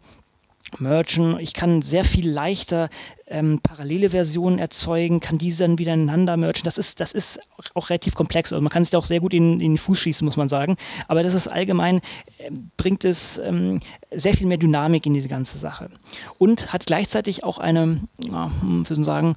mergen. 0.78 1.38
Ich 1.40 1.54
kann 1.54 1.82
sehr 1.82 2.04
viel 2.04 2.28
leichter 2.28 2.88
ähm, 3.26 3.60
parallele 3.62 4.10
Versionen 4.10 4.58
erzeugen, 4.58 5.20
kann 5.20 5.38
diese 5.38 5.64
dann 5.64 5.78
wieder 5.78 5.94
ineinander 5.94 6.36
mergen. 6.36 6.60
Das 6.64 6.78
ist, 6.78 7.00
das 7.00 7.12
ist 7.12 7.40
auch 7.74 7.90
relativ 7.90 8.14
komplex. 8.14 8.52
Also 8.52 8.62
man 8.62 8.70
kann 8.70 8.84
sich 8.84 8.90
da 8.90 8.98
auch 8.98 9.06
sehr 9.06 9.20
gut 9.20 9.34
in, 9.34 9.60
in 9.60 9.72
den 9.72 9.78
Fuß 9.78 9.98
schießen, 9.98 10.24
muss 10.24 10.36
man 10.36 10.48
sagen. 10.48 10.76
Aber 11.08 11.22
das 11.22 11.34
ist 11.34 11.48
allgemein, 11.48 11.98
äh, 12.38 12.50
bringt 12.76 13.04
es 13.04 13.38
ähm, 13.38 13.80
sehr 14.14 14.34
viel 14.34 14.46
mehr 14.46 14.58
Dynamik 14.58 15.06
in 15.06 15.14
diese 15.14 15.28
ganze 15.28 15.58
Sache. 15.58 15.90
Und 16.38 16.72
hat 16.72 16.86
gleichzeitig 16.86 17.44
auch 17.44 17.58
eine, 17.58 18.00
ja, 18.18 18.50
hm, 18.60 18.88
würde 18.88 19.04
sagen, 19.04 19.36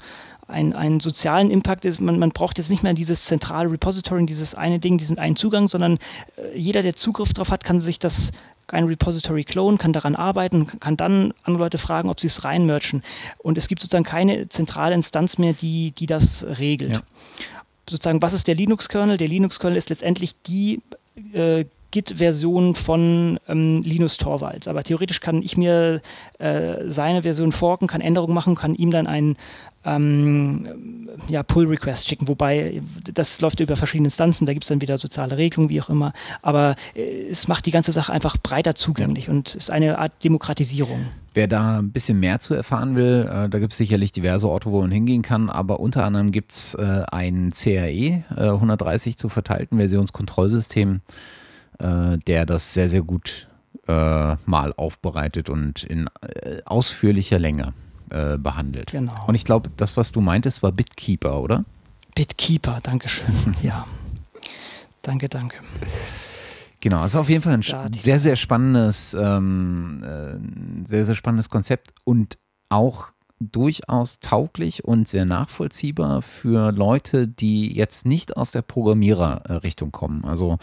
einen, 0.51 0.73
einen 0.73 0.99
sozialen 0.99 1.49
Impact 1.49 1.85
ist, 1.85 1.99
man, 1.99 2.19
man 2.19 2.31
braucht 2.31 2.57
jetzt 2.57 2.69
nicht 2.69 2.83
mehr 2.83 2.93
dieses 2.93 3.25
zentrale 3.25 3.71
Repository, 3.71 4.25
dieses 4.25 4.53
eine 4.53 4.79
Ding, 4.79 4.97
diesen 4.97 5.17
einen 5.17 5.35
Zugang, 5.35 5.67
sondern 5.67 5.97
äh, 6.37 6.57
jeder, 6.57 6.83
der 6.83 6.95
Zugriff 6.95 7.33
darauf 7.33 7.51
hat, 7.51 7.63
kann 7.63 7.79
sich 7.79 7.99
das 7.99 8.31
ein 8.73 8.85
Repository 8.85 9.43
clone, 9.43 9.77
kann 9.77 9.93
daran 9.93 10.15
arbeiten, 10.15 10.67
kann 10.79 10.97
dann 10.97 11.33
andere 11.43 11.65
Leute 11.65 11.77
fragen, 11.77 12.09
ob 12.09 12.19
sie 12.19 12.27
es 12.27 12.43
reinmerchen. 12.43 13.03
Und 13.39 13.57
es 13.57 13.67
gibt 13.67 13.81
sozusagen 13.81 14.03
keine 14.03 14.49
zentrale 14.49 14.93
Instanz 14.95 15.37
mehr, 15.37 15.53
die, 15.53 15.91
die 15.91 16.05
das 16.05 16.45
regelt. 16.45 16.93
Ja. 16.93 17.01
Sozusagen, 17.89 18.21
was 18.21 18.33
ist 18.33 18.47
der 18.47 18.55
Linux-Kernel? 18.55 19.17
Der 19.17 19.27
Linux-Kernel 19.27 19.77
ist 19.77 19.89
letztendlich 19.89 20.35
die 20.43 20.81
äh, 21.33 21.65
Git-Version 21.91 22.73
von 22.73 23.39
ähm, 23.47 23.81
Linus 23.83 24.17
Torvalds. 24.17 24.67
Aber 24.67 24.83
theoretisch 24.83 25.19
kann 25.19 25.43
ich 25.43 25.57
mir 25.57 26.01
äh, 26.39 26.77
seine 26.87 27.23
Version 27.23 27.51
forken, 27.51 27.87
kann 27.87 28.01
Änderungen 28.01 28.33
machen, 28.33 28.55
kann 28.55 28.75
ihm 28.75 28.91
dann 28.91 29.07
ein, 29.07 29.35
ähm, 29.83 31.09
ja, 31.27 31.43
Pull-Request 31.43 32.07
schicken, 32.07 32.27
wobei 32.27 32.81
das 33.13 33.41
läuft 33.41 33.59
über 33.59 33.75
verschiedene 33.75 34.07
Instanzen, 34.07 34.45
da 34.45 34.53
gibt 34.53 34.63
es 34.63 34.69
dann 34.69 34.81
wieder 34.81 34.97
soziale 34.97 35.37
Regelungen, 35.37 35.69
wie 35.69 35.81
auch 35.81 35.89
immer. 35.89 36.13
Aber 36.41 36.75
äh, 36.95 37.27
es 37.29 37.47
macht 37.47 37.65
die 37.65 37.71
ganze 37.71 37.91
Sache 37.91 38.13
einfach 38.13 38.37
breiter 38.37 38.75
zugänglich 38.75 39.25
ja. 39.25 39.33
und 39.33 39.55
ist 39.55 39.71
eine 39.71 39.97
Art 39.97 40.11
Demokratisierung. 40.23 41.07
Wer 41.33 41.47
da 41.47 41.79
ein 41.79 41.91
bisschen 41.91 42.19
mehr 42.19 42.41
zu 42.41 42.53
erfahren 42.53 42.95
will, 42.95 43.27
äh, 43.31 43.49
da 43.49 43.59
gibt 43.59 43.71
es 43.71 43.77
sicherlich 43.77 44.11
diverse 44.11 44.47
Orte, 44.47 44.71
wo 44.71 44.81
man 44.81 44.91
hingehen 44.91 45.21
kann, 45.21 45.49
aber 45.49 45.79
unter 45.79 46.03
anderem 46.05 46.31
gibt 46.31 46.51
es 46.51 46.75
äh, 46.75 47.03
ein 47.11 47.51
CRE 47.51 47.89
äh, 47.89 48.23
130 48.35 49.17
zu 49.17 49.29
verteilten 49.29 49.77
Versionskontrollsystem, 49.77 51.01
äh, 51.79 52.17
der 52.27 52.45
das 52.45 52.73
sehr, 52.73 52.89
sehr 52.89 53.01
gut 53.01 53.47
äh, 53.87 54.35
mal 54.45 54.73
aufbereitet 54.77 55.49
und 55.49 55.83
in 55.83 56.07
ausführlicher 56.65 57.39
Länge 57.39 57.73
äh, 58.11 58.37
behandelt. 58.37 58.91
Genau. 58.91 59.25
Und 59.27 59.35
ich 59.35 59.45
glaube, 59.45 59.69
das, 59.77 59.97
was 59.97 60.11
du 60.11 60.21
meintest, 60.21 60.63
war 60.63 60.71
Bitkeeper, 60.71 61.41
oder? 61.41 61.63
Bitkeeper, 62.15 62.79
danke 62.83 63.07
schön. 63.07 63.55
ja. 63.61 63.87
Danke, 65.01 65.29
danke. 65.29 65.57
Genau, 66.79 67.03
es 67.03 67.11
ist 67.11 67.17
auf 67.17 67.29
jeden 67.29 67.41
Fall 67.41 67.53
ein 67.53 67.61
ja, 67.61 67.85
sehr, 67.99 68.19
sehr 68.19 68.35
spannendes, 68.35 69.13
ähm, 69.13 70.03
äh, 70.03 70.87
sehr, 70.87 71.05
sehr 71.05 71.15
spannendes 71.15 71.49
Konzept 71.49 71.93
und 72.03 72.37
auch 72.69 73.11
durchaus 73.39 74.19
tauglich 74.19 74.85
und 74.85 75.07
sehr 75.07 75.25
nachvollziehbar 75.25 76.21
für 76.21 76.71
Leute, 76.71 77.27
die 77.27 77.75
jetzt 77.75 78.05
nicht 78.05 78.37
aus 78.37 78.51
der 78.51 78.61
Programmiererrichtung 78.61 79.91
kommen. 79.91 80.25
Also 80.25 80.57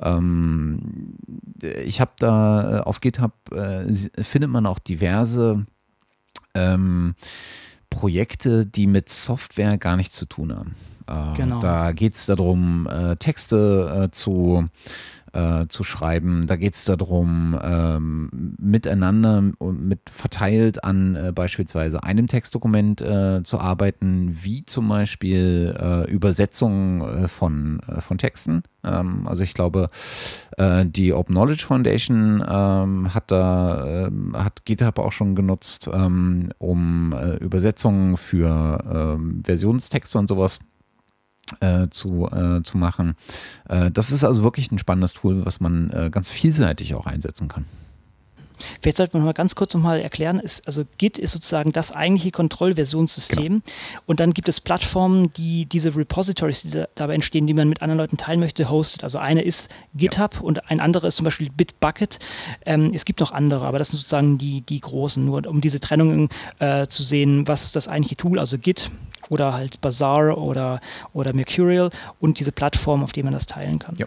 ähm, 0.00 1.16
ich 1.60 2.00
habe 2.00 2.12
da 2.18 2.78
äh, 2.78 2.80
auf 2.80 3.00
GitHub 3.00 3.32
äh, 3.52 3.92
findet 4.22 4.50
man 4.50 4.66
auch 4.66 4.78
diverse 4.78 5.66
ähm, 6.56 7.14
Projekte, 7.90 8.66
die 8.66 8.86
mit 8.86 9.08
Software 9.08 9.78
gar 9.78 9.96
nichts 9.96 10.16
zu 10.16 10.26
tun 10.26 10.54
haben. 10.54 10.74
Äh, 11.06 11.36
genau. 11.36 11.60
Da 11.60 11.92
geht 11.92 12.14
es 12.14 12.26
darum, 12.26 12.88
äh, 12.90 13.16
Texte 13.16 14.06
äh, 14.06 14.10
zu 14.10 14.68
äh, 15.36 15.68
zu 15.68 15.84
schreiben. 15.84 16.46
Da 16.46 16.56
geht 16.56 16.74
es 16.74 16.84
darum, 16.84 17.58
ähm, 17.62 18.30
miteinander 18.58 19.52
und 19.58 19.86
mit 19.86 20.00
verteilt 20.10 20.82
an 20.82 21.14
äh, 21.14 21.32
beispielsweise 21.32 22.02
einem 22.02 22.26
Textdokument 22.26 23.00
äh, 23.02 23.42
zu 23.44 23.58
arbeiten, 23.58 24.38
wie 24.42 24.64
zum 24.64 24.88
Beispiel 24.88 25.76
äh, 25.78 26.10
Übersetzungen 26.10 27.02
äh, 27.02 27.28
von, 27.28 27.80
äh, 27.86 28.00
von 28.00 28.18
Texten. 28.18 28.62
Ähm, 28.82 29.26
also 29.26 29.44
ich 29.44 29.54
glaube, 29.54 29.90
die 30.58 31.12
Open 31.12 31.34
Knowledge 31.34 31.66
Foundation 31.66 32.42
ähm, 32.48 33.12
hat 33.12 33.30
da 33.30 34.06
ähm, 34.06 34.34
hat 34.34 34.64
GitHub 34.64 34.98
auch 34.98 35.12
schon 35.12 35.34
genutzt, 35.34 35.90
ähm, 35.92 36.48
um 36.56 37.14
Übersetzungen 37.40 38.16
für 38.16 38.82
ähm, 38.90 39.42
Versionstexte 39.44 40.16
und 40.16 40.28
sowas 40.28 40.60
äh, 41.60 41.88
zu, 41.90 42.28
äh, 42.30 42.62
zu 42.62 42.78
machen. 42.78 43.16
Äh, 43.68 43.90
das 43.90 44.10
ist 44.10 44.24
also 44.24 44.42
wirklich 44.42 44.70
ein 44.72 44.78
spannendes 44.78 45.12
Tool, 45.12 45.44
was 45.44 45.60
man 45.60 45.90
äh, 45.90 46.10
ganz 46.10 46.30
vielseitig 46.30 46.94
auch 46.94 47.06
einsetzen 47.06 47.48
kann. 47.48 47.64
Vielleicht 48.80 48.96
sollte 48.96 49.16
man 49.16 49.26
mal 49.26 49.32
ganz 49.32 49.54
kurz 49.54 49.74
nochmal 49.74 50.00
erklären, 50.00 50.40
ist, 50.40 50.66
also 50.66 50.84
Git 50.98 51.18
ist 51.18 51.32
sozusagen 51.32 51.72
das 51.72 51.92
eigentliche 51.92 52.30
Kontrollversionssystem 52.30 53.44
genau. 53.44 53.62
und 54.06 54.20
dann 54.20 54.32
gibt 54.32 54.48
es 54.48 54.60
Plattformen, 54.60 55.32
die 55.34 55.66
diese 55.66 55.94
Repositories, 55.94 56.62
die 56.62 56.70
da, 56.70 56.88
dabei 56.94 57.14
entstehen, 57.14 57.46
die 57.46 57.54
man 57.54 57.68
mit 57.68 57.82
anderen 57.82 57.98
Leuten 57.98 58.16
teilen 58.16 58.40
möchte, 58.40 58.70
hostet. 58.70 59.04
Also 59.04 59.18
eine 59.18 59.42
ist 59.42 59.70
GitHub 59.94 60.34
ja. 60.34 60.40
und 60.40 60.70
ein 60.70 60.80
anderer 60.80 61.08
ist 61.08 61.16
zum 61.16 61.24
Beispiel 61.24 61.50
Bitbucket. 61.50 62.18
Ähm, 62.64 62.92
es 62.94 63.04
gibt 63.04 63.20
noch 63.20 63.32
andere, 63.32 63.66
aber 63.66 63.78
das 63.78 63.90
sind 63.90 63.98
sozusagen 63.98 64.38
die, 64.38 64.62
die 64.62 64.80
großen, 64.80 65.24
nur 65.24 65.46
um 65.46 65.60
diese 65.60 65.80
Trennung 65.80 66.30
äh, 66.58 66.86
zu 66.86 67.02
sehen, 67.02 67.46
was 67.46 67.64
ist 67.64 67.76
das 67.76 67.88
eigentliche 67.88 68.16
Tool, 68.16 68.38
also 68.38 68.58
Git 68.58 68.90
oder 69.28 69.52
halt 69.52 69.80
Bazaar 69.80 70.38
oder, 70.38 70.80
oder 71.12 71.32
Mercurial 71.32 71.90
und 72.20 72.40
diese 72.40 72.52
Plattform, 72.52 73.02
auf 73.02 73.12
die 73.12 73.22
man 73.22 73.32
das 73.32 73.46
teilen 73.46 73.78
kann. 73.78 73.96
Ja. 73.96 74.06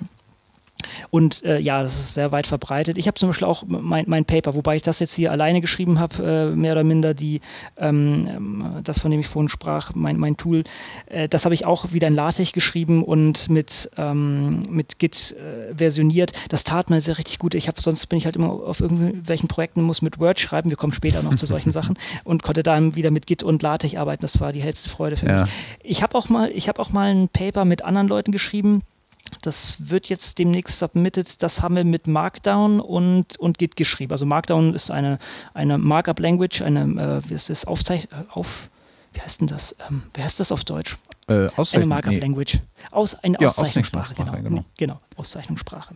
Und 1.09 1.43
äh, 1.43 1.59
ja, 1.59 1.84
das 1.84 1.99
ist 1.99 2.13
sehr 2.13 2.32
weit 2.32 2.47
verbreitet. 2.47 2.97
Ich 2.97 3.07
habe 3.07 3.15
zum 3.15 3.30
Beispiel 3.30 3.47
auch 3.47 3.63
mein, 3.67 4.05
mein 4.07 4.25
Paper, 4.25 4.55
wobei 4.55 4.75
ich 4.75 4.82
das 4.82 4.99
jetzt 4.99 5.13
hier 5.13 5.32
alleine 5.32 5.61
geschrieben 5.61 5.99
habe, 5.99 6.51
äh, 6.51 6.55
mehr 6.55 6.73
oder 6.73 6.84
minder 6.84 7.13
die, 7.13 7.41
ähm, 7.77 8.27
ähm, 8.27 8.65
das 8.84 8.99
von 8.99 9.11
dem 9.11 9.19
ich 9.19 9.27
vorhin 9.27 9.49
sprach, 9.49 9.93
mein, 9.95 10.17
mein 10.17 10.38
Tool, 10.38 10.63
äh, 11.07 11.27
das 11.27 11.45
habe 11.45 11.53
ich 11.53 11.65
auch 11.65 11.91
wieder 11.91 12.07
in 12.07 12.15
LaTeX 12.15 12.51
geschrieben 12.51 13.03
und 13.03 13.49
mit, 13.49 13.89
ähm, 13.97 14.63
mit 14.69 14.99
Git 14.99 15.36
äh, 15.38 15.75
versioniert. 15.75 16.34
Das 16.49 16.63
tat 16.63 16.89
mir 16.89 17.01
sehr 17.01 17.17
richtig 17.17 17.39
gut. 17.39 17.55
Ich 17.55 17.67
habe 17.67 17.82
sonst 17.82 18.07
bin 18.07 18.17
ich 18.17 18.25
halt 18.25 18.36
immer 18.36 18.49
auf 18.49 18.80
irgendwelchen 18.80 19.47
Projekten 19.47 19.82
muss 19.82 20.01
mit 20.01 20.19
Word 20.19 20.39
schreiben. 20.39 20.69
Wir 20.69 20.77
kommen 20.77 20.93
später 20.93 21.23
noch 21.23 21.36
zu 21.36 21.45
solchen 21.45 21.71
Sachen 21.80 21.97
und 22.23 22.43
konnte 22.43 22.63
dann 22.63 22.95
wieder 22.95 23.11
mit 23.11 23.27
Git 23.27 23.43
und 23.43 23.61
LaTeX 23.61 23.95
arbeiten. 23.95 24.21
Das 24.21 24.39
war 24.39 24.53
die 24.53 24.61
hellste 24.61 24.89
Freude 24.89 25.17
für 25.17 25.25
ja. 25.25 25.41
mich. 25.41 25.51
Ich 25.84 26.03
habe 26.03 26.17
auch 26.17 26.30
mal, 26.30 26.51
ich 26.51 26.67
habe 26.67 26.82
auch 26.82 26.89
mal 26.89 27.09
ein 27.09 27.30
Paper 27.30 27.65
mit 27.65 27.84
anderen 27.84 28.07
Leuten 28.07 28.32
geschrieben 28.32 28.84
das 29.41 29.89
wird 29.89 30.07
jetzt 30.07 30.38
demnächst 30.38 30.80
submitted. 30.80 31.41
Das 31.41 31.61
haben 31.61 31.75
wir 31.75 31.84
mit 31.84 32.07
Markdown 32.07 32.80
und, 32.80 33.38
und 33.39 33.57
Git 33.57 33.75
geschrieben. 33.75 34.11
Also 34.11 34.25
Markdown 34.25 34.73
ist 34.73 34.91
eine, 34.91 35.19
eine 35.53 35.78
Markup-Language, 35.78 36.62
eine, 36.62 37.21
äh, 37.25 37.29
wie 37.29 37.33
ist 37.33 37.49
das, 37.49 37.66
Aufzeich 37.66 38.08
auf, 38.32 38.70
wie 39.13 39.21
heißt 39.21 39.41
denn 39.41 39.47
das? 39.47 39.75
Ähm, 39.89 40.04
wer 40.13 40.25
heißt 40.25 40.39
das 40.39 40.51
auf 40.51 40.63
Deutsch? 40.63 40.97
Äh, 41.28 41.49
eine 41.74 41.86
Markup 41.86 42.12
nee. 42.12 42.20
Language. 42.20 42.59
Aus, 42.91 43.16
eine 43.16 43.37
ja, 43.39 43.49
Auszeichnungssprache, 43.49 44.16
genau. 44.16 44.32
genau. 44.33 44.66
Genau, 44.78 44.99
Auszeichnungssprache. 45.16 45.95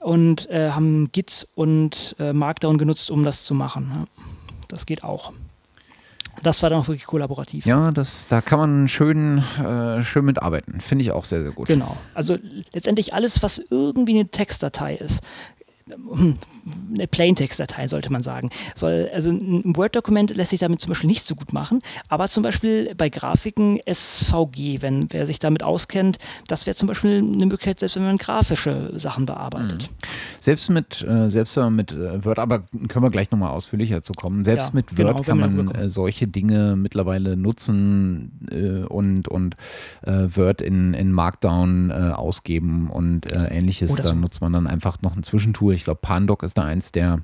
Und 0.00 0.48
äh, 0.50 0.70
haben 0.70 1.10
Git 1.12 1.48
und 1.54 2.14
äh, 2.18 2.32
Markdown 2.32 2.76
genutzt, 2.76 3.10
um 3.10 3.22
das 3.22 3.44
zu 3.44 3.54
machen. 3.54 3.90
Ja. 3.94 4.04
Das 4.68 4.86
geht 4.86 5.02
auch. 5.02 5.32
Das 6.42 6.62
war 6.62 6.70
dann 6.70 6.80
auch 6.80 6.88
wirklich 6.88 7.06
kollaborativ. 7.06 7.64
Ja, 7.66 7.90
das, 7.90 8.26
da 8.26 8.40
kann 8.40 8.58
man 8.58 8.88
schön, 8.88 9.38
äh, 9.58 10.02
schön 10.02 10.24
mitarbeiten. 10.24 10.80
Finde 10.80 11.02
ich 11.04 11.12
auch 11.12 11.24
sehr, 11.24 11.42
sehr 11.42 11.52
gut. 11.52 11.68
Genau. 11.68 11.96
Also 12.14 12.36
letztendlich 12.72 13.14
alles, 13.14 13.42
was 13.42 13.62
irgendwie 13.70 14.14
eine 14.14 14.28
Textdatei 14.28 14.96
ist, 14.96 15.22
eine 16.92 17.06
Plaintext-Datei, 17.06 17.88
sollte 17.88 18.10
man 18.10 18.22
sagen. 18.22 18.50
Soll, 18.74 19.10
also 19.12 19.30
ein 19.30 19.76
Word-Dokument 19.76 20.34
lässt 20.34 20.50
sich 20.50 20.60
damit 20.60 20.80
zum 20.80 20.88
Beispiel 20.88 21.08
nicht 21.08 21.24
so 21.24 21.34
gut 21.34 21.52
machen, 21.52 21.80
aber 22.08 22.26
zum 22.26 22.42
Beispiel 22.42 22.94
bei 22.94 23.08
Grafiken 23.08 23.80
SVG, 23.86 24.80
wenn 24.80 25.12
wer 25.12 25.26
sich 25.26 25.38
damit 25.38 25.62
auskennt, 25.62 26.18
das 26.48 26.66
wäre 26.66 26.76
zum 26.76 26.88
Beispiel 26.88 27.18
eine 27.18 27.46
Möglichkeit, 27.46 27.80
selbst 27.80 27.96
wenn 27.96 28.04
man 28.04 28.16
grafische 28.16 28.92
Sachen 28.98 29.26
bearbeitet. 29.26 29.82
Mhm. 29.82 30.06
Selbst 30.40 30.70
mit, 30.70 31.02
äh, 31.02 31.28
selbst 31.28 31.56
mit 31.56 31.92
äh, 31.92 32.24
Word, 32.24 32.38
aber 32.38 32.60
können 32.88 33.04
wir 33.04 33.10
gleich 33.10 33.30
nochmal 33.30 33.50
ausführlicher 33.50 34.02
zu 34.02 34.12
kommen. 34.12 34.44
Selbst 34.44 34.68
ja, 34.68 34.74
mit 34.74 34.98
Word 34.98 35.08
genau, 35.08 35.22
kann 35.22 35.38
man 35.38 35.74
äh, 35.74 35.90
solche 35.90 36.26
Dinge 36.26 36.76
mittlerweile 36.76 37.36
nutzen 37.36 38.48
äh, 38.50 38.84
und, 38.84 39.28
und 39.28 39.54
äh, 40.02 40.28
Word 40.34 40.60
in, 40.60 40.94
in 40.94 41.12
Markdown 41.12 41.90
äh, 41.90 41.94
ausgeben 42.14 42.90
und 42.90 43.32
ähnliches. 43.34 43.94
So. 43.94 44.02
Da 44.02 44.12
nutzt 44.14 44.40
man 44.40 44.52
dann 44.52 44.66
einfach 44.66 45.02
noch 45.02 45.16
ein 45.16 45.22
Zwischentool 45.22 45.74
ich 45.74 45.84
glaube, 45.84 46.00
Pandoc 46.00 46.42
ist 46.42 46.53
da 46.54 46.64
eins 46.64 46.92
der 46.92 47.20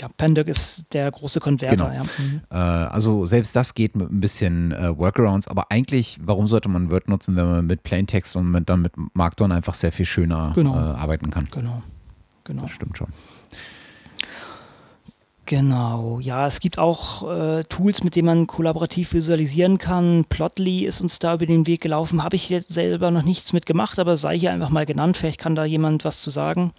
ja, 0.00 0.08
Pandoc 0.16 0.48
ist 0.48 0.94
der 0.94 1.10
große 1.10 1.40
Konverter. 1.40 1.90
Genau. 1.90 1.92
Ja. 1.92 2.02
Mhm. 2.02 2.40
Äh, 2.50 2.54
also 2.56 3.26
selbst 3.26 3.54
das 3.54 3.74
geht 3.74 3.96
mit 3.96 4.10
ein 4.10 4.20
bisschen 4.20 4.72
äh, 4.72 4.96
Workarounds, 4.96 5.46
aber 5.46 5.70
eigentlich, 5.70 6.18
warum 6.22 6.46
sollte 6.46 6.70
man 6.70 6.90
Word 6.90 7.08
nutzen, 7.08 7.36
wenn 7.36 7.46
man 7.46 7.66
mit 7.66 7.82
Plaintext 7.82 8.34
und 8.34 8.50
mit, 8.50 8.68
dann 8.70 8.80
mit 8.80 8.92
Markdown 9.12 9.52
einfach 9.52 9.74
sehr 9.74 9.92
viel 9.92 10.06
schöner 10.06 10.52
genau. 10.54 10.74
äh, 10.74 10.78
arbeiten 10.78 11.30
kann? 11.30 11.48
Genau, 11.50 11.82
genau. 12.44 12.62
Das 12.62 12.70
stimmt 12.70 12.96
schon. 12.96 13.08
Genau, 15.44 16.20
ja, 16.20 16.46
es 16.46 16.60
gibt 16.60 16.78
auch 16.78 17.28
äh, 17.28 17.64
Tools, 17.64 18.04
mit 18.04 18.14
denen 18.14 18.26
man 18.26 18.46
kollaborativ 18.46 19.12
visualisieren 19.12 19.78
kann. 19.78 20.24
Plotly 20.28 20.86
ist 20.86 21.00
uns 21.00 21.18
da 21.18 21.34
über 21.34 21.44
den 21.44 21.66
Weg 21.66 21.80
gelaufen. 21.80 22.22
Habe 22.22 22.36
ich 22.36 22.48
jetzt 22.48 22.68
selber 22.72 23.10
noch 23.10 23.24
nichts 23.24 23.52
mitgemacht, 23.52 23.98
aber 23.98 24.16
sei 24.16 24.38
hier 24.38 24.52
einfach 24.52 24.70
mal 24.70 24.86
genannt. 24.86 25.16
Vielleicht 25.16 25.40
kann 25.40 25.56
da 25.56 25.64
jemand 25.64 26.04
was 26.04 26.20
zu 26.20 26.30
sagen. 26.30 26.72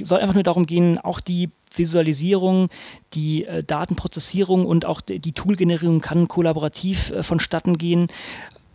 Es 0.00 0.08
soll 0.08 0.20
einfach 0.20 0.34
nur 0.34 0.42
darum 0.42 0.66
gehen, 0.66 0.98
auch 0.98 1.20
die 1.20 1.50
Visualisierung, 1.74 2.68
die 3.14 3.44
äh, 3.44 3.62
Datenprozessierung 3.62 4.66
und 4.66 4.84
auch 4.84 5.00
die, 5.00 5.18
die 5.18 5.32
Toolgenerierung 5.32 6.00
kann 6.00 6.28
kollaborativ 6.28 7.10
äh, 7.10 7.22
vonstatten 7.22 7.78
gehen. 7.78 8.08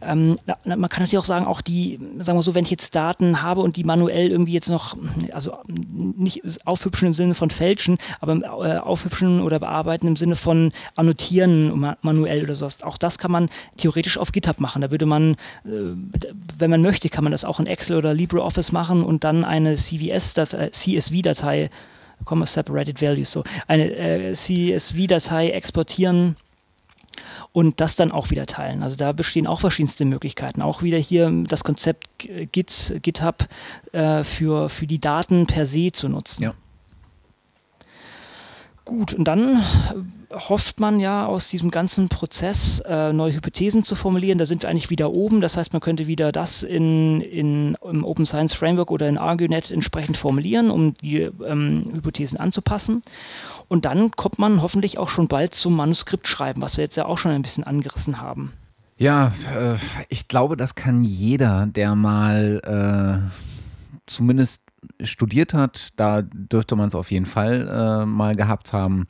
Ähm, 0.02 0.40
man 0.65 0.90
kann 0.90 1.03
natürlich 1.03 1.18
auch 1.18 1.26
sagen, 1.26 1.45
auch 1.45 1.61
die, 1.61 1.99
sagen 2.19 2.38
wir 2.38 2.44
so, 2.44 2.56
wenn 2.56 2.64
ich 2.64 2.72
jetzt 2.72 2.95
Daten 2.95 3.41
habe 3.41 3.61
und 3.61 3.76
die 3.78 3.84
manuell 3.84 4.30
irgendwie 4.30 4.53
jetzt 4.53 4.69
noch, 4.69 4.98
also 5.32 5.57
nicht 5.68 6.41
aufhübschen 6.65 7.07
im 7.07 7.14
Sinne 7.14 7.36
von 7.36 7.49
fälschen, 7.49 7.98
aber 8.19 8.36
äh, 8.65 8.78
aufhübschen 8.78 9.41
oder 9.41 9.60
bearbeiten 9.60 10.07
im 10.07 10.15
Sinne 10.15 10.36
von 10.36 10.72
annotieren 10.95 11.95
manuell 12.02 12.44
oder 12.44 12.56
sowas. 12.56 12.82
Auch 12.84 12.98
das 12.98 13.18
kann 13.18 13.32
man 13.32 13.49
theoretisch 13.78 14.18
auf 14.18 14.32
GitHub 14.32 14.60
machen. 14.60 14.82
Da 14.82 14.91
würde 14.91 15.06
man, 15.06 15.34
äh, 15.65 15.95
wenn 16.57 16.72
man 16.72 16.82
möchte, 16.82 17.10
kann 17.10 17.23
man 17.23 17.32
das 17.32 17.45
auch 17.45 17.60
in 17.60 17.68
Excel 17.68 17.98
oder 17.98 18.14
LibreOffice 18.14 18.72
machen 18.72 19.03
und 19.03 19.23
dann 19.23 19.45
eine 19.45 19.76
CVS-Datei, 19.76 20.69
CSV-Datei, 20.69 21.69
Comma 22.26 22.45
Separated 22.45 23.02
Values, 23.02 23.32
so 23.32 23.44
eine 23.68 23.91
äh, 23.95 24.34
CSV-Datei 24.34 25.49
exportieren 25.49 26.36
und 27.52 27.82
das 27.82 27.96
dann 27.96 28.12
auch 28.12 28.30
wieder 28.30 28.46
teilen. 28.46 28.84
Also 28.84 28.96
da 28.96 29.12
bestehen 29.12 29.48
auch 29.48 29.60
verschiedenste 29.60 30.06
Möglichkeiten. 30.06 30.62
Auch 30.62 30.82
wieder 30.82 30.98
hier 30.98 31.32
das 31.48 31.64
Konzept 31.64 32.10
Git, 32.52 33.00
GitHub 33.02 33.48
äh, 33.92 34.24
für, 34.24 34.70
für 34.70 34.88
die 34.88 35.00
Daten 35.00 35.48
per 35.48 35.66
se 35.66 35.92
zu 35.92 36.10
nutzen. 36.10 36.44
Ja. 36.44 36.54
Gut, 38.84 39.14
und 39.14 39.26
dann 39.26 39.64
hofft 40.32 40.80
man 40.80 41.00
ja 41.00 41.26
aus 41.26 41.50
diesem 41.50 41.72
ganzen 41.72 42.10
Prozess 42.10 42.80
äh, 42.80 43.14
neue 43.14 43.34
Hypothesen 43.34 43.84
zu 43.84 43.96
formulieren. 43.96 44.38
Da 44.38 44.46
sind 44.46 44.64
wir 44.64 44.70
eigentlich 44.70 44.90
wieder 44.90 45.12
oben. 45.12 45.42
Das 45.42 45.56
heißt, 45.56 45.74
man 45.74 45.82
könnte 45.82 46.08
wieder 46.08 46.32
das 46.32 46.64
in, 46.64 47.22
in, 47.22 47.78
im 47.84 48.04
Open 48.04 48.26
Science 48.26 48.54
Framework 48.54 48.92
oder 48.92 49.08
in 49.08 49.18
ArgueNet 49.18 49.72
entsprechend 49.72 50.18
formulieren, 50.18 50.72
um 50.72 50.94
die 50.96 51.30
ähm, 51.46 51.92
Hypothesen 51.94 52.40
anzupassen. 52.40 53.04
Und 53.72 53.85
dann 53.85 54.11
kommt 54.11 54.38
man 54.38 54.61
hoffentlich 54.61 54.98
auch 54.98 55.07
schon 55.07 55.30
bald 55.30 55.56
zum 55.56 55.77
Manuskriptschreiben, 55.77 56.61
was 56.61 56.76
wir 56.76 56.84
jetzt 56.84 56.98
ja 56.98 57.06
auch 57.06 57.18
schon 57.18 57.31
ein 57.31 57.41
bisschen 57.41 57.64
angerissen 57.64 58.19
haben. 58.19 58.52
Ja, 58.98 59.31
äh, 59.49 59.77
ich 60.10 60.27
glaube, 60.27 60.57
das 60.57 60.76
kann 60.76 61.06
jeder, 61.06 61.68
der 61.68 61.95
mal 61.95 63.31
äh, 63.31 63.31
zumindest 64.07 64.61
studiert 65.02 65.53
hat, 65.53 65.91
da 65.95 66.22
dürfte 66.22 66.76
man 66.76 66.89
es 66.89 66.95
auf 66.95 67.11
jeden 67.11 67.26
Fall 67.26 68.02
äh, 68.02 68.06
mal 68.06 68.35
gehabt 68.35 68.73
haben. 68.73 69.06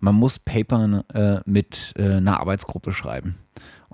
Man 0.00 0.14
muss 0.14 0.38
Paper 0.38 1.04
äh, 1.12 1.40
mit 1.44 1.92
äh, 1.98 2.14
einer 2.14 2.40
Arbeitsgruppe 2.40 2.92
schreiben. 2.92 3.34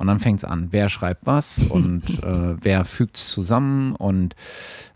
Und 0.02 0.08
dann 0.08 0.18
fängt 0.18 0.38
es 0.40 0.44
an, 0.44 0.66
wer 0.72 0.88
schreibt 0.88 1.26
was 1.26 1.64
und 1.70 2.24
äh, 2.24 2.56
wer 2.60 2.84
fügt 2.84 3.16
es 3.16 3.28
zusammen? 3.28 3.94
Und 3.94 4.34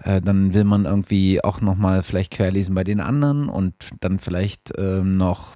äh, 0.03 0.21
dann 0.21 0.53
will 0.53 0.65
man 0.65 0.85
irgendwie 0.85 1.45
auch 1.45 1.61
nochmal 1.61 2.03
vielleicht 2.03 2.33
querlesen 2.33 2.75
bei 2.75 2.83
den 2.83 2.99
anderen 2.99 3.49
und 3.49 3.75
dann 4.01 4.19
vielleicht 4.19 4.73
ähm, 4.77 5.17
noch 5.17 5.55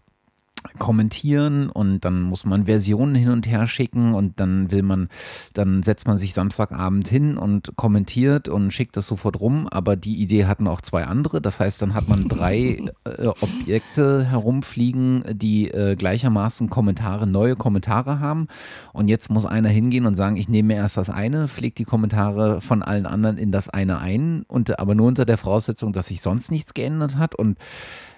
kommentieren 0.79 1.71
und 1.71 2.05
dann 2.05 2.23
muss 2.23 2.45
man 2.45 2.67
Versionen 2.67 3.15
hin 3.15 3.31
und 3.31 3.47
her 3.47 3.67
schicken 3.67 4.15
und 4.15 4.41
dann 4.41 4.71
will 4.71 4.83
man, 4.83 5.09
dann 5.55 5.83
setzt 5.83 6.07
man 6.07 6.19
sich 6.19 6.35
Samstagabend 6.35 7.09
hin 7.09 7.39
und 7.39 7.77
kommentiert 7.77 8.49
und 8.49 8.73
schickt 8.73 8.97
das 8.97 9.07
sofort 9.07 9.41
rum, 9.41 9.67
aber 9.69 9.97
die 9.97 10.17
Idee 10.17 10.47
hatten 10.47 10.67
auch 10.67 10.81
zwei 10.81 11.05
andere, 11.05 11.41
das 11.41 11.61
heißt, 11.61 11.81
dann 11.83 11.95
hat 11.95 12.09
man 12.09 12.29
drei 12.29 12.83
äh, 13.05 13.27
Objekte 13.27 14.25
herumfliegen, 14.25 15.25
die 15.33 15.71
äh, 15.71 15.97
gleichermaßen 15.97 16.71
Kommentare, 16.71 17.27
neue 17.27 17.57
Kommentare 17.57 18.21
haben. 18.21 18.49
Und 18.93 19.09
jetzt 19.09 19.31
muss 19.31 19.47
einer 19.47 19.69
hingehen 19.69 20.07
und 20.07 20.15
sagen, 20.15 20.37
ich 20.37 20.49
nehme 20.49 20.75
erst 20.75 20.97
das 20.97 21.11
eine, 21.11 21.49
pflegt 21.49 21.79
die 21.79 21.85
Kommentare 21.85 22.61
von 22.61 22.83
allen 22.83 23.07
anderen 23.07 23.39
in 23.39 23.53
das 23.53 23.69
eine 23.69 23.99
ein. 23.99 24.45
Und 24.49 24.79
aber 24.79 24.95
nur 24.95 25.09
unter 25.09 25.25
der 25.25 25.39
Voraussetzung, 25.39 25.93
dass 25.93 26.09
sich 26.09 26.23
sonst 26.23 26.51
nichts 26.51 26.75
geändert 26.75 27.17
hat. 27.17 27.35
Und 27.35 27.59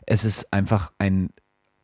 es 0.07 0.25
ist 0.25 0.53
einfach 0.53 0.93
ein 0.99 1.31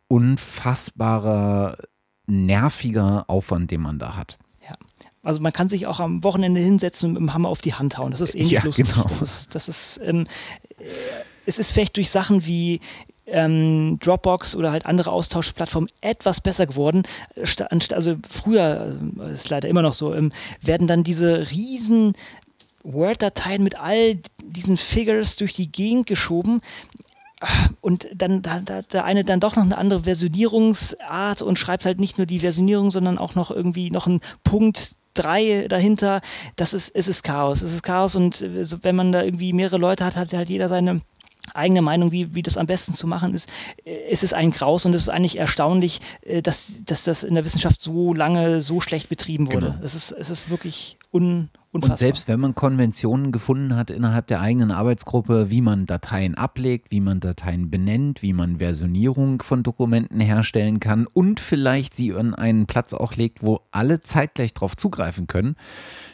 unfassbarer, 0.08 1.78
nerviger 2.26 3.24
Aufwand, 3.28 3.70
den 3.70 3.82
man 3.82 3.98
da 3.98 4.16
hat. 4.16 4.38
Ja. 4.62 4.76
Also 5.22 5.40
man 5.40 5.52
kann 5.52 5.68
sich 5.68 5.86
auch 5.86 6.00
am 6.00 6.24
Wochenende 6.24 6.60
hinsetzen 6.60 7.08
und 7.08 7.12
mit 7.14 7.22
dem 7.22 7.34
Hammer 7.34 7.48
auf 7.48 7.60
die 7.60 7.74
Hand 7.74 7.98
hauen. 7.98 8.10
Das 8.10 8.20
ist 8.20 8.34
ähnlich 8.34 8.52
ja, 8.52 8.64
lustig. 8.64 8.92
Genau. 8.92 9.04
Das 9.04 9.22
ist, 9.22 9.54
das 9.54 9.68
ist, 9.68 10.00
ähm, 10.02 10.26
äh, 10.78 10.84
es 11.46 11.58
ist 11.58 11.72
vielleicht 11.72 11.96
durch 11.96 12.10
Sachen 12.10 12.44
wie 12.46 12.80
ähm, 13.26 13.98
Dropbox 14.00 14.54
oder 14.56 14.72
halt 14.72 14.86
andere 14.86 15.10
Austauschplattformen 15.10 15.90
etwas 16.00 16.40
besser 16.40 16.66
geworden. 16.66 17.02
Also 17.92 18.16
früher, 18.28 18.98
äh, 19.18 19.32
ist 19.32 19.50
leider 19.50 19.68
immer 19.68 19.82
noch 19.82 19.94
so, 19.94 20.14
ähm, 20.14 20.32
werden 20.62 20.86
dann 20.86 21.04
diese 21.04 21.50
riesen 21.50 22.14
Word-Dateien 22.82 23.62
mit 23.62 23.78
all 23.78 24.18
diesen 24.42 24.76
Figures 24.76 25.36
durch 25.36 25.52
die 25.52 25.70
Gegend 25.70 26.06
geschoben 26.06 26.62
und 27.80 28.08
dann 28.14 28.42
hat 28.46 28.92
der 28.92 29.04
eine 29.04 29.24
dann 29.24 29.40
doch 29.40 29.56
noch 29.56 29.64
eine 29.64 29.78
andere 29.78 30.04
Versionierungsart 30.04 31.42
und 31.42 31.58
schreibt 31.58 31.84
halt 31.84 32.00
nicht 32.00 32.18
nur 32.18 32.26
die 32.26 32.40
Versionierung, 32.40 32.90
sondern 32.90 33.18
auch 33.18 33.34
noch 33.34 33.50
irgendwie 33.50 33.90
noch 33.90 34.06
einen 34.06 34.20
Punkt 34.44 34.96
drei 35.14 35.66
dahinter. 35.68 36.20
Das 36.56 36.74
ist, 36.74 36.90
es 36.94 37.08
ist 37.08 37.22
Chaos. 37.22 37.62
Es 37.62 37.72
ist 37.72 37.82
Chaos 37.82 38.14
und 38.14 38.42
äh, 38.42 38.64
wenn 38.82 38.96
man 38.96 39.12
da 39.12 39.22
irgendwie 39.22 39.52
mehrere 39.52 39.78
Leute 39.78 40.04
hat, 40.04 40.16
hat 40.16 40.32
halt 40.32 40.48
jeder 40.48 40.68
seine 40.68 41.00
eigene 41.54 41.82
Meinung, 41.82 42.12
wie, 42.12 42.34
wie 42.34 42.42
das 42.42 42.56
am 42.56 42.66
besten 42.66 42.94
zu 42.94 43.06
machen 43.06 43.34
ist. 43.34 43.48
Äh, 43.84 43.96
es 44.10 44.22
ist 44.22 44.34
ein 44.34 44.50
Graus 44.50 44.84
und 44.86 44.94
es 44.94 45.02
ist 45.02 45.08
eigentlich 45.08 45.38
erstaunlich, 45.38 46.00
äh, 46.22 46.42
dass, 46.42 46.68
dass 46.84 47.04
das 47.04 47.22
in 47.24 47.34
der 47.34 47.44
Wissenschaft 47.44 47.82
so 47.82 48.14
lange 48.14 48.60
so 48.60 48.80
schlecht 48.80 49.08
betrieben 49.08 49.52
wurde. 49.52 49.72
Genau. 49.72 49.84
Es, 49.84 49.94
ist, 49.94 50.12
es 50.12 50.30
ist 50.30 50.50
wirklich 50.50 50.98
un, 51.12 51.50
unfassbar. 51.72 51.94
Und 51.94 51.98
selbst 51.98 52.28
wenn 52.28 52.40
man 52.40 52.54
Konventionen 52.54 53.32
gefunden 53.32 53.76
hat 53.76 53.90
innerhalb 53.90 54.26
der 54.26 54.40
eigenen 54.40 54.70
Arbeitsgruppe, 54.70 55.50
wie 55.50 55.60
man 55.60 55.86
Dateien 55.86 56.34
ablegt, 56.34 56.90
wie 56.90 57.00
man 57.00 57.20
Dateien 57.20 57.70
benennt, 57.70 58.22
wie 58.22 58.32
man 58.32 58.58
Versionierung 58.58 59.42
von 59.42 59.62
Dokumenten 59.62 60.20
herstellen 60.20 60.80
kann 60.80 61.06
und 61.06 61.40
vielleicht 61.40 61.96
sie 61.96 62.08
in 62.08 62.34
einen 62.34 62.66
Platz 62.66 62.92
auch 62.94 63.16
legt, 63.16 63.42
wo 63.42 63.60
alle 63.70 64.00
zeitgleich 64.00 64.54
darauf 64.54 64.76
zugreifen 64.76 65.26
können, 65.26 65.56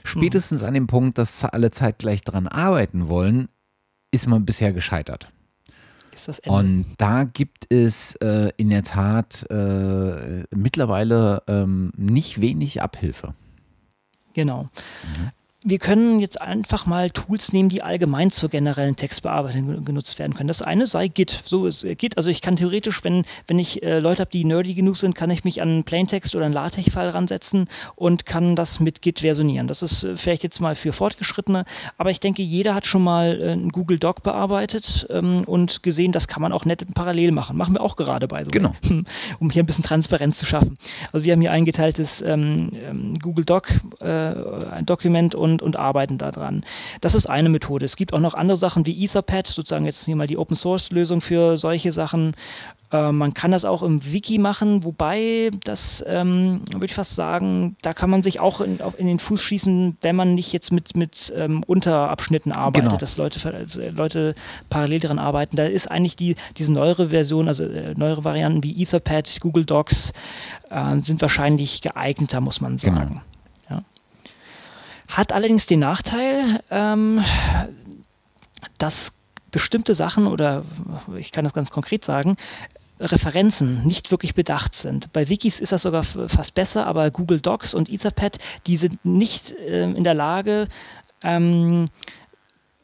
spätestens 0.04 0.62
an 0.62 0.74
dem 0.74 0.86
Punkt, 0.86 1.18
dass 1.18 1.44
alle 1.44 1.70
zeitgleich 1.70 2.22
daran 2.22 2.48
arbeiten 2.48 3.08
wollen, 3.08 3.48
ist 4.14 4.26
man 4.28 4.44
bisher 4.46 4.72
gescheitert. 4.72 5.28
Und 6.46 6.94
da 6.98 7.24
gibt 7.24 7.72
es 7.72 8.14
äh, 8.16 8.52
in 8.56 8.70
der 8.70 8.84
Tat 8.84 9.44
äh, 9.50 10.44
mittlerweile 10.54 11.42
ähm, 11.48 11.92
nicht 11.96 12.40
wenig 12.40 12.80
Abhilfe. 12.80 13.34
Genau. 14.32 14.62
Mhm. 14.62 15.30
Wir 15.66 15.78
können 15.78 16.20
jetzt 16.20 16.40
einfach 16.40 16.84
mal 16.84 17.10
Tools 17.10 17.54
nehmen, 17.54 17.70
die 17.70 17.82
allgemein 17.82 18.30
zur 18.30 18.50
generellen 18.50 18.96
Textbearbeitung 18.96 19.84
genutzt 19.84 20.18
werden 20.18 20.34
können. 20.34 20.48
Das 20.48 20.60
eine 20.60 20.86
sei 20.86 21.08
Git. 21.08 21.40
So 21.44 21.66
ist 21.66 21.84
äh, 21.84 21.94
Git. 21.94 22.18
Also 22.18 22.28
ich 22.28 22.42
kann 22.42 22.56
theoretisch, 22.56 23.02
wenn, 23.02 23.24
wenn 23.48 23.58
ich 23.58 23.82
äh, 23.82 23.98
Leute 23.98 24.20
habe, 24.20 24.30
die 24.30 24.44
nerdy 24.44 24.74
genug 24.74 24.98
sind, 24.98 25.14
kann 25.14 25.30
ich 25.30 25.42
mich 25.42 25.62
an 25.62 25.70
einen 25.70 25.84
Plaintext 25.84 26.36
oder 26.36 26.44
einen 26.44 26.52
LaTeX-File 26.52 27.08
ransetzen 27.08 27.68
und 27.96 28.26
kann 28.26 28.56
das 28.56 28.78
mit 28.78 29.00
Git 29.00 29.20
versionieren. 29.20 29.66
Das 29.66 29.82
ist 29.82 30.04
äh, 30.04 30.16
vielleicht 30.16 30.42
jetzt 30.42 30.60
mal 30.60 30.74
für 30.74 30.92
Fortgeschrittene, 30.92 31.64
aber 31.96 32.10
ich 32.10 32.20
denke, 32.20 32.42
jeder 32.42 32.74
hat 32.74 32.84
schon 32.84 33.02
mal 33.02 33.40
äh, 33.40 33.52
einen 33.52 33.70
Google 33.70 33.98
Doc 33.98 34.22
bearbeitet 34.22 35.06
ähm, 35.08 35.44
und 35.46 35.82
gesehen, 35.82 36.12
das 36.12 36.28
kann 36.28 36.42
man 36.42 36.52
auch 36.52 36.66
nett 36.66 36.84
parallel 36.92 37.32
machen. 37.32 37.56
Machen 37.56 37.74
wir 37.74 37.80
auch 37.80 37.96
gerade 37.96 38.28
bei 38.28 38.44
so. 38.44 38.50
Genau. 38.50 38.74
Um 39.40 39.50
hier 39.50 39.62
ein 39.62 39.66
bisschen 39.66 39.84
Transparenz 39.84 40.38
zu 40.38 40.46
schaffen. 40.46 40.78
Also 41.12 41.24
wir 41.24 41.32
haben 41.32 41.40
hier 41.40 41.52
eingeteiltes 41.52 42.20
ähm, 42.22 42.70
ähm 42.74 43.18
Google 43.18 43.44
Doc, 43.44 43.68
äh, 44.00 44.06
ein 44.06 44.86
Dokument 44.86 45.34
und 45.34 45.53
und, 45.54 45.62
und 45.62 45.76
arbeiten 45.76 46.18
daran. 46.18 46.64
Das 47.00 47.14
ist 47.14 47.26
eine 47.26 47.48
Methode. 47.48 47.84
Es 47.84 47.96
gibt 47.96 48.12
auch 48.12 48.20
noch 48.20 48.34
andere 48.34 48.56
Sachen 48.56 48.86
wie 48.86 49.04
Etherpad, 49.04 49.46
sozusagen 49.46 49.84
jetzt 49.84 50.04
hier 50.04 50.16
mal 50.16 50.26
die 50.26 50.38
Open 50.38 50.56
Source 50.56 50.90
Lösung 50.90 51.20
für 51.20 51.56
solche 51.56 51.92
Sachen. 51.92 52.34
Äh, 52.90 53.12
man 53.12 53.34
kann 53.34 53.52
das 53.52 53.64
auch 53.64 53.82
im 53.82 54.04
Wiki 54.04 54.38
machen, 54.38 54.84
wobei 54.84 55.50
das, 55.64 56.04
ähm, 56.06 56.62
würde 56.72 56.86
ich 56.86 56.94
fast 56.94 57.14
sagen, 57.14 57.76
da 57.82 57.92
kann 57.92 58.10
man 58.10 58.22
sich 58.22 58.40
auch 58.40 58.60
in, 58.60 58.80
auch 58.80 58.94
in 58.94 59.06
den 59.06 59.18
Fuß 59.18 59.40
schießen, 59.40 59.96
wenn 60.00 60.16
man 60.16 60.34
nicht 60.34 60.52
jetzt 60.52 60.72
mit, 60.72 60.96
mit 60.96 61.32
ähm, 61.36 61.62
Unterabschnitten 61.66 62.52
arbeitet, 62.52 62.90
genau. 62.90 62.96
dass 62.98 63.16
Leute, 63.16 63.66
Leute 63.94 64.34
parallel 64.70 65.00
daran 65.00 65.18
arbeiten. 65.18 65.56
Da 65.56 65.64
ist 65.64 65.90
eigentlich 65.90 66.16
die, 66.16 66.36
diese 66.56 66.72
neuere 66.72 67.10
Version, 67.10 67.48
also 67.48 67.64
äh, 67.64 67.94
neuere 67.96 68.24
Varianten 68.24 68.62
wie 68.62 68.82
Etherpad, 68.82 69.40
Google 69.40 69.64
Docs, 69.64 70.12
äh, 70.70 70.98
sind 70.98 71.20
wahrscheinlich 71.22 71.80
geeigneter, 71.80 72.40
muss 72.40 72.60
man 72.60 72.76
genau. 72.76 72.96
sagen. 72.96 73.08
Genau. 73.08 73.22
Hat 75.08 75.32
allerdings 75.32 75.66
den 75.66 75.80
Nachteil, 75.80 76.60
ähm, 76.70 77.24
dass 78.78 79.12
bestimmte 79.50 79.94
Sachen 79.94 80.26
oder 80.26 80.64
ich 81.16 81.30
kann 81.30 81.44
das 81.44 81.52
ganz 81.52 81.70
konkret 81.70 82.04
sagen, 82.04 82.36
Referenzen 83.00 83.84
nicht 83.84 84.10
wirklich 84.10 84.34
bedacht 84.34 84.74
sind. 84.74 85.12
Bei 85.12 85.28
Wikis 85.28 85.60
ist 85.60 85.72
das 85.72 85.82
sogar 85.82 86.04
fast 86.04 86.54
besser, 86.54 86.86
aber 86.86 87.10
Google 87.10 87.40
Docs 87.40 87.74
und 87.74 87.88
Etherpad, 87.88 88.38
die 88.66 88.76
sind 88.76 89.04
nicht 89.04 89.52
äh, 89.52 89.82
in 89.82 90.04
der 90.04 90.14
Lage, 90.14 90.68
ähm, 91.22 91.86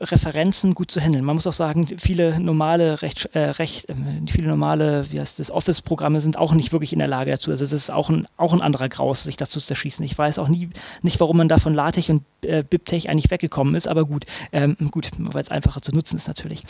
Referenzen 0.00 0.74
gut 0.74 0.90
zu 0.90 1.00
handeln. 1.00 1.24
Man 1.24 1.36
muss 1.36 1.46
auch 1.46 1.52
sagen, 1.52 1.86
viele 1.98 2.40
normale 2.40 3.02
Recht, 3.02 3.28
äh, 3.34 3.50
Recht 3.50 3.88
äh, 3.90 3.94
viele 4.28 4.48
normale, 4.48 5.10
wie 5.10 5.20
heißt 5.20 5.38
das, 5.38 5.50
Office-Programme 5.50 6.20
sind 6.20 6.38
auch 6.38 6.52
nicht 6.52 6.72
wirklich 6.72 6.92
in 6.92 6.98
der 6.98 7.08
Lage 7.08 7.30
dazu. 7.30 7.50
Also 7.50 7.64
es 7.64 7.72
ist 7.72 7.90
auch 7.90 8.08
ein, 8.08 8.26
auch 8.36 8.54
ein 8.54 8.62
anderer 8.62 8.88
Graus, 8.88 9.24
sich 9.24 9.36
dazu 9.36 9.60
zu 9.60 9.66
zerschießen. 9.66 10.04
Ich 10.04 10.16
weiß 10.16 10.38
auch 10.38 10.48
nie 10.48 10.70
nicht, 11.02 11.20
warum 11.20 11.36
man 11.36 11.48
da 11.48 11.58
von 11.58 11.74
LaTeX 11.74 12.08
und 12.08 12.22
äh, 12.42 12.64
BibTeX 12.68 13.06
eigentlich 13.06 13.30
weggekommen 13.30 13.74
ist, 13.74 13.86
aber 13.86 14.06
gut, 14.06 14.24
ähm, 14.52 14.76
gut, 14.90 15.10
weil 15.18 15.42
es 15.42 15.50
einfacher 15.50 15.82
zu 15.82 15.92
nutzen 15.92 16.16
ist 16.16 16.28
natürlich. 16.28 16.64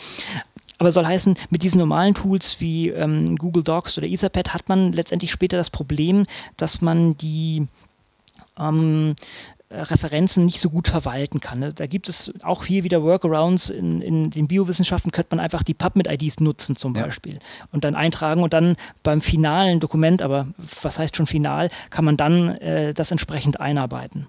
Aber 0.77 0.91
soll 0.91 1.05
heißen, 1.05 1.35
mit 1.51 1.63
diesen 1.63 1.79
normalen 1.79 2.15
Tools 2.15 2.59
wie 2.59 2.89
ähm, 2.89 3.37
Google 3.37 3.63
Docs 3.63 3.97
oder 3.97 4.07
Etherpad 4.07 4.53
hat 4.53 4.67
man 4.67 4.91
letztendlich 4.91 5.31
später 5.31 5.55
das 5.55 5.69
Problem, 5.69 6.25
dass 6.57 6.81
man 6.81 7.15
die 7.17 7.67
ähm, 8.59 9.15
äh, 9.15 9.60
Referenzen 9.73 10.45
nicht 10.45 10.59
so 10.59 10.69
gut 10.69 10.87
verwalten 10.87 11.39
kann. 11.39 11.59
Ne? 11.59 11.73
Da 11.73 11.87
gibt 11.87 12.09
es 12.09 12.33
auch 12.43 12.65
hier 12.65 12.83
wieder 12.83 13.03
Workarounds. 13.03 13.69
In, 13.69 14.01
in 14.01 14.29
den 14.29 14.47
Biowissenschaften 14.47 15.11
könnte 15.11 15.35
man 15.35 15.39
einfach 15.39 15.63
die 15.63 15.73
PubMed-IDs 15.73 16.39
nutzen 16.39 16.75
zum 16.75 16.95
ja. 16.95 17.03
Beispiel 17.03 17.39
und 17.71 17.83
dann 17.83 17.95
eintragen 17.95 18.43
und 18.43 18.53
dann 18.53 18.75
beim 19.03 19.21
finalen 19.21 19.79
Dokument, 19.79 20.21
aber 20.21 20.47
was 20.81 20.99
heißt 20.99 21.15
schon 21.15 21.27
final, 21.27 21.69
kann 21.89 22.05
man 22.05 22.17
dann 22.17 22.49
äh, 22.57 22.93
das 22.93 23.11
entsprechend 23.11 23.59
einarbeiten. 23.59 24.27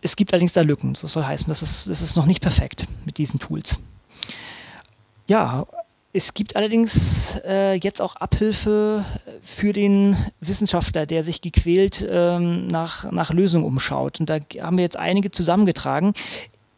Es 0.00 0.16
gibt 0.16 0.32
allerdings 0.32 0.52
da 0.52 0.62
Lücken. 0.62 0.94
Das 1.00 1.12
soll 1.12 1.24
heißen, 1.24 1.48
das 1.48 1.62
ist, 1.62 1.88
das 1.88 2.02
ist 2.02 2.16
noch 2.16 2.26
nicht 2.26 2.40
perfekt 2.40 2.86
mit 3.04 3.18
diesen 3.18 3.40
Tools. 3.40 3.78
Ja, 5.26 5.66
es 6.12 6.32
gibt 6.34 6.56
allerdings 6.56 7.38
äh, 7.44 7.74
jetzt 7.74 8.00
auch 8.00 8.16
Abhilfe 8.16 9.04
für 9.42 9.72
den 9.72 10.16
Wissenschaftler, 10.40 11.04
der 11.06 11.22
sich 11.22 11.42
gequält 11.42 12.06
ähm, 12.08 12.66
nach, 12.66 13.10
nach 13.12 13.32
Lösungen 13.32 13.64
umschaut. 13.64 14.18
Und 14.18 14.30
da 14.30 14.38
haben 14.60 14.78
wir 14.78 14.84
jetzt 14.84 14.96
einige 14.96 15.30
zusammengetragen. 15.30 16.14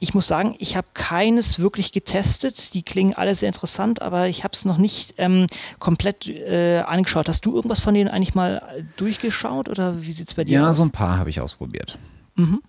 Ich 0.01 0.15
muss 0.15 0.27
sagen, 0.27 0.57
ich 0.59 0.77
habe 0.77 0.89
keines 0.95 1.59
wirklich 1.59 1.93
getestet. 1.93 2.75
Die 2.75 2.83
klingen 2.83 3.15
alle 3.15 3.35
sehr 3.35 3.49
interessant, 3.49 4.03
aber 4.03 4.29
ich 4.29 4.43
habe 4.43 4.53
es 4.55 4.65
noch 4.65 4.79
nicht 4.79 5.15
ähm, 5.19 5.47
komplett 5.79 6.27
äh, 6.27 6.79
angeschaut. 6.79 7.29
Hast 7.29 7.45
du 7.45 7.55
irgendwas 7.55 7.81
von 7.81 7.95
denen 7.95 8.09
eigentlich 8.09 8.35
mal 8.35 8.85
durchgeschaut 8.97 9.69
oder 9.69 10.03
wie 10.03 10.13
sieht 10.13 10.29
es 10.29 10.35
bei 10.35 10.45
dir 10.45 10.55
ja, 10.55 10.61
aus? 10.63 10.67
Ja, 10.67 10.73
so 10.73 10.83
ein 10.85 10.91
paar 10.91 11.19
habe 11.19 11.31
ich 11.31 11.41
ausprobiert. 11.41 11.99
Mhm. 12.35 12.61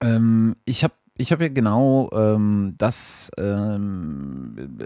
Ähm, 0.00 0.56
ich 0.66 0.84
habe 0.84 0.94
ich 1.18 1.32
habe 1.32 1.44
ja 1.44 1.48
genau 1.48 2.10
ähm, 2.12 2.74
das 2.76 3.30
ähm, 3.38 4.78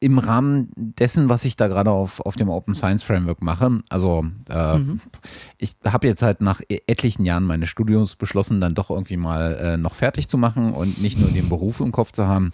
im 0.00 0.18
Rahmen 0.18 0.70
dessen, 0.76 1.28
was 1.28 1.44
ich 1.44 1.56
da 1.56 1.68
gerade 1.68 1.90
auf, 1.90 2.20
auf 2.20 2.36
dem 2.36 2.48
Open 2.48 2.74
Science 2.74 3.02
Framework 3.02 3.42
mache, 3.42 3.80
also 3.90 4.24
äh, 4.48 4.78
mhm. 4.78 5.00
ich 5.58 5.76
habe 5.84 6.06
jetzt 6.06 6.22
halt 6.22 6.40
nach 6.40 6.62
e-, 6.68 6.80
etlichen 6.86 7.24
Jahren 7.24 7.44
meines 7.44 7.68
Studiums 7.68 8.16
beschlossen, 8.16 8.60
dann 8.60 8.74
doch 8.74 8.88
irgendwie 8.88 9.18
mal 9.18 9.54
äh, 9.54 9.76
noch 9.76 9.94
fertig 9.94 10.28
zu 10.28 10.38
machen 10.38 10.72
und 10.72 11.02
nicht 11.02 11.18
nur 11.18 11.30
den 11.30 11.50
Beruf 11.50 11.80
im 11.80 11.92
Kopf 11.92 12.12
zu 12.12 12.26
haben, 12.26 12.52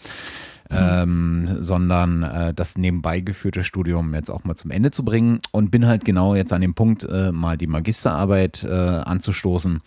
mhm. 0.70 0.76
ähm, 0.76 1.56
sondern 1.60 2.22
äh, 2.24 2.54
das 2.54 2.76
nebenbei 2.76 3.20
geführte 3.20 3.62
Studium 3.62 4.12
jetzt 4.14 4.30
auch 4.30 4.42
mal 4.42 4.56
zum 4.56 4.72
Ende 4.72 4.90
zu 4.90 5.04
bringen 5.04 5.38
und 5.52 5.70
bin 5.70 5.86
halt 5.86 6.04
genau 6.04 6.34
jetzt 6.34 6.52
an 6.52 6.62
dem 6.62 6.74
Punkt, 6.74 7.04
äh, 7.04 7.30
mal 7.30 7.56
die 7.56 7.68
Magisterarbeit 7.68 8.64
äh, 8.64 8.68
anzustoßen 8.72 9.82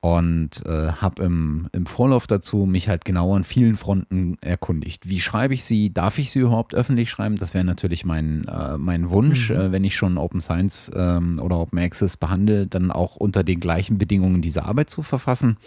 und 0.00 0.64
äh, 0.64 0.92
habe 0.92 1.22
im, 1.24 1.68
im 1.72 1.84
Vorlauf 1.84 2.26
dazu 2.26 2.64
mich 2.64 2.88
halt 2.88 3.04
genau 3.04 3.34
an 3.34 3.44
vielen 3.44 3.76
Fronten 3.76 4.38
erkundigt. 4.40 5.08
Wie 5.08 5.20
schreibe 5.20 5.52
ich 5.52 5.64
sie? 5.64 5.92
Darf 5.92 6.18
ich 6.18 6.30
sie 6.30 6.40
überhaupt 6.40 6.74
öffentlich 6.74 7.10
schreiben? 7.10 7.36
Das 7.36 7.52
wäre 7.52 7.64
natürlich 7.64 8.06
mein, 8.06 8.46
äh, 8.48 8.78
mein 8.78 9.10
Wunsch, 9.10 9.50
mhm. 9.50 9.56
äh, 9.56 9.72
wenn 9.72 9.84
ich 9.84 9.96
schon 9.96 10.16
Open 10.16 10.40
Science 10.40 10.90
ähm, 10.94 11.38
oder 11.42 11.58
Open 11.58 11.78
Access 11.78 12.16
behandle, 12.16 12.66
dann 12.66 12.90
auch 12.90 13.16
unter 13.16 13.44
den 13.44 13.60
gleichen 13.60 13.98
Bedingungen 13.98 14.40
diese 14.40 14.64
Arbeit 14.64 14.88
zu 14.88 15.02
verfassen. 15.02 15.58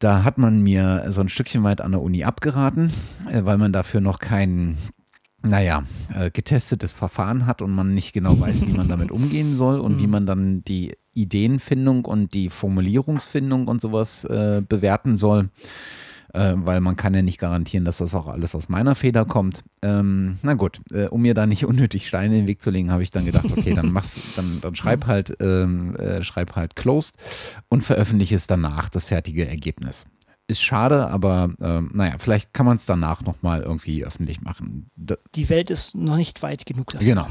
Da 0.00 0.24
hat 0.24 0.38
man 0.38 0.62
mir 0.62 1.06
so 1.10 1.20
ein 1.20 1.28
Stückchen 1.28 1.62
weit 1.62 1.80
an 1.82 1.92
der 1.92 2.02
Uni 2.02 2.24
abgeraten, 2.24 2.92
äh, 3.30 3.44
weil 3.44 3.58
man 3.58 3.72
dafür 3.72 4.00
noch 4.00 4.18
keinen 4.18 4.76
naja, 5.44 5.84
äh, 6.12 6.30
getestetes 6.30 6.92
Verfahren 6.92 7.46
hat 7.46 7.62
und 7.62 7.70
man 7.70 7.94
nicht 7.94 8.12
genau 8.12 8.40
weiß, 8.40 8.66
wie 8.66 8.72
man 8.72 8.88
damit 8.88 9.10
umgehen 9.12 9.54
soll 9.54 9.78
und 9.78 10.00
wie 10.00 10.06
mhm. 10.06 10.10
man 10.10 10.26
dann 10.26 10.64
die 10.64 10.96
Ideenfindung 11.14 12.04
und 12.04 12.34
die 12.34 12.50
Formulierungsfindung 12.50 13.68
und 13.68 13.80
sowas 13.80 14.24
äh, 14.24 14.62
bewerten 14.66 15.18
soll. 15.18 15.50
Äh, 16.34 16.54
weil 16.56 16.80
man 16.80 16.96
kann 16.96 17.14
ja 17.14 17.22
nicht 17.22 17.38
garantieren, 17.38 17.84
dass 17.84 17.98
das 17.98 18.12
auch 18.12 18.26
alles 18.26 18.56
aus 18.56 18.68
meiner 18.68 18.96
Feder 18.96 19.24
kommt. 19.24 19.62
Ähm, 19.82 20.38
na 20.42 20.54
gut, 20.54 20.80
äh, 20.90 21.06
um 21.06 21.22
mir 21.22 21.32
da 21.32 21.46
nicht 21.46 21.64
unnötig 21.66 22.08
Steine 22.08 22.34
in 22.34 22.42
den 22.42 22.48
Weg 22.48 22.60
zu 22.60 22.70
legen, 22.70 22.90
habe 22.90 23.04
ich 23.04 23.12
dann 23.12 23.24
gedacht, 23.24 23.46
okay, 23.56 23.72
dann 23.72 23.92
mach's, 23.92 24.20
dann, 24.34 24.60
dann 24.60 24.74
schreib 24.74 25.06
halt, 25.06 25.36
ähm, 25.38 25.94
äh, 25.94 26.24
schreib 26.24 26.56
halt 26.56 26.74
closed 26.74 27.16
und 27.68 27.82
veröffentliche 27.84 28.34
es 28.34 28.48
danach, 28.48 28.88
das 28.88 29.04
fertige 29.04 29.46
Ergebnis. 29.46 30.06
Ist 30.48 30.62
schade, 30.62 31.06
aber 31.06 31.54
ähm, 31.60 31.92
naja, 31.94 32.16
vielleicht 32.18 32.52
kann 32.52 32.66
man 32.66 32.78
es 32.78 32.84
danach 32.84 33.22
nochmal 33.22 33.62
irgendwie 33.62 34.04
öffentlich 34.04 34.42
machen. 34.42 34.90
Die 35.34 35.48
Welt 35.48 35.70
ist 35.70 35.94
noch 35.94 36.16
nicht 36.16 36.42
weit 36.42 36.66
genug 36.66 36.88
dafür. 36.88 37.06
Genau. 37.06 37.28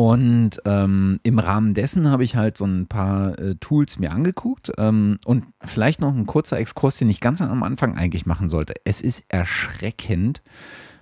Und 0.00 0.62
ähm, 0.64 1.20
im 1.24 1.38
Rahmen 1.38 1.74
dessen 1.74 2.10
habe 2.10 2.24
ich 2.24 2.34
halt 2.34 2.56
so 2.56 2.64
ein 2.64 2.86
paar 2.86 3.38
äh, 3.38 3.56
Tools 3.56 3.98
mir 3.98 4.12
angeguckt 4.12 4.72
ähm, 4.78 5.18
und 5.26 5.44
vielleicht 5.62 6.00
noch 6.00 6.14
ein 6.14 6.24
kurzer 6.24 6.56
Exkurs, 6.56 6.96
den 6.96 7.10
ich 7.10 7.20
ganz 7.20 7.42
am 7.42 7.62
Anfang 7.62 7.98
eigentlich 7.98 8.24
machen 8.24 8.48
sollte. 8.48 8.72
Es 8.86 9.02
ist 9.02 9.24
erschreckend, 9.28 10.40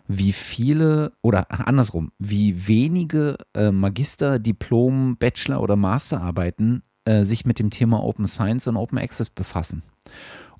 wie 0.09 0.33
viele 0.33 1.13
oder 1.23 1.47
andersrum, 1.49 2.11
wie 2.19 2.67
wenige 2.67 3.37
äh, 3.55 3.71
Magister, 3.71 4.41
Diplom, 4.41 5.17
Bachelor 5.17 5.63
oder 5.63 5.77
Masterarbeiten 5.77 6.83
äh, 7.05 7.23
sich 7.23 7.47
mit 7.47 7.61
dem 7.61 7.71
Thema 7.71 8.03
Open 8.03 8.27
Science 8.27 8.67
und 8.67 8.77
Open 8.77 8.99
Access 8.99 9.31
befassen. 9.31 9.85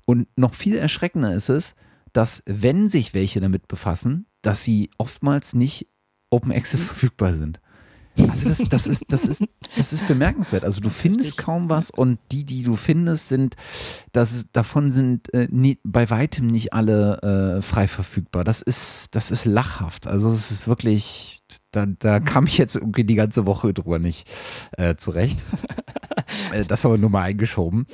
Und 0.05 0.29
noch 0.37 0.53
viel 0.53 0.77
erschreckender 0.77 1.33
ist 1.33 1.49
es, 1.49 1.75
dass 2.13 2.41
wenn 2.45 2.87
sich 2.87 3.13
welche 3.13 3.41
damit 3.41 3.67
befassen, 3.67 4.27
dass 4.41 4.63
sie 4.63 4.91
oftmals 4.97 5.53
nicht 5.53 5.89
Open 6.29 6.53
Access 6.53 6.81
verfügbar 6.85 7.33
sind. 7.33 7.59
Also 8.17 8.49
das, 8.49 8.57
das, 8.69 8.87
ist, 8.87 9.03
das, 9.07 9.23
ist, 9.25 9.43
das 9.77 9.93
ist 9.93 10.07
bemerkenswert. 10.07 10.63
Also 10.63 10.81
du 10.81 10.89
findest 10.89 11.37
kaum 11.37 11.69
was 11.69 11.89
und 11.89 12.19
die, 12.31 12.43
die 12.43 12.63
du 12.63 12.75
findest, 12.75 13.29
sind, 13.29 13.55
das, 14.11 14.45
davon 14.51 14.91
sind 14.91 15.33
äh, 15.33 15.47
nie, 15.49 15.79
bei 15.83 16.09
weitem 16.09 16.47
nicht 16.47 16.73
alle 16.73 17.59
äh, 17.59 17.61
frei 17.61 17.87
verfügbar. 17.87 18.43
Das 18.43 18.61
ist, 18.61 19.15
das 19.15 19.31
ist 19.31 19.45
lachhaft. 19.45 20.07
Also 20.07 20.29
es 20.31 20.51
ist 20.51 20.67
wirklich, 20.67 21.41
da, 21.71 21.85
da 21.85 22.19
kam 22.19 22.45
ich 22.45 22.57
jetzt 22.57 22.75
irgendwie 22.75 23.03
die 23.03 23.15
ganze 23.15 23.45
Woche 23.45 23.73
drüber 23.73 23.99
nicht 23.99 24.29
äh, 24.77 24.95
zurecht. 24.95 25.45
Äh, 26.53 26.65
das 26.65 26.85
aber 26.85 26.97
nur 26.97 27.09
mal 27.09 27.23
eingeschoben. 27.23 27.87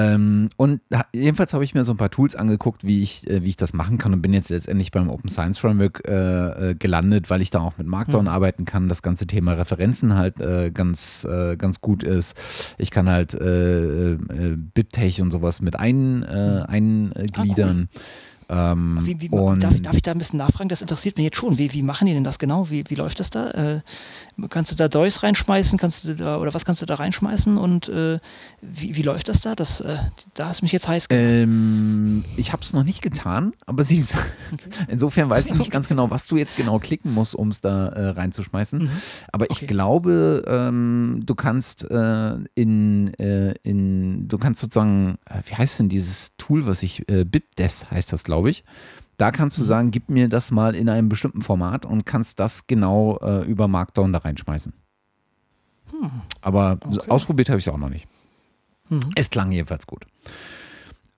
Ähm, 0.00 0.48
und 0.56 0.80
jedenfalls 1.12 1.52
habe 1.52 1.64
ich 1.64 1.74
mir 1.74 1.84
so 1.84 1.92
ein 1.92 1.96
paar 1.96 2.10
Tools 2.10 2.34
angeguckt, 2.34 2.84
wie 2.84 3.02
ich, 3.02 3.28
äh, 3.28 3.42
wie 3.42 3.48
ich 3.48 3.56
das 3.56 3.72
machen 3.72 3.98
kann 3.98 4.12
und 4.12 4.22
bin 4.22 4.32
jetzt 4.32 4.50
letztendlich 4.50 4.90
beim 4.90 5.10
Open 5.10 5.28
Science 5.28 5.58
Framework 5.58 6.02
äh, 6.06 6.70
äh 6.70 6.74
gelandet, 6.74 7.30
weil 7.30 7.42
ich 7.42 7.50
da 7.50 7.60
auch 7.60 7.76
mit 7.78 7.86
Markdown 7.86 8.24
mhm. 8.24 8.28
arbeiten 8.28 8.64
kann. 8.64 8.88
Das 8.88 9.02
ganze 9.02 9.26
Thema 9.26 9.52
Referenzen 9.52 10.14
halt 10.16 10.40
äh, 10.40 10.70
ganz, 10.70 11.24
äh, 11.24 11.56
ganz 11.56 11.80
gut 11.80 12.02
ist. 12.02 12.36
Ich 12.78 12.90
kann 12.90 13.08
halt 13.08 13.34
äh, 13.34 14.16
BibTeX 14.18 15.20
und 15.20 15.30
sowas 15.30 15.60
mit 15.60 15.76
ein, 15.76 16.20
mhm. 16.20 16.64
eingliedern. 16.66 17.88
Ah, 17.92 17.96
cool. 17.96 18.29
Ähm, 18.50 18.98
wie, 19.04 19.20
wie, 19.20 19.28
darf, 19.28 19.80
darf, 19.80 19.94
ich 19.94 20.02
da 20.02 20.10
ein 20.10 20.18
bisschen 20.18 20.38
nachfragen? 20.38 20.68
Das 20.68 20.82
interessiert 20.82 21.16
mich 21.16 21.24
jetzt 21.24 21.36
schon. 21.36 21.56
Wie, 21.56 21.72
wie 21.72 21.82
machen 21.82 22.08
die 22.08 22.14
denn 22.14 22.24
das 22.24 22.40
genau? 22.40 22.68
Wie, 22.68 22.84
wie 22.88 22.96
läuft 22.96 23.20
das 23.20 23.30
da? 23.30 23.50
Äh, 23.50 23.80
kannst 24.48 24.72
du 24.72 24.76
da 24.76 24.88
DOIs 24.88 25.22
reinschmeißen? 25.22 25.78
Kannst 25.78 26.04
du 26.04 26.16
da, 26.16 26.38
oder 26.38 26.52
was 26.52 26.64
kannst 26.64 26.82
du 26.82 26.86
da 26.86 26.96
reinschmeißen? 26.96 27.58
Und 27.58 27.88
äh, 27.88 28.18
wie, 28.60 28.96
wie 28.96 29.02
läuft 29.02 29.28
das 29.28 29.40
da? 29.40 29.54
Das, 29.54 29.80
äh, 29.80 29.98
da 30.34 30.48
hast 30.48 30.60
du 30.60 30.64
mich 30.64 30.72
jetzt 30.72 30.88
heiß 30.88 31.08
gemacht. 31.08 31.24
Ähm, 31.24 32.24
ich 32.36 32.52
habe 32.52 32.62
es 32.62 32.72
noch 32.72 32.82
nicht 32.82 33.02
getan, 33.02 33.52
aber 33.66 33.84
sie, 33.84 34.02
okay. 34.52 34.64
insofern 34.88 35.30
weiß 35.30 35.46
ich 35.46 35.52
nicht 35.52 35.60
okay. 35.60 35.70
ganz 35.70 35.86
genau, 35.86 36.10
was 36.10 36.26
du 36.26 36.36
jetzt 36.36 36.56
genau 36.56 36.80
klicken 36.80 37.14
musst, 37.14 37.36
um 37.36 37.48
es 37.50 37.60
da 37.60 37.86
äh, 37.88 38.08
reinzuschmeißen. 38.08 38.82
Mhm. 38.82 38.90
Aber 39.30 39.44
okay. 39.48 39.58
ich 39.60 39.68
glaube, 39.68 40.44
ähm, 40.48 41.22
du 41.24 41.36
kannst 41.36 41.88
äh, 41.88 42.34
in, 42.56 43.14
äh, 43.14 43.52
in, 43.62 44.26
du 44.26 44.38
kannst 44.38 44.60
sozusagen, 44.60 45.18
wie 45.46 45.54
heißt 45.54 45.78
denn 45.78 45.88
dieses 45.88 46.32
Tool, 46.36 46.66
was 46.66 46.82
ich, 46.82 47.08
äh, 47.08 47.24
BitDes 47.24 47.90
heißt 47.92 48.12
das, 48.12 48.24
glaube 48.24 48.38
ich. 48.38 48.39
Da 49.16 49.30
kannst 49.30 49.58
du 49.58 49.62
mhm. 49.62 49.66
sagen, 49.66 49.90
gib 49.90 50.08
mir 50.08 50.28
das 50.28 50.50
mal 50.50 50.74
in 50.74 50.88
einem 50.88 51.08
bestimmten 51.08 51.42
Format 51.42 51.84
und 51.84 52.06
kannst 52.06 52.40
das 52.40 52.66
genau 52.66 53.18
äh, 53.18 53.44
über 53.44 53.68
Markdown 53.68 54.12
da 54.12 54.20
reinschmeißen. 54.20 54.72
Hm. 55.90 56.10
Aber 56.40 56.78
okay. 56.84 57.10
ausprobiert 57.10 57.48
habe 57.48 57.58
ich 57.58 57.66
es 57.66 57.72
auch 57.72 57.78
noch 57.78 57.90
nicht. 57.90 58.06
Mhm. 58.88 59.00
Es 59.14 59.30
klang 59.30 59.52
jedenfalls 59.52 59.86
gut. 59.86 60.06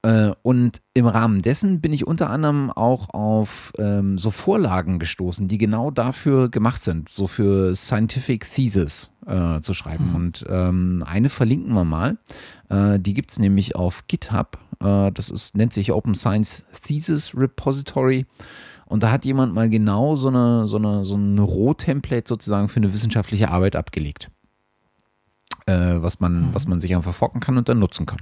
Äh, 0.02 0.32
und 0.42 0.82
im 0.94 1.06
Rahmen 1.06 1.42
dessen 1.42 1.80
bin 1.80 1.92
ich 1.92 2.06
unter 2.06 2.28
anderem 2.28 2.70
auch 2.70 3.10
auf 3.10 3.72
ähm, 3.78 4.18
so 4.18 4.30
Vorlagen 4.30 4.98
gestoßen, 4.98 5.46
die 5.46 5.58
genau 5.58 5.90
dafür 5.90 6.48
gemacht 6.48 6.82
sind, 6.82 7.08
so 7.08 7.28
für 7.28 7.74
Scientific 7.76 8.50
Thesis 8.52 9.10
äh, 9.26 9.60
zu 9.60 9.74
schreiben. 9.74 10.10
Mhm. 10.10 10.14
Und 10.14 10.44
ähm, 10.48 11.04
eine 11.06 11.28
verlinken 11.28 11.72
wir 11.74 11.84
mal. 11.84 12.18
Äh, 12.68 12.98
die 12.98 13.14
gibt 13.14 13.30
es 13.30 13.38
nämlich 13.38 13.76
auf 13.76 14.08
GitHub. 14.08 14.58
Äh, 14.80 15.12
das 15.12 15.30
ist, 15.30 15.56
nennt 15.56 15.72
sich 15.72 15.92
Open 15.92 16.16
Science 16.16 16.64
Thesis 16.82 17.36
Repository. 17.36 18.26
Und 18.86 19.04
da 19.04 19.10
hat 19.12 19.24
jemand 19.24 19.54
mal 19.54 19.70
genau 19.70 20.16
so 20.16 20.28
eine, 20.28 20.66
so 20.66 20.78
eine, 20.78 21.04
so 21.04 21.14
ein 21.14 21.38
Rohtemplate 21.38 22.28
sozusagen 22.28 22.68
für 22.68 22.78
eine 22.78 22.92
wissenschaftliche 22.92 23.50
Arbeit 23.50 23.76
abgelegt. 23.76 24.30
Äh, 25.66 26.02
was, 26.02 26.18
man, 26.18 26.48
mhm. 26.48 26.54
was 26.54 26.66
man 26.66 26.80
sich 26.80 26.94
einfach 26.96 27.14
forken 27.14 27.38
kann 27.38 27.56
und 27.56 27.68
dann 27.68 27.78
nutzen 27.78 28.04
kann. 28.04 28.18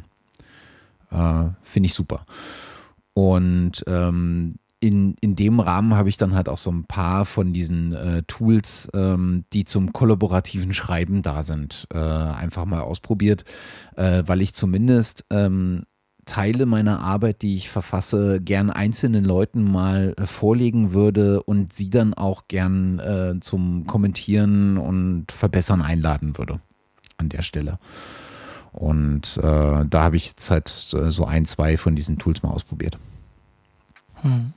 Äh, 1.11 1.51
Finde 1.63 1.87
ich 1.87 1.95
super. 1.95 2.25
Und 3.15 3.85
ähm, 3.87 4.57
in, 4.81 5.15
in 5.21 5.37
dem 5.37 5.61
Rahmen 5.61 5.95
habe 5.95 6.09
ich 6.09 6.17
dann 6.17 6.35
halt 6.35 6.49
auch 6.49 6.59
so 6.59 6.71
ein 6.71 6.85
paar 6.85 7.27
von 7.27 7.53
diesen 7.53 7.93
äh, 7.93 8.23
Tools, 8.27 8.89
ähm, 8.95 9.45
die 9.53 9.67
zum 9.67 9.93
kollaborativen 9.93 10.73
Schreiben 10.73 11.21
da 11.21 11.43
sind, 11.43 11.87
äh, 11.93 11.99
einfach 11.99 12.65
mal 12.65 12.81
ausprobiert, 12.81 13.45
äh, 13.97 14.23
weil 14.27 14.41
ich 14.41 14.55
zumindest 14.55 15.27
ähm, 15.29 15.85
Teile 16.25 16.65
meiner 16.65 17.01
Arbeit, 17.01 17.43
die 17.43 17.57
ich 17.57 17.69
verfasse, 17.69 18.41
gern 18.41 18.71
einzelnen 18.71 19.25
Leuten 19.25 19.71
mal 19.71 20.15
äh, 20.17 20.27
vorlegen 20.27 20.95
würde 20.95 21.43
und 21.43 21.73
sie 21.75 21.91
dann 21.91 22.15
auch 22.15 22.49
gern 22.49 22.99
äh, 23.01 23.41
zum 23.41 23.87
Kommentieren 23.87 24.79
und 24.79 25.31
Verbessern 25.31 25.83
einladen 25.83 26.39
würde 26.39 26.61
an 27.19 27.29
der 27.29 27.43
Stelle. 27.43 27.79
Und 28.73 29.37
äh, 29.39 29.85
da 29.85 30.03
habe 30.03 30.17
ich 30.17 30.29
jetzt 30.29 30.51
halt 30.51 30.69
so 30.69 31.25
ein, 31.25 31.45
zwei 31.45 31.77
von 31.77 31.97
diesen 31.97 32.19
Tools 32.19 32.43
mal 32.43 32.51
ausprobiert. 32.51 32.99
Hm. 34.23 34.53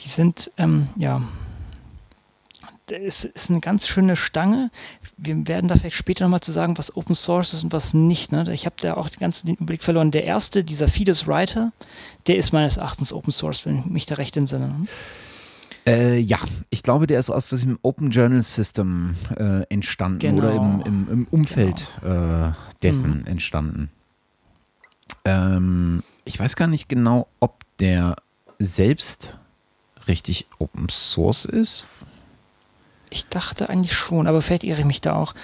Die 0.00 0.08
sind, 0.08 0.50
ähm, 0.56 0.88
ja, 0.96 1.22
es 2.90 3.24
ist 3.24 3.50
eine 3.50 3.60
ganz 3.60 3.86
schöne 3.86 4.16
Stange. 4.16 4.70
Wir 5.16 5.46
werden 5.46 5.68
da 5.68 5.76
vielleicht 5.76 5.96
später 5.96 6.24
nochmal 6.24 6.40
zu 6.40 6.52
sagen, 6.52 6.78
was 6.78 6.96
Open 6.96 7.14
Source 7.14 7.52
ist 7.52 7.64
und 7.64 7.72
was 7.72 7.94
nicht. 7.94 8.32
Ne? 8.32 8.50
Ich 8.52 8.66
habe 8.66 8.76
da 8.80 8.94
auch 8.94 9.08
den 9.08 9.20
ganzen 9.20 9.48
Überblick 9.48 9.82
verloren. 9.82 10.10
Der 10.10 10.24
erste, 10.24 10.64
dieser 10.64 10.88
Fidus 10.88 11.26
Writer, 11.26 11.72
der 12.26 12.36
ist 12.36 12.52
meines 12.52 12.76
Erachtens 12.76 13.12
Open 13.12 13.32
Source, 13.32 13.66
wenn 13.66 13.80
ich 13.80 13.84
mich 13.86 14.06
da 14.06 14.14
recht 14.16 14.36
entsinne. 14.36 14.86
Äh, 15.86 16.18
ja, 16.18 16.38
ich 16.70 16.82
glaube, 16.82 17.06
der 17.06 17.18
ist 17.18 17.30
aus 17.30 17.48
diesem 17.48 17.78
Open 17.82 18.10
Journal 18.10 18.42
System 18.42 19.14
äh, 19.36 19.62
entstanden 19.70 20.18
genau. 20.18 20.38
oder 20.38 20.54
im, 20.54 20.82
im, 20.84 21.08
im 21.10 21.26
Umfeld 21.30 21.88
genau. 22.00 22.48
äh, 22.48 22.52
dessen 22.82 23.20
mhm. 23.20 23.26
entstanden. 23.26 23.90
Ähm, 25.24 26.02
ich 26.24 26.38
weiß 26.38 26.56
gar 26.56 26.68
nicht 26.68 26.88
genau, 26.88 27.26
ob 27.40 27.64
der 27.78 28.16
selbst 28.58 29.38
richtig 30.08 30.46
Open 30.58 30.88
Source 30.88 31.44
ist. 31.44 31.86
Ich 33.10 33.26
dachte 33.26 33.70
eigentlich 33.70 33.94
schon, 33.94 34.26
aber 34.26 34.42
vielleicht 34.42 34.64
irre 34.64 34.80
ich 34.80 34.86
mich 34.86 35.00
da 35.00 35.14
auch. 35.14 35.34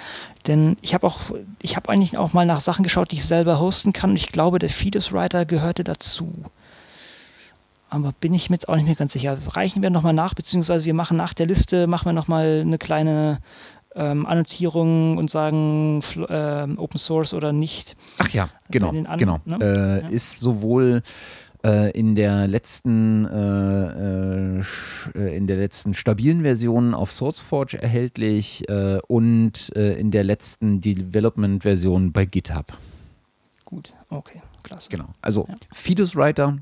Denn 0.47 0.77
ich 0.81 0.93
habe 0.93 1.07
auch, 1.07 1.19
ich 1.61 1.75
habe 1.75 1.89
eigentlich 1.89 2.17
auch 2.17 2.33
mal 2.33 2.45
nach 2.45 2.61
Sachen 2.61 2.83
geschaut, 2.83 3.11
die 3.11 3.15
ich 3.15 3.25
selber 3.25 3.59
hosten 3.59 3.93
kann. 3.93 4.11
Und 4.11 4.15
ich 4.17 4.31
glaube, 4.31 4.59
der 4.59 4.69
Fetus 4.69 5.11
Writer 5.11 5.45
gehörte 5.45 5.83
dazu. 5.83 6.31
Aber 7.89 8.13
bin 8.19 8.33
ich 8.33 8.49
mir 8.49 8.55
jetzt 8.55 8.67
auch 8.67 8.75
nicht 8.75 8.85
mehr 8.85 8.95
ganz 8.95 9.13
sicher. 9.13 9.37
Reichen 9.47 9.81
wir 9.83 9.89
nochmal 9.89 10.13
nach, 10.13 10.33
beziehungsweise 10.33 10.85
wir 10.85 10.93
machen 10.93 11.17
nach 11.17 11.33
der 11.33 11.45
Liste, 11.45 11.87
machen 11.87 12.05
wir 12.05 12.13
nochmal 12.13 12.61
eine 12.61 12.77
kleine 12.77 13.39
ähm, 13.95 14.25
Annotierung 14.25 15.17
und 15.17 15.29
sagen 15.31 16.01
äh, 16.27 16.67
Open 16.77 16.99
Source 16.99 17.33
oder 17.33 17.53
nicht. 17.53 17.95
Ach 18.17 18.29
ja, 18.29 18.49
genau, 18.69 18.91
genau. 19.17 19.39
Ne? 19.45 19.57
Äh, 19.61 20.01
ja. 20.01 20.07
Ist 20.09 20.39
sowohl 20.39 21.01
äh, 21.65 21.91
in 21.91 22.15
der 22.15 22.47
letzten 22.47 23.25
äh, 23.25 24.59
äh, 24.59 25.35
in 25.35 25.47
der 25.47 25.57
letzten 25.57 25.93
stabilen 25.93 26.43
Version 26.43 26.93
auf 26.93 27.11
SourceForge 27.11 27.81
erhältlich 27.81 28.69
äh, 28.69 28.99
und 29.07 29.69
in 29.69 30.11
der 30.11 30.23
letzten 30.23 30.81
Development 30.81 31.63
Version 31.63 32.11
bei 32.11 32.25
GitHub. 32.25 32.77
Gut, 33.63 33.93
okay, 34.09 34.41
klasse. 34.63 34.89
Genau. 34.89 35.07
Also 35.21 35.45
ja. 35.47 35.55
Fidus 35.71 36.15
Writer 36.15 36.59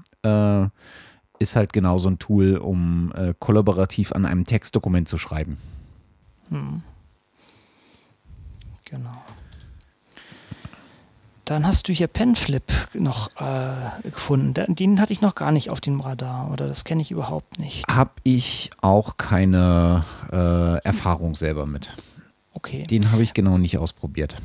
ist 1.44 1.56
halt 1.56 1.74
genau 1.74 1.98
so 1.98 2.10
ein 2.10 2.18
Tool, 2.18 2.58
um 2.58 3.14
kollaborativ 3.40 4.12
an 4.12 4.26
einem 4.26 4.46
Textdokument 4.46 5.08
zu 5.08 5.18
schreiben. 5.18 5.58
Hm. 6.50 6.82
Genau. 8.86 9.24
Dann 11.46 11.68
hast 11.68 11.90
du 11.90 11.94
hier 11.94 12.08
Penflip 12.08 12.64
noch 12.94 13.30
äh, 13.36 14.10
gefunden. 14.10 14.76
Den 14.76 15.02
hatte 15.02 15.12
ich 15.12 15.20
noch 15.20 15.36
gar 15.36 15.52
nicht 15.52 15.70
auf 15.70 15.82
dem 15.82 16.00
Radar 16.00 16.50
oder 16.52 16.68
das 16.68 16.86
kenne 16.86 17.02
ich 17.02 17.12
überhaupt 17.12 17.60
nicht. 17.60 17.84
Habe 17.90 18.12
ich 18.24 18.70
auch 18.82 19.18
keine 19.18 20.06
äh, 20.32 20.78
Erfahrung 20.86 21.36
selber 21.36 21.66
mit. 21.66 21.90
Okay. 22.54 22.88
Den 22.88 23.12
habe 23.12 23.24
ich 23.24 23.34
genau 23.34 23.58
nicht 23.58 23.78
ausprobiert. 23.78 24.36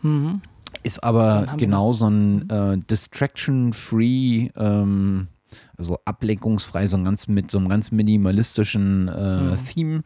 Mhm. 0.00 0.40
Ist 0.82 1.04
aber 1.04 1.54
genau 1.58 1.92
so 1.92 2.08
ein 2.08 2.48
äh, 2.48 2.78
Distraction-free, 2.78 4.50
ähm, 4.56 5.28
also 5.76 5.98
ablenkungsfrei, 6.04 6.86
so 6.86 6.96
ein 6.96 7.04
ganz 7.04 7.28
mit 7.28 7.50
so 7.50 7.58
einem 7.58 7.68
ganz 7.68 7.90
minimalistischen 7.90 9.08
äh, 9.08 9.42
mhm. 9.42 9.66
Theme. 9.66 10.02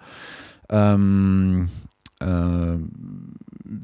Ähm, 0.69 1.69
äh, 2.21 2.77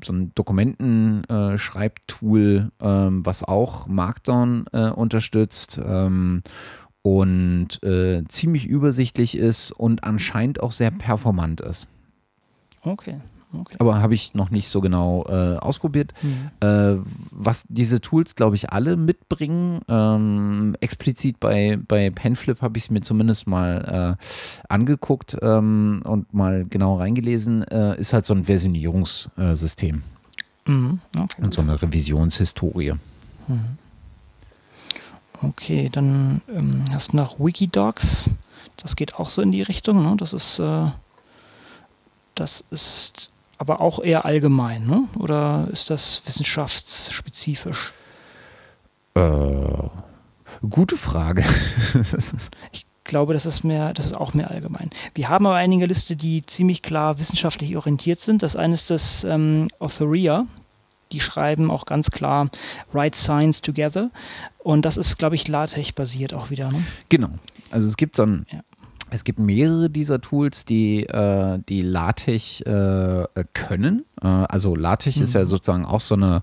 so 0.05 0.13
ein 0.13 0.33
Dokumentenschreibtool, 0.35 2.71
äh, 2.81 2.87
ähm, 2.87 3.27
was 3.27 3.43
auch 3.43 3.87
Markdown 3.87 4.67
äh, 4.73 4.91
unterstützt 4.91 5.81
ähm, 5.85 6.43
und 7.03 7.83
äh, 7.83 8.23
ziemlich 8.29 8.67
übersichtlich 8.67 9.37
ist 9.37 9.73
und 9.73 10.05
anscheinend 10.05 10.61
auch 10.61 10.73
sehr 10.73 10.91
performant 10.91 11.61
ist. 11.61 11.87
Okay. 12.83 13.21
Okay. 13.53 13.77
Aber 13.81 14.01
habe 14.01 14.15
ich 14.15 14.35
noch 14.35 14.51
nicht 14.51 14.69
so 14.69 14.81
genau 14.81 15.25
äh, 15.29 15.57
ausprobiert. 15.57 16.15
Mhm. 16.23 16.51
Äh, 16.61 16.99
was 17.33 17.65
diese 17.69 18.01
Tools, 18.01 18.37
glaube 18.37 18.55
ich, 18.55 18.71
alle 18.71 18.97
mitbringen, 18.97 19.81
ähm, 19.89 20.77
explizit 20.81 21.41
bei, 21.41 21.79
bei 21.89 22.11
Penflip 22.11 22.63
habe 22.63 22.79
ich 22.79 22.85
es 22.85 22.91
mir 22.91 23.01
zumindest 23.01 23.49
mal 23.49 24.17
äh, 24.21 24.25
angeguckt 24.69 25.37
ähm, 25.43 26.03
und 26.05 26.33
mal 26.33 26.65
genau 26.65 26.99
reingelesen, 26.99 27.65
äh, 27.65 27.99
ist 27.99 28.13
halt 28.13 28.25
so 28.25 28.35
ein 28.35 28.45
Versionierungssystem. 28.45 30.03
Mhm. 30.67 31.01
Okay. 31.17 31.43
Und 31.43 31.53
so 31.53 31.63
eine 31.63 31.81
Revisionshistorie. 31.81 32.93
Mhm. 33.49 33.79
Okay, 35.43 35.89
dann 35.91 36.43
ähm, 36.55 36.85
hast 36.91 37.13
du 37.13 37.17
noch 37.17 37.41
Wikidocs. 37.41 38.31
Das 38.77 38.95
geht 38.95 39.17
auch 39.17 39.31
so 39.31 39.43
in 39.43 39.51
die 39.51 39.63
Richtung. 39.63 40.03
Ne? 40.03 40.15
Das 40.19 40.33
ist 40.33 40.59
äh, 40.59 40.91
das 42.35 42.65
ist 42.71 43.30
aber 43.61 43.83
auch 43.83 44.03
eher 44.03 44.25
allgemein, 44.25 44.87
ne? 44.87 45.05
oder 45.19 45.69
ist 45.71 45.91
das 45.91 46.23
wissenschaftsspezifisch? 46.25 47.93
Äh, 49.15 49.21
gute 50.71 50.97
Frage. 50.97 51.45
ich 52.73 52.87
glaube, 53.05 53.35
das 53.35 53.45
ist, 53.45 53.63
mehr, 53.63 53.93
das 53.93 54.07
ist 54.07 54.15
auch 54.15 54.33
mehr 54.33 54.51
allgemein. 54.51 54.89
Wir 55.15 55.29
haben 55.29 55.47
aber 55.47 55.57
einige 55.57 55.85
Liste, 55.85 56.17
die 56.17 56.41
ziemlich 56.41 56.81
klar 56.81 57.19
wissenschaftlich 57.19 57.77
orientiert 57.77 58.21
sind. 58.21 58.43
Das 58.43 58.57
eine 58.57 58.73
ist 58.73 58.89
das 58.89 59.25
ähm, 59.25 59.69
Authoria. 59.79 60.47
Die 61.13 61.21
schreiben 61.21 61.71
auch 61.71 61.85
ganz 61.85 62.11
klar 62.11 62.49
Write 62.95 63.19
Science 63.19 63.61
Together. 63.61 64.11
Und 64.61 64.87
das 64.87 64.97
ist, 64.97 65.19
glaube 65.19 65.35
ich, 65.35 65.47
LaTeX-basiert 65.49 66.33
auch 66.33 66.49
wieder. 66.49 66.73
Ne? 66.73 66.83
Genau. 67.11 67.29
Also 67.71 67.89
es 67.89 67.99
gibt 67.99 68.17
so 68.17 68.23
ein, 68.23 68.47
ja. 68.51 68.61
Es 69.11 69.25
gibt 69.25 69.39
mehrere 69.39 69.91
dieser 69.91 70.21
Tools, 70.21 70.65
die, 70.65 71.05
äh, 71.05 71.59
die 71.69 71.83
LaTeX 71.83 72.61
äh, 72.63 73.27
können. 73.53 74.05
Äh, 74.23 74.27
also 74.27 74.75
LaTeX 74.75 75.17
mhm. 75.17 75.25
ist 75.25 75.35
ja 75.35 75.41
mhm. 75.41 75.47
sozusagen 75.47 75.85
auch 75.85 76.01
so 76.01 76.15
eine 76.15 76.43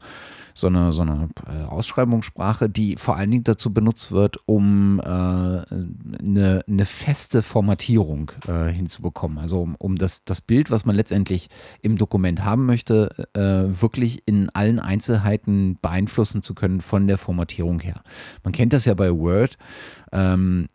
so 0.57 0.67
eine, 0.67 0.91
so 0.91 1.03
eine 1.03 1.29
äh, 1.45 1.65
Ausschreibungssprache, 1.65 2.67
die 2.67 2.95
vor 2.95 3.15
allen 3.15 3.29
Dingen 3.29 3.43
dazu 3.43 3.71
benutzt 3.71 4.11
wird, 4.11 4.37
um 4.47 4.99
äh, 4.99 5.03
eine, 5.05 6.63
eine 6.67 6.85
feste 6.85 7.43
Formatierung 7.43 8.31
äh, 8.47 8.69
hinzubekommen. 8.69 9.37
Also 9.37 9.61
um, 9.61 9.75
um 9.75 9.97
das, 9.97 10.23
das 10.25 10.41
Bild, 10.41 10.71
was 10.71 10.83
man 10.83 10.95
letztendlich 10.95 11.49
im 11.83 11.97
Dokument 11.97 12.43
haben 12.43 12.65
möchte, 12.65 13.27
wirklich 13.33 14.23
in 14.25 14.49
allen 14.49 14.79
Einzelheiten 14.79 15.77
beeinflussen 15.79 16.41
zu 16.41 16.55
können 16.55 16.81
von 16.81 17.07
der 17.07 17.17
Formatierung 17.17 17.79
her. 17.79 18.01
Man 18.43 18.51
kennt 18.51 18.73
das 18.73 18.85
ja 18.85 18.95
bei 18.95 19.11
Word. 19.13 19.57
Ähm, 20.11 20.67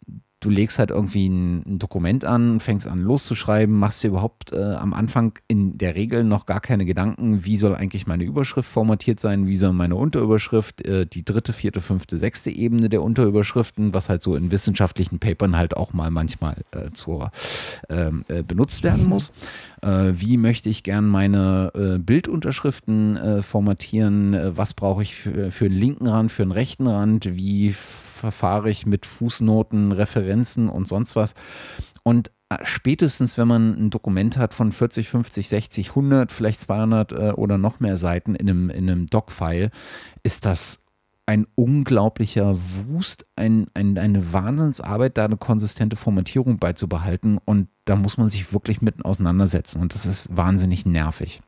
du 0.42 0.50
legst 0.50 0.78
halt 0.78 0.90
irgendwie 0.90 1.28
ein, 1.28 1.62
ein, 1.66 1.78
Dokument 1.78 2.24
an, 2.24 2.60
fängst 2.60 2.86
an 2.86 3.00
loszuschreiben, 3.00 3.74
machst 3.74 4.02
dir 4.02 4.08
überhaupt 4.08 4.52
äh, 4.52 4.60
am 4.60 4.92
Anfang 4.92 5.38
in 5.48 5.78
der 5.78 5.94
Regel 5.94 6.24
noch 6.24 6.46
gar 6.46 6.60
keine 6.60 6.84
Gedanken, 6.84 7.44
wie 7.44 7.56
soll 7.56 7.74
eigentlich 7.74 8.06
meine 8.06 8.24
Überschrift 8.24 8.68
formatiert 8.68 9.20
sein, 9.20 9.46
wie 9.46 9.56
soll 9.56 9.72
meine 9.72 9.94
Unterüberschrift, 9.96 10.84
äh, 10.84 11.06
die 11.06 11.24
dritte, 11.24 11.52
vierte, 11.52 11.80
fünfte, 11.80 12.18
sechste 12.18 12.50
Ebene 12.50 12.88
der 12.88 13.02
Unterüberschriften, 13.02 13.94
was 13.94 14.08
halt 14.08 14.22
so 14.22 14.34
in 14.34 14.50
wissenschaftlichen 14.50 15.20
Papern 15.20 15.56
halt 15.56 15.76
auch 15.76 15.92
mal 15.92 16.10
manchmal 16.10 16.56
äh, 16.72 16.90
zur, 16.92 17.30
ähm, 17.88 18.24
äh, 18.28 18.42
benutzt 18.42 18.82
werden 18.82 19.06
muss. 19.06 19.30
Äh, 19.80 20.12
wie 20.16 20.36
möchte 20.36 20.68
ich 20.68 20.82
gern 20.82 21.06
meine 21.06 21.70
äh, 21.74 21.98
Bildunterschriften 21.98 23.42
formatieren? 23.42 24.36
was 24.56 24.74
brauche 24.74 25.02
ich 25.02 25.14
für, 25.14 25.50
für 25.50 25.66
einen 25.66 25.74
linken 25.74 26.08
Rand, 26.08 26.32
für 26.32 26.42
einen 26.42 26.52
rechten 26.52 26.86
Rand? 26.86 27.36
Wie 27.36 27.74
verfahre 28.22 28.70
ich 28.70 28.86
mit 28.86 29.04
Fußnoten, 29.04 29.90
Referenzen 29.90 30.68
und 30.68 30.86
sonst 30.86 31.16
was. 31.16 31.34
Und 32.04 32.30
äh, 32.50 32.58
spätestens, 32.62 33.36
wenn 33.36 33.48
man 33.48 33.72
ein 33.72 33.90
Dokument 33.90 34.36
hat 34.36 34.54
von 34.54 34.70
40, 34.70 35.08
50, 35.08 35.48
60, 35.48 35.88
100, 35.88 36.30
vielleicht 36.30 36.60
200 36.60 37.12
äh, 37.12 37.16
oder 37.32 37.58
noch 37.58 37.80
mehr 37.80 37.96
Seiten 37.96 38.36
in 38.36 38.48
einem, 38.48 38.70
in 38.70 38.88
einem 38.88 39.06
Doc-File, 39.08 39.72
ist 40.22 40.44
das 40.44 40.78
ein 41.26 41.48
unglaublicher 41.56 42.56
Wust, 42.56 43.26
ein, 43.34 43.66
ein, 43.74 43.98
eine 43.98 44.32
Wahnsinnsarbeit, 44.32 45.18
da 45.18 45.24
eine 45.24 45.36
konsistente 45.36 45.96
Formatierung 45.96 46.58
beizubehalten. 46.58 47.38
Und 47.44 47.66
da 47.86 47.96
muss 47.96 48.18
man 48.18 48.28
sich 48.28 48.52
wirklich 48.52 48.82
mit 48.82 49.04
auseinandersetzen. 49.04 49.80
Und 49.80 49.94
das 49.94 50.06
ist 50.06 50.36
wahnsinnig 50.36 50.86
nervig. 50.86 51.42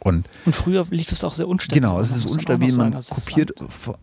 Und, 0.00 0.28
und 0.46 0.54
früher 0.54 0.86
lief 0.90 1.08
das 1.08 1.24
auch 1.24 1.34
sehr 1.34 1.48
unstabil. 1.48 1.80
Genau, 1.80 1.98
es 1.98 2.14
ist 2.14 2.26
unstabil. 2.26 2.72
Man 2.74 3.00
sagen, 3.00 3.14
kopiert 3.14 3.52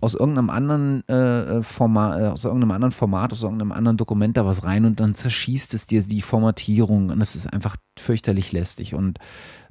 aus 0.01 0.13
irgendeinem 0.13 0.49
anderen 0.49 1.07
äh, 1.07 1.63
Format, 1.63 2.21
äh, 2.21 2.25
aus 2.25 2.43
irgendeinem 2.43 2.71
anderen 2.71 2.91
Format, 2.91 3.31
aus 3.31 3.43
irgendeinem 3.43 3.71
anderen 3.71 3.97
Dokument 3.97 4.35
da 4.35 4.45
was 4.45 4.63
rein 4.63 4.85
und 4.85 4.99
dann 4.99 5.15
zerschießt 5.15 5.73
es 5.73 5.87
dir 5.87 6.03
die 6.03 6.21
Formatierung 6.21 7.09
und 7.09 7.21
es 7.21 7.35
ist 7.35 7.47
einfach 7.47 7.77
fürchterlich 7.97 8.51
lästig. 8.51 8.93
Und 8.93 9.19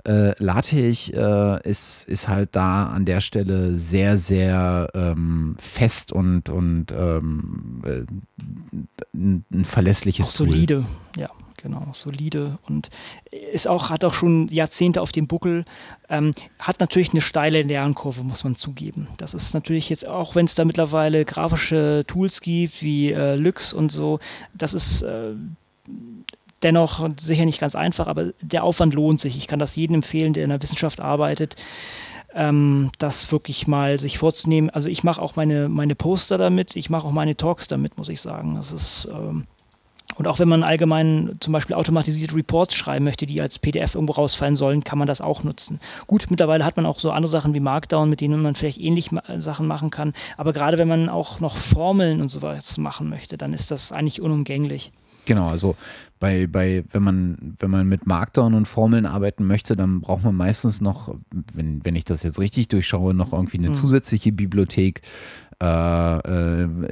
äh, 0.06 0.34
LaTeX 0.42 1.10
äh, 1.10 1.68
ist, 1.68 2.08
ist 2.08 2.28
halt 2.28 2.56
da 2.56 2.86
an 2.86 3.04
der 3.04 3.20
Stelle 3.20 3.76
sehr, 3.76 4.16
sehr 4.16 4.90
ähm, 4.94 5.56
fest 5.58 6.12
und, 6.12 6.48
und 6.48 6.92
ähm, 6.92 7.82
äh, 7.84 8.04
ein, 9.14 9.44
ein 9.52 9.64
verlässliches 9.64 10.28
auch 10.28 10.32
solide, 10.32 10.82
Tool. 10.82 11.22
ja 11.22 11.30
genau, 11.64 11.86
solide 11.92 12.58
und 12.68 12.90
ist 13.30 13.66
auch, 13.66 13.88
hat 13.90 14.04
auch 14.04 14.14
schon 14.14 14.48
Jahrzehnte 14.48 15.00
auf 15.00 15.12
dem 15.12 15.26
Buckel, 15.26 15.64
ähm, 16.10 16.32
hat 16.58 16.78
natürlich 16.78 17.10
eine 17.10 17.22
steile 17.22 17.62
Lernkurve, 17.62 18.22
muss 18.22 18.44
man 18.44 18.54
zugeben. 18.54 19.08
Das 19.16 19.32
ist 19.34 19.54
natürlich 19.54 19.88
jetzt, 19.88 20.06
auch 20.06 20.34
wenn 20.34 20.44
es 20.44 20.54
da 20.54 20.64
mittlerweile 20.64 21.24
grafische 21.24 22.04
Tools 22.06 22.42
gibt, 22.42 22.82
wie 22.82 23.12
äh, 23.12 23.34
Lux 23.34 23.72
und 23.72 23.90
so, 23.90 24.20
das 24.52 24.74
ist 24.74 25.02
äh, 25.02 25.32
dennoch 26.62 27.08
sicher 27.18 27.46
nicht 27.46 27.60
ganz 27.60 27.74
einfach, 27.74 28.06
aber 28.06 28.32
der 28.42 28.62
Aufwand 28.62 28.92
lohnt 28.94 29.20
sich. 29.20 29.36
Ich 29.36 29.46
kann 29.46 29.58
das 29.58 29.74
jedem 29.74 29.96
empfehlen, 29.96 30.34
der 30.34 30.44
in 30.44 30.50
der 30.50 30.62
Wissenschaft 30.62 31.00
arbeitet, 31.00 31.56
ähm, 32.34 32.90
das 32.98 33.32
wirklich 33.32 33.66
mal 33.66 33.98
sich 33.98 34.18
vorzunehmen. 34.18 34.68
Also 34.68 34.90
ich 34.90 35.02
mache 35.02 35.22
auch 35.22 35.34
meine, 35.34 35.70
meine 35.70 35.94
Poster 35.94 36.36
damit, 36.36 36.76
ich 36.76 36.90
mache 36.90 37.06
auch 37.06 37.12
meine 37.12 37.36
Talks 37.36 37.68
damit, 37.68 37.96
muss 37.96 38.10
ich 38.10 38.20
sagen. 38.20 38.56
Das 38.56 38.70
ist 38.70 39.08
ähm, 39.10 39.46
und 40.16 40.28
auch 40.28 40.38
wenn 40.38 40.48
man 40.48 40.62
allgemein 40.62 41.36
zum 41.40 41.52
Beispiel 41.52 41.74
automatisierte 41.74 42.36
Reports 42.36 42.74
schreiben 42.74 43.04
möchte, 43.04 43.26
die 43.26 43.40
als 43.40 43.58
PDF 43.58 43.94
irgendwo 43.94 44.12
rausfallen 44.12 44.56
sollen, 44.56 44.84
kann 44.84 44.98
man 44.98 45.08
das 45.08 45.20
auch 45.20 45.42
nutzen. 45.42 45.80
Gut, 46.06 46.26
mittlerweile 46.30 46.64
hat 46.64 46.76
man 46.76 46.86
auch 46.86 47.00
so 47.00 47.10
andere 47.10 47.30
Sachen 47.30 47.54
wie 47.54 47.60
Markdown, 47.60 48.08
mit 48.08 48.20
denen 48.20 48.40
man 48.40 48.54
vielleicht 48.54 48.80
ähnlich 48.80 49.10
Sachen 49.38 49.66
machen 49.66 49.90
kann. 49.90 50.12
Aber 50.36 50.52
gerade 50.52 50.78
wenn 50.78 50.88
man 50.88 51.08
auch 51.08 51.40
noch 51.40 51.56
Formeln 51.56 52.20
und 52.20 52.28
sowas 52.28 52.78
machen 52.78 53.08
möchte, 53.08 53.36
dann 53.36 53.52
ist 53.52 53.70
das 53.70 53.90
eigentlich 53.90 54.20
unumgänglich. 54.20 54.92
Genau, 55.26 55.48
also 55.48 55.74
bei, 56.20 56.46
bei, 56.46 56.84
wenn 56.92 57.02
man, 57.02 57.56
wenn 57.58 57.70
man 57.70 57.88
mit 57.88 58.06
Markdown 58.06 58.54
und 58.54 58.68
Formeln 58.68 59.06
arbeiten 59.06 59.46
möchte, 59.46 59.74
dann 59.74 60.00
braucht 60.00 60.22
man 60.22 60.34
meistens 60.34 60.80
noch, 60.80 61.14
wenn, 61.54 61.84
wenn 61.84 61.96
ich 61.96 62.04
das 62.04 62.22
jetzt 62.22 62.38
richtig 62.38 62.68
durchschaue, 62.68 63.14
noch 63.14 63.32
irgendwie 63.32 63.58
eine 63.58 63.70
mhm. 63.70 63.74
zusätzliche 63.74 64.32
Bibliothek, 64.32 65.00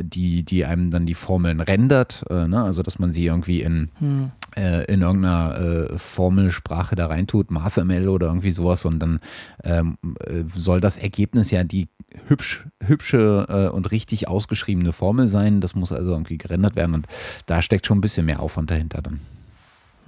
die, 0.03 0.43
die 0.45 0.65
einem 0.65 0.91
dann 0.91 1.07
die 1.07 1.15
Formeln 1.15 1.61
rendert, 1.61 2.25
äh, 2.31 2.47
ne? 2.47 2.63
also 2.63 2.83
dass 2.83 2.99
man 2.99 3.13
sie 3.13 3.27
irgendwie 3.27 3.63
in, 3.63 3.91
hm. 3.99 4.31
äh, 4.57 4.85
in 4.93 5.03
irgendeiner 5.03 5.91
äh, 5.91 5.99
Formelsprache 5.99 6.95
da 6.95 7.07
reintut, 7.07 7.51
MathML 7.51 8.09
oder 8.09 8.27
irgendwie 8.29 8.51
sowas 8.51 8.85
und 8.85 8.99
dann 8.99 9.21
ähm, 9.65 9.99
äh, 10.21 10.45
soll 10.55 10.81
das 10.81 10.97
Ergebnis 10.97 11.51
ja 11.51 11.65
die 11.65 11.89
hübsch, 12.27 12.67
hübsche 12.85 13.73
und 13.73 13.91
richtig 13.91 14.29
ausgeschriebene 14.29 14.93
Formel 14.93 15.29
sein. 15.29 15.63
Das 15.63 15.75
muss 15.75 15.93
also 15.93 16.11
irgendwie 16.11 16.37
gerendert 16.37 16.77
werden 16.77 16.95
und 16.95 17.07
da 17.47 17.63
steckt 17.63 17.87
schon 17.87 17.99
ein 17.99 18.03
bisschen 18.03 18.27
mehr 18.27 18.41
Aufwand 18.41 18.71
dahinter 18.71 19.01
dann. 19.01 19.21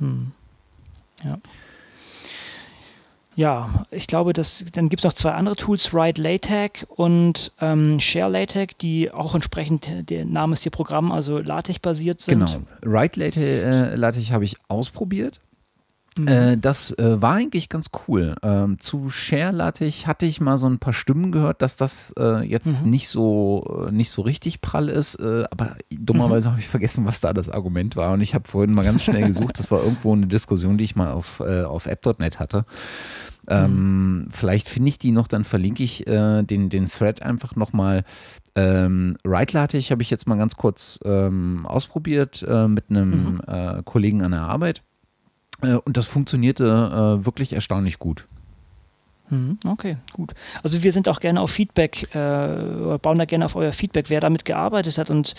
Hm. 0.01 0.32
Ja. 1.23 1.39
Ja, 3.36 3.86
ich 3.90 4.06
glaube, 4.06 4.32
dass, 4.32 4.65
dann 4.73 4.89
gibt 4.89 5.01
es 5.01 5.05
noch 5.05 5.12
zwei 5.12 5.32
andere 5.32 5.56
Tools, 5.56 5.93
Write 5.93 6.20
LaTeX 6.20 6.85
und 6.89 7.52
ähm, 7.61 7.98
Share 8.01 8.31
LaTeX, 8.31 8.77
die 8.78 9.11
auch 9.11 9.35
entsprechend, 9.35 10.11
der 10.11 10.24
Name 10.24 10.55
ist 10.55 10.62
hier 10.62 10.73
Programm, 10.73 11.11
also 11.11 11.39
LaTeX-basiert 11.39 12.20
sind. 12.20 12.47
Genau. 12.47 12.62
Write 12.82 13.19
LaTeX, 13.19 13.36
äh, 13.36 13.94
LaTeX 13.97 14.31
habe 14.31 14.44
ich 14.44 14.56
ausprobiert. 14.69 15.40
Mhm. 16.19 16.28
Äh, 16.28 16.57
das 16.57 16.97
äh, 16.99 17.20
war 17.20 17.35
eigentlich 17.35 17.69
ganz 17.69 17.86
cool. 18.07 18.35
Ähm, 18.43 18.78
zu 18.78 19.09
Share 19.09 19.53
LaTeX 19.53 20.07
hatte 20.07 20.27
ich 20.27 20.41
mal 20.41 20.59
so 20.59 20.66
ein 20.66 20.78
paar 20.78 20.93
Stimmen 20.93 21.32
gehört, 21.32 21.61
dass 21.61 21.77
das 21.77 22.15
äh, 22.19 22.47
jetzt 22.47 22.85
mhm. 22.85 22.91
nicht, 22.91 23.09
so, 23.09 23.86
äh, 23.89 23.93
nicht 23.93 24.11
so 24.11 24.23
richtig 24.23 24.61
prall 24.61 24.89
ist, 24.89 25.16
äh, 25.16 25.45
aber 25.51 25.77
dummerweise 25.91 26.49
mhm. 26.49 26.53
habe 26.53 26.61
ich 26.61 26.69
vergessen, 26.69 27.05
was 27.05 27.20
da 27.20 27.32
das 27.32 27.51
Argument 27.51 27.97
war 27.97 28.12
und 28.12 28.20
ich 28.20 28.35
habe 28.35 28.49
vorhin 28.49 28.73
mal 28.74 28.85
ganz 28.85 29.03
schnell 29.03 29.27
gesucht, 29.27 29.59
das 29.59 29.70
war 29.70 29.82
irgendwo 29.82 30.12
eine 30.12 30.27
Diskussion, 30.27 30.78
die 30.78 30.85
ich 30.85 30.97
mal 30.97 31.12
auf, 31.12 31.41
auf 31.41 31.86
app.net 31.86 32.39
hatte. 32.39 32.65
Ähm, 33.49 34.23
mhm. 34.23 34.28
Vielleicht 34.31 34.69
finde 34.69 34.89
ich 34.89 34.99
die 34.99 35.11
noch, 35.11 35.27
dann 35.27 35.45
verlinke 35.45 35.82
ich 35.82 36.07
äh, 36.07 36.43
den, 36.43 36.70
den 36.70 36.86
Thread 36.86 37.23
einfach 37.23 37.57
nochmal. 37.57 38.05
Ähm, 38.55 39.16
Write-LaTeX 39.24 39.91
habe 39.91 40.03
ich 40.03 40.11
jetzt 40.11 40.27
mal 40.27 40.36
ganz 40.36 40.57
kurz 40.57 40.99
ähm, 41.05 41.66
ausprobiert 41.66 42.45
äh, 42.49 42.69
mit 42.69 42.91
einem 42.91 43.35
mhm. 43.35 43.41
äh, 43.47 43.82
Kollegen 43.85 44.23
an 44.23 44.31
der 44.31 44.43
Arbeit. 44.43 44.82
Äh, 45.65 45.77
und 45.85 45.97
das 45.97 46.07
funktionierte 46.07 46.65
äh, 46.65 47.24
wirklich 47.24 47.53
erstaunlich 47.53 47.99
gut. 47.99 48.27
Mhm, 49.31 49.59
okay, 49.66 49.97
gut. 50.12 50.35
Also 50.62 50.82
wir 50.82 50.93
sind 50.93 51.09
auch 51.09 51.19
gerne 51.19 51.41
auf 51.41 51.51
Feedback, 51.51 52.15
äh, 52.15 52.99
bauen 52.99 53.19
da 53.19 53.24
gerne 53.24 53.47
auf 53.47 53.57
euer 53.57 53.73
Feedback, 53.73 54.11
wer 54.11 54.20
damit 54.20 54.45
gearbeitet 54.45 54.99
hat 54.99 55.09
und 55.09 55.35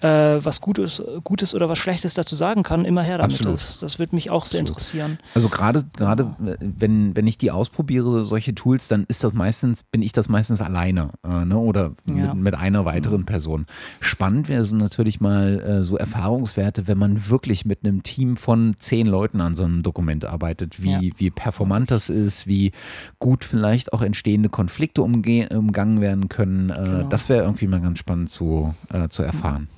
äh, 0.00 0.08
was 0.44 0.60
Gutes, 0.60 1.02
Gutes 1.24 1.54
oder 1.54 1.68
was 1.68 1.78
Schlechtes 1.78 2.14
dazu 2.14 2.34
sagen 2.34 2.62
kann, 2.62 2.84
immer 2.84 3.02
her 3.02 3.18
damit. 3.18 3.36
Absolut. 3.36 3.58
Das, 3.58 3.78
das 3.78 3.98
würde 3.98 4.14
mich 4.14 4.30
auch 4.30 4.46
sehr 4.46 4.60
Absolut. 4.60 4.68
interessieren. 4.70 5.18
Also 5.34 5.48
gerade 5.48 5.84
gerade 5.96 6.34
wenn, 6.38 7.14
wenn 7.14 7.26
ich 7.26 7.38
die 7.38 7.50
ausprobiere, 7.50 8.24
solche 8.24 8.54
Tools, 8.54 8.88
dann 8.88 9.04
ist 9.08 9.24
das 9.24 9.32
meistens, 9.32 9.82
bin 9.84 10.02
ich 10.02 10.12
das 10.12 10.28
meistens 10.28 10.60
alleine 10.60 11.10
äh, 11.24 11.44
ne? 11.44 11.58
oder 11.58 11.92
ja. 12.06 12.34
mit, 12.34 12.44
mit, 12.44 12.54
einer 12.54 12.84
weiteren 12.84 13.20
mhm. 13.20 13.26
Person. 13.26 13.66
Spannend 14.00 14.48
wäre 14.48 14.64
so 14.64 14.74
natürlich 14.74 15.20
mal 15.20 15.60
äh, 15.60 15.82
so 15.82 15.96
Erfahrungswerte, 15.96 16.88
wenn 16.88 16.98
man 16.98 17.28
wirklich 17.28 17.64
mit 17.64 17.84
einem 17.84 18.02
Team 18.02 18.36
von 18.36 18.76
zehn 18.78 19.06
Leuten 19.06 19.40
an 19.40 19.54
so 19.54 19.64
einem 19.64 19.82
Dokument 19.82 20.24
arbeitet, 20.24 20.82
wie, 20.82 20.90
ja. 20.90 21.00
wie 21.16 21.30
performant 21.30 21.90
das 21.90 22.08
ist, 22.08 22.46
wie 22.46 22.72
gut 23.18 23.44
vielleicht 23.44 23.92
auch 23.92 24.02
entstehende 24.02 24.48
Konflikte 24.48 25.02
umgangen 25.02 26.00
werden 26.00 26.28
können. 26.28 26.70
Äh, 26.70 26.74
genau. 26.74 27.08
Das 27.08 27.28
wäre 27.28 27.44
irgendwie 27.44 27.66
mal 27.66 27.80
ganz 27.80 27.98
spannend 27.98 28.30
zu, 28.30 28.74
äh, 28.92 29.08
zu 29.08 29.22
erfahren 29.22 29.68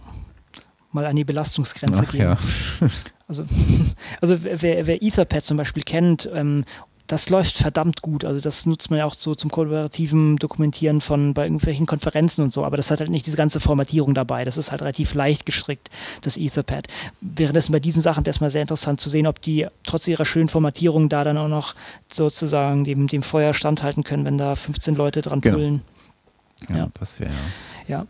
mal 0.95 1.07
an 1.07 1.17
die 1.17 1.25
Belastungsgrenze 1.25 2.05
Ach, 2.07 2.11
gehen. 2.11 2.21
Ja. 2.23 2.37
also, 3.29 3.45
also 4.21 4.37
wer, 4.43 4.87
wer 4.87 5.03
Etherpad 5.03 5.43
zum 5.43 5.57
Beispiel 5.57 5.83
kennt, 5.83 6.29
ähm, 6.33 6.65
das 7.13 7.29
läuft 7.29 7.59
verdammt 7.59 8.01
gut. 8.01 8.25
Also 8.25 8.41
das 8.41 8.65
nutzt 8.65 8.89
man 8.89 9.01
ja 9.01 9.05
auch 9.05 9.15
so 9.15 9.35
zum 9.35 9.51
kollaborativen 9.51 10.37
Dokumentieren 10.37 11.03
von 11.03 11.35
bei 11.35 11.45
irgendwelchen 11.45 11.85
Konferenzen 11.85 12.43
und 12.43 12.55
so, 12.55 12.65
aber 12.65 12.79
das 12.79 12.91
hat 12.91 13.01
halt 13.01 13.11
nicht 13.11 13.27
diese 13.27 13.37
ganze 13.37 13.61
Formatierung 13.61 14.15
dabei. 14.15 14.45
Das 14.45 14.57
ist 14.57 14.71
halt 14.71 14.81
relativ 14.81 15.13
leicht 15.13 15.45
gestrickt, 15.45 15.91
das 16.23 16.39
Etherpad. 16.39 16.89
Währenddessen 17.21 17.73
bei 17.73 17.81
diesen 17.81 18.01
Sachen 18.01 18.25
wäre 18.25 18.31
es 18.31 18.41
mal 18.41 18.51
sehr 18.51 18.63
interessant 18.63 18.99
zu 18.99 19.11
sehen, 19.11 19.27
ob 19.27 19.43
die 19.43 19.67
trotz 19.85 20.09
ihrer 20.09 20.25
schönen 20.25 20.49
Formatierung 20.49 21.11
da 21.11 21.23
dann 21.23 21.37
auch 21.37 21.49
noch 21.49 21.75
sozusagen 22.11 22.85
dem, 22.85 23.09
dem 23.09 23.23
Feuer 23.23 23.53
standhalten 23.53 24.05
können, 24.05 24.25
wenn 24.25 24.39
da 24.39 24.55
15 24.55 24.95
Leute 24.95 25.21
dran 25.21 25.43
genau. 25.43 25.57
pullen. 25.57 25.83
Ja, 26.71 26.77
ja. 26.77 26.89
das 26.99 27.21
wäre. 27.21 27.33
Ja. 27.89 28.07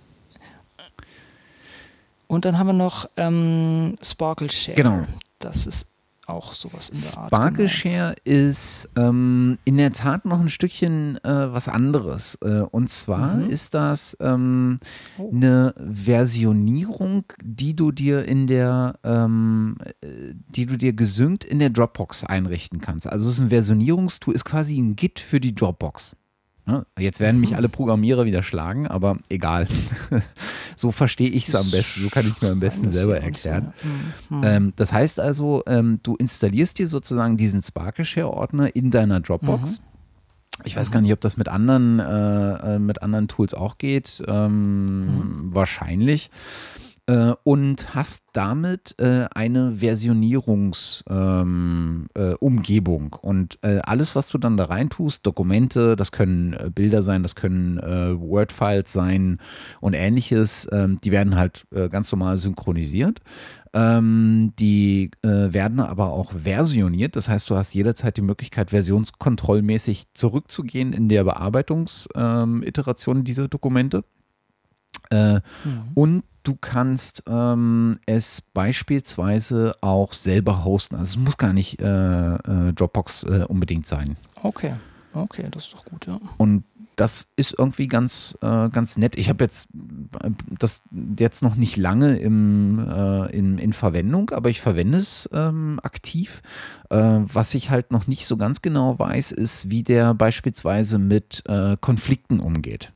Und 2.32 2.46
dann 2.46 2.58
haben 2.58 2.68
wir 2.68 2.72
noch 2.72 3.10
ähm, 3.18 3.98
Sparkle 4.00 4.50
Share. 4.50 4.74
Genau. 4.74 5.04
Das 5.38 5.66
ist 5.66 5.86
auch 6.24 6.54
sowas 6.54 6.88
in 6.88 6.98
der 6.98 7.18
Art. 7.18 7.28
Sparkle 7.28 7.68
Share 7.68 8.14
ist 8.24 8.88
ähm, 8.96 9.58
in 9.66 9.76
der 9.76 9.92
Tat 9.92 10.24
noch 10.24 10.40
ein 10.40 10.48
Stückchen 10.48 11.22
äh, 11.24 11.52
was 11.52 11.68
anderes. 11.68 12.38
Äh, 12.40 12.60
und 12.60 12.88
zwar 12.88 13.34
mhm. 13.34 13.50
ist 13.50 13.74
das 13.74 14.16
ähm, 14.18 14.78
oh. 15.18 15.30
eine 15.30 15.74
Versionierung, 15.76 17.24
die 17.42 17.76
du 17.76 17.92
dir 17.92 18.24
in 18.24 18.46
der, 18.46 18.94
ähm, 19.04 19.76
äh, 20.00 20.32
die 20.32 20.64
du 20.64 20.78
dir 20.78 20.94
gesynkt 20.94 21.44
in 21.44 21.58
der 21.58 21.68
Dropbox 21.68 22.24
einrichten 22.24 22.80
kannst. 22.80 23.06
Also 23.06 23.28
es 23.28 23.34
ist 23.34 23.40
ein 23.40 23.50
Versionierungstool, 23.50 24.34
ist 24.34 24.46
quasi 24.46 24.78
ein 24.78 24.96
Git 24.96 25.20
für 25.20 25.38
die 25.38 25.54
Dropbox. 25.54 26.16
Ne? 26.64 26.86
Jetzt 26.98 27.18
werden 27.18 27.40
mich 27.40 27.56
alle 27.56 27.68
Programmierer 27.68 28.24
wieder 28.24 28.42
schlagen, 28.42 28.86
aber 28.86 29.18
egal. 29.28 29.66
so 30.76 30.92
verstehe 30.92 31.28
ich 31.28 31.48
es 31.48 31.54
am 31.54 31.70
besten, 31.70 32.00
so 32.00 32.08
kann 32.08 32.26
ich 32.26 32.34
es 32.34 32.42
mir 32.42 32.50
am 32.50 32.60
besten 32.60 32.90
selber 32.90 33.18
erklären. 33.18 33.72
Mhm. 34.30 34.42
Ähm, 34.44 34.72
das 34.76 34.92
heißt 34.92 35.18
also, 35.18 35.62
ähm, 35.66 35.98
du 36.02 36.14
installierst 36.16 36.78
dir 36.78 36.86
sozusagen 36.86 37.36
diesen 37.36 37.62
Sparkle-Share-Ordner 37.62 38.76
in 38.76 38.90
deiner 38.90 39.20
Dropbox. 39.20 39.80
Mhm. 39.80 39.84
Ich 40.64 40.76
weiß 40.76 40.92
gar 40.92 41.00
nicht, 41.00 41.12
ob 41.12 41.20
das 41.20 41.36
mit 41.36 41.48
anderen, 41.48 41.98
äh, 41.98 42.76
äh 42.76 42.78
mit 42.78 43.02
anderen 43.02 43.26
Tools 43.26 43.54
auch 43.54 43.78
geht. 43.78 44.22
Ähm, 44.28 45.00
mhm. 45.00 45.54
Wahrscheinlich 45.54 46.30
äh, 47.06 47.34
und 47.42 47.94
hast 47.94 48.22
damit 48.32 48.94
äh, 48.98 49.26
eine 49.34 49.80
Versionierungsumgebung. 49.80 51.06
Ähm, 51.10 52.08
äh, 52.14 52.34
und 53.26 53.58
äh, 53.62 53.80
alles, 53.84 54.14
was 54.14 54.28
du 54.28 54.38
dann 54.38 54.56
da 54.56 54.66
rein 54.66 54.88
tust, 54.88 55.26
Dokumente, 55.26 55.96
das 55.96 56.12
können 56.12 56.52
äh, 56.52 56.70
Bilder 56.72 57.02
sein, 57.02 57.22
das 57.22 57.34
können 57.34 57.78
Word-Files 57.82 58.92
sein 58.92 59.38
und 59.80 59.94
ähnliches, 59.94 60.68
ähm, 60.70 61.00
die 61.02 61.10
werden 61.10 61.36
halt 61.36 61.66
ganz 61.90 62.12
normal 62.12 62.36
synchronisiert. 62.36 63.20
Ähm, 63.74 64.52
die 64.58 65.10
werden 65.22 65.80
aber 65.80 66.12
auch 66.12 66.32
versioniert. 66.32 67.16
Das 67.16 67.28
heißt, 67.28 67.48
du 67.48 67.56
hast 67.56 67.74
jederzeit 67.74 68.18
die 68.18 68.22
Möglichkeit, 68.22 68.70
versionskontrollmäßig 68.70 70.12
zurückzugehen 70.12 70.92
in 70.92 71.08
der 71.08 71.24
Bearbeitungsiteration 71.24 73.16
ähm, 73.18 73.24
dieser 73.24 73.48
Dokumente. 73.48 74.04
Äh, 75.12 75.34
mhm. 75.64 75.82
Und 75.94 76.24
du 76.42 76.56
kannst 76.60 77.22
ähm, 77.28 77.98
es 78.06 78.40
beispielsweise 78.40 79.76
auch 79.80 80.12
selber 80.12 80.64
hosten. 80.64 80.96
Also 80.96 81.18
es 81.18 81.24
muss 81.24 81.38
gar 81.38 81.52
nicht 81.52 81.80
äh, 81.80 82.34
äh, 82.34 82.72
Dropbox 82.72 83.24
äh, 83.24 83.44
unbedingt 83.48 83.86
sein. 83.86 84.16
Okay, 84.42 84.74
okay, 85.14 85.46
das 85.50 85.66
ist 85.66 85.74
doch 85.74 85.84
gut, 85.84 86.06
ja. 86.06 86.18
Und 86.38 86.64
das 86.96 87.28
ist 87.36 87.54
irgendwie 87.58 87.88
ganz, 87.88 88.36
äh, 88.42 88.68
ganz 88.68 88.98
nett. 88.98 89.16
Ich 89.16 89.28
habe 89.28 89.44
jetzt 89.44 89.68
äh, 90.22 90.30
das 90.58 90.82
jetzt 91.18 91.42
noch 91.42 91.54
nicht 91.54 91.76
lange 91.76 92.18
im, 92.18 92.78
in, 93.30 93.58
in 93.58 93.72
Verwendung, 93.72 94.30
aber 94.30 94.50
ich 94.50 94.60
verwende 94.60 94.98
es 94.98 95.28
ähm, 95.32 95.80
aktiv. 95.82 96.42
was 96.90 97.54
ich 97.54 97.70
halt 97.70 97.90
noch 97.90 98.06
nicht 98.06 98.26
so 98.26 98.36
ganz 98.36 98.60
genau 98.60 98.98
weiß, 98.98 99.32
ist, 99.32 99.70
wie 99.70 99.82
der 99.82 100.12
beispielsweise 100.12 100.98
mit 100.98 101.44
Konflikten 101.80 102.40
umgeht. 102.40 102.92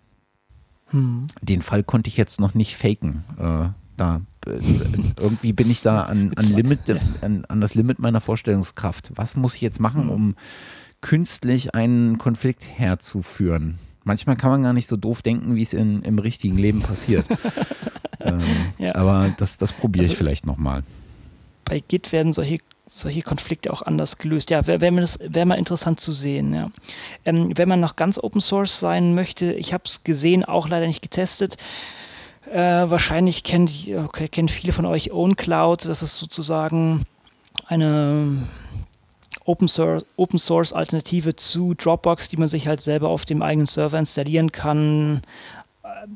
Hm. 0.90 1.26
Den 1.42 1.62
Fall 1.62 1.82
konnte 1.82 2.08
ich 2.08 2.16
jetzt 2.16 2.40
noch 2.40 2.54
nicht 2.54 2.76
faken. 2.76 3.24
Äh, 3.38 3.68
da 3.96 4.20
äh, 4.46 4.50
irgendwie 5.18 5.52
bin 5.52 5.70
ich 5.70 5.82
da 5.82 6.02
an, 6.02 6.32
an, 6.36 6.46
Limit, 6.46 6.90
an, 7.22 7.44
an, 7.46 7.60
das 7.60 7.74
Limit 7.74 7.98
meiner 7.98 8.20
Vorstellungskraft. 8.20 9.12
Was 9.14 9.36
muss 9.36 9.54
ich 9.54 9.60
jetzt 9.60 9.80
machen, 9.80 10.04
hm. 10.04 10.10
um 10.10 10.36
künstlich 11.00 11.74
einen 11.74 12.18
Konflikt 12.18 12.78
herzuführen? 12.78 13.78
Manchmal 14.04 14.36
kann 14.36 14.50
man 14.50 14.62
gar 14.62 14.72
nicht 14.72 14.86
so 14.86 14.96
doof 14.96 15.20
denken, 15.22 15.56
wie 15.56 15.62
es 15.62 15.72
in, 15.72 16.02
im 16.02 16.20
richtigen 16.20 16.56
Leben 16.56 16.80
passiert. 16.80 17.26
ähm, 18.20 18.40
ja. 18.78 18.94
Aber 18.94 19.34
das, 19.36 19.58
das 19.58 19.72
probiere 19.72 20.04
ich 20.04 20.12
also, 20.12 20.18
vielleicht 20.18 20.46
nochmal. 20.46 20.84
Bei 21.64 21.80
Git 21.80 22.12
werden 22.12 22.32
solche 22.32 22.58
solche 22.88 23.22
Konflikte 23.22 23.72
auch 23.72 23.82
anders 23.82 24.18
gelöst. 24.18 24.50
Ja, 24.50 24.66
wäre 24.66 24.80
wär, 24.80 24.92
wär 24.94 25.46
mal 25.46 25.58
interessant 25.58 26.00
zu 26.00 26.12
sehen. 26.12 26.54
Ja. 26.54 26.70
Ähm, 27.24 27.52
wenn 27.56 27.68
man 27.68 27.80
noch 27.80 27.96
ganz 27.96 28.18
Open 28.18 28.40
Source 28.40 28.78
sein 28.78 29.14
möchte, 29.14 29.52
ich 29.52 29.72
habe 29.72 29.84
es 29.86 30.04
gesehen, 30.04 30.44
auch 30.44 30.68
leider 30.68 30.86
nicht 30.86 31.02
getestet. 31.02 31.56
Äh, 32.50 32.58
wahrscheinlich 32.58 33.42
kennt, 33.42 33.72
okay, 34.04 34.28
kennen 34.28 34.48
viele 34.48 34.72
von 34.72 34.86
euch 34.86 35.12
OwnCloud. 35.12 35.86
Das 35.86 36.02
ist 36.02 36.16
sozusagen 36.16 37.04
eine 37.66 38.46
Open 39.44 39.68
Source, 39.68 40.04
Open 40.16 40.38
Source 40.38 40.72
Alternative 40.72 41.34
zu 41.34 41.74
Dropbox, 41.74 42.28
die 42.28 42.36
man 42.36 42.48
sich 42.48 42.68
halt 42.68 42.80
selber 42.80 43.08
auf 43.08 43.24
dem 43.24 43.42
eigenen 43.42 43.66
Server 43.66 43.98
installieren 43.98 44.52
kann 44.52 45.22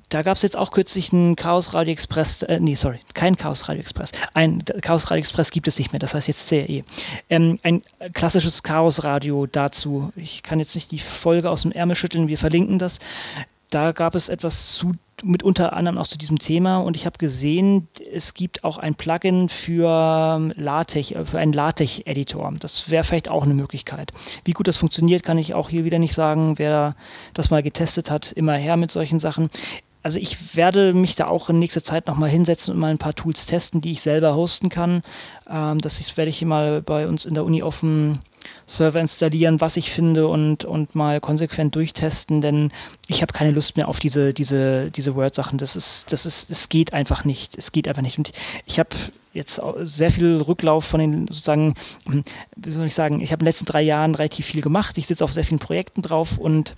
da 0.09 0.23
gab 0.23 0.37
es 0.37 0.43
jetzt 0.43 0.57
auch 0.57 0.71
kürzlich 0.71 1.13
einen 1.13 1.37
Chaos 1.37 1.75
Radio 1.75 1.93
Express, 1.93 2.43
äh, 2.43 2.61
nee, 2.61 2.75
sorry, 2.75 3.01
kein 3.15 3.37
Chaos 3.37 3.69
Radio 3.69 3.81
Express. 3.81 4.13
Ein 4.35 4.65
Chaos 4.83 5.11
Radio 5.11 5.21
Express 5.21 5.51
gibt 5.51 5.69
es 5.69 5.79
nicht 5.79 5.93
mehr, 5.93 5.99
das 5.99 6.15
heißt 6.15 6.29
jetzt 6.29 6.49
CRE. 6.49 6.83
Ähm, 7.29 7.59
ein 7.63 7.83
klassisches 8.13 8.63
Chaos 8.63 9.05
Radio 9.05 9.47
dazu. 9.47 10.13
Ich 10.17 10.43
kann 10.43 10.59
jetzt 10.59 10.75
nicht 10.75 10.91
die 10.91 10.99
Folge 10.99 11.51
aus 11.51 11.63
dem 11.63 11.73
Ärmel 11.73 11.97
schütteln, 11.97 12.29
wir 12.29 12.39
verlinken 12.39 12.79
das. 12.79 12.99
Da 13.71 13.93
gab 13.93 14.15
es 14.15 14.29
etwas 14.29 14.73
zu 14.73 14.93
mit 15.25 15.43
unter 15.43 15.73
anderem 15.75 15.99
auch 15.99 16.09
zu 16.09 16.19
diesem 16.19 16.39
Thema 16.39 16.79
und 16.79 16.97
ich 16.97 17.07
habe 17.07 17.19
gesehen, 17.19 17.89
es 18.13 18.35
gibt 18.35 18.65
auch 18.65 18.79
ein 18.79 18.95
Plugin 18.95 19.49
für 19.49 20.53
LaTeX, 20.57 21.11
äh, 21.13 21.25
für 21.25 21.39
einen 21.39 21.53
LaTeX-Editor. 21.53 22.55
Das 22.61 22.91
wäre 22.91 23.05
vielleicht 23.05 23.29
auch 23.29 23.43
eine 23.43 23.55
Möglichkeit. 23.55 24.13
Wie 24.45 24.53
gut 24.53 24.69
das 24.69 24.77
funktioniert, 24.77 25.23
kann 25.23 25.39
ich 25.39 25.55
auch 25.55 25.69
hier 25.69 25.85
wieder 25.85 25.99
nicht 25.99 26.15
sagen. 26.15 26.59
Wer 26.59 26.97
das 27.35 27.51
mal 27.51 27.63
getestet 27.63 28.11
hat, 28.11 28.33
immer 28.33 28.55
her 28.55 28.77
mit 28.77 28.91
solchen 28.91 29.19
Sachen 29.19 29.51
also 30.03 30.19
ich 30.19 30.57
werde 30.57 30.95
mich 30.95 31.15
da 31.15 31.27
auch 31.27 31.51
in 31.51 31.59
nächster 31.59 31.85
Zeit 31.85 32.07
nochmal 32.07 32.31
hinsetzen 32.31 32.73
und 32.73 32.81
mal 32.81 32.91
ein 32.91 32.99
paar 32.99 33.15
Tools 33.15 33.47
testen, 33.47 33.81
die 33.81 33.93
ich 33.93 34.01
selber 34.01 34.35
hosten 34.35 34.69
kann. 34.69 35.03
Ähm, 35.49 35.79
das 35.79 36.17
werde 36.17 36.31
ich 36.31 36.43
mal 36.45 36.83
bei 36.83 37.07
uns 37.07 37.25
in 37.25 37.35
der 37.35 37.45
Uni 37.45 37.63
dem 37.81 38.21
Server 38.67 39.01
installieren, 39.01 39.61
was 39.61 39.77
ich 39.77 39.91
finde 39.91 40.29
und, 40.29 40.65
und 40.65 40.95
mal 40.95 41.21
konsequent 41.21 41.75
durchtesten, 41.75 42.41
denn 42.41 42.71
ich 43.09 43.23
habe 43.23 43.33
keine 43.33 43.51
Lust 43.51 43.77
mehr 43.77 43.89
auf 43.89 43.99
diese, 43.99 44.33
diese, 44.33 44.91
diese 44.91 45.15
Word-Sachen. 45.15 45.59
Das 45.59 45.77
ist, 45.77 46.13
das 46.13 46.27
ist, 46.27 46.51
es 46.51 46.69
geht 46.69 46.93
einfach 46.93 47.25
nicht. 47.25 47.57
Es 47.57 47.73
geht 47.73 47.89
einfach 47.89 48.03
nicht. 48.03 48.19
Und 48.19 48.33
ich 48.67 48.79
habe 48.79 48.91
jetzt 49.33 49.61
sehr 49.83 50.11
viel 50.11 50.37
Rücklauf 50.37 50.85
von 50.85 51.01
den 51.01 51.27
sozusagen, 51.29 51.75
hm, 52.07 52.25
wie 52.57 52.71
soll 52.71 52.87
ich 52.87 52.95
sagen, 52.95 53.21
ich 53.21 53.33
habe 53.33 53.41
in 53.41 53.45
den 53.45 53.51
letzten 53.51 53.67
drei 53.67 53.83
Jahren 53.83 54.15
relativ 54.15 54.47
viel 54.47 54.63
gemacht. 54.63 54.99
Ich 54.99 55.07
sitze 55.07 55.25
auf 55.25 55.33
sehr 55.33 55.45
vielen 55.45 55.61
Projekten 55.61 56.03
drauf 56.03 56.39
und 56.39 56.77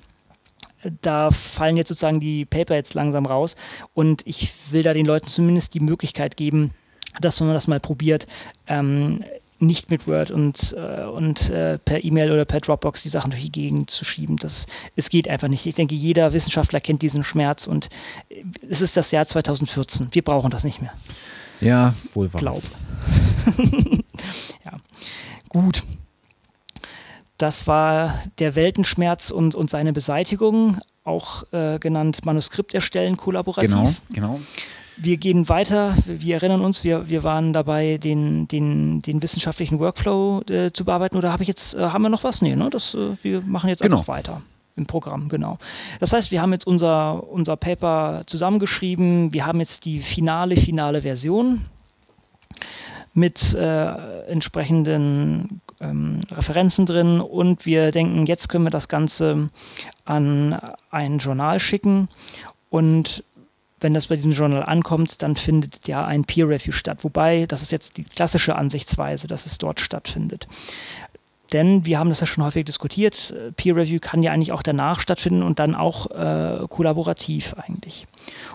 da 1.01 1.31
fallen 1.31 1.77
jetzt 1.77 1.89
sozusagen 1.89 2.21
die 2.21 2.45
Paper 2.45 2.75
jetzt 2.75 2.95
langsam 2.95 3.27
raus 3.27 3.57
und 3.95 4.23
ich 4.27 4.53
will 4.71 4.83
da 4.83 4.93
den 4.93 5.07
Leuten 5.07 5.29
zumindest 5.29 5.75
die 5.75 5.81
Möglichkeit 5.81 6.37
geben, 6.37 6.73
dass 7.21 7.41
man 7.41 7.53
das 7.53 7.69
mal 7.69 7.81
probiert, 7.81 8.27
ähm, 8.67 9.25
nicht 9.63 9.91
mit 9.91 10.07
Word 10.07 10.31
und, 10.31 10.75
äh, 10.77 11.05
und 11.05 11.49
äh, 11.51 11.79
per 11.79 12.05
E-Mail 12.05 12.33
oder 12.33 12.45
per 12.45 12.61
Dropbox 12.61 13.03
die 13.03 13.09
Sachen 13.09 13.31
durch 13.31 13.43
die 13.43 13.53
Gegend 13.53 13.91
zu 13.91 14.05
schieben. 14.05 14.37
Das, 14.37 14.67
es 14.97 15.09
geht 15.09 15.29
einfach 15.29 15.49
nicht. 15.49 15.65
Ich 15.67 15.75
denke, 15.75 15.95
jeder 15.95 16.33
Wissenschaftler 16.33 16.81
kennt 16.81 17.03
diesen 17.03 17.25
Schmerz 17.25 17.67
und 17.67 17.89
es 18.69 18.81
ist 18.81 18.97
das 18.97 19.11
Jahr 19.11 19.27
2014. 19.27 20.09
Wir 20.11 20.23
brauchen 20.23 20.51
das 20.51 20.65
nicht 20.65 20.81
mehr. 20.81 20.93
Ja, 21.61 21.95
wohl 22.13 22.33
wahr. 22.33 22.41
Glaub. 22.41 22.63
ja. 24.65 24.73
Gut. 25.49 25.85
Das 27.39 27.67
war 27.67 28.21
der 28.39 28.55
Weltenschmerz 28.55 29.31
und, 29.31 29.55
und 29.55 29.71
seine 29.71 29.93
Beseitigung, 29.93 30.79
auch 31.05 31.45
äh, 31.53 31.79
genannt 31.79 32.25
Manuskript 32.25 32.75
erstellen, 32.75 33.17
kollaborativ. 33.17 33.71
Genau, 33.71 33.95
genau. 34.11 34.41
Wir 35.03 35.17
gehen 35.17 35.49
weiter, 35.49 35.97
wir 36.07 36.37
erinnern 36.37 36.61
uns, 36.61 36.85
wir, 36.85 37.09
wir 37.09 37.25
waren 37.25 37.53
dabei, 37.53 37.99
den, 37.99 38.47
den, 38.47 39.03
den 39.03 39.21
wissenschaftlichen 39.21 39.81
Workflow 39.81 40.43
äh, 40.49 40.71
zu 40.73 40.85
bearbeiten. 40.85 41.17
Oder 41.17 41.33
habe 41.33 41.43
ich 41.43 41.49
jetzt, 41.49 41.75
äh, 41.75 41.81
haben 41.81 42.03
wir 42.03 42.09
noch 42.09 42.23
was? 42.23 42.41
Nee, 42.41 42.55
ne? 42.55 42.71
Das, 42.71 42.95
äh, 42.95 43.17
wir 43.21 43.41
machen 43.41 43.69
jetzt 43.69 43.83
genau. 43.83 43.99
einfach 43.99 44.09
weiter 44.09 44.43
im 44.77 44.87
Programm, 44.87 45.29
genau. 45.29 45.59
Das 45.99 46.13
heißt, 46.13 46.31
wir 46.31 46.41
haben 46.41 46.53
jetzt 46.53 46.67
unser, 46.67 47.29
unser 47.31 47.57
Paper 47.57 48.23
zusammengeschrieben, 48.27 49.33
wir 49.33 49.45
haben 49.45 49.59
jetzt 49.59 49.85
die 49.85 50.01
finale, 50.01 50.57
finale 50.57 51.03
Version 51.03 51.63
mit 53.13 53.55
äh, 53.55 54.23
entsprechenden 54.29 55.61
ähm, 55.81 56.21
Referenzen 56.31 56.87
drin 56.87 57.21
und 57.21 57.67
wir 57.67 57.91
denken, 57.91 58.25
jetzt 58.27 58.49
können 58.49 58.65
wir 58.65 58.71
das 58.71 58.89
Ganze 58.89 59.51
an 60.05 60.59
ein 60.91 61.19
Journal 61.19 61.61
schicken 61.61 62.09
und 62.71 63.25
wenn 63.83 63.95
das 63.95 64.07
bei 64.07 64.17
diesem 64.17 64.33
Journal 64.33 64.63
ankommt, 64.63 65.23
dann 65.23 65.37
findet 65.37 65.87
ja 65.89 66.05
ein 66.05 66.25
Peer 66.25 66.49
Review 66.49 66.73
statt. 66.73 66.99
Wobei, 67.03 67.47
das 67.47 67.63
ist 67.63 67.73
jetzt 67.73 67.97
die 67.97 68.05
klassische 68.05 68.57
Ansichtsweise, 68.57 69.27
dass 69.27 69.47
es 69.47 69.59
dort 69.59 69.81
stattfindet. 69.81 70.47
denn 71.53 71.85
wir 71.85 71.99
haben 71.99 72.09
das 72.09 72.21
ja 72.21 72.27
schon 72.27 72.45
häufig 72.45 72.65
diskutiert, 72.65 73.35
Peer 73.57 73.77
Review 73.77 73.99
kann 74.01 74.23
ja 74.23 74.33
eigentlich 74.33 74.53
auch 74.53 74.63
danach 74.63 75.01
stattfinden 75.01 75.43
und 75.43 75.59
dann 75.59 75.75
auch 75.75 76.11
äh, 76.11 76.67
kollaborativ 76.69 77.55
eigentlich. 77.59 78.07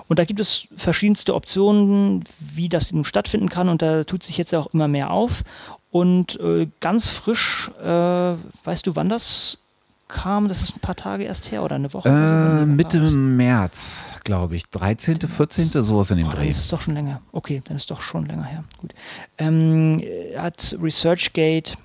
Und 0.07 0.17
da 0.17 0.25
gibt 0.25 0.39
es 0.39 0.67
verschiedenste 0.75 1.35
Optionen, 1.35 2.23
wie 2.39 2.69
das 2.69 2.91
nun 2.91 3.05
stattfinden 3.05 3.49
kann 3.49 3.69
und 3.69 3.83
da 3.83 4.03
tut 4.03 4.23
sich 4.23 4.37
jetzt 4.37 4.55
auch 4.55 4.73
immer 4.73 4.87
mehr 4.87 5.11
auf. 5.11 5.43
Und 5.91 6.39
äh, 6.39 6.67
ganz 6.79 7.09
frisch, 7.09 7.69
äh, 7.81 7.85
weißt 7.85 8.87
du, 8.87 8.95
wann 8.95 9.09
das 9.09 9.59
kam? 10.07 10.47
Das 10.47 10.61
ist 10.61 10.75
ein 10.75 10.79
paar 10.79 10.95
Tage 10.95 11.23
erst 11.23 11.51
her 11.51 11.63
oder 11.63 11.75
eine 11.75 11.93
Woche? 11.93 12.09
Äh, 12.09 12.65
Mitte 12.65 12.99
März, 12.99 14.05
glaube 14.23 14.55
ich. 14.55 14.69
13., 14.69 15.19
14., 15.21 15.67
sowas 15.83 16.11
in 16.11 16.17
dem 16.17 16.27
oh, 16.27 16.31
Dreh. 16.31 16.47
Das 16.47 16.59
ist 16.59 16.71
doch 16.71 16.81
schon 16.81 16.93
länger. 16.93 17.21
Okay, 17.31 17.61
dann 17.65 17.77
ist 17.77 17.91
doch 17.91 18.01
schon 18.01 18.25
länger 18.25 18.45
her. 18.45 18.63
Gut. 18.79 18.93
Ähm, 19.37 20.01
hat 20.37 20.77
ResearchGate 20.81 21.77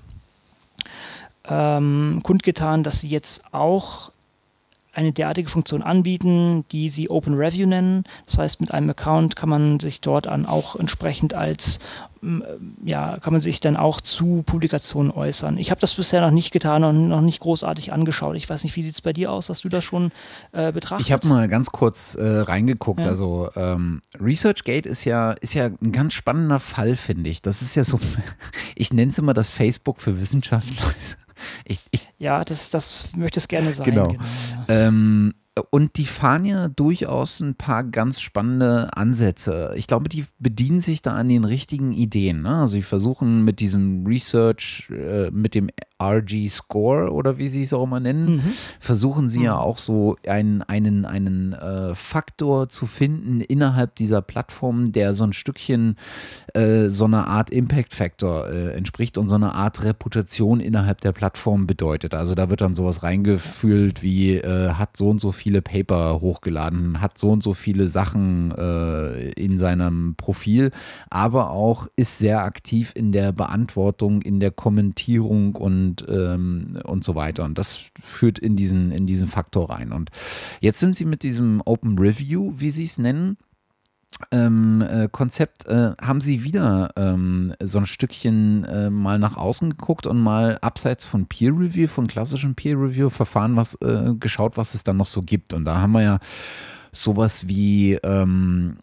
ähm, 1.45 2.21
kundgetan, 2.23 2.83
dass 2.83 2.99
sie 3.01 3.09
jetzt 3.09 3.43
auch 3.51 4.11
eine 4.93 5.11
derartige 5.11 5.49
Funktion 5.49 5.81
anbieten, 5.81 6.65
die 6.71 6.89
sie 6.89 7.09
Open 7.09 7.33
Review 7.33 7.67
nennen. 7.67 8.03
Das 8.27 8.37
heißt, 8.37 8.61
mit 8.61 8.71
einem 8.71 8.91
Account 8.91 9.35
kann 9.35 9.49
man 9.49 9.79
sich 9.79 10.01
dort 10.01 10.27
dann 10.27 10.45
auch 10.45 10.75
entsprechend 10.75 11.33
als, 11.33 11.79
ja, 12.83 13.17
kann 13.19 13.33
man 13.33 13.41
sich 13.41 13.59
dann 13.59 13.75
auch 13.75 13.99
zu 13.99 14.43
Publikationen 14.45 15.11
äußern. 15.11 15.57
Ich 15.57 15.71
habe 15.71 15.81
das 15.81 15.95
bisher 15.95 16.21
noch 16.21 16.31
nicht 16.31 16.51
getan 16.51 16.83
und 16.83 17.09
noch 17.09 17.21
nicht 17.21 17.39
großartig 17.39 17.91
angeschaut. 17.91 18.35
Ich 18.37 18.49
weiß 18.49 18.63
nicht, 18.63 18.75
wie 18.75 18.83
sieht 18.83 18.95
es 18.95 19.01
bei 19.01 19.13
dir 19.13 19.31
aus? 19.31 19.49
Hast 19.49 19.63
du 19.63 19.69
das 19.69 19.83
schon 19.83 20.11
äh, 20.53 20.71
betrachtet? 20.71 21.05
Ich 21.05 21.11
habe 21.11 21.27
mal 21.27 21.47
ganz 21.49 21.69
kurz 21.71 22.15
äh, 22.15 22.23
reingeguckt. 22.23 23.01
Ja. 23.01 23.07
Also 23.07 23.49
ähm, 23.55 24.01
ResearchGate 24.19 24.87
ist 24.87 25.03
ja, 25.03 25.31
ist 25.33 25.53
ja 25.53 25.65
ein 25.65 25.91
ganz 25.91 26.13
spannender 26.13 26.59
Fall, 26.59 26.95
finde 26.95 27.29
ich. 27.29 27.41
Das 27.41 27.61
ist 27.61 27.75
ja 27.75 27.83
so, 27.83 27.99
ich 28.75 28.93
nenne 28.93 29.11
es 29.11 29.17
immer 29.17 29.33
das 29.33 29.49
Facebook 29.49 30.01
für 30.01 30.19
Wissenschaftler. 30.19 30.85
Ich, 31.65 31.79
ich, 31.91 32.07
ja, 32.19 32.45
das, 32.45 32.69
das 32.69 33.09
möchte 33.17 33.37
es 33.37 33.49
gerne 33.49 33.73
sein. 33.73 33.83
Genau. 33.83 34.07
genau 34.07 34.23
ja. 34.69 34.87
ähm, 34.87 35.33
und 35.69 35.97
die 35.97 36.05
fahren 36.05 36.45
ja 36.45 36.67
durchaus 36.67 37.39
ein 37.39 37.55
paar 37.55 37.83
ganz 37.83 38.21
spannende 38.21 38.95
Ansätze. 38.97 39.73
Ich 39.75 39.85
glaube, 39.85 40.09
die 40.09 40.25
bedienen 40.39 40.81
sich 40.81 41.01
da 41.03 41.15
an 41.15 41.29
den 41.29 41.45
richtigen 41.45 41.93
Ideen. 41.93 42.41
Ne? 42.41 42.55
Also, 42.55 42.77
die 42.77 42.83
versuchen 42.83 43.43
mit 43.43 43.59
diesem 43.59 44.05
Research, 44.07 44.89
äh, 44.89 45.29
mit 45.29 45.53
dem 45.53 45.69
RG-Score 46.11 47.11
oder 47.11 47.37
wie 47.37 47.47
sie 47.47 47.61
es 47.61 47.73
auch 47.73 47.83
immer 47.83 47.99
nennen, 47.99 48.37
mhm. 48.37 48.53
versuchen 48.79 49.29
sie 49.29 49.39
mhm. 49.39 49.45
ja 49.45 49.57
auch 49.57 49.77
so 49.77 50.17
einen, 50.27 50.61
einen, 50.61 51.05
einen 51.05 51.53
äh, 51.53 51.95
Faktor 51.95 52.69
zu 52.69 52.85
finden 52.85 53.41
innerhalb 53.41 53.95
dieser 53.95 54.21
Plattform, 54.21 54.91
der 54.91 55.13
so 55.13 55.23
ein 55.23 55.33
Stückchen 55.33 55.97
äh, 56.53 56.89
so 56.89 57.05
eine 57.05 57.27
Art 57.27 57.49
Impact-Factor 57.49 58.49
äh, 58.49 58.73
entspricht 58.73 59.17
und 59.17 59.29
so 59.29 59.35
eine 59.35 59.53
Art 59.53 59.83
Reputation 59.83 60.59
innerhalb 60.59 61.01
der 61.01 61.11
Plattform 61.11 61.67
bedeutet. 61.67 62.13
Also 62.13 62.35
da 62.35 62.49
wird 62.49 62.61
dann 62.61 62.75
sowas 62.75 63.03
reingefühlt 63.03 64.01
wie 64.01 64.35
äh, 64.35 64.73
hat 64.73 64.97
so 64.97 65.09
und 65.09 65.21
so 65.21 65.31
viele 65.31 65.61
Paper 65.61 66.21
hochgeladen, 66.21 67.01
hat 67.01 67.17
so 67.17 67.29
und 67.29 67.43
so 67.43 67.53
viele 67.53 67.87
Sachen 67.87 68.51
äh, 68.57 69.31
in 69.31 69.57
seinem 69.57 70.15
Profil, 70.15 70.71
aber 71.09 71.51
auch 71.51 71.87
ist 71.95 72.19
sehr 72.19 72.43
aktiv 72.43 72.91
in 72.95 73.11
der 73.11 73.31
Beantwortung, 73.31 74.21
in 74.21 74.39
der 74.39 74.51
Kommentierung 74.51 75.55
und 75.55 75.92
und, 76.01 76.05
ähm, 76.09 76.79
und 76.83 77.03
so 77.03 77.15
weiter. 77.15 77.43
Und 77.43 77.57
das 77.57 77.85
führt 78.01 78.39
in 78.39 78.55
diesen, 78.55 78.91
in 78.91 79.05
diesen 79.05 79.27
Faktor 79.27 79.69
rein. 79.69 79.91
Und 79.91 80.09
jetzt 80.59 80.79
sind 80.79 80.95
sie 80.95 81.05
mit 81.05 81.23
diesem 81.23 81.61
Open 81.65 81.97
Review, 81.97 82.53
wie 82.55 82.69
sie 82.69 82.85
es 82.85 82.97
nennen, 82.97 83.37
ähm, 84.31 84.83
äh, 84.87 85.09
Konzept 85.11 85.65
äh, 85.65 85.93
haben 85.99 86.21
sie 86.21 86.43
wieder 86.43 86.91
ähm, 86.95 87.55
so 87.61 87.79
ein 87.79 87.87
Stückchen 87.87 88.63
äh, 88.63 88.89
mal 88.91 89.17
nach 89.17 89.37
außen 89.37 89.71
geguckt 89.71 90.05
und 90.05 90.19
mal 90.19 90.59
abseits 90.61 91.03
von 91.03 91.25
Peer 91.25 91.51
Review, 91.51 91.87
von 91.87 92.05
klassischen 92.05 92.53
Peer 92.53 92.79
Review 92.79 93.09
Verfahren 93.09 93.55
was 93.55 93.73
äh, 93.81 94.13
geschaut, 94.19 94.55
was 94.55 94.75
es 94.75 94.83
dann 94.83 94.97
noch 94.97 95.07
so 95.07 95.23
gibt. 95.23 95.53
Und 95.53 95.65
da 95.65 95.81
haben 95.81 95.93
wir 95.93 96.03
ja 96.03 96.19
sowas 96.93 97.47
wie 97.47 97.95
ähm, 98.03 98.77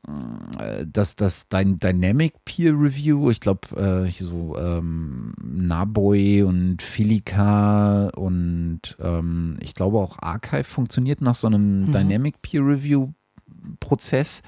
das, 0.84 1.16
das 1.16 1.46
Dynamic 1.48 2.44
Peer 2.44 2.72
Review, 2.72 3.30
ich 3.30 3.40
glaube, 3.40 4.06
äh, 4.08 4.10
so 4.10 4.58
ähm, 4.58 5.32
Naboy 5.42 6.42
und 6.42 6.82
Filika 6.82 8.08
und 8.16 8.96
ähm, 9.00 9.56
ich 9.62 9.74
glaube 9.74 9.98
auch 9.98 10.18
Archive 10.20 10.64
funktioniert 10.64 11.20
nach 11.20 11.36
so 11.36 11.46
einem 11.46 11.86
mhm. 11.86 11.92
Dynamic 11.92 12.42
Peer 12.42 12.66
Review 12.66 13.12
Prozess. 13.78 14.42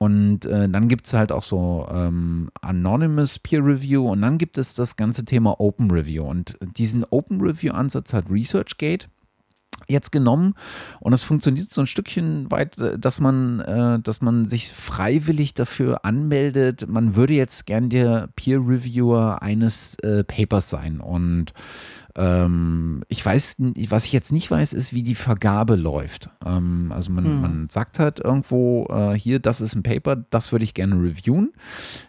Und 0.00 0.44
äh, 0.44 0.68
dann 0.68 0.86
gibt 0.86 1.08
es 1.08 1.14
halt 1.14 1.32
auch 1.32 1.42
so 1.42 1.88
ähm, 1.90 2.50
Anonymous 2.60 3.40
Peer 3.40 3.64
Review 3.64 4.08
und 4.08 4.22
dann 4.22 4.38
gibt 4.38 4.56
es 4.56 4.74
das 4.74 4.94
ganze 4.94 5.24
Thema 5.24 5.58
Open 5.58 5.90
Review. 5.90 6.22
Und 6.22 6.56
diesen 6.76 7.04
Open 7.10 7.40
Review 7.40 7.72
Ansatz 7.72 8.12
hat 8.12 8.30
ResearchGate 8.30 9.08
jetzt 9.88 10.12
genommen 10.12 10.54
und 11.00 11.12
es 11.12 11.22
funktioniert 11.22 11.72
so 11.72 11.80
ein 11.80 11.86
Stückchen 11.86 12.50
weit, 12.50 12.78
äh, 12.78 12.98
dass 12.98 13.20
man, 13.20 13.60
äh, 13.60 13.98
dass 14.00 14.20
man 14.20 14.46
sich 14.46 14.70
freiwillig 14.72 15.54
dafür 15.54 16.04
anmeldet. 16.04 16.88
Man 16.88 17.16
würde 17.16 17.34
jetzt 17.34 17.66
gern 17.66 17.88
der 17.88 18.28
Peer 18.36 18.58
Reviewer 18.58 19.42
eines 19.42 19.96
äh, 20.00 20.24
Papers 20.24 20.70
sein 20.70 21.00
und 21.00 21.52
ähm, 22.18 23.04
ich 23.08 23.24
weiß, 23.24 23.56
was 23.88 24.04
ich 24.04 24.12
jetzt 24.12 24.32
nicht 24.32 24.50
weiß, 24.50 24.72
ist, 24.72 24.92
wie 24.92 25.04
die 25.04 25.14
Vergabe 25.14 25.76
läuft. 25.76 26.30
Ähm, 26.44 26.92
also 26.94 27.12
man, 27.12 27.24
hm. 27.24 27.40
man 27.40 27.68
sagt 27.68 28.00
halt 28.00 28.18
irgendwo, 28.18 28.86
äh, 28.90 29.14
hier, 29.14 29.38
das 29.38 29.60
ist 29.60 29.76
ein 29.76 29.84
Paper, 29.84 30.16
das 30.16 30.50
würde 30.50 30.64
ich 30.64 30.74
gerne 30.74 30.96
reviewen. 30.96 31.52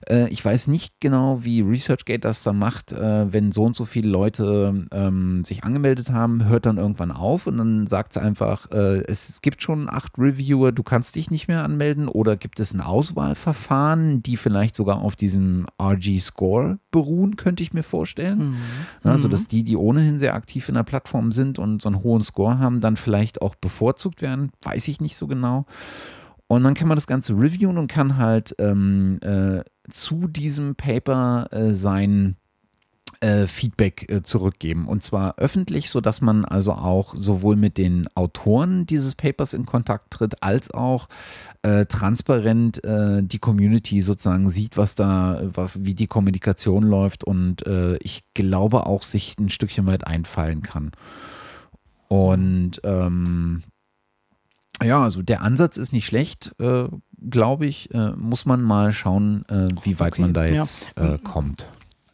Äh, 0.07 0.27
ich 0.29 0.43
weiß 0.43 0.67
nicht 0.67 0.99
genau, 0.99 1.43
wie 1.43 1.61
ResearchGate 1.61 2.21
das 2.21 2.41
dann 2.41 2.57
macht, 2.57 2.91
äh, 2.91 3.31
wenn 3.31 3.51
so 3.51 3.65
und 3.65 3.75
so 3.75 3.85
viele 3.85 4.09
Leute 4.09 4.87
ähm, 4.91 5.45
sich 5.45 5.63
angemeldet 5.63 6.09
haben, 6.09 6.45
hört 6.45 6.65
dann 6.65 6.77
irgendwann 6.77 7.11
auf 7.11 7.45
und 7.45 7.57
dann 7.57 7.85
sagt 7.85 8.15
es 8.15 8.21
einfach, 8.21 8.71
äh, 8.71 9.03
es 9.05 9.41
gibt 9.41 9.61
schon 9.61 9.87
acht 9.89 10.17
Reviewer, 10.17 10.71
du 10.71 10.81
kannst 10.81 11.15
dich 11.15 11.29
nicht 11.29 11.47
mehr 11.47 11.63
anmelden 11.63 12.07
oder 12.07 12.35
gibt 12.35 12.59
es 12.59 12.73
ein 12.73 12.81
Auswahlverfahren, 12.81 14.23
die 14.23 14.37
vielleicht 14.37 14.75
sogar 14.75 15.03
auf 15.03 15.15
diesem 15.15 15.67
RG-Score 15.79 16.79
beruhen, 16.89 17.35
könnte 17.35 17.61
ich 17.61 17.73
mir 17.73 17.83
vorstellen. 17.83 18.39
Mhm. 18.39 18.57
Also, 19.03 19.27
dass 19.27 19.47
die, 19.47 19.63
die 19.63 19.77
ohne 19.77 19.98
ohnehin 19.99 20.19
sehr 20.19 20.33
aktiv 20.33 20.69
in 20.69 20.75
der 20.75 20.83
Plattform 20.83 21.31
sind 21.31 21.59
und 21.59 21.81
so 21.81 21.89
einen 21.89 22.03
hohen 22.03 22.23
Score 22.23 22.59
haben, 22.59 22.81
dann 22.81 22.95
vielleicht 22.95 23.41
auch 23.41 23.55
bevorzugt 23.55 24.21
werden, 24.21 24.51
weiß 24.61 24.87
ich 24.87 25.01
nicht 25.01 25.17
so 25.17 25.27
genau. 25.27 25.65
Und 26.47 26.63
dann 26.63 26.73
kann 26.73 26.87
man 26.87 26.95
das 26.97 27.05
Ganze 27.05 27.33
reviewen 27.33 27.77
und 27.77 27.87
kann 27.87 28.17
halt 28.17 28.55
ähm, 28.57 29.19
äh, 29.21 29.61
zu 29.91 30.27
diesem 30.27 30.75
Paper 30.75 31.47
äh, 31.51 31.73
sein 31.75 32.37
äh, 33.21 33.47
Feedback 33.47 34.09
äh, 34.09 34.23
zurückgeben. 34.23 34.87
Und 34.87 35.03
zwar 35.03 35.37
öffentlich, 35.37 35.89
sodass 35.89 36.21
man 36.21 36.45
also 36.45 36.73
auch 36.73 37.13
sowohl 37.15 37.55
mit 37.55 37.77
den 37.77 38.07
Autoren 38.15 38.85
dieses 38.85 39.15
Papers 39.15 39.53
in 39.53 39.65
Kontakt 39.65 40.11
tritt, 40.11 40.41
als 40.41 40.71
auch 40.71 41.09
äh, 41.61 41.85
transparent 41.85 42.83
äh, 42.83 43.21
die 43.21 43.39
Community 43.39 44.01
sozusagen 44.01 44.49
sieht, 44.49 44.77
was 44.77 44.95
da, 44.95 45.41
was, 45.53 45.83
wie 45.83 45.93
die 45.93 46.07
Kommunikation 46.07 46.83
läuft 46.83 47.25
und 47.25 47.67
äh, 47.67 47.97
ich 47.97 48.23
glaube 48.33 48.85
auch 48.85 49.03
sich 49.03 49.37
ein 49.37 49.49
Stückchen 49.49 49.85
weit 49.85 50.07
einfallen 50.07 50.61
kann. 50.61 50.91
Und 52.07 52.79
ähm, 52.83 53.63
ja, 54.81 55.03
also 55.03 55.21
der 55.21 55.41
Ansatz 55.41 55.75
ist 55.75 55.91
nicht 55.91 56.05
schlecht, 56.05 56.53
äh, 56.57 56.85
glaube 57.29 57.65
ich. 57.65 57.89
Muss 58.15 58.45
man 58.45 58.61
mal 58.61 58.93
schauen, 58.93 59.43
wie 59.83 59.99
weit 59.99 60.13
okay, 60.13 60.21
man 60.21 60.33
da 60.33 60.45
jetzt 60.45 60.91
ja. 60.97 61.17
kommt 61.17 61.69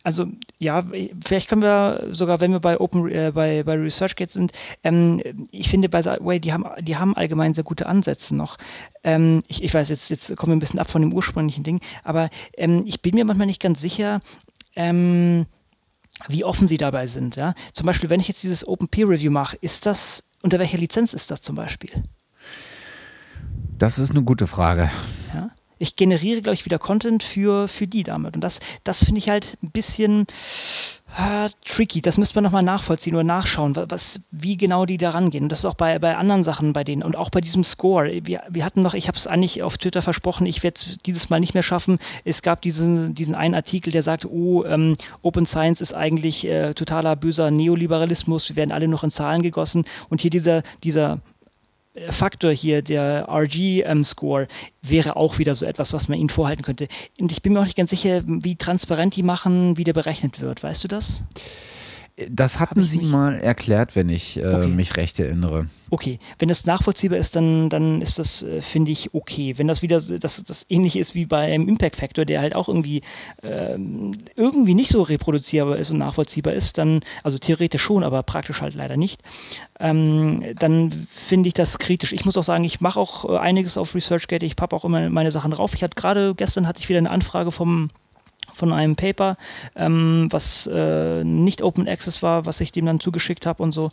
also 0.06 0.28
ja, 0.60 0.86
vielleicht 1.26 1.50
können 1.50 1.64
wir 1.64 2.10
sogar, 2.12 2.40
wenn 2.40 2.52
wir 2.52 2.60
bei 2.60 2.80
Open, 2.80 3.10
äh, 3.10 3.32
bei, 3.34 3.64
bei 3.64 3.74
ResearchGate 3.74 4.32
sind, 4.32 4.52
ähm, 4.84 5.20
ich 5.50 5.68
finde 5.68 5.90
bei 5.90 6.06
Way, 6.06 6.40
die 6.40 6.54
haben, 6.54 6.64
die 6.82 6.96
haben 6.96 7.16
allgemein 7.16 7.56
sehr 7.56 7.64
gute 7.64 7.88
Ansätze 7.88 8.36
noch. 8.36 8.58
Ähm, 9.04 9.42
ich, 9.48 9.64
ich 9.64 9.74
weiß, 9.74 9.90
jetzt, 9.90 10.10
jetzt 10.10 10.36
kommen 10.38 10.52
wir 10.52 10.58
ein 10.58 10.60
bisschen 10.60 10.80
ab 10.80 10.92
von 10.92 11.02
dem 11.02 11.12
ursprünglichen 11.12 11.64
Ding, 11.64 11.82
aber 12.04 12.30
ähm, 12.56 12.84
ich 12.86 13.02
bin 13.02 13.16
mir 13.16 13.26
manchmal 13.26 13.48
nicht 13.48 13.60
ganz 13.60 13.82
sicher, 13.82 14.22
ähm, 14.76 15.48
wie 16.28 16.44
offen 16.44 16.68
sie 16.68 16.78
dabei 16.78 17.08
sind. 17.08 17.36
Ja? 17.36 17.56
Zum 17.74 17.88
Beispiel, 17.88 18.12
wenn 18.12 18.20
ich 18.20 18.28
jetzt 18.28 18.44
dieses 18.44 18.68
Open 18.68 18.88
Peer 18.88 19.10
Review 19.10 19.32
mache, 19.32 19.58
ist 19.60 19.88
das, 19.88 20.24
unter 20.44 20.60
welcher 20.60 20.78
Lizenz 20.78 21.16
ist 21.16 21.32
das 21.32 21.42
zum 21.42 21.56
Beispiel? 21.56 22.04
Das 23.80 23.98
ist 23.98 24.12
eine 24.12 24.22
gute 24.22 24.46
Frage. 24.46 24.92
Ja? 25.34 25.50
Ich 25.78 25.96
generiere, 25.96 26.42
glaube 26.42 26.56
ich, 26.56 26.66
wieder 26.66 26.80
Content 26.80 27.24
für, 27.24 27.68
für 27.68 27.88
die 27.88 28.04
damit. 28.04 28.36
Und 28.36 28.42
das, 28.42 28.60
das 28.84 29.04
finde 29.04 29.20
ich 29.20 29.30
halt 29.30 29.58
ein 29.64 29.72
bisschen 29.72 30.28
äh, 31.18 31.50
tricky. 31.66 32.02
Das 32.02 32.18
müsste 32.18 32.36
man 32.36 32.44
nochmal 32.44 32.64
nachvollziehen 32.64 33.16
oder 33.16 33.24
nachschauen, 33.24 33.76
was, 33.90 34.20
wie 34.32 34.58
genau 34.58 34.86
die 34.86 34.98
da 34.98 35.12
rangehen. 35.12 35.46
Und 35.46 35.50
das 35.50 35.60
ist 35.60 35.66
auch 35.66 35.76
bei, 35.76 35.98
bei 36.00 36.18
anderen 36.18 36.44
Sachen 36.44 36.74
bei 36.74 36.84
denen 36.84 37.04
und 37.04 37.16
auch 37.16 37.30
bei 37.30 37.42
diesem 37.42 37.64
Score. 37.64 38.26
Wir, 38.26 38.44
wir 38.50 38.66
hatten 38.66 38.82
noch, 38.82 38.94
ich 38.94 39.08
habe 39.08 39.18
es 39.18 39.28
eigentlich 39.28 39.64
auf 39.64 39.78
Twitter 39.78 40.02
versprochen, 40.02 40.46
ich 40.46 40.64
werde 40.64 40.76
es 40.76 40.98
dieses 41.06 41.30
Mal 41.30 41.40
nicht 41.40 41.54
mehr 41.54 41.64
schaffen. 41.64 42.00
Es 42.24 42.42
gab 42.42 42.62
diesen, 42.62 43.14
diesen 43.14 43.36
einen 43.36 43.56
Artikel, 43.56 43.92
der 43.92 44.04
sagt, 44.04 44.26
oh, 44.26 44.66
ähm, 44.66 44.94
Open 45.22 45.46
Science 45.46 45.82
ist 45.82 45.94
eigentlich 45.94 46.46
äh, 46.46 46.74
totaler 46.74 47.16
böser 47.16 47.52
Neoliberalismus, 47.52 48.50
wir 48.50 48.56
werden 48.58 48.72
alle 48.72 48.88
noch 48.88 49.04
in 49.04 49.12
Zahlen 49.12 49.42
gegossen. 49.42 49.86
Und 50.10 50.22
hier 50.22 50.32
dieser, 50.32 50.64
dieser 50.84 51.20
Faktor 52.10 52.52
hier, 52.52 52.82
der 52.82 53.28
RG-Score, 53.30 54.48
wäre 54.82 55.16
auch 55.16 55.38
wieder 55.38 55.56
so 55.56 55.66
etwas, 55.66 55.94
was 55.94 56.08
man 56.08 56.20
ihnen 56.20 56.30
vorhalten 56.30 56.64
könnte. 56.64 56.88
Und 57.20 57.32
ich 57.32 57.42
bin 57.42 57.54
mir 57.54 57.60
auch 57.60 57.66
nicht 57.66 57.78
ganz 57.78 57.90
sicher, 57.90 58.22
wie 58.26 58.56
transparent 58.56 59.16
die 59.16 59.24
machen, 59.24 59.78
wie 59.78 59.84
der 59.84 59.94
berechnet 59.94 60.42
wird. 60.42 60.64
Weißt 60.64 60.84
du 60.84 60.88
das? 60.88 61.24
Das 62.30 62.62
hatten 62.62 62.86
Sie 62.86 63.02
mal 63.02 63.36
erklärt, 63.40 63.96
wenn 63.98 64.08
ich 64.08 64.38
äh, 64.38 64.46
okay. 64.46 64.68
mich 64.68 64.96
recht 64.96 65.20
erinnere. 65.20 65.68
Okay, 65.90 66.20
wenn 66.40 66.48
das 66.48 66.66
nachvollziehbar 66.66 67.20
ist, 67.20 67.36
dann, 67.36 67.70
dann 67.70 68.02
ist 68.02 68.18
das, 68.20 68.42
äh, 68.42 68.62
finde 68.62 68.92
ich, 68.92 69.14
okay. 69.14 69.58
Wenn 69.58 69.68
das 69.68 69.82
wieder 69.82 70.00
das, 70.00 70.42
das 70.42 70.66
ähnlich 70.70 70.96
ist 70.96 71.14
wie 71.14 71.26
bei 71.26 71.42
einem 71.54 71.68
Impact 71.68 71.98
Factor, 71.98 72.24
der 72.24 72.40
halt 72.40 72.56
auch 72.56 72.70
irgendwie, 72.70 73.02
ähm, 73.44 74.14
irgendwie 74.38 74.76
nicht 74.76 74.92
so 74.92 75.02
reproduzierbar 75.02 75.78
ist 75.78 75.92
und 75.92 75.98
nachvollziehbar 75.98 76.54
ist, 76.54 76.78
dann, 76.78 77.02
also 77.24 77.38
theoretisch 77.38 77.82
schon, 77.82 78.04
aber 78.04 78.24
praktisch 78.24 78.62
halt 78.62 78.76
leider 78.76 78.96
nicht, 78.96 79.22
ähm, 79.82 80.42
dann 80.58 81.08
finde 81.14 81.50
ich 81.50 81.54
das 81.54 81.80
kritisch. 81.80 82.14
Ich 82.14 82.24
muss 82.24 82.38
auch 82.38 82.44
sagen, 82.44 82.64
ich 82.64 82.80
mache 82.80 82.98
auch 83.00 83.30
äh, 83.30 83.38
einiges 83.38 83.78
auf 83.78 83.94
ResearchGate, 83.94 84.46
ich 84.46 84.56
pappe 84.56 84.74
auch 84.76 84.86
immer 84.86 85.10
meine 85.10 85.32
Sachen 85.32 85.52
drauf. 85.52 85.74
Ich 85.74 85.84
hatte 85.84 85.96
gerade 85.96 86.34
gestern 86.34 86.66
hatte 86.66 86.80
ich 86.80 86.88
wieder 86.88 87.00
eine 87.00 87.10
Anfrage 87.10 87.52
vom 87.52 87.90
von 88.56 88.74
einem 88.74 88.96
Paper, 88.96 89.38
ähm, 89.76 90.28
was 90.32 90.68
äh, 90.68 91.24
nicht 91.24 91.62
Open 91.62 91.88
Access 91.88 92.24
war, 92.24 92.46
was 92.46 92.62
ich 92.62 92.72
dem 92.72 92.86
dann 92.86 93.00
zugeschickt 93.00 93.46
habe 93.46 93.62
und 93.62 93.72
so. 93.72 93.90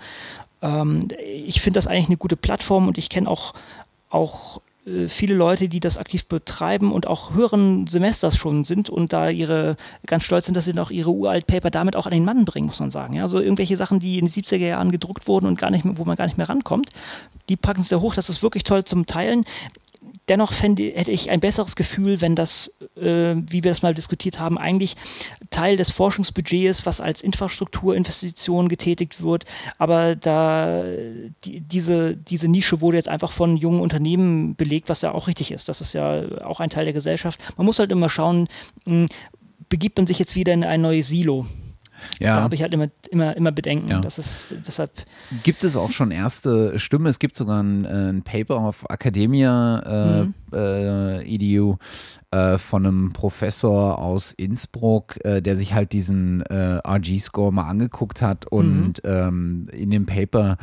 Ähm, 0.62 1.08
ich 1.18 1.60
finde 1.60 1.78
das 1.78 1.86
eigentlich 1.86 2.08
eine 2.08 2.16
gute 2.16 2.36
Plattform 2.36 2.88
und 2.88 2.98
ich 2.98 3.08
kenne 3.08 3.28
auch, 3.28 3.54
auch 4.08 4.60
äh, 4.86 5.08
viele 5.08 5.34
Leute, 5.34 5.68
die 5.68 5.80
das 5.80 5.98
aktiv 5.98 6.26
betreiben 6.26 6.92
und 6.92 7.06
auch 7.06 7.34
höheren 7.34 7.86
Semesters 7.86 8.36
schon 8.36 8.64
sind 8.64 8.90
und 8.90 9.12
da 9.12 9.28
ihre 9.28 9.76
ganz 10.06 10.24
stolz 10.24 10.46
sind, 10.46 10.56
dass 10.56 10.64
sie 10.64 10.72
noch 10.72 10.90
ihre 10.90 11.10
uralt 11.10 11.46
Paper 11.46 11.70
damit 11.70 11.96
auch 11.96 12.06
an 12.06 12.12
den 12.12 12.24
Mann 12.24 12.44
bringen, 12.44 12.66
muss 12.66 12.80
man 12.80 12.90
sagen. 12.90 13.14
Ja, 13.14 13.22
also 13.22 13.40
irgendwelche 13.40 13.76
Sachen, 13.76 14.00
die 14.00 14.18
in 14.18 14.26
den 14.26 14.32
70er 14.32 14.56
Jahren 14.56 14.90
gedruckt 14.90 15.28
wurden 15.28 15.46
und 15.46 15.58
gar 15.58 15.70
nicht 15.70 15.84
mehr, 15.84 15.98
wo 15.98 16.04
man 16.04 16.16
gar 16.16 16.26
nicht 16.26 16.38
mehr 16.38 16.48
rankommt, 16.48 16.90
die 17.48 17.56
packen 17.56 17.82
sie 17.82 17.90
da 17.90 18.00
hoch. 18.00 18.14
Das 18.14 18.28
ist 18.28 18.42
wirklich 18.42 18.64
toll 18.64 18.84
zum 18.84 19.06
Teilen 19.06 19.44
dennoch 20.32 20.54
fände, 20.54 20.84
hätte 20.94 21.10
ich 21.10 21.28
ein 21.28 21.40
besseres 21.40 21.76
Gefühl, 21.76 22.22
wenn 22.22 22.34
das, 22.34 22.72
äh, 22.96 23.34
wie 23.36 23.62
wir 23.62 23.70
das 23.70 23.82
mal 23.82 23.94
diskutiert 23.94 24.38
haben, 24.38 24.56
eigentlich 24.56 24.96
Teil 25.50 25.76
des 25.76 25.90
Forschungsbudgets, 25.90 26.86
was 26.86 27.02
als 27.02 27.20
Infrastrukturinvestition 27.20 28.70
getätigt 28.70 29.22
wird. 29.22 29.44
Aber 29.76 30.16
da 30.16 30.84
die, 31.44 31.60
diese, 31.60 32.16
diese 32.16 32.48
Nische 32.48 32.80
wurde 32.80 32.96
jetzt 32.96 33.10
einfach 33.10 33.30
von 33.30 33.58
jungen 33.58 33.80
Unternehmen 33.80 34.56
belegt, 34.56 34.88
was 34.88 35.02
ja 35.02 35.12
auch 35.12 35.26
richtig 35.26 35.52
ist. 35.52 35.68
Das 35.68 35.82
ist 35.82 35.92
ja 35.92 36.42
auch 36.44 36.60
ein 36.60 36.70
Teil 36.70 36.84
der 36.84 36.94
Gesellschaft. 36.94 37.38
Man 37.58 37.66
muss 37.66 37.78
halt 37.78 37.92
immer 37.92 38.08
schauen, 38.08 38.48
mh, 38.86 39.00
hm, 39.00 39.06
begibt 39.68 39.98
man 39.98 40.06
sich 40.06 40.18
jetzt 40.18 40.34
wieder 40.34 40.54
in 40.54 40.64
ein 40.64 40.80
neues 40.80 41.08
Silo. 41.08 41.46
Ja. 42.18 42.36
Da 42.36 42.42
habe 42.42 42.54
ich 42.54 42.62
halt 42.62 42.72
immer, 42.74 42.88
immer, 43.10 43.36
immer 43.36 43.52
Bedenken. 43.52 43.88
Ja. 43.88 44.00
Das 44.00 44.18
ist 44.18 44.54
deshalb. 44.66 44.90
Gibt 45.42 45.64
es 45.64 45.76
auch 45.76 45.90
schon 45.92 46.10
erste 46.10 46.78
Stimmen? 46.78 47.06
Es 47.06 47.18
gibt 47.18 47.36
sogar 47.36 47.62
ein, 47.62 47.86
ein 47.86 48.22
Paper 48.22 48.56
auf 48.56 48.84
Academia 48.88 49.78
äh, 49.80 50.24
mhm. 50.24 50.34
äh, 50.52 51.34
EDU 51.34 51.76
äh, 52.32 52.58
von 52.58 52.86
einem 52.86 53.12
Professor 53.12 53.98
aus 53.98 54.32
Innsbruck, 54.32 55.22
äh, 55.24 55.40
der 55.42 55.56
sich 55.56 55.74
halt 55.74 55.92
diesen 55.92 56.40
äh, 56.42 56.80
RG-Score 56.86 57.52
mal 57.52 57.68
angeguckt 57.68 58.22
hat 58.22 58.46
und 58.46 59.04
mhm. 59.04 59.10
ähm, 59.10 59.66
in 59.72 59.90
dem 59.90 60.06
Paper 60.06 60.56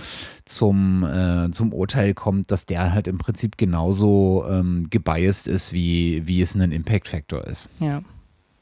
zum, 0.46 1.04
äh, 1.04 1.52
zum 1.52 1.74
Urteil 1.74 2.14
kommt, 2.14 2.52
dass 2.52 2.66
der 2.66 2.94
halt 2.94 3.08
im 3.08 3.18
Prinzip 3.18 3.58
genauso 3.58 4.46
ähm, 4.50 4.88
gebiased 4.90 5.48
ist, 5.48 5.74
wie, 5.74 6.26
wie 6.26 6.42
es 6.42 6.56
ein 6.56 6.72
Impact-Factor 6.72 7.46
ist. 7.46 7.70
Ja. 7.80 8.02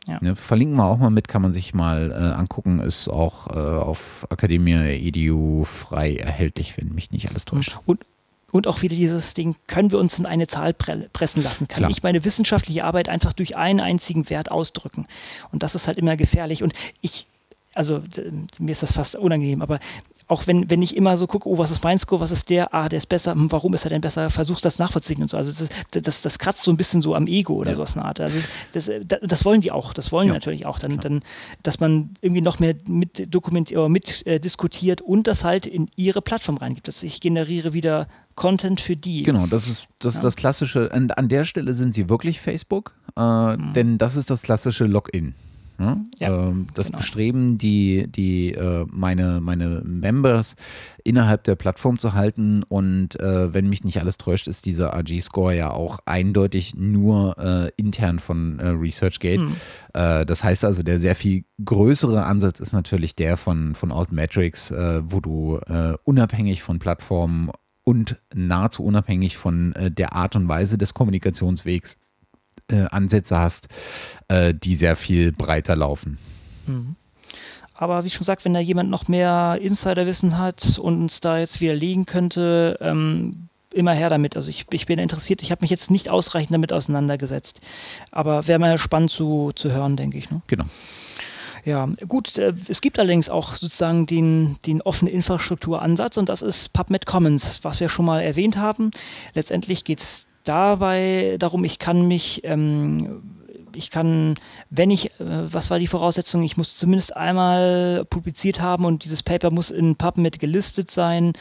Ja. 0.07 0.19
Ne, 0.21 0.35
verlinken 0.35 0.77
wir 0.77 0.85
auch 0.85 0.97
mal 0.97 1.09
mit, 1.09 1.27
kann 1.27 1.41
man 1.41 1.53
sich 1.53 1.73
mal 1.73 2.11
äh, 2.11 2.37
angucken. 2.37 2.79
Ist 2.79 3.09
auch 3.09 3.47
äh, 3.47 3.59
auf 3.59 4.25
Academia 4.29 4.83
Edu 4.83 5.65
frei 5.65 6.15
erhältlich, 6.15 6.77
wenn 6.77 6.93
mich 6.93 7.11
nicht 7.11 7.29
alles 7.29 7.45
täuscht. 7.45 7.77
Und, 7.85 8.05
und 8.51 8.67
auch 8.67 8.81
wieder 8.81 8.95
dieses 8.95 9.33
Ding, 9.33 9.55
können 9.67 9.91
wir 9.91 9.99
uns 9.99 10.17
in 10.17 10.25
eine 10.25 10.47
Zahl 10.47 10.73
pre 10.73 11.09
pressen 11.11 11.43
lassen? 11.43 11.67
Kann 11.67 11.79
Klar. 11.79 11.91
ich 11.91 12.03
meine 12.03 12.23
wissenschaftliche 12.23 12.85
Arbeit 12.85 13.09
einfach 13.09 13.33
durch 13.33 13.57
einen 13.57 13.81
einzigen 13.81 14.29
Wert 14.29 14.49
ausdrücken? 14.49 15.07
Und 15.51 15.61
das 15.61 15.75
ist 15.75 15.87
halt 15.87 15.97
immer 15.97 16.15
gefährlich. 16.15 16.63
Und 16.63 16.73
ich, 17.01 17.27
also 17.73 18.01
mir 18.59 18.71
ist 18.71 18.83
das 18.83 18.93
fast 18.93 19.17
unangenehm, 19.17 19.61
aber 19.61 19.79
auch 20.27 20.45
wenn, 20.45 20.69
wenn 20.69 20.81
ich 20.81 20.95
immer 20.95 21.17
so 21.17 21.25
gucke, 21.25 21.47
oh, 21.47 21.57
was 21.57 21.71
ist 21.71 21.83
mein 21.83 21.97
Score, 21.97 22.19
was 22.19 22.31
ist 22.31 22.49
der, 22.49 22.73
ah, 22.73 22.89
der 22.89 22.97
ist 22.97 23.07
besser, 23.07 23.31
hm, 23.31 23.51
warum 23.51 23.73
ist 23.73 23.85
er 23.85 23.89
denn 23.89 24.01
besser, 24.01 24.29
versuchst 24.29 24.65
das 24.65 24.77
nachvollziehen 24.77 25.21
und 25.21 25.29
so. 25.29 25.37
Also 25.37 25.51
das, 25.51 25.69
das, 26.03 26.21
das 26.21 26.39
kratzt 26.39 26.61
so 26.61 26.71
ein 26.71 26.77
bisschen 26.77 27.01
so 27.01 27.15
am 27.15 27.27
Ego 27.27 27.53
oder 27.53 27.71
ja. 27.71 27.75
sowas 27.77 27.95
eine 27.95 28.05
Art. 28.05 28.19
Also 28.19 28.37
das, 28.73 28.91
das 29.21 29.45
wollen 29.45 29.61
die 29.61 29.71
auch, 29.71 29.93
das 29.93 30.11
wollen 30.11 30.27
ja. 30.27 30.33
die 30.33 30.37
natürlich 30.37 30.65
auch, 30.65 30.79
dann, 30.79 30.99
dann, 30.99 31.23
dass 31.63 31.79
man 31.79 32.11
irgendwie 32.21 32.41
noch 32.41 32.59
mehr 32.59 32.75
mit 32.87 33.33
dokumentiert 33.33 33.79
oder 33.79 33.89
mit 33.89 34.25
äh, 34.27 34.39
diskutiert 34.39 35.01
und 35.01 35.27
das 35.27 35.43
halt 35.43 35.65
in 35.65 35.89
ihre 35.95 36.21
Plattform 36.21 36.57
reingibt. 36.57 36.87
Dass 36.87 37.03
ich 37.03 37.21
generiere 37.21 37.73
wieder 37.73 38.07
Content 38.35 38.81
für 38.81 38.95
die. 38.95 39.23
Genau, 39.23 39.47
das 39.47 39.67
ist 39.67 39.87
das, 39.99 40.13
ja. 40.13 40.19
ist 40.19 40.23
das 40.23 40.35
klassische. 40.35 40.91
An, 40.91 41.09
an 41.11 41.29
der 41.29 41.45
Stelle 41.45 41.73
sind 41.73 41.93
sie 41.93 42.09
wirklich 42.09 42.41
Facebook, 42.41 42.93
äh, 43.15 43.21
mhm. 43.21 43.73
denn 43.73 43.97
das 43.97 44.15
ist 44.15 44.29
das 44.29 44.41
klassische 44.41 44.85
Login. 44.85 45.35
Ne? 45.79 46.05
Ja, 46.17 46.47
ähm, 46.47 46.67
das 46.73 46.87
genau. 46.87 46.99
Bestreben, 46.99 47.57
die, 47.57 48.07
die 48.07 48.53
äh, 48.53 48.85
meine, 48.89 49.41
meine 49.41 49.81
Members 49.85 50.55
innerhalb 51.03 51.43
der 51.43 51.55
Plattform 51.55 51.99
zu 51.99 52.13
halten. 52.13 52.63
Und 52.63 53.19
äh, 53.19 53.53
wenn 53.53 53.69
mich 53.69 53.83
nicht 53.83 53.99
alles 53.99 54.17
täuscht, 54.17 54.47
ist 54.47 54.65
dieser 54.65 54.95
AG-Score 54.95 55.55
ja 55.55 55.71
auch 55.71 55.99
eindeutig 56.05 56.73
nur 56.75 57.37
äh, 57.37 57.71
intern 57.77 58.17
von 58.17 58.59
äh, 58.59 58.69
ResearchGate. 58.69 59.41
Hm. 59.41 59.55
Äh, 59.93 60.25
das 60.25 60.43
heißt 60.43 60.65
also, 60.65 60.81
der 60.81 60.99
sehr 60.99 61.15
viel 61.15 61.43
größere 61.63 62.25
Ansatz 62.25 62.59
ist 62.59 62.73
natürlich 62.73 63.15
der 63.15 63.37
von, 63.37 63.75
von 63.75 63.91
Altmetrics, 63.91 64.71
äh, 64.71 65.01
wo 65.03 65.19
du 65.19 65.59
unabhängig 66.03 66.63
von 66.63 66.79
Plattformen 66.79 67.51
und 67.83 68.17
nahezu 68.33 68.83
unabhängig 68.83 69.37
von 69.37 69.73
der 69.77 70.13
Art 70.13 70.35
und 70.35 70.47
Weise 70.47 70.77
des 70.77 70.93
Kommunikationswegs 70.93 71.97
äh, 72.71 72.85
Ansätze 72.89 73.37
hast, 73.37 73.67
äh, 74.27 74.53
die 74.53 74.75
sehr 74.75 74.95
viel 74.95 75.31
breiter 75.31 75.75
laufen. 75.75 76.17
Mhm. 76.65 76.95
Aber 77.73 78.03
wie 78.03 78.09
schon 78.09 78.19
gesagt, 78.19 78.43
wenn 78.43 78.55
da 78.55 78.59
jemand 78.59 78.89
noch 78.89 79.07
mehr 79.07 79.59
Insiderwissen 79.61 80.37
hat 80.37 80.79
und 80.79 81.01
uns 81.01 81.21
da 81.21 81.37
jetzt 81.37 81.61
widerlegen 81.61 82.07
könnte, 82.07 82.77
ähm, 82.81 83.49
immer 83.71 83.93
her 83.93 84.09
damit. 84.09 84.35
Also 84.35 84.49
ich, 84.49 84.65
ich 84.71 84.87
bin 84.87 84.97
interessiert, 84.97 85.43
ich 85.43 85.51
habe 85.51 85.61
mich 85.61 85.69
jetzt 85.69 85.91
nicht 85.91 86.09
ausreichend 86.09 86.53
damit 86.53 86.73
auseinandergesetzt. 86.73 87.61
Aber 88.11 88.47
wäre 88.47 88.57
mal 88.59 88.77
spannend 88.79 89.11
zu, 89.11 89.51
zu 89.53 89.71
hören, 89.71 89.95
denke 89.95 90.17
ich. 90.17 90.31
Ne? 90.31 90.41
Genau. 90.47 90.65
Ja, 91.65 91.87
gut, 92.07 92.37
äh, 92.37 92.53
es 92.67 92.81
gibt 92.81 92.97
allerdings 92.97 93.29
auch 93.29 93.55
sozusagen 93.55 94.07
den, 94.07 94.57
den 94.65 94.81
offenen 94.81 95.13
Infrastrukturansatz 95.13 96.17
und 96.17 96.29
das 96.29 96.41
ist 96.41 96.73
PubMed 96.73 97.05
Commons, 97.05 97.63
was 97.63 97.79
wir 97.79 97.89
schon 97.89 98.05
mal 98.05 98.21
erwähnt 98.21 98.57
haben. 98.57 98.91
Letztendlich 99.33 99.83
geht 99.83 99.99
es 99.99 100.27
dabei 100.47 101.37
darum, 101.39 101.63
ich 101.63 101.79
kann 101.79 102.07
mich, 102.07 102.41
ähm, 102.43 103.23
ich 103.75 103.91
kann, 103.91 104.35
wenn 104.69 104.89
ich, 104.89 105.11
äh, 105.19 105.53
was 105.53 105.69
war 105.69 105.79
die 105.79 105.87
Voraussetzung? 105.87 106.43
Ich 106.43 106.57
muss 106.57 106.77
zumindest 106.77 107.15
einmal 107.15 108.05
publiziert 108.05 108.61
haben 108.61 108.85
und 108.85 109.05
dieses 109.05 109.23
Paper 109.23 109.51
muss 109.51 109.71
in 109.71 109.95
PubMed 109.95 110.39
gelistet 110.39 110.91
sein 110.91 111.33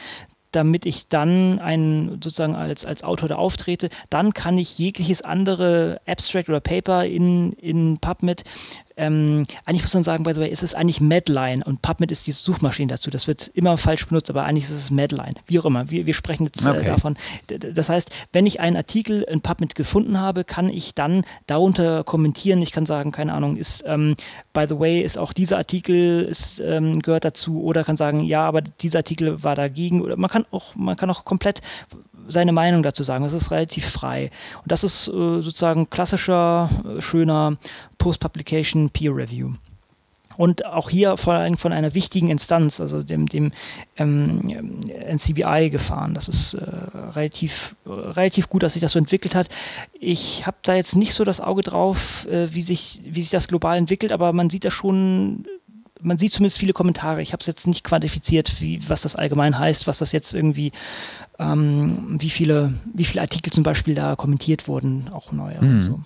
damit 0.51 0.85
ich 0.85 1.07
dann 1.07 1.59
ein, 1.59 2.19
sozusagen 2.23 2.55
als, 2.55 2.85
als 2.85 3.03
Autor 3.03 3.29
da 3.29 3.35
auftrete, 3.35 3.89
dann 4.09 4.33
kann 4.33 4.57
ich 4.57 4.79
jegliches 4.79 5.21
andere 5.21 5.99
Abstract 6.07 6.49
oder 6.49 6.61
Paper 6.61 7.05
in, 7.05 7.51
in 7.53 7.99
PubMed 7.99 8.43
ähm, 8.97 9.45
eigentlich 9.65 9.83
muss 9.83 9.93
man 9.93 10.03
sagen, 10.03 10.23
by 10.23 10.33
the 10.33 10.41
way, 10.41 10.49
ist 10.49 10.63
es 10.63 10.73
eigentlich 10.73 10.99
Medline 10.99 11.63
und 11.63 11.81
PubMed 11.81 12.11
ist 12.11 12.25
die 12.27 12.31
Suchmaschine 12.31 12.87
dazu. 12.87 13.09
Das 13.09 13.27
wird 13.27 13.49
immer 13.53 13.77
falsch 13.77 14.07
benutzt, 14.07 14.29
aber 14.29 14.43
eigentlich 14.43 14.65
ist 14.65 14.71
es 14.71 14.91
Medline. 14.91 15.35
Wie 15.45 15.59
auch 15.59 15.65
immer. 15.65 15.89
Wir, 15.91 16.07
wir 16.07 16.13
sprechen 16.13 16.45
jetzt 16.45 16.65
äh, 16.65 16.69
okay. 16.71 16.85
davon. 16.85 17.15
Das 17.47 17.89
heißt, 17.89 18.09
wenn 18.33 18.45
ich 18.47 18.59
einen 18.59 18.75
Artikel 18.75 19.21
in 19.21 19.41
PubMed 19.41 19.75
gefunden 19.75 20.19
habe, 20.19 20.43
kann 20.43 20.69
ich 20.69 20.95
dann 20.95 21.23
darunter 21.45 22.03
kommentieren. 22.03 22.61
Ich 22.61 22.71
kann 22.71 22.87
sagen, 22.87 23.11
keine 23.11 23.33
Ahnung, 23.33 23.57
ist, 23.57 23.83
ähm, 23.85 24.15
by 24.53 24.65
the 24.67 24.79
way, 24.79 25.01
ist 25.01 25.17
auch 25.17 25.31
dieser 25.31 25.57
Artikel 25.57 26.23
ist, 26.23 26.59
ähm, 26.59 26.99
gehört 27.01 27.23
dazu 27.23 27.61
oder 27.63 27.83
kann 27.83 27.97
sagen, 27.97 28.21
ja, 28.21 28.45
aber 28.45 28.61
dieser 28.61 28.99
Artikel 28.99 29.43
war 29.43 29.55
dagegen. 29.55 30.01
Oder 30.01 30.17
man 30.17 30.29
kann 30.29 30.45
auch, 30.51 30.75
man 30.75 30.97
kann 30.97 31.09
auch 31.11 31.23
komplett 31.23 31.61
seine 32.27 32.51
Meinung 32.51 32.83
dazu 32.83 33.03
sagen. 33.03 33.23
Das 33.23 33.33
ist 33.33 33.51
relativ 33.51 33.89
frei. 33.89 34.31
Und 34.61 34.71
das 34.71 34.83
ist 34.83 35.07
äh, 35.07 35.11
sozusagen 35.11 35.89
klassischer, 35.89 36.69
äh, 36.97 37.01
schöner 37.01 37.57
Post-Publication 37.97 38.89
Peer 38.89 39.15
Review. 39.15 39.53
Und 40.37 40.65
auch 40.65 40.89
hier 40.91 41.17
vor 41.17 41.33
allem 41.33 41.57
von 41.57 41.73
einer 41.73 41.95
wichtigen 41.95 42.29
Instanz, 42.29 42.79
also 42.79 43.01
dem, 43.01 43.25
dem 43.25 43.51
ähm, 43.97 44.79
NCBI 44.87 45.69
gefahren. 45.71 46.13
Das 46.13 46.27
ist 46.27 46.53
äh, 46.53 46.63
relativ, 46.63 47.75
äh, 47.85 47.89
relativ 47.89 48.47
gut, 48.47 48.61
dass 48.61 48.73
sich 48.73 48.81
das 48.81 48.91
so 48.91 48.99
entwickelt 48.99 49.33
hat. 49.33 49.49
Ich 49.99 50.45
habe 50.45 50.57
da 50.61 50.75
jetzt 50.75 50.95
nicht 50.95 51.13
so 51.13 51.23
das 51.23 51.41
Auge 51.41 51.63
drauf, 51.63 52.27
äh, 52.27 52.53
wie, 52.53 52.61
sich, 52.61 53.01
wie 53.03 53.23
sich 53.23 53.31
das 53.31 53.47
global 53.47 53.77
entwickelt, 53.77 54.11
aber 54.11 54.31
man 54.31 54.51
sieht 54.51 54.63
da 54.63 54.71
schon 54.71 55.45
man 55.99 56.19
sieht 56.19 56.31
zumindest 56.31 56.59
viele 56.59 56.73
Kommentare. 56.73 57.23
Ich 57.23 57.33
habe 57.33 57.41
es 57.41 57.47
jetzt 57.47 57.65
nicht 57.65 57.83
quantifiziert, 57.83 58.61
wie, 58.61 58.87
was 58.87 59.01
das 59.01 59.15
allgemein 59.15 59.57
heißt, 59.57 59.87
was 59.87 59.97
das 59.97 60.11
jetzt 60.11 60.33
irgendwie 60.33 60.71
ähm, 61.39 62.15
wie, 62.19 62.29
viele, 62.29 62.73
wie 62.93 63.05
viele 63.05 63.21
Artikel 63.21 63.51
zum 63.51 63.63
Beispiel 63.63 63.95
da 63.95 64.15
kommentiert 64.15 64.67
wurden, 64.67 65.09
auch 65.11 65.31
neue 65.31 65.61
mhm. 65.61 65.69
und 65.69 65.81
so. 65.81 65.99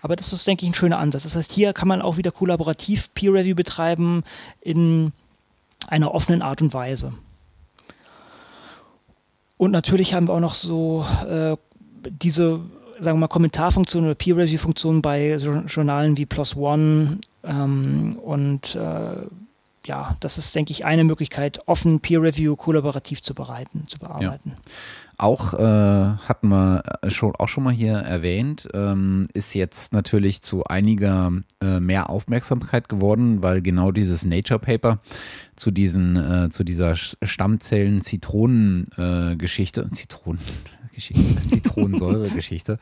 Aber 0.00 0.14
das 0.16 0.32
ist, 0.32 0.46
denke 0.46 0.64
ich, 0.64 0.70
ein 0.70 0.74
schöner 0.74 0.98
Ansatz. 0.98 1.24
Das 1.24 1.34
heißt, 1.34 1.52
hier 1.52 1.72
kann 1.72 1.88
man 1.88 2.02
auch 2.02 2.16
wieder 2.16 2.30
kollaborativ 2.30 3.12
Peer 3.14 3.32
Review 3.32 3.54
betreiben 3.54 4.22
in 4.60 5.12
einer 5.86 6.14
offenen 6.14 6.42
Art 6.42 6.62
und 6.62 6.72
Weise. 6.72 7.12
Und 9.56 9.72
natürlich 9.72 10.14
haben 10.14 10.28
wir 10.28 10.34
auch 10.34 10.40
noch 10.40 10.54
so 10.54 11.04
äh, 11.28 11.56
diese, 12.04 12.60
sagen 13.00 13.18
wir 13.18 13.22
mal, 13.22 13.28
Kommentarfunktion 13.28 14.04
oder 14.04 14.14
Peer 14.14 14.36
Review-Funktion 14.36 15.02
bei 15.02 15.34
Journalen 15.34 16.16
wie 16.16 16.26
PLOS 16.26 16.56
ONE 16.56 17.18
ähm, 17.42 18.18
und 18.22 18.76
äh, 18.76 19.16
ja, 19.88 20.16
das 20.20 20.38
ist, 20.38 20.54
denke 20.54 20.70
ich, 20.70 20.84
eine 20.84 21.02
Möglichkeit, 21.02 21.58
offen 21.66 21.98
Peer 22.00 22.22
Review 22.22 22.54
kollaborativ 22.56 23.22
zu 23.22 23.34
bereiten, 23.34 23.88
zu 23.88 23.98
bearbeiten. 23.98 24.52
Ja. 24.54 24.62
Auch 25.16 25.54
äh, 25.54 25.58
hatten 25.58 26.48
wir 26.48 26.82
schon, 27.08 27.34
auch 27.34 27.48
schon 27.48 27.64
mal 27.64 27.72
hier 27.72 27.94
erwähnt, 27.94 28.68
ähm, 28.74 29.26
ist 29.32 29.54
jetzt 29.54 29.92
natürlich 29.92 30.42
zu 30.42 30.62
einiger 30.64 31.32
äh, 31.60 31.80
mehr 31.80 32.08
Aufmerksamkeit 32.10 32.88
geworden, 32.88 33.42
weil 33.42 33.60
genau 33.62 33.90
dieses 33.90 34.24
Nature 34.24 34.60
Paper 34.60 35.00
zu 35.56 35.72
diesen, 35.72 36.14
äh, 36.16 36.50
zu 36.50 36.62
dieser 36.62 36.94
Stammzellen-Zitronen-Geschichte, 36.94 39.90
Zitronen-Geschichte, 39.90 41.38
Zitronensäure-Geschichte, 41.48 42.78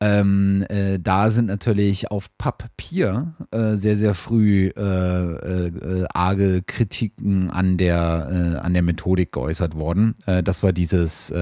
ähm, 0.00 0.64
äh, 0.68 0.98
da 0.98 1.30
sind 1.30 1.46
natürlich 1.46 2.10
auf 2.10 2.36
Papier 2.36 3.34
äh, 3.50 3.76
sehr, 3.76 3.96
sehr 3.96 4.14
früh 4.14 4.70
äh, 4.76 4.80
äh 4.80 6.06
arge 6.12 6.62
Kritiken 6.62 7.50
an 7.50 7.76
der, 7.76 8.28
äh, 8.30 8.58
an 8.58 8.74
der 8.74 8.82
Methodik 8.82 9.32
geäußert 9.32 9.76
worden. 9.76 10.14
Äh, 10.26 10.42
das 10.42 10.62
war 10.62 10.72
dieses 10.72 11.32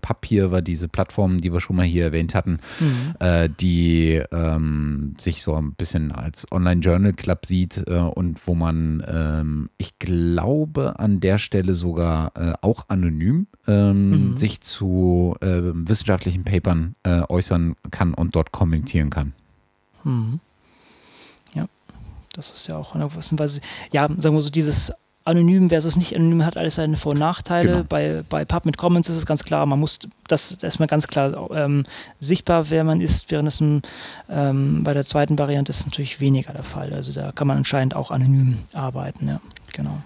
Papier, 0.00 0.50
war 0.50 0.62
diese 0.62 0.88
Plattform, 0.88 1.40
die 1.40 1.52
wir 1.52 1.60
schon 1.60 1.76
mal 1.76 1.84
hier 1.84 2.04
erwähnt 2.04 2.34
hatten, 2.34 2.58
mhm. 2.80 3.54
die 3.60 4.22
ähm, 4.30 5.14
sich 5.18 5.42
so 5.42 5.54
ein 5.54 5.74
bisschen 5.74 6.12
als 6.12 6.50
Online-Journal-Club 6.50 7.46
sieht 7.46 7.88
und 7.88 8.46
wo 8.46 8.54
man, 8.54 9.04
ähm, 9.06 9.70
ich 9.78 9.98
glaube, 9.98 10.98
an 10.98 11.20
der 11.20 11.38
Stelle 11.38 11.74
sogar 11.74 12.32
auch 12.62 12.88
anonym 12.88 13.46
ähm, 13.66 14.30
mhm. 14.30 14.36
sich 14.36 14.60
zu 14.60 15.36
wissenschaftlichen 15.40 16.44
Papern 16.44 16.94
äußern 17.04 17.76
kann 17.90 18.14
und 18.14 18.36
dort 18.36 18.52
kommentieren 18.52 19.10
kann. 19.10 19.32
Hm. 20.02 20.40
Ja, 21.54 21.66
das 22.32 22.50
ist 22.50 22.66
ja 22.66 22.76
auch 22.76 22.94
eine 22.94 23.08
gewisser 23.08 23.38
Weise, 23.38 23.60
ja, 23.92 24.08
sagen 24.08 24.34
wir 24.34 24.42
so, 24.42 24.50
dieses 24.50 24.92
anonym 25.24 25.70
versus 25.70 25.96
nicht 25.96 26.14
anonym 26.14 26.44
hat 26.44 26.56
alles 26.56 26.74
seine 26.74 26.96
Vor- 26.96 27.12
und 27.12 27.18
Nachteile. 27.18 27.68
Genau. 27.68 27.84
Bei, 27.84 28.22
bei 28.28 28.44
PubMed 28.44 28.76
Commons 28.76 29.08
ist 29.08 29.16
es 29.16 29.26
ganz 29.26 29.44
klar, 29.44 29.64
man 29.66 29.80
muss 29.80 29.98
das 30.28 30.62
erstmal 30.62 30.86
ganz 30.86 31.08
klar 31.08 31.50
ähm, 31.52 31.84
sichtbar, 32.20 32.70
wer 32.70 32.84
man 32.84 33.00
ist, 33.00 33.30
während 33.30 33.48
es 33.48 33.60
ähm, 33.60 34.84
bei 34.84 34.92
der 34.92 35.06
zweiten 35.06 35.38
Variante 35.38 35.70
ist 35.70 35.86
natürlich 35.86 36.20
weniger 36.20 36.52
der 36.52 36.62
Fall. 36.62 36.92
Also 36.92 37.12
da 37.12 37.32
kann 37.32 37.46
man 37.46 37.56
anscheinend 37.56 37.96
auch 37.96 38.10
anonym 38.10 38.58
arbeiten, 38.72 39.28
ja, 39.28 39.40
genau. 39.72 40.02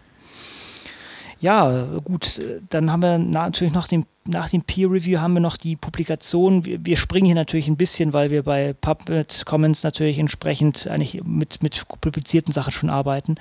Ja, 1.41 1.87
gut, 2.05 2.41
dann 2.71 2.91
haben 2.91 3.03
wir 3.03 3.19
natürlich 3.19 3.73
noch 3.73 3.87
den 3.87 4.07
nach 4.29 4.51
dem 4.51 4.63
Peer 4.63 4.91
Review 4.91 5.19
haben 5.19 5.33
wir 5.33 5.41
noch 5.41 5.57
die 5.57 5.75
Publikation. 5.75 6.65
Wir, 6.65 6.85
wir, 6.85 6.97
springen 6.97 7.27
hier 7.27 7.35
natürlich 7.35 7.67
ein 7.67 7.77
bisschen, 7.77 8.13
weil 8.13 8.31
wir 8.31 8.43
bei 8.43 8.75
PubMed 8.75 9.47
Commons 9.47 9.83
natürlich 9.83 10.19
entsprechend 10.19 10.87
eigentlich 10.87 11.23
mit, 11.25 11.63
mit 11.63 11.83
publizierten 12.01 12.53
Sachen 12.53 12.71
schon 12.71 12.91
arbeiten. 12.91 13.37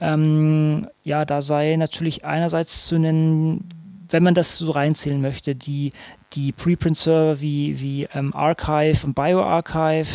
Ähm, 0.00 0.88
ja, 1.04 1.26
da 1.26 1.42
sei 1.42 1.76
natürlich 1.76 2.24
einerseits 2.24 2.86
zu 2.86 2.98
nennen, 2.98 3.68
wenn 4.08 4.22
man 4.22 4.34
das 4.34 4.56
so 4.56 4.70
reinzählen 4.70 5.20
möchte, 5.20 5.54
die, 5.54 5.92
die 6.32 6.52
Preprint-Server 6.52 7.40
wie, 7.40 7.78
wie 7.78 8.08
ähm, 8.14 8.34
Archive 8.34 9.06
und 9.06 9.14
BioArchive, 9.14 10.08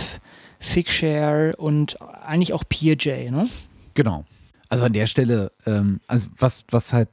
Figshare 0.60 1.56
und 1.56 2.02
eigentlich 2.02 2.54
auch 2.54 2.64
PeerJ, 2.68 3.30
ne? 3.30 3.48
Genau. 3.94 4.26
Also 4.70 4.86
an 4.86 4.94
der 4.94 5.08
Stelle, 5.08 5.52
ähm, 5.66 6.00
also 6.08 6.28
was, 6.38 6.64
was 6.70 6.94
halt 6.94 7.10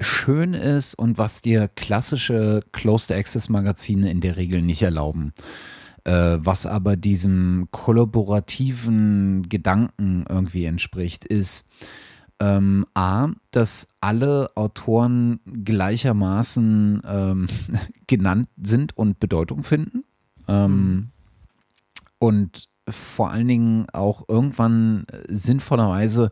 schön 0.00 0.54
ist 0.54 0.94
und 0.94 1.18
was 1.18 1.40
dir 1.40 1.68
klassische 1.68 2.60
Closed 2.72 3.12
Access 3.12 3.48
Magazine 3.48 4.10
in 4.10 4.20
der 4.20 4.36
Regel 4.36 4.60
nicht 4.60 4.82
erlauben. 4.82 5.32
Äh, 6.04 6.38
was 6.40 6.66
aber 6.66 6.96
diesem 6.96 7.68
kollaborativen 7.70 9.48
Gedanken 9.48 10.24
irgendwie 10.28 10.64
entspricht, 10.66 11.24
ist 11.24 11.64
ähm, 12.38 12.86
A, 12.94 13.30
dass 13.50 13.88
alle 14.00 14.50
Autoren 14.56 15.40
gleichermaßen 15.64 17.02
ähm, 17.04 17.46
genannt 18.06 18.48
sind 18.62 18.96
und 18.96 19.18
Bedeutung 19.20 19.62
finden. 19.62 20.04
Ähm, 20.48 20.70
mhm. 20.70 21.08
und 22.18 22.68
vor 22.88 23.30
allen 23.30 23.48
Dingen 23.48 23.86
auch 23.92 24.24
irgendwann 24.28 25.06
sinnvollerweise 25.28 26.30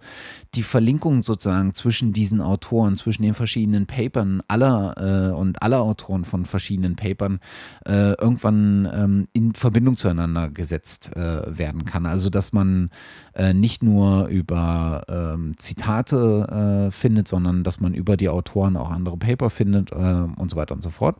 die 0.54 0.62
Verlinkung 0.62 1.22
sozusagen 1.22 1.74
zwischen 1.74 2.12
diesen 2.12 2.40
Autoren, 2.40 2.96
zwischen 2.96 3.22
den 3.22 3.34
verschiedenen 3.34 3.86
Papern 3.86 4.40
aller 4.46 5.32
äh, 5.32 5.34
und 5.34 5.62
aller 5.62 5.80
Autoren 5.80 6.24
von 6.24 6.44
verschiedenen 6.44 6.94
Papern 6.94 7.40
äh, 7.86 8.12
irgendwann 8.12 8.88
ähm, 8.92 9.28
in 9.32 9.54
Verbindung 9.54 9.96
zueinander 9.96 10.48
gesetzt 10.48 11.16
äh, 11.16 11.58
werden 11.58 11.84
kann. 11.84 12.06
Also 12.06 12.30
dass 12.30 12.52
man 12.52 12.90
äh, 13.34 13.52
nicht 13.52 13.82
nur 13.82 14.28
über 14.28 15.04
ähm, 15.08 15.56
Zitate 15.58 16.86
äh, 16.86 16.90
findet, 16.92 17.26
sondern 17.26 17.64
dass 17.64 17.80
man 17.80 17.94
über 17.94 18.16
die 18.16 18.28
Autoren 18.28 18.76
auch 18.76 18.90
andere 18.90 19.16
Paper 19.16 19.50
findet 19.50 19.90
äh, 19.90 19.94
und 19.94 20.50
so 20.50 20.56
weiter 20.56 20.74
und 20.74 20.82
so 20.82 20.90
fort. 20.90 21.16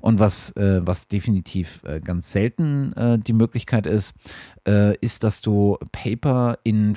Und 0.00 0.20
was, 0.20 0.52
was 0.56 1.08
definitiv 1.08 1.82
ganz 2.04 2.30
selten 2.30 2.94
die 3.26 3.32
Möglichkeit 3.32 3.86
ist, 3.86 4.14
ist, 5.00 5.22
dass 5.22 5.40
du 5.40 5.78
Paper 5.92 6.58
in 6.64 6.96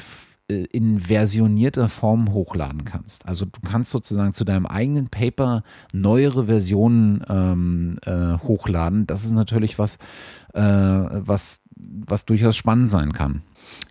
äh, 0.49 0.65
in 0.71 0.99
versionierter 0.99 1.89
Form 1.89 2.33
hochladen 2.33 2.83
kannst. 2.83 3.27
Also 3.27 3.45
du 3.45 3.59
kannst 3.61 3.91
sozusagen 3.91 4.33
zu 4.33 4.43
deinem 4.43 4.65
eigenen 4.65 5.07
Paper 5.07 5.63
neuere 5.93 6.47
Versionen 6.47 7.23
ähm, 7.29 7.97
äh, 8.05 8.37
hochladen. 8.39 9.05
Das 9.05 9.23
ist 9.23 9.31
natürlich 9.31 9.77
was, 9.79 9.97
äh, 10.53 10.61
was, 10.61 11.61
was 11.75 12.25
durchaus 12.25 12.57
spannend 12.57 12.91
sein 12.91 13.13
kann. 13.13 13.43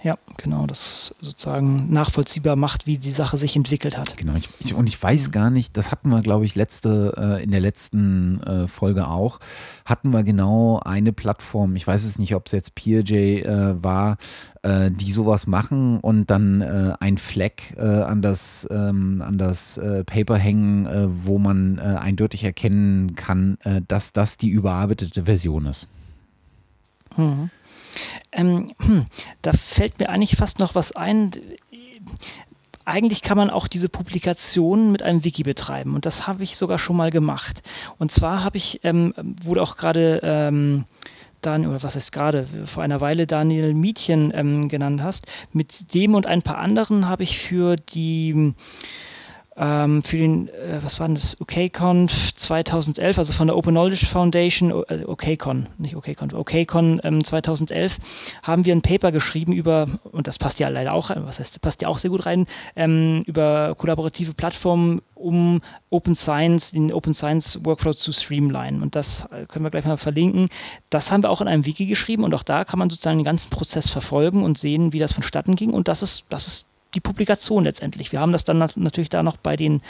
Ja, 0.03 0.17
genau, 0.37 0.67
das 0.67 1.15
sozusagen 1.21 1.93
nachvollziehbar 1.93 2.55
macht, 2.57 2.87
wie 2.87 2.99
die 2.99 3.11
Sache 3.11 3.37
sich 3.37 3.57
entwickelt 3.57 3.99
hat. 3.99 4.17
Genau, 4.17 4.35
ich, 4.37 4.49
ich, 4.61 4.75
und 4.75 4.87
ich 4.87 5.03
weiß 5.03 5.33
gar 5.33 5.51
nicht, 5.51 5.77
das 5.77 5.91
hatten 5.91 6.09
wir, 6.11 6.21
glaube 6.21 6.45
ich, 6.45 6.55
letzte, 6.55 7.15
äh, 7.17 7.43
in 7.43 7.51
der 7.51 7.61
letzten 7.61 8.41
äh, 8.43 8.69
Folge 8.69 9.09
auch, 9.09 9.41
hatten 9.85 10.11
wir 10.11 10.23
genau 10.23 10.81
eine 10.85 11.13
Plattform, 11.13 11.75
ich 11.75 11.87
weiß 11.87 12.05
es 12.05 12.19
nicht, 12.19 12.35
ob 12.35 12.47
es 12.47 12.53
jetzt 12.53 12.75
PeerJ 12.77 13.41
äh, 13.43 13.83
war, 13.83 14.19
äh, 14.63 14.91
die 14.91 15.13
sowas 15.13 15.47
machen 15.47 15.99
und 15.99 16.31
dann 16.31 16.61
äh, 16.61 16.95
ein 17.01 17.19
Fleck 17.19 17.75
äh, 17.77 17.83
an 17.83 18.23
das, 18.23 18.67
ähm, 18.71 19.23
an 19.25 19.39
das 19.39 19.81
Paper 20.07 20.37
hängen, 20.37 20.87
wo 21.25 21.39
man 21.39 21.79
eindeutig 21.79 22.45
erkennen 22.45 23.15
kann, 23.15 23.59
dass 23.87 24.13
das 24.13 24.37
die 24.37 24.49
überarbeitete 24.49 25.25
Version 25.25 25.67
ist. 25.67 25.89
Mhm. 27.17 27.51
Ähm, 28.33 28.73
hm, 28.81 29.07
da 29.43 29.53
fällt 29.53 29.99
mir 29.99 30.09
eigentlich 30.09 30.37
fast 30.37 30.59
noch 30.59 30.75
was 30.75 30.93
ein. 30.93 31.33
Eigentlich 32.85 33.21
kann 33.21 33.37
man 33.37 33.51
auch 33.51 33.67
diese 33.67 33.89
Publikation 33.89 34.91
mit 34.91 35.03
einem 35.03 35.23
Wiki 35.25 35.43
betreiben 35.43 35.95
und 35.95 36.07
das 36.07 36.27
habe 36.27 36.43
ich 36.43 36.57
sogar 36.57 36.79
schon 36.79 36.97
mal 36.97 37.11
gemacht. 37.11 37.63
Und 37.99 38.13
zwar 38.13 38.43
habe 38.43 38.57
ich, 38.57 38.81
ähm, 38.83 39.13
wurde 39.43 39.63
auch 39.63 39.77
gerade 39.77 40.21
ähm, 40.23 40.85
dann, 41.43 41.67
oder 41.67 41.83
was 41.83 41.95
heißt 41.95 42.13
gerade, 42.13 42.47
vor 42.67 42.83
einer 42.83 43.01
Weile 43.01 43.27
Daniel 43.27 43.75
Mietchen 43.75 44.33
ähm, 44.35 44.69
genannt 44.69 45.03
hast. 45.03 45.27
Mit 45.53 45.95
dem 45.95 46.15
und 46.15 46.27
ein 46.27 46.43
paar 46.43 46.59
anderen 46.59 47.09
habe 47.09 47.23
ich 47.23 47.39
für 47.39 47.77
die 47.77 48.55
ähm, 49.59 50.03
für 50.03 50.17
den, 50.17 50.49
äh, 50.49 50.79
was 50.83 51.01
war 51.01 51.09
denn 51.09 51.17
das, 51.17 51.41
OKConf 51.41 52.35
2011, 52.35 53.19
also 53.19 53.33
von 53.33 53.49
der 53.49 53.57
Open 53.57 53.73
Knowledge 53.73 54.07
Foundation, 54.07 54.71
äh, 54.89 55.05
OKCon, 55.05 55.67
nicht 55.79 55.97
OKCon, 55.97 56.33
OKCon 56.33 57.01
ähm, 57.03 57.25
2011, 57.25 57.99
haben 58.43 58.65
wir 58.65 58.75
ein 58.75 58.83
Paper 58.83 59.11
geschrieben 59.11 59.53
über, 59.53 59.89
und 60.13 60.29
das 60.29 60.39
passt 60.39 60.61
ja 60.61 60.69
leider 60.69 60.93
auch, 60.93 61.11
was 61.11 61.41
heißt, 61.41 61.61
passt 61.61 61.83
ja 61.83 61.89
auch 61.89 61.99
sehr 61.99 62.11
gut 62.11 62.27
rein, 62.27 62.47
ähm, 62.77 63.23
über 63.27 63.75
kollaborative 63.77 64.33
Plattformen, 64.33 65.03
um 65.15 65.61
Open 65.91 66.15
Science, 66.15 66.71
den 66.71 66.93
Open 66.93 67.13
Science 67.13 67.59
Workflow 67.65 67.95
zu 67.95 68.13
streamlinen. 68.13 68.83
Und 68.83 68.95
das 68.95 69.27
äh, 69.33 69.47
können 69.47 69.65
wir 69.65 69.71
gleich 69.71 69.85
mal 69.85 69.97
verlinken. 69.97 70.49
Das 70.91 71.11
haben 71.11 71.25
wir 71.25 71.31
auch 71.31 71.41
in 71.41 71.49
einem 71.49 71.67
Wiki 71.67 71.87
geschrieben 71.87 72.23
und 72.23 72.33
auch 72.35 72.45
da 72.45 72.65
kann 72.65 72.79
man 72.79 72.91
sozusagen 72.91 73.19
den 73.19 73.25
ganzen 73.25 73.51
Prozess 73.51 73.91
verfolgen 73.91 74.45
und 74.45 74.57
sehen, 74.57 74.93
wie 74.93 75.01
das 75.01 75.13
vonstatten 75.13 75.57
ging. 75.57 75.71
Und 75.71 75.89
das 75.89 76.03
ist, 76.03 76.27
das 76.29 76.47
ist 76.47 76.68
die 76.95 77.01
Publikation 77.01 77.65
letztendlich. 77.65 78.13
Wir 78.13 78.21
haben 78.21 78.33
das 78.33 78.45
dann 78.45 78.59
natürlich 78.77 79.11
da 79.11 79.23
noch 79.23 79.37
bei 79.37 79.57
den 79.57 79.83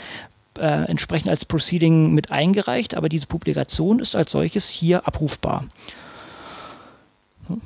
äh, 0.57 0.85
entsprechend 0.89 1.29
als 1.29 1.45
Proceeding 1.45 2.13
mit 2.13 2.31
eingereicht, 2.31 2.95
aber 2.95 3.09
diese 3.09 3.27
Publikation 3.27 3.99
ist 3.99 4.15
als 4.15 4.31
solches 4.31 4.69
hier 4.69 5.07
abrufbar. 5.07 5.65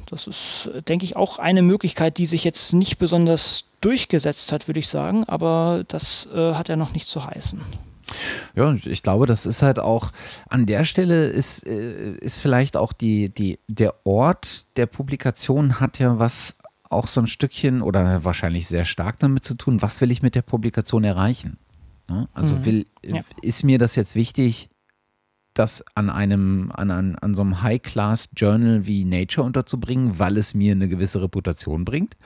Das 0.10 0.28
ist, 0.28 0.70
denke 0.88 1.06
ich, 1.06 1.16
auch 1.16 1.40
eine 1.40 1.62
Möglichkeit, 1.62 2.18
die 2.18 2.26
sich 2.26 2.44
jetzt 2.44 2.74
nicht 2.74 2.98
besonders 2.98 3.66
durchgesetzt 3.82 4.52
hat, 4.52 4.68
würde 4.68 4.80
ich 4.80 4.88
sagen, 4.88 5.26
aber 5.26 5.84
das 5.88 6.30
äh, 6.34 6.54
hat 6.54 6.70
ja 6.70 6.78
noch 6.78 6.94
nicht 6.94 7.10
zu 7.10 7.26
heißen. 7.26 7.62
Ja, 8.56 8.74
ich 8.74 9.04
glaube, 9.04 9.26
das 9.26 9.46
ist 9.46 9.62
halt 9.62 9.80
auch 9.80 10.12
an 10.48 10.66
der 10.66 10.86
Stelle 10.86 11.28
ist, 11.28 11.66
äh, 11.66 12.14
ist 12.14 12.40
vielleicht 12.40 12.78
auch 12.78 12.94
die, 12.94 13.30
die, 13.30 13.60
der 13.68 13.96
Ort 14.06 14.66
der 14.78 14.86
Publikation 14.86 15.80
hat 15.80 16.00
ja 16.00 16.20
was 16.20 16.56
auch 16.94 17.08
so 17.08 17.22
ein 17.22 17.28
Stückchen 17.28 17.82
oder 17.82 18.24
wahrscheinlich 18.24 18.68
sehr 18.68 18.86
stark 18.86 19.20
damit 19.20 19.44
zu 19.44 19.56
tun, 19.56 19.82
was 19.82 20.02
will 20.02 20.12
ich 20.12 20.22
mit 20.22 20.36
der 20.36 20.42
Publikation 20.42 21.04
erreichen? 21.04 21.58
Also 22.34 22.56
mhm. 22.56 22.66
will, 22.66 22.88
ja. 23.04 23.22
ist 23.42 23.64
mir 23.64 23.80
das 23.80 23.96
jetzt 23.96 24.16
wichtig, 24.16 24.70
das 25.54 25.84
an 25.96 26.10
einem, 26.10 26.72
an, 26.74 26.92
an, 26.92 27.16
an 27.16 27.36
so 27.36 27.44
einem 27.44 27.62
High-Class-Journal 27.62 28.86
wie 28.86 29.06
Nature 29.06 29.46
unterzubringen, 29.46 30.20
weil 30.20 30.38
es 30.38 30.54
mir 30.54 30.72
eine 30.72 30.90
gewisse 30.90 31.22
Reputation 31.22 31.86
bringt? 31.86 32.18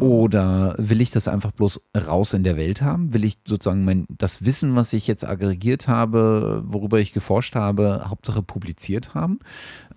Oder 0.00 0.74
will 0.78 1.02
ich 1.02 1.10
das 1.10 1.28
einfach 1.28 1.52
bloß 1.52 1.82
raus 2.06 2.32
in 2.32 2.44
der 2.44 2.56
Welt 2.56 2.80
haben? 2.80 3.12
Will 3.12 3.24
ich 3.24 3.38
sozusagen 3.46 3.84
mein, 3.84 4.06
das 4.08 4.42
Wissen, 4.42 4.74
was 4.74 4.94
ich 4.94 5.06
jetzt 5.06 5.24
aggregiert 5.24 5.86
habe, 5.86 6.62
worüber 6.66 6.98
ich 6.98 7.12
geforscht 7.12 7.54
habe, 7.54 8.06
Hauptsache 8.08 8.42
publiziert 8.42 9.14
haben? 9.14 9.40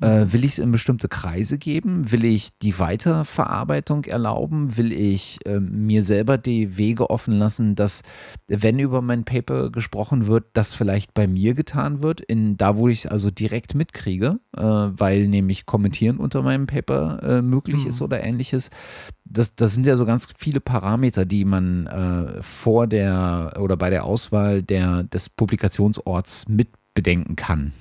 Äh, 0.01 0.25
will 0.33 0.43
ich 0.43 0.53
es 0.53 0.59
in 0.59 0.73
bestimmte 0.73 1.07
Kreise 1.07 1.57
geben? 1.57 2.11
Will 2.11 2.25
ich 2.25 2.57
die 2.59 2.77
Weiterverarbeitung 2.77 4.03
erlauben? 4.03 4.75
Will 4.75 4.91
ich 4.91 5.39
äh, 5.45 5.61
mir 5.61 6.03
selber 6.03 6.37
die 6.37 6.75
Wege 6.75 7.09
offen 7.09 7.33
lassen, 7.33 7.75
dass, 7.75 8.01
wenn 8.47 8.79
über 8.79 9.01
mein 9.01 9.23
Paper 9.23 9.69
gesprochen 9.71 10.27
wird, 10.27 10.45
das 10.53 10.73
vielleicht 10.73 11.13
bei 11.13 11.25
mir 11.25 11.53
getan 11.53 12.03
wird, 12.03 12.19
in 12.19 12.57
da, 12.57 12.75
wo 12.75 12.89
ich 12.89 12.99
es 12.99 13.07
also 13.07 13.31
direkt 13.31 13.75
mitkriege, 13.75 14.39
äh, 14.57 14.61
weil 14.61 15.27
nämlich 15.27 15.65
Kommentieren 15.65 16.17
unter 16.17 16.41
meinem 16.41 16.67
Paper 16.67 17.23
äh, 17.23 17.41
möglich 17.41 17.83
mhm. 17.83 17.89
ist 17.89 18.01
oder 18.01 18.21
ähnliches? 18.21 18.69
Das, 19.25 19.55
das 19.55 19.73
sind 19.73 19.85
ja 19.85 19.97
so 19.97 20.05
ganz 20.05 20.27
viele 20.37 20.59
Parameter, 20.59 21.25
die 21.25 21.45
man 21.45 21.87
äh, 21.87 22.41
vor 22.43 22.87
der 22.87 23.57
oder 23.59 23.75
bei 23.75 23.89
der 23.89 24.05
Auswahl 24.05 24.61
der, 24.61 25.03
des 25.03 25.29
Publikationsorts 25.29 26.47
mit 26.47 26.69
bedenken 26.93 27.35
kann. 27.35 27.73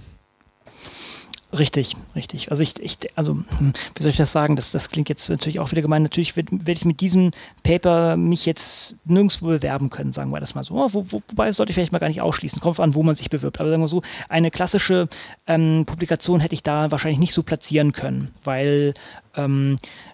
Richtig, 1.58 1.94
richtig. 2.16 2.50
Also 2.50 2.62
ich, 2.62 2.80
ich 2.80 2.98
also 3.14 3.34
hm, 3.34 3.72
wie 3.94 4.02
soll 4.02 4.10
ich 4.10 4.16
das 4.16 4.32
sagen? 4.32 4.56
Das, 4.56 4.72
das 4.72 4.90
klingt 4.90 5.08
jetzt 5.08 5.28
natürlich 5.28 5.60
auch 5.60 5.70
wieder 5.70 5.82
gemein. 5.82 6.02
Natürlich 6.02 6.36
werde 6.36 6.66
werd 6.66 6.78
ich 6.78 6.84
mit 6.84 7.00
diesem 7.00 7.30
Paper 7.62 8.16
mich 8.16 8.44
jetzt 8.44 8.96
nirgendwo 9.04 9.46
bewerben 9.46 9.90
können, 9.90 10.12
sagen 10.12 10.32
wir 10.32 10.40
das 10.40 10.54
mal 10.54 10.64
so. 10.64 10.74
Wo, 10.74 11.06
wo, 11.10 11.22
wobei 11.28 11.52
sollte 11.52 11.70
ich 11.70 11.74
vielleicht 11.74 11.92
mal 11.92 12.00
gar 12.00 12.08
nicht 12.08 12.22
ausschließen. 12.22 12.60
Kommt 12.60 12.80
an, 12.80 12.94
wo 12.94 13.02
man 13.02 13.14
sich 13.14 13.30
bewirbt. 13.30 13.60
Aber 13.60 13.70
sagen 13.70 13.82
wir 13.82 13.88
so, 13.88 14.02
eine 14.28 14.50
klassische 14.50 15.08
ähm, 15.46 15.84
Publikation 15.86 16.40
hätte 16.40 16.54
ich 16.54 16.62
da 16.64 16.90
wahrscheinlich 16.90 17.20
nicht 17.20 17.34
so 17.34 17.42
platzieren 17.44 17.92
können, 17.92 18.32
weil 18.42 18.94
ähm, 19.36 19.76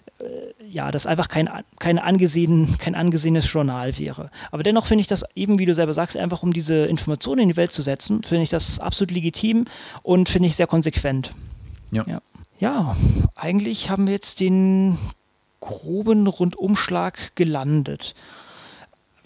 ja, 0.67 0.91
das 0.91 1.05
einfach 1.05 1.27
kein, 1.27 1.49
kein, 1.79 1.99
angesehen, 1.99 2.77
kein 2.77 2.95
angesehenes 2.95 3.51
Journal 3.51 3.97
wäre. 3.97 4.31
Aber 4.51 4.63
dennoch 4.63 4.87
finde 4.87 5.01
ich 5.01 5.07
das 5.07 5.23
eben, 5.35 5.59
wie 5.59 5.65
du 5.65 5.75
selber 5.75 5.93
sagst, 5.93 6.17
einfach 6.17 6.43
um 6.43 6.53
diese 6.53 6.85
Informationen 6.85 7.41
in 7.41 7.49
die 7.49 7.57
Welt 7.57 7.71
zu 7.71 7.81
setzen, 7.81 8.23
finde 8.23 8.43
ich 8.43 8.49
das 8.49 8.79
absolut 8.79 9.11
legitim 9.11 9.65
und 10.03 10.29
finde 10.29 10.47
ich 10.49 10.55
sehr 10.55 10.67
konsequent. 10.67 11.33
Ja. 11.91 12.05
ja. 12.07 12.21
Ja, 12.59 12.95
eigentlich 13.35 13.89
haben 13.89 14.05
wir 14.05 14.13
jetzt 14.13 14.39
den 14.39 14.99
groben 15.61 16.27
Rundumschlag 16.27 17.35
gelandet 17.35 18.13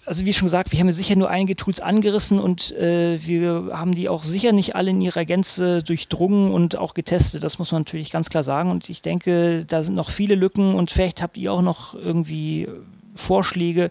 also 0.06 0.24
wie 0.24 0.32
schon 0.32 0.46
gesagt, 0.46 0.70
wir 0.70 0.78
haben 0.78 0.90
sicher 0.92 1.16
nur 1.16 1.28
einige 1.28 1.56
Tools 1.56 1.80
angerissen 1.80 2.38
und 2.38 2.70
äh, 2.76 3.18
wir 3.26 3.70
haben 3.72 3.92
die 3.94 4.08
auch 4.08 4.22
sicher 4.22 4.52
nicht 4.52 4.76
alle 4.76 4.90
in 4.90 5.00
ihrer 5.00 5.24
Gänze 5.24 5.82
durchdrungen 5.82 6.52
und 6.52 6.76
auch 6.76 6.94
getestet. 6.94 7.42
Das 7.42 7.58
muss 7.58 7.72
man 7.72 7.82
natürlich 7.82 8.12
ganz 8.12 8.30
klar 8.30 8.44
sagen. 8.44 8.70
Und 8.70 8.88
ich 8.88 9.02
denke, 9.02 9.64
da 9.66 9.82
sind 9.82 9.96
noch 9.96 10.10
viele 10.10 10.36
Lücken 10.36 10.76
und 10.76 10.92
vielleicht 10.92 11.22
habt 11.22 11.36
ihr 11.36 11.52
auch 11.52 11.62
noch 11.62 11.94
irgendwie 11.94 12.68
Vorschläge, 13.16 13.90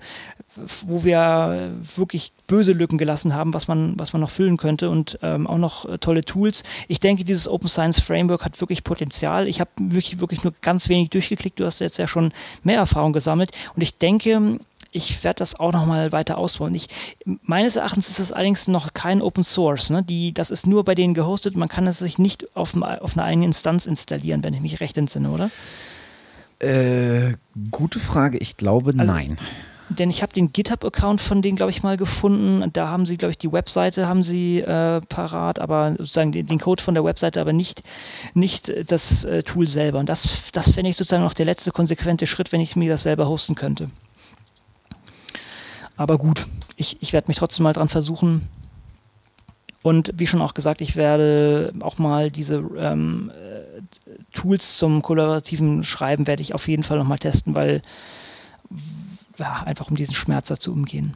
wo 0.86 1.04
wir 1.04 1.74
wirklich 1.96 2.32
böse 2.48 2.72
Lücken 2.72 2.98
gelassen 2.98 3.34
haben, 3.34 3.54
was 3.54 3.68
man, 3.68 4.00
was 4.00 4.14
man 4.14 4.22
noch 4.22 4.30
füllen 4.30 4.56
könnte 4.56 4.90
und 4.90 5.20
ähm, 5.22 5.48
auch 5.48 5.58
noch 5.58 5.86
äh, 5.86 5.98
tolle 5.98 6.24
Tools. 6.24 6.64
Ich 6.88 7.02
denke, 7.02 7.26
dieses 7.26 7.48
Open 7.48 7.68
Science 7.68 8.00
Framework 8.00 8.46
hat 8.46 8.62
wirklich 8.62 8.84
Potenzial. 8.84 9.48
Ich 9.48 9.60
habe 9.60 9.72
wirklich, 9.78 10.22
wirklich 10.22 10.44
nur 10.44 10.54
ganz 10.62 10.88
wenig 10.88 11.10
durchgeklickt. 11.10 11.60
Du 11.60 11.66
hast 11.66 11.80
jetzt 11.80 11.98
ja 11.98 12.08
schon 12.08 12.32
mehr 12.64 12.78
Erfahrung 12.78 13.12
gesammelt 13.12 13.52
und 13.76 13.82
ich 13.82 13.98
denke, 13.98 14.60
ich 14.96 15.24
werde 15.24 15.40
das 15.40 15.60
auch 15.60 15.74
nochmal 15.74 16.12
weiter 16.12 16.38
ausbauen. 16.38 16.74
Ich, 16.74 16.88
meines 17.44 17.76
Erachtens 17.76 18.08
ist 18.10 18.20
das 18.20 18.32
allerdings 18.32 18.68
noch 18.68 18.94
kein 18.94 19.22
Open 19.22 19.44
Source. 19.44 19.90
Ne? 19.90 20.04
Die, 20.04 20.34
das 20.34 20.52
ist 20.52 20.66
nur 20.66 20.86
bei 20.86 20.96
denen 20.96 21.14
gehostet. 21.14 21.56
Man 21.58 21.68
kann 21.68 21.86
es 21.86 22.00
sich 22.00 22.18
nicht 22.18 22.56
auf, 22.56 22.76
auf 22.82 23.18
einer 23.18 23.26
eigenen 23.26 23.50
Instanz 23.50 23.86
installieren, 23.86 24.42
wenn 24.44 24.54
ich 24.54 24.62
mich 24.62 24.80
recht 24.80 24.98
entsinne, 24.98 25.30
oder? 25.32 25.52
Äh, 26.60 27.34
gute 27.72 28.00
Frage. 28.00 28.38
Ich 28.38 28.56
glaube, 28.56 28.94
also, 28.98 29.12
nein. 29.12 29.38
Denn 29.90 30.10
ich 30.10 30.24
habe 30.24 30.34
den 30.34 30.54
GitHub-Account 30.54 31.20
von 31.20 31.42
denen, 31.42 31.58
glaube 31.58 31.72
ich, 31.72 31.84
mal 31.84 31.98
gefunden. 31.98 32.72
Da 32.72 32.88
haben 32.88 33.06
sie, 33.06 33.18
glaube 33.18 33.32
ich, 33.32 33.38
die 33.38 33.52
Webseite 33.52 34.08
haben 34.08 34.24
sie 34.24 34.62
äh, 34.62 35.02
parat, 35.02 35.60
aber 35.60 35.96
sozusagen 35.98 36.32
den, 36.32 36.48
den, 36.48 36.60
Code 36.60 36.82
von 36.82 36.96
der 36.96 37.04
Webseite, 37.04 37.42
aber 37.42 37.54
nicht, 37.54 37.84
nicht 38.34 38.72
das 38.90 39.26
äh, 39.26 39.44
Tool 39.44 39.68
selber. 39.68 40.00
Und 40.00 40.08
das, 40.08 40.40
das 40.54 40.72
fände 40.72 40.90
ich 40.90 40.96
sozusagen 40.96 41.22
noch 41.22 41.34
der 41.34 41.46
letzte 41.46 41.72
konsequente 41.72 42.26
Schritt, 42.26 42.52
wenn 42.54 42.62
ich 42.62 42.78
mir 42.78 42.90
das 42.90 43.04
selber 43.04 43.28
hosten 43.28 43.56
könnte. 43.56 43.90
Aber 45.98 46.18
gut, 46.18 46.48
ich, 46.76 47.02
ich 47.02 47.14
werde 47.14 47.28
mich 47.28 47.38
trotzdem 47.38 47.64
mal 47.64 47.74
dran 47.74 47.90
versuchen. 47.90 48.48
Und 49.82 50.12
wie 50.16 50.28
schon 50.28 50.42
auch 50.42 50.56
gesagt, 50.56 50.82
ich 50.82 50.96
werde 50.96 51.72
auch 51.82 52.00
mal 52.00 52.32
diese 52.32 52.56
ähm, 52.78 53.32
äh, 53.32 53.82
Tools 54.34 54.78
zum 54.78 55.02
kollaborativen 55.04 55.84
Schreiben 55.84 56.26
werde 56.26 56.42
ich 56.42 56.56
auf 56.56 56.68
jeden 56.68 56.84
Fall 56.84 56.98
nochmal 56.98 57.20
testen, 57.20 57.54
weil 57.54 57.84
ja, 59.38 59.64
einfach 59.64 59.90
um 59.90 59.96
diesen 59.96 60.16
Schmerz 60.16 60.52
zu 60.60 60.72
umgehen. 60.72 61.16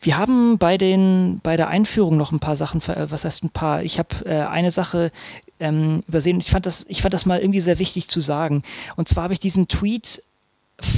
Wir 0.00 0.18
haben 0.18 0.58
bei, 0.58 0.78
den, 0.78 1.40
bei 1.42 1.56
der 1.56 1.68
Einführung 1.68 2.16
noch 2.16 2.32
ein 2.32 2.40
paar 2.40 2.56
Sachen, 2.56 2.80
was 2.84 3.24
heißt 3.24 3.44
ein 3.44 3.50
paar? 3.50 3.82
Ich 3.82 3.98
habe 3.98 4.24
äh, 4.24 4.42
eine 4.42 4.70
Sache 4.70 5.12
ähm, 5.60 6.02
übersehen. 6.08 6.40
Ich 6.40 6.50
fand, 6.50 6.66
das, 6.66 6.84
ich 6.88 7.02
fand 7.02 7.14
das 7.14 7.26
mal 7.26 7.40
irgendwie 7.40 7.60
sehr 7.60 7.78
wichtig 7.78 8.08
zu 8.08 8.20
sagen. 8.20 8.62
Und 8.96 9.08
zwar 9.08 9.24
habe 9.24 9.34
ich 9.34 9.40
diesen 9.40 9.68
Tweet 9.68 10.22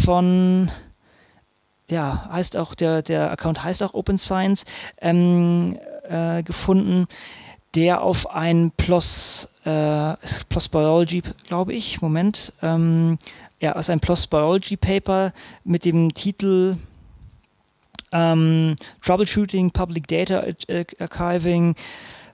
von, 0.05 0.71
ja, 1.89 2.29
heißt 2.31 2.57
auch, 2.57 2.75
der, 2.75 3.03
der 3.03 3.31
Account 3.31 3.63
heißt 3.63 3.83
auch 3.83 3.95
Open 3.95 4.19
Science, 4.19 4.65
ähm, 5.01 5.79
äh, 6.09 6.43
gefunden, 6.43 7.07
der 7.75 8.03
auf 8.03 8.31
ein 8.31 8.73
PLOS, 8.77 9.49
äh, 9.65 10.15
PLOS 10.49 10.69
Biology, 10.69 11.23
glaube 11.47 11.73
ich, 11.73 12.01
Moment, 12.01 12.53
ähm, 12.63 13.19
ja, 13.61 13.75
aus 13.77 13.91
einem 13.91 14.01
PLOS 14.01 14.27
Biology 14.27 14.77
Paper 14.77 15.33
mit 15.65 15.85
dem 15.85 16.15
Titel 16.15 16.77
ähm, 18.13 18.77
Troubleshooting 19.03 19.71
Public 19.71 20.07
Data 20.07 20.45
Archiving 21.01 21.75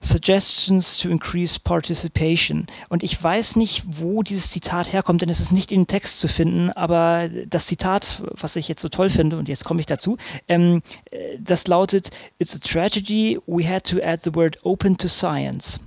Suggestions 0.02 0.96
to 0.98 1.10
increase 1.10 1.60
participation. 1.60 2.66
Und 2.88 3.02
ich 3.02 3.22
weiß 3.22 3.56
nicht, 3.56 3.82
wo 3.86 4.22
dieses 4.22 4.50
Zitat 4.50 4.92
herkommt, 4.92 5.20
denn 5.20 5.28
es 5.28 5.40
ist 5.40 5.52
nicht 5.52 5.70
in 5.70 5.86
Text 5.86 6.20
zu 6.20 6.28
finden, 6.28 6.70
aber 6.70 7.28
das 7.46 7.66
Zitat, 7.66 8.22
was 8.30 8.56
ich 8.56 8.66
jetzt 8.68 8.80
so 8.80 8.88
toll 8.88 9.10
finde, 9.10 9.36
und 9.36 9.48
jetzt 9.48 9.64
komme 9.64 9.80
ich 9.80 9.86
dazu, 9.86 10.16
ähm, 10.48 10.82
äh, 11.10 11.36
das 11.38 11.66
lautet, 11.66 12.10
It's 12.38 12.54
a 12.54 12.58
tragedy, 12.58 13.38
we 13.46 13.68
had 13.68 13.84
to 13.84 13.98
add 14.02 14.22
the 14.24 14.34
word 14.34 14.58
open 14.62 14.96
to 14.96 15.08
science. 15.08 15.80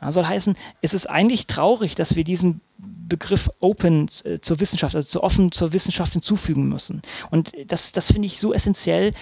Das 0.00 0.14
soll 0.14 0.26
heißen, 0.26 0.56
es 0.80 0.94
ist 0.94 1.10
eigentlich 1.10 1.46
traurig, 1.46 1.94
dass 1.94 2.16
wir 2.16 2.24
diesen 2.24 2.60
Begriff 2.78 3.50
open 3.60 4.08
äh, 4.24 4.38
zur 4.40 4.60
Wissenschaft, 4.60 4.94
also 4.94 5.08
zu 5.08 5.22
offen 5.22 5.52
zur 5.52 5.72
Wissenschaft 5.72 6.14
hinzufügen 6.14 6.68
müssen. 6.68 7.02
Und 7.30 7.52
das, 7.66 7.92
das 7.92 8.12
finde 8.12 8.26
ich 8.26 8.38
so 8.38 8.54
essentiell 8.54 9.12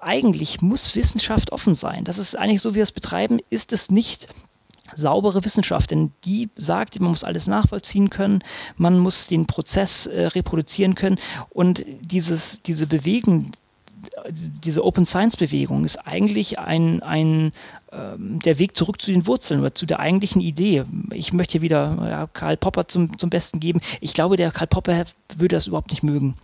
eigentlich 0.00 0.62
muss 0.62 0.94
Wissenschaft 0.94 1.52
offen 1.52 1.74
sein. 1.74 2.04
Das 2.04 2.18
ist 2.18 2.36
eigentlich 2.36 2.62
so, 2.62 2.72
wie 2.72 2.76
wir 2.76 2.82
es 2.82 2.92
betreiben, 2.92 3.40
ist 3.50 3.72
es 3.72 3.90
nicht 3.90 4.28
saubere 4.94 5.44
Wissenschaft, 5.44 5.90
denn 5.90 6.12
die 6.24 6.48
sagt, 6.56 7.00
man 7.00 7.10
muss 7.10 7.24
alles 7.24 7.46
nachvollziehen 7.46 8.10
können, 8.10 8.42
man 8.76 8.98
muss 8.98 9.26
den 9.26 9.46
Prozess 9.46 10.06
äh, 10.06 10.26
reproduzieren 10.26 10.94
können 10.94 11.18
und 11.50 11.84
dieses, 12.00 12.62
diese 12.62 12.86
Bewegung, 12.86 13.52
diese 14.30 14.84
Open 14.84 15.04
Science 15.04 15.36
Bewegung 15.36 15.84
ist 15.84 15.96
eigentlich 16.06 16.58
ein, 16.58 17.02
ein 17.02 17.52
ähm, 17.92 18.38
der 18.44 18.58
Weg 18.58 18.76
zurück 18.76 19.00
zu 19.02 19.10
den 19.10 19.26
Wurzeln 19.26 19.60
oder 19.60 19.74
zu 19.74 19.86
der 19.86 19.98
eigentlichen 19.98 20.40
Idee. 20.40 20.84
Ich 21.12 21.32
möchte 21.32 21.60
wieder 21.60 21.98
ja, 22.08 22.26
Karl 22.32 22.56
Popper 22.56 22.86
zum, 22.86 23.18
zum 23.18 23.30
Besten 23.30 23.58
geben. 23.58 23.80
Ich 24.00 24.14
glaube, 24.14 24.36
der 24.36 24.52
Karl 24.52 24.68
Popper 24.68 25.06
würde 25.36 25.56
das 25.56 25.66
überhaupt 25.66 25.90
nicht 25.90 26.04
mögen 26.04 26.36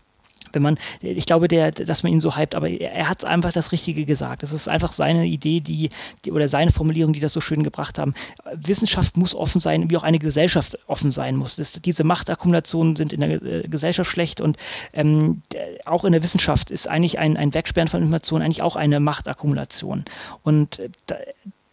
wenn 0.53 0.63
man, 0.63 0.79
ich 1.01 1.27
glaube, 1.27 1.49
der, 1.49 1.73
dass 1.73 2.03
man 2.03 2.13
ihn 2.13 2.21
so 2.21 2.37
hypt, 2.37 2.55
aber 2.55 2.69
er, 2.69 3.09
hat 3.09 3.25
einfach 3.25 3.53
das 3.53 3.73
Richtige 3.73 4.05
gesagt. 4.05 4.43
Das 4.43 4.53
ist 4.53 4.69
einfach 4.69 4.93
seine 4.93 5.27
Idee, 5.27 5.61
die, 5.61 5.91
die, 6.25 6.33
oder 6.33 6.49
seine 6.49 6.71
Formulierung, 6.71 7.13
die 7.13 7.21
das 7.21 7.33
so 7.33 7.41
schön 7.41 7.63
gebracht 7.63 7.99
haben. 7.99 8.15
Wissenschaft 8.55 9.17
muss 9.17 9.35
offen 9.35 9.61
sein, 9.61 9.91
wie 9.91 9.97
auch 9.97 10.03
eine 10.03 10.19
Gesellschaft 10.19 10.79
offen 10.87 11.11
sein 11.11 11.37
muss. 11.37 11.57
Das, 11.57 11.73
diese 11.73 12.05
Machtakkumulationen 12.05 12.97
sind 12.97 13.13
in 13.13 13.21
der 13.21 13.43
äh, 13.43 13.69
Gesellschaft 13.69 14.11
schlecht 14.11 14.41
und 14.41 14.57
ähm, 14.93 15.43
auch 15.85 16.05
in 16.05 16.13
der 16.13 16.23
Wissenschaft 16.23 16.71
ist 16.71 16.89
eigentlich 16.89 17.19
ein, 17.19 17.37
ein 17.37 17.55
Wegsperren 17.55 17.89
von 17.89 18.03
Informationen 18.03 18.45
eigentlich 18.45 18.63
auch 18.63 18.77
eine 18.77 19.01
Machtakkumulation. 19.01 20.05
Und 20.43 20.79
äh, 20.79 20.89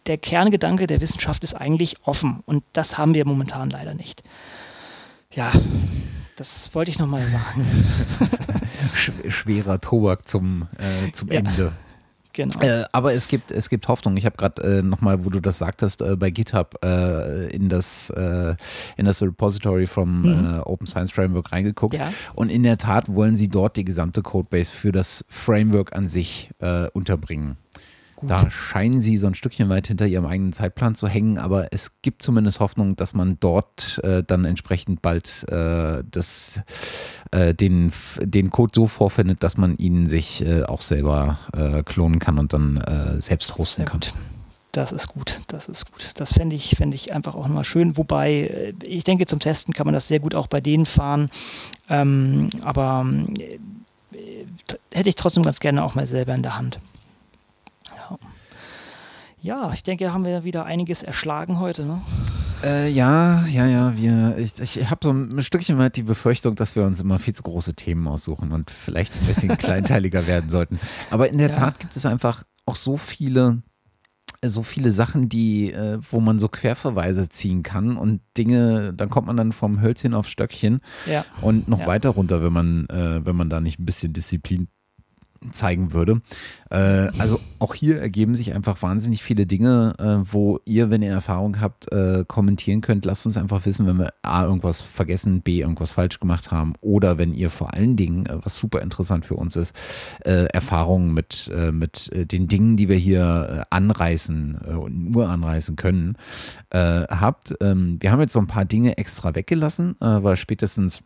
der 0.06 0.18
Kerngedanke 0.18 0.86
der 0.86 1.00
Wissenschaft 1.00 1.44
ist 1.44 1.54
eigentlich 1.54 1.96
offen 2.04 2.42
und 2.46 2.64
das 2.72 2.98
haben 2.98 3.14
wir 3.14 3.24
momentan 3.24 3.70
leider 3.70 3.94
nicht. 3.94 4.22
Ja, 5.32 5.52
das 6.40 6.74
wollte 6.74 6.90
ich 6.90 6.98
nochmal 6.98 7.22
sagen. 7.22 7.66
Schwerer 9.28 9.78
Tobak 9.78 10.26
zum, 10.26 10.68
äh, 10.78 11.12
zum 11.12 11.30
ja. 11.30 11.40
Ende. 11.40 11.72
Genau. 12.32 12.58
Äh, 12.60 12.84
aber 12.92 13.12
es 13.12 13.28
gibt, 13.28 13.50
es 13.50 13.68
gibt 13.68 13.88
Hoffnung. 13.88 14.16
Ich 14.16 14.24
habe 14.24 14.38
gerade 14.38 14.78
äh, 14.78 14.82
nochmal, 14.82 15.22
wo 15.26 15.28
du 15.28 15.40
das 15.40 15.58
sagtest, 15.58 16.00
äh, 16.00 16.16
bei 16.16 16.30
GitHub 16.30 16.78
äh, 16.82 17.48
in, 17.54 17.68
das, 17.68 18.08
äh, 18.10 18.54
in 18.96 19.04
das 19.04 19.20
Repository 19.20 19.86
vom 19.86 20.22
mhm. 20.22 20.54
Äh, 20.54 20.58
Open 20.60 20.86
Science 20.86 21.10
Framework 21.10 21.52
reingeguckt. 21.52 21.92
Ja. 21.92 22.10
Und 22.34 22.48
in 22.48 22.62
der 22.62 22.78
Tat 22.78 23.14
wollen 23.14 23.36
sie 23.36 23.48
dort 23.48 23.76
die 23.76 23.84
gesamte 23.84 24.22
Codebase 24.22 24.70
für 24.70 24.92
das 24.92 25.26
Framework 25.28 25.94
an 25.94 26.08
sich 26.08 26.50
unterbringen. 26.94 27.58
Gut. 28.20 28.28
Da 28.28 28.50
scheinen 28.50 29.00
sie 29.00 29.16
so 29.16 29.26
ein 29.26 29.34
Stückchen 29.34 29.70
weit 29.70 29.86
hinter 29.86 30.06
ihrem 30.06 30.26
eigenen 30.26 30.52
Zeitplan 30.52 30.94
zu 30.94 31.08
hängen, 31.08 31.38
aber 31.38 31.72
es 31.72 32.02
gibt 32.02 32.22
zumindest 32.22 32.60
Hoffnung, 32.60 32.94
dass 32.94 33.14
man 33.14 33.38
dort 33.40 33.98
äh, 34.04 34.22
dann 34.22 34.44
entsprechend 34.44 35.00
bald 35.00 35.46
äh, 35.48 36.04
das, 36.10 36.60
äh, 37.30 37.54
den, 37.54 37.92
den 38.20 38.50
Code 38.50 38.72
so 38.74 38.86
vorfindet, 38.86 39.42
dass 39.42 39.56
man 39.56 39.78
ihn 39.78 40.06
sich 40.06 40.44
äh, 40.44 40.64
auch 40.64 40.82
selber 40.82 41.38
äh, 41.54 41.82
klonen 41.82 42.18
kann 42.18 42.38
und 42.38 42.52
dann 42.52 42.76
äh, 42.76 43.18
selbst 43.22 43.56
hosten 43.56 43.86
kann. 43.86 44.00
Das 44.72 44.92
ist 44.92 45.08
gut, 45.08 45.40
das 45.46 45.66
ist 45.66 45.90
gut. 45.90 46.10
Das 46.14 46.34
fände 46.34 46.54
ich, 46.54 46.76
fänd 46.76 46.94
ich 46.94 47.14
einfach 47.14 47.34
auch 47.34 47.48
nochmal 47.48 47.64
schön. 47.64 47.96
Wobei, 47.96 48.74
ich 48.82 49.02
denke, 49.02 49.24
zum 49.24 49.38
Testen 49.38 49.72
kann 49.72 49.86
man 49.86 49.94
das 49.94 50.08
sehr 50.08 50.20
gut 50.20 50.34
auch 50.34 50.46
bei 50.46 50.60
denen 50.60 50.84
fahren. 50.84 51.30
Ähm, 51.88 52.50
aber 52.62 53.06
hätte 54.92 55.08
ich 55.08 55.14
trotzdem 55.14 55.42
ganz 55.42 55.58
gerne 55.58 55.82
auch 55.82 55.94
mal 55.94 56.06
selber 56.06 56.34
in 56.34 56.42
der 56.42 56.58
Hand. 56.58 56.78
Ja, 59.42 59.72
ich 59.72 59.82
denke, 59.82 60.12
haben 60.12 60.24
wir 60.24 60.44
wieder 60.44 60.66
einiges 60.66 61.02
erschlagen 61.02 61.58
heute. 61.60 61.84
Ne? 61.84 62.02
Äh, 62.62 62.90
ja, 62.90 63.46
ja, 63.46 63.66
ja. 63.66 63.96
Wir, 63.96 64.36
ich 64.36 64.60
ich 64.60 64.90
habe 64.90 65.00
so 65.02 65.10
ein 65.10 65.42
Stückchen 65.42 65.78
weit 65.78 65.96
die 65.96 66.02
Befürchtung, 66.02 66.56
dass 66.56 66.76
wir 66.76 66.84
uns 66.84 67.00
immer 67.00 67.18
viel 67.18 67.34
zu 67.34 67.42
große 67.42 67.74
Themen 67.74 68.06
aussuchen 68.06 68.52
und 68.52 68.70
vielleicht 68.70 69.14
ein 69.14 69.26
bisschen 69.26 69.48
kleinteiliger 69.56 70.26
werden 70.26 70.50
sollten. 70.50 70.78
Aber 71.10 71.30
in 71.30 71.38
der 71.38 71.48
ja. 71.48 71.56
Tat 71.56 71.80
gibt 71.80 71.96
es 71.96 72.04
einfach 72.04 72.44
auch 72.66 72.76
so 72.76 72.96
viele 72.96 73.62
so 74.42 74.62
viele 74.62 74.90
Sachen, 74.90 75.28
die, 75.28 75.70
äh, 75.70 75.98
wo 76.00 76.18
man 76.18 76.38
so 76.38 76.48
Querverweise 76.48 77.28
ziehen 77.28 77.62
kann 77.62 77.98
und 77.98 78.22
Dinge, 78.38 78.94
dann 78.94 79.10
kommt 79.10 79.26
man 79.26 79.36
dann 79.36 79.52
vom 79.52 79.82
Hölzchen 79.82 80.14
aufs 80.14 80.30
Stöckchen 80.30 80.80
ja. 81.04 81.26
und 81.42 81.68
noch 81.68 81.80
ja. 81.80 81.86
weiter 81.86 82.08
runter, 82.08 82.42
wenn 82.42 82.52
man, 82.54 82.86
äh, 82.88 83.20
wenn 83.22 83.36
man 83.36 83.50
da 83.50 83.60
nicht 83.60 83.78
ein 83.78 83.84
bisschen 83.84 84.14
Disziplin 84.14 84.68
zeigen 85.52 85.92
würde. 85.92 86.20
Äh, 86.70 87.08
also 87.18 87.40
auch 87.58 87.74
hier 87.74 88.00
ergeben 88.00 88.34
sich 88.34 88.54
einfach 88.54 88.82
wahnsinnig 88.82 89.22
viele 89.22 89.46
Dinge, 89.46 89.94
äh, 89.98 90.32
wo 90.32 90.60
ihr, 90.64 90.90
wenn 90.90 91.02
ihr 91.02 91.10
Erfahrung 91.10 91.60
habt, 91.60 91.90
äh, 91.92 92.24
kommentieren 92.26 92.80
könnt. 92.80 93.04
Lasst 93.04 93.26
uns 93.26 93.36
einfach 93.36 93.64
wissen, 93.66 93.86
wenn 93.86 93.98
wir 93.98 94.12
A, 94.22 94.44
irgendwas 94.44 94.80
vergessen, 94.80 95.40
B, 95.40 95.60
irgendwas 95.60 95.90
falsch 95.92 96.20
gemacht 96.20 96.50
haben 96.50 96.74
oder 96.80 97.18
wenn 97.18 97.32
ihr 97.32 97.50
vor 97.50 97.74
allen 97.74 97.96
Dingen, 97.96 98.26
äh, 98.26 98.36
was 98.42 98.56
super 98.56 98.82
interessant 98.82 99.24
für 99.24 99.34
uns 99.34 99.56
ist, 99.56 99.74
äh, 100.24 100.44
Erfahrungen 100.52 101.14
mit, 101.14 101.50
äh, 101.54 101.72
mit 101.72 102.10
den 102.12 102.48
Dingen, 102.48 102.76
die 102.76 102.88
wir 102.88 102.96
hier 102.96 103.66
anreißen 103.70 104.56
und 104.56 105.10
nur 105.10 105.28
anreißen 105.28 105.76
können, 105.76 106.16
habt. 106.72 107.54
Ähm, 107.60 107.98
wir 108.00 108.12
haben 108.12 108.20
jetzt 108.20 108.32
so 108.32 108.40
ein 108.40 108.46
paar 108.46 108.64
Dinge 108.64 108.98
extra 108.98 109.34
weggelassen, 109.34 109.96
weil 109.98 110.36
spätestens 110.36 111.02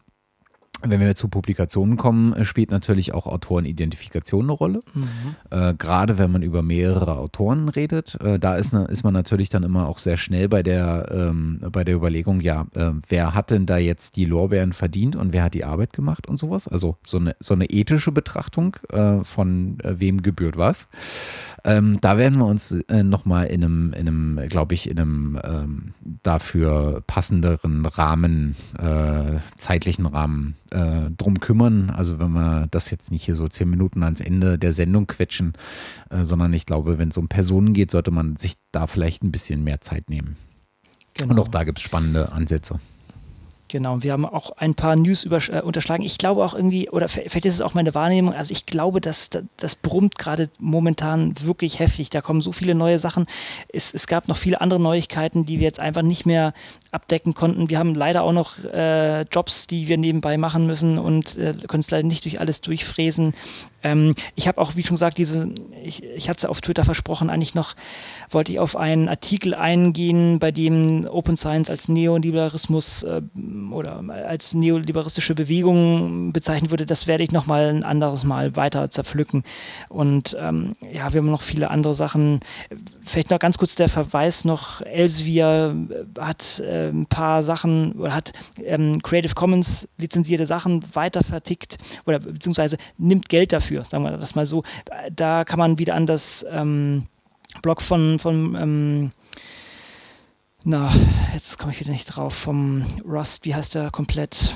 wenn 0.86 1.00
wir 1.00 1.16
zu 1.16 1.28
Publikationen 1.28 1.96
kommen, 1.96 2.32
äh, 2.34 2.44
spielt 2.44 2.70
natürlich 2.70 3.14
auch 3.14 3.26
Autorenidentifikation 3.26 4.44
eine 4.44 4.52
Rolle. 4.52 4.80
Mhm. 4.94 5.36
Äh, 5.50 5.74
gerade 5.74 6.18
wenn 6.18 6.30
man 6.30 6.42
über 6.42 6.62
mehrere 6.62 7.18
Autoren 7.18 7.68
redet, 7.68 8.18
äh, 8.20 8.38
da 8.38 8.56
ist, 8.56 8.72
ne, 8.72 8.86
ist 8.90 9.04
man 9.04 9.14
natürlich 9.14 9.48
dann 9.48 9.62
immer 9.62 9.88
auch 9.88 9.98
sehr 9.98 10.16
schnell 10.16 10.48
bei 10.48 10.62
der, 10.62 11.08
ähm, 11.10 11.60
bei 11.70 11.84
der 11.84 11.94
Überlegung, 11.94 12.40
ja, 12.40 12.66
äh, 12.74 12.90
wer 13.08 13.34
hat 13.34 13.50
denn 13.50 13.66
da 13.66 13.78
jetzt 13.78 14.16
die 14.16 14.24
Lorbeeren 14.24 14.72
verdient 14.72 15.16
und 15.16 15.32
wer 15.32 15.44
hat 15.44 15.54
die 15.54 15.64
Arbeit 15.64 15.92
gemacht 15.92 16.26
und 16.28 16.38
sowas? 16.38 16.68
Also 16.68 16.96
so 17.04 17.18
eine, 17.18 17.36
so 17.40 17.54
eine 17.54 17.66
ethische 17.66 18.12
Betrachtung 18.12 18.76
äh, 18.90 19.24
von 19.24 19.78
äh, 19.80 19.98
wem 20.00 20.22
gebührt 20.22 20.56
was. 20.56 20.88
Ähm, 21.66 21.98
da 22.00 22.18
werden 22.18 22.38
wir 22.38 22.46
uns 22.46 22.72
äh, 22.72 23.02
nochmal 23.02 23.46
in 23.46 23.64
einem, 23.64 23.92
in 23.94 24.06
einem 24.06 24.48
glaube 24.48 24.74
ich, 24.74 24.88
in 24.88 24.98
einem 24.98 25.40
ähm, 25.42 25.94
dafür 26.22 27.02
passenderen 27.06 27.86
Rahmen, 27.86 28.54
äh, 28.78 29.38
zeitlichen 29.56 30.04
Rahmen 30.04 30.56
äh, 30.70 31.10
drum 31.16 31.40
kümmern. 31.40 31.88
Also 31.88 32.18
wenn 32.18 32.32
wir 32.32 32.68
das 32.70 32.90
jetzt 32.90 33.10
nicht 33.10 33.24
hier 33.24 33.34
so 33.34 33.48
zehn 33.48 33.70
Minuten 33.70 34.02
ans 34.02 34.20
Ende 34.20 34.58
der 34.58 34.72
Sendung 34.74 35.06
quetschen, 35.06 35.54
äh, 36.10 36.24
sondern 36.24 36.52
ich 36.52 36.66
glaube, 36.66 36.98
wenn 36.98 37.08
es 37.08 37.16
um 37.16 37.28
Personen 37.28 37.72
geht, 37.72 37.90
sollte 37.90 38.10
man 38.10 38.36
sich 38.36 38.56
da 38.70 38.86
vielleicht 38.86 39.22
ein 39.22 39.32
bisschen 39.32 39.64
mehr 39.64 39.80
Zeit 39.80 40.10
nehmen. 40.10 40.36
Genau. 41.14 41.32
Und 41.32 41.40
auch 41.40 41.48
da 41.48 41.64
gibt 41.64 41.78
es 41.78 41.84
spannende 41.84 42.32
Ansätze. 42.32 42.78
Genau, 43.74 44.04
wir 44.04 44.12
haben 44.12 44.24
auch 44.24 44.52
ein 44.56 44.76
paar 44.76 44.94
News 44.94 45.26
äh, 45.26 45.60
unterschlagen. 45.60 46.04
Ich 46.04 46.16
glaube 46.16 46.44
auch 46.44 46.54
irgendwie, 46.54 46.90
oder 46.90 47.08
vielleicht 47.08 47.44
ist 47.44 47.54
es 47.54 47.60
auch 47.60 47.74
meine 47.74 47.92
Wahrnehmung, 47.92 48.32
also 48.32 48.52
ich 48.52 48.66
glaube, 48.66 49.00
dass 49.00 49.30
das 49.56 49.74
brummt 49.74 50.16
gerade 50.16 50.48
momentan 50.60 51.34
wirklich 51.40 51.80
heftig. 51.80 52.08
Da 52.08 52.20
kommen 52.20 52.40
so 52.40 52.52
viele 52.52 52.76
neue 52.76 53.00
Sachen. 53.00 53.26
Es, 53.66 53.92
es 53.92 54.06
gab 54.06 54.28
noch 54.28 54.36
viele 54.36 54.60
andere 54.60 54.78
Neuigkeiten, 54.78 55.44
die 55.44 55.58
wir 55.58 55.64
jetzt 55.64 55.80
einfach 55.80 56.02
nicht 56.02 56.24
mehr 56.24 56.54
abdecken 56.92 57.34
konnten. 57.34 57.68
Wir 57.68 57.80
haben 57.80 57.96
leider 57.96 58.22
auch 58.22 58.30
noch 58.30 58.62
äh, 58.62 59.22
Jobs, 59.22 59.66
die 59.66 59.88
wir 59.88 59.98
nebenbei 59.98 60.36
machen 60.36 60.68
müssen 60.68 60.96
und 60.96 61.36
äh, 61.36 61.54
können 61.66 61.80
es 61.80 61.90
leider 61.90 62.06
nicht 62.06 62.24
durch 62.26 62.38
alles 62.38 62.60
durchfräsen. 62.60 63.34
Ähm, 63.82 64.14
ich 64.36 64.46
habe 64.46 64.60
auch, 64.60 64.76
wie 64.76 64.84
schon 64.84 64.94
gesagt, 64.94 65.18
diese, 65.18 65.50
ich, 65.82 66.04
ich 66.04 66.28
hatte 66.28 66.38
es 66.38 66.44
auf 66.44 66.60
Twitter 66.60 66.84
versprochen, 66.84 67.28
eigentlich 67.28 67.56
noch 67.56 67.74
wollte 68.30 68.52
ich 68.52 68.58
auf 68.58 68.76
einen 68.76 69.08
Artikel 69.08 69.54
eingehen, 69.54 70.38
bei 70.38 70.50
dem 70.50 71.06
Open 71.06 71.36
Science 71.36 71.70
als 71.70 71.88
Neoliberalismus 71.88 73.02
äh, 73.02 73.22
oder 73.72 74.02
als 74.26 74.54
neoliberalistische 74.54 75.34
Bewegung 75.34 76.32
bezeichnet 76.32 76.70
wurde. 76.70 76.86
Das 76.86 77.06
werde 77.06 77.24
ich 77.24 77.32
noch 77.32 77.46
mal 77.46 77.66
ein 77.68 77.84
anderes 77.84 78.24
Mal 78.24 78.56
weiter 78.56 78.90
zerpflücken. 78.90 79.44
Und 79.88 80.36
ähm, 80.40 80.72
ja, 80.80 81.12
wir 81.12 81.20
haben 81.20 81.30
noch 81.30 81.42
viele 81.42 81.70
andere 81.70 81.94
Sachen. 81.94 82.40
Vielleicht 83.04 83.30
noch 83.30 83.38
ganz 83.38 83.58
kurz 83.58 83.74
der 83.74 83.88
Verweis 83.88 84.44
noch, 84.44 84.80
Elsevier 84.82 85.76
hat 86.18 86.60
äh, 86.60 86.88
ein 86.88 87.06
paar 87.06 87.42
Sachen 87.42 87.92
oder 87.92 88.14
hat 88.14 88.32
ähm, 88.62 89.02
Creative 89.02 89.34
Commons 89.34 89.88
lizenzierte 89.98 90.46
Sachen 90.46 90.84
weiter 90.94 91.22
vertickt 91.22 91.76
oder 92.06 92.18
beziehungsweise 92.18 92.78
nimmt 92.98 93.28
Geld 93.28 93.52
dafür 93.52 93.74
für, 93.74 93.84
sagen 93.84 94.04
wir 94.04 94.16
das 94.16 94.34
mal 94.34 94.46
so. 94.46 94.62
Da 95.10 95.44
kann 95.44 95.58
man 95.58 95.78
wieder 95.78 95.94
an 95.94 96.06
das 96.06 96.44
ähm, 96.50 97.06
Blog 97.62 97.82
von, 97.82 98.18
von 98.18 98.54
ähm, 98.54 99.12
na, 100.64 100.94
jetzt 101.32 101.58
komme 101.58 101.72
ich 101.72 101.80
wieder 101.80 101.92
nicht 101.92 102.06
drauf, 102.06 102.34
vom 102.34 102.84
Rust, 103.06 103.44
wie 103.44 103.54
heißt 103.54 103.74
der 103.74 103.90
komplett? 103.90 104.54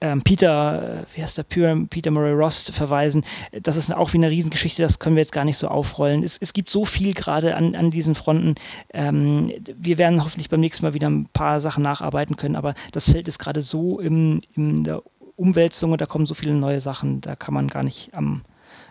Ähm, 0.00 0.22
Peter, 0.22 1.06
wie 1.14 1.22
heißt 1.22 1.38
der, 1.38 1.42
Peter 1.42 2.10
Murray 2.12 2.32
Rost 2.32 2.70
verweisen. 2.70 3.24
Das 3.62 3.76
ist 3.76 3.92
auch 3.92 4.12
wie 4.12 4.18
eine 4.18 4.30
Riesengeschichte, 4.30 4.80
das 4.80 5.00
können 5.00 5.16
wir 5.16 5.22
jetzt 5.22 5.32
gar 5.32 5.44
nicht 5.44 5.58
so 5.58 5.66
aufrollen. 5.66 6.22
Es, 6.22 6.36
es 6.36 6.52
gibt 6.52 6.70
so 6.70 6.84
viel 6.84 7.14
gerade 7.14 7.56
an, 7.56 7.74
an 7.74 7.90
diesen 7.90 8.14
Fronten. 8.14 8.54
Ähm, 8.92 9.52
wir 9.76 9.98
werden 9.98 10.22
hoffentlich 10.22 10.50
beim 10.50 10.60
nächsten 10.60 10.84
Mal 10.84 10.94
wieder 10.94 11.08
ein 11.08 11.26
paar 11.32 11.60
Sachen 11.60 11.82
nacharbeiten 11.82 12.36
können, 12.36 12.54
aber 12.54 12.74
das 12.92 13.10
Feld 13.10 13.26
ist 13.26 13.40
gerade 13.40 13.62
so 13.62 13.98
im, 13.98 14.40
in 14.54 14.84
der 14.84 15.02
Umwälzung 15.34 15.92
und 15.92 16.00
da 16.00 16.06
kommen 16.06 16.26
so 16.26 16.34
viele 16.34 16.54
neue 16.54 16.80
Sachen, 16.80 17.20
da 17.20 17.34
kann 17.34 17.54
man 17.54 17.66
gar 17.66 17.82
nicht 17.82 18.14
am, 18.14 18.42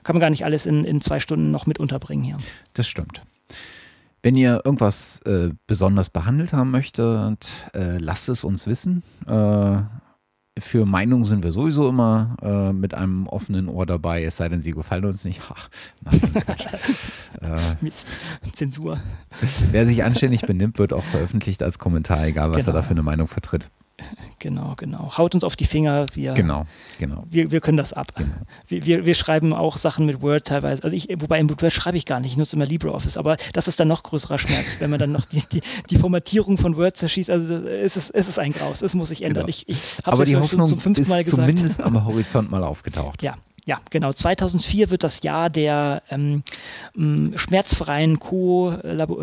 kann 0.03 0.15
man 0.15 0.21
gar 0.21 0.29
nicht 0.29 0.43
alles 0.43 0.65
in, 0.65 0.84
in 0.84 0.99
zwei 0.99 1.21
Stunden 1.21 1.51
noch 1.51 1.67
mit 1.67 1.79
unterbringen 1.79 2.23
hier. 2.23 2.38
Das 2.73 2.88
stimmt. 2.88 3.21
Wenn 4.28 4.36
ihr 4.36 4.60
irgendwas 4.66 5.22
äh, 5.22 5.52
besonders 5.68 6.10
behandelt 6.10 6.52
haben 6.52 6.70
möchtet, 6.70 7.48
äh, 7.74 7.98
lasst 7.98 8.28
es 8.28 8.44
uns 8.44 8.68
wissen. 8.68 9.02
Äh, 9.26 9.78
für 10.60 10.86
Meinungen 10.86 11.24
sind 11.24 11.45
wir 11.45 11.54
sowieso 11.54 11.88
immer 11.88 12.36
äh, 12.41 12.74
mit 12.74 12.94
einem 12.94 13.28
offenen 13.28 13.70
Ohr 13.70 13.86
dabei, 13.86 14.26
es 14.26 14.36
sei 14.36 14.49
denn, 14.49 14.60
sie 14.60 14.74
gefallen 14.74 15.06
uns 15.06 15.24
nicht. 15.24 15.41
Ach, 15.49 15.70
nein, 16.02 16.20
äh, 17.41 17.76
Mist. 17.80 18.08
Zensur. 18.52 18.99
Wer 19.72 19.86
sich 19.86 20.04
anständig 20.04 20.41
benimmt, 20.41 20.78
wird 20.78 20.91
auch 20.91 21.06
veröffentlicht 21.06 21.64
als 21.64 21.80
Kommentar, 21.80 22.26
egal 22.26 22.52
was 22.52 22.66
genau. 22.66 22.72
er 22.72 22.82
da 22.82 22.84
für 22.84 22.91
eine 22.91 23.04
Meinung 23.04 23.30
vertritt. 23.30 23.70
Genau, 24.40 24.76
genau. 24.78 25.18
Haut 25.18 25.34
uns 25.34 25.44
auf 25.44 25.56
die 25.56 25.65
Finger. 25.65 26.06
Wir, 26.14 26.34
genau, 26.34 26.68
genau. 26.99 27.24
Wir, 27.28 27.52
wir 27.52 27.60
können 27.60 27.78
das 27.78 27.91
ab. 27.91 28.14
Genau. 28.15 28.30
Wir, 28.68 28.86
wir, 28.86 29.06
wir, 29.06 29.15
schreiben 29.15 29.52
auch 29.52 29.78
Sachen 29.78 30.06
mit 30.06 30.22
Word 30.22 30.45
teilweise. 30.45 30.84
Also 30.84 30.95
ich, 30.95 31.07
wobei 31.18 31.40
im 31.40 31.49
Word 31.49 31.74
schreibe 31.74 31.98
ich 31.98 32.06
gar 32.06 32.19
nicht, 32.19 32.32
ich 32.32 32.38
nutze 32.38 32.56
immer 32.56 32.65
LibreOffice, 32.65 33.18
aber 33.18 33.38
das 33.53 33.68
ist 33.68 33.80
dann 33.80 33.88
noch 33.88 34.03
größerer 34.03 34.38
Schmerz, 34.38 34.78
wenn 34.80 34.91
man 34.91 34.99
dann 34.99 35.11
noch 35.11 35.26
die, 35.26 35.41
die, 35.52 35.61
die 35.90 35.98
Formatierung 35.98 36.57
von 36.57 36.78
Word 36.78 36.98
zerschießt. 36.98 37.32
Also 37.32 37.56
es 37.65 37.98
ist, 37.98 38.11
es 38.11 38.28
ist 38.28 38.38
ein 38.38 38.52
Graus, 38.52 38.84
es 38.84 38.94
muss 38.94 39.10
sich 39.10 39.24
ändern. 39.24 39.48
Genau. 39.48 39.49
Ich, 39.49 39.68
ich 39.68 39.98
aber 40.03 40.24
die 40.24 40.36
Hoffnung 40.36 40.72
ist 40.72 41.30
zumindest 41.30 41.82
am 41.82 42.06
Horizont 42.06 42.52
mal 42.52 42.64
aufgetaucht. 42.64 43.24
Ja, 43.24 43.38
ja, 43.68 43.81
genau. 43.89 44.14
2004 44.14 44.89
wird 44.89 45.03
das 45.03 45.23
Jahr 45.23 45.49
der 45.49 46.02
ähm, 46.10 46.41
schmerzfreien 47.35 48.18
ko 48.18 48.73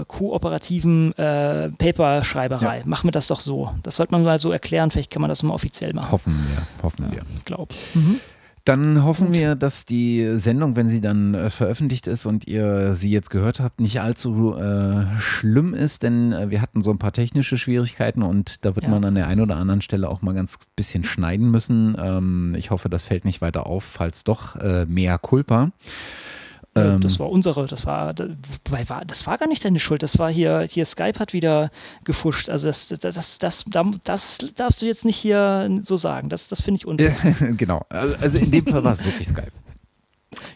kooperativen 0.07 1.17
äh, 1.17 1.71
Paperschreiberei. 1.71 2.81
Ja. 2.81 2.83
Machen 2.85 3.09
wir 3.09 3.13
das 3.13 3.27
doch 3.27 3.41
so. 3.41 3.75
Das 3.83 3.97
sollte 3.97 4.13
man 4.13 4.23
mal 4.23 4.39
so 4.39 4.53
erklären. 4.53 4.91
Vielleicht 4.91 5.11
kann 5.11 5.23
man 5.23 5.31
das 5.31 5.43
mal 5.43 5.55
offiziell 5.55 5.95
machen. 5.95 6.13
Hoffen 6.13 6.47
wir, 6.51 6.83
hoffen 6.83 7.11
wir. 7.11 7.23
Glaub. 7.47 7.73
Mhm. 7.95 8.21
Dann 8.65 9.05
hoffen 9.05 9.29
Gut. 9.29 9.37
wir, 9.37 9.55
dass 9.57 9.85
die 9.85 10.39
Sendung, 10.39 10.75
wenn 10.75 10.89
sie 10.89 11.03
dann 11.03 11.35
äh, 11.35 11.51
veröffentlicht 11.51 12.07
ist 12.07 12.25
und 12.25 12.47
ihr 12.47 12.95
sie 12.95 13.11
jetzt 13.11 13.29
gehört 13.29 13.61
habt, 13.61 13.79
nicht 13.79 14.01
allzu 14.01 14.55
äh, 14.55 15.05
schlimm 15.19 15.75
ist, 15.75 16.03
denn 16.03 16.33
äh, 16.33 16.49
wir 16.49 16.63
hatten 16.63 16.81
so 16.81 16.91
ein 16.91 16.99
paar 16.99 17.13
technische 17.13 17.59
Schwierigkeiten 17.59 18.23
und 18.23 18.65
da 18.65 18.75
wird 18.75 18.85
ja. 18.85 18.91
man 18.91 19.05
an 19.05 19.17
der 19.17 19.29
einen 19.29 19.43
oder 19.43 19.57
anderen 19.57 19.83
Stelle 19.83 20.09
auch 20.09 20.23
mal 20.23 20.33
ganz 20.33 20.59
bisschen 20.77 21.05
schneiden 21.05 21.51
müssen. 21.51 21.95
Ähm, 21.99 22.55
ich 22.57 22.71
hoffe, 22.71 22.89
das 22.89 23.05
fällt 23.05 23.27
nicht 23.27 23.43
weiter 23.43 23.67
auf, 23.67 23.85
falls 23.85 24.25
doch 24.25 24.57
äh, 24.57 24.87
mehr 24.87 25.19
Culpa. 25.19 25.71
Ähm, 26.77 27.01
das 27.01 27.19
war 27.19 27.31
unsere, 27.31 27.67
das 27.67 27.87
war, 27.87 28.15
das 28.15 29.27
war 29.27 29.39
gar 29.39 29.47
nicht 29.47 29.65
deine 29.65 29.79
Schuld. 29.79 30.03
Das 30.03 30.19
war 30.19 30.31
hier, 30.33 30.67
hier 30.69 30.85
Skype 30.85 31.19
hat 31.19 31.33
wieder 31.33 31.71
gefuscht. 32.05 32.49
Also 32.51 32.67
das, 32.67 32.89
das, 32.89 33.15
das, 33.15 33.39
das, 33.39 33.65
das 34.03 34.39
darfst 34.57 34.83
du 34.83 34.87
jetzt 34.87 35.05
nicht 35.05 35.17
hier 35.17 35.71
so 35.83 35.97
sagen. 35.97 36.29
Das, 36.29 36.49
das 36.49 36.61
finde 36.61 36.79
ich 36.79 36.87
unfair. 36.87 37.15
genau. 37.57 37.85
Also 37.89 38.39
in 38.39 38.51
dem 38.51 38.67
Fall 38.67 38.83
war 38.83 38.93
es 38.93 39.05
wirklich 39.05 39.29
Skype. 39.29 39.53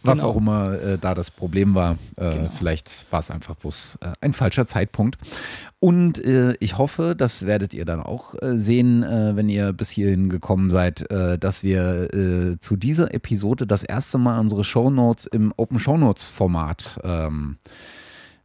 Was 0.02 0.18
Genau. 0.18 0.30
auch 0.30 0.36
immer 0.36 0.72
äh, 0.80 0.98
da 0.98 1.14
das 1.14 1.30
Problem 1.30 1.74
war. 1.74 1.98
Äh, 2.16 2.30
Genau. 2.38 2.50
Vielleicht 2.56 3.06
war 3.10 3.20
es 3.20 3.30
einfach 3.30 3.54
bloß 3.56 3.98
äh, 4.00 4.12
ein 4.20 4.32
falscher 4.32 4.66
Zeitpunkt. 4.66 5.16
Und 5.80 6.18
äh, 6.24 6.54
ich 6.60 6.76
hoffe, 6.76 7.14
das 7.16 7.46
werdet 7.46 7.72
ihr 7.72 7.84
dann 7.84 8.00
auch 8.00 8.34
äh, 8.42 8.58
sehen, 8.58 9.02
äh, 9.04 9.36
wenn 9.36 9.48
ihr 9.48 9.72
bis 9.72 9.90
hierhin 9.90 10.28
gekommen 10.28 10.70
seid, 10.70 11.04
dass 11.08 11.62
wir 11.62 12.56
zu 12.60 12.76
dieser 12.76 13.14
Episode 13.14 13.66
das 13.66 13.82
erste 13.82 14.18
Mal 14.18 14.38
unsere 14.40 14.64
Shownotes 14.64 15.26
im 15.26 15.52
Open 15.56 15.78
Shownotes 15.78 16.26
Format 16.26 16.98
ähm, 17.04 17.58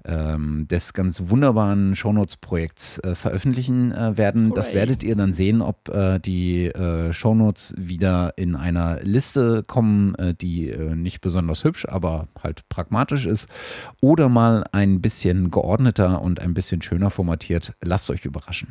ähm, 0.05 0.67
des 0.69 0.93
ganz 0.93 1.29
wunderbaren 1.29 1.95
Shownotes-Projekts 1.95 2.99
äh, 2.99 3.15
veröffentlichen 3.15 3.91
äh, 3.91 4.17
werden. 4.17 4.53
Das 4.53 4.67
Hooray. 4.67 4.75
werdet 4.75 5.03
ihr 5.03 5.15
dann 5.15 5.33
sehen, 5.33 5.61
ob 5.61 5.89
äh, 5.89 6.19
die 6.19 6.65
äh, 6.65 7.13
Shownotes 7.13 7.73
wieder 7.77 8.33
in 8.37 8.55
einer 8.55 9.01
Liste 9.01 9.63
kommen, 9.63 10.15
äh, 10.15 10.33
die 10.33 10.69
äh, 10.69 10.95
nicht 10.95 11.21
besonders 11.21 11.63
hübsch, 11.63 11.85
aber 11.87 12.27
halt 12.41 12.67
pragmatisch 12.69 13.25
ist, 13.25 13.47
oder 14.01 14.29
mal 14.29 14.65
ein 14.71 15.01
bisschen 15.01 15.51
geordneter 15.51 16.21
und 16.21 16.39
ein 16.39 16.53
bisschen 16.53 16.81
schöner 16.81 17.09
formatiert. 17.09 17.73
Lasst 17.81 18.09
euch 18.09 18.25
überraschen. 18.25 18.67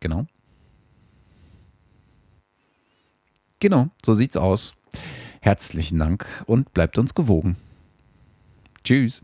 Genau. 0.00 0.26
Genau, 3.60 3.88
so 4.04 4.14
sieht's 4.14 4.36
aus. 4.36 4.74
Herzlichen 5.40 5.98
Dank 5.98 6.26
und 6.46 6.72
bleibt 6.72 6.98
uns 6.98 7.14
gewogen. 7.14 7.56
Tschüss. 8.82 9.22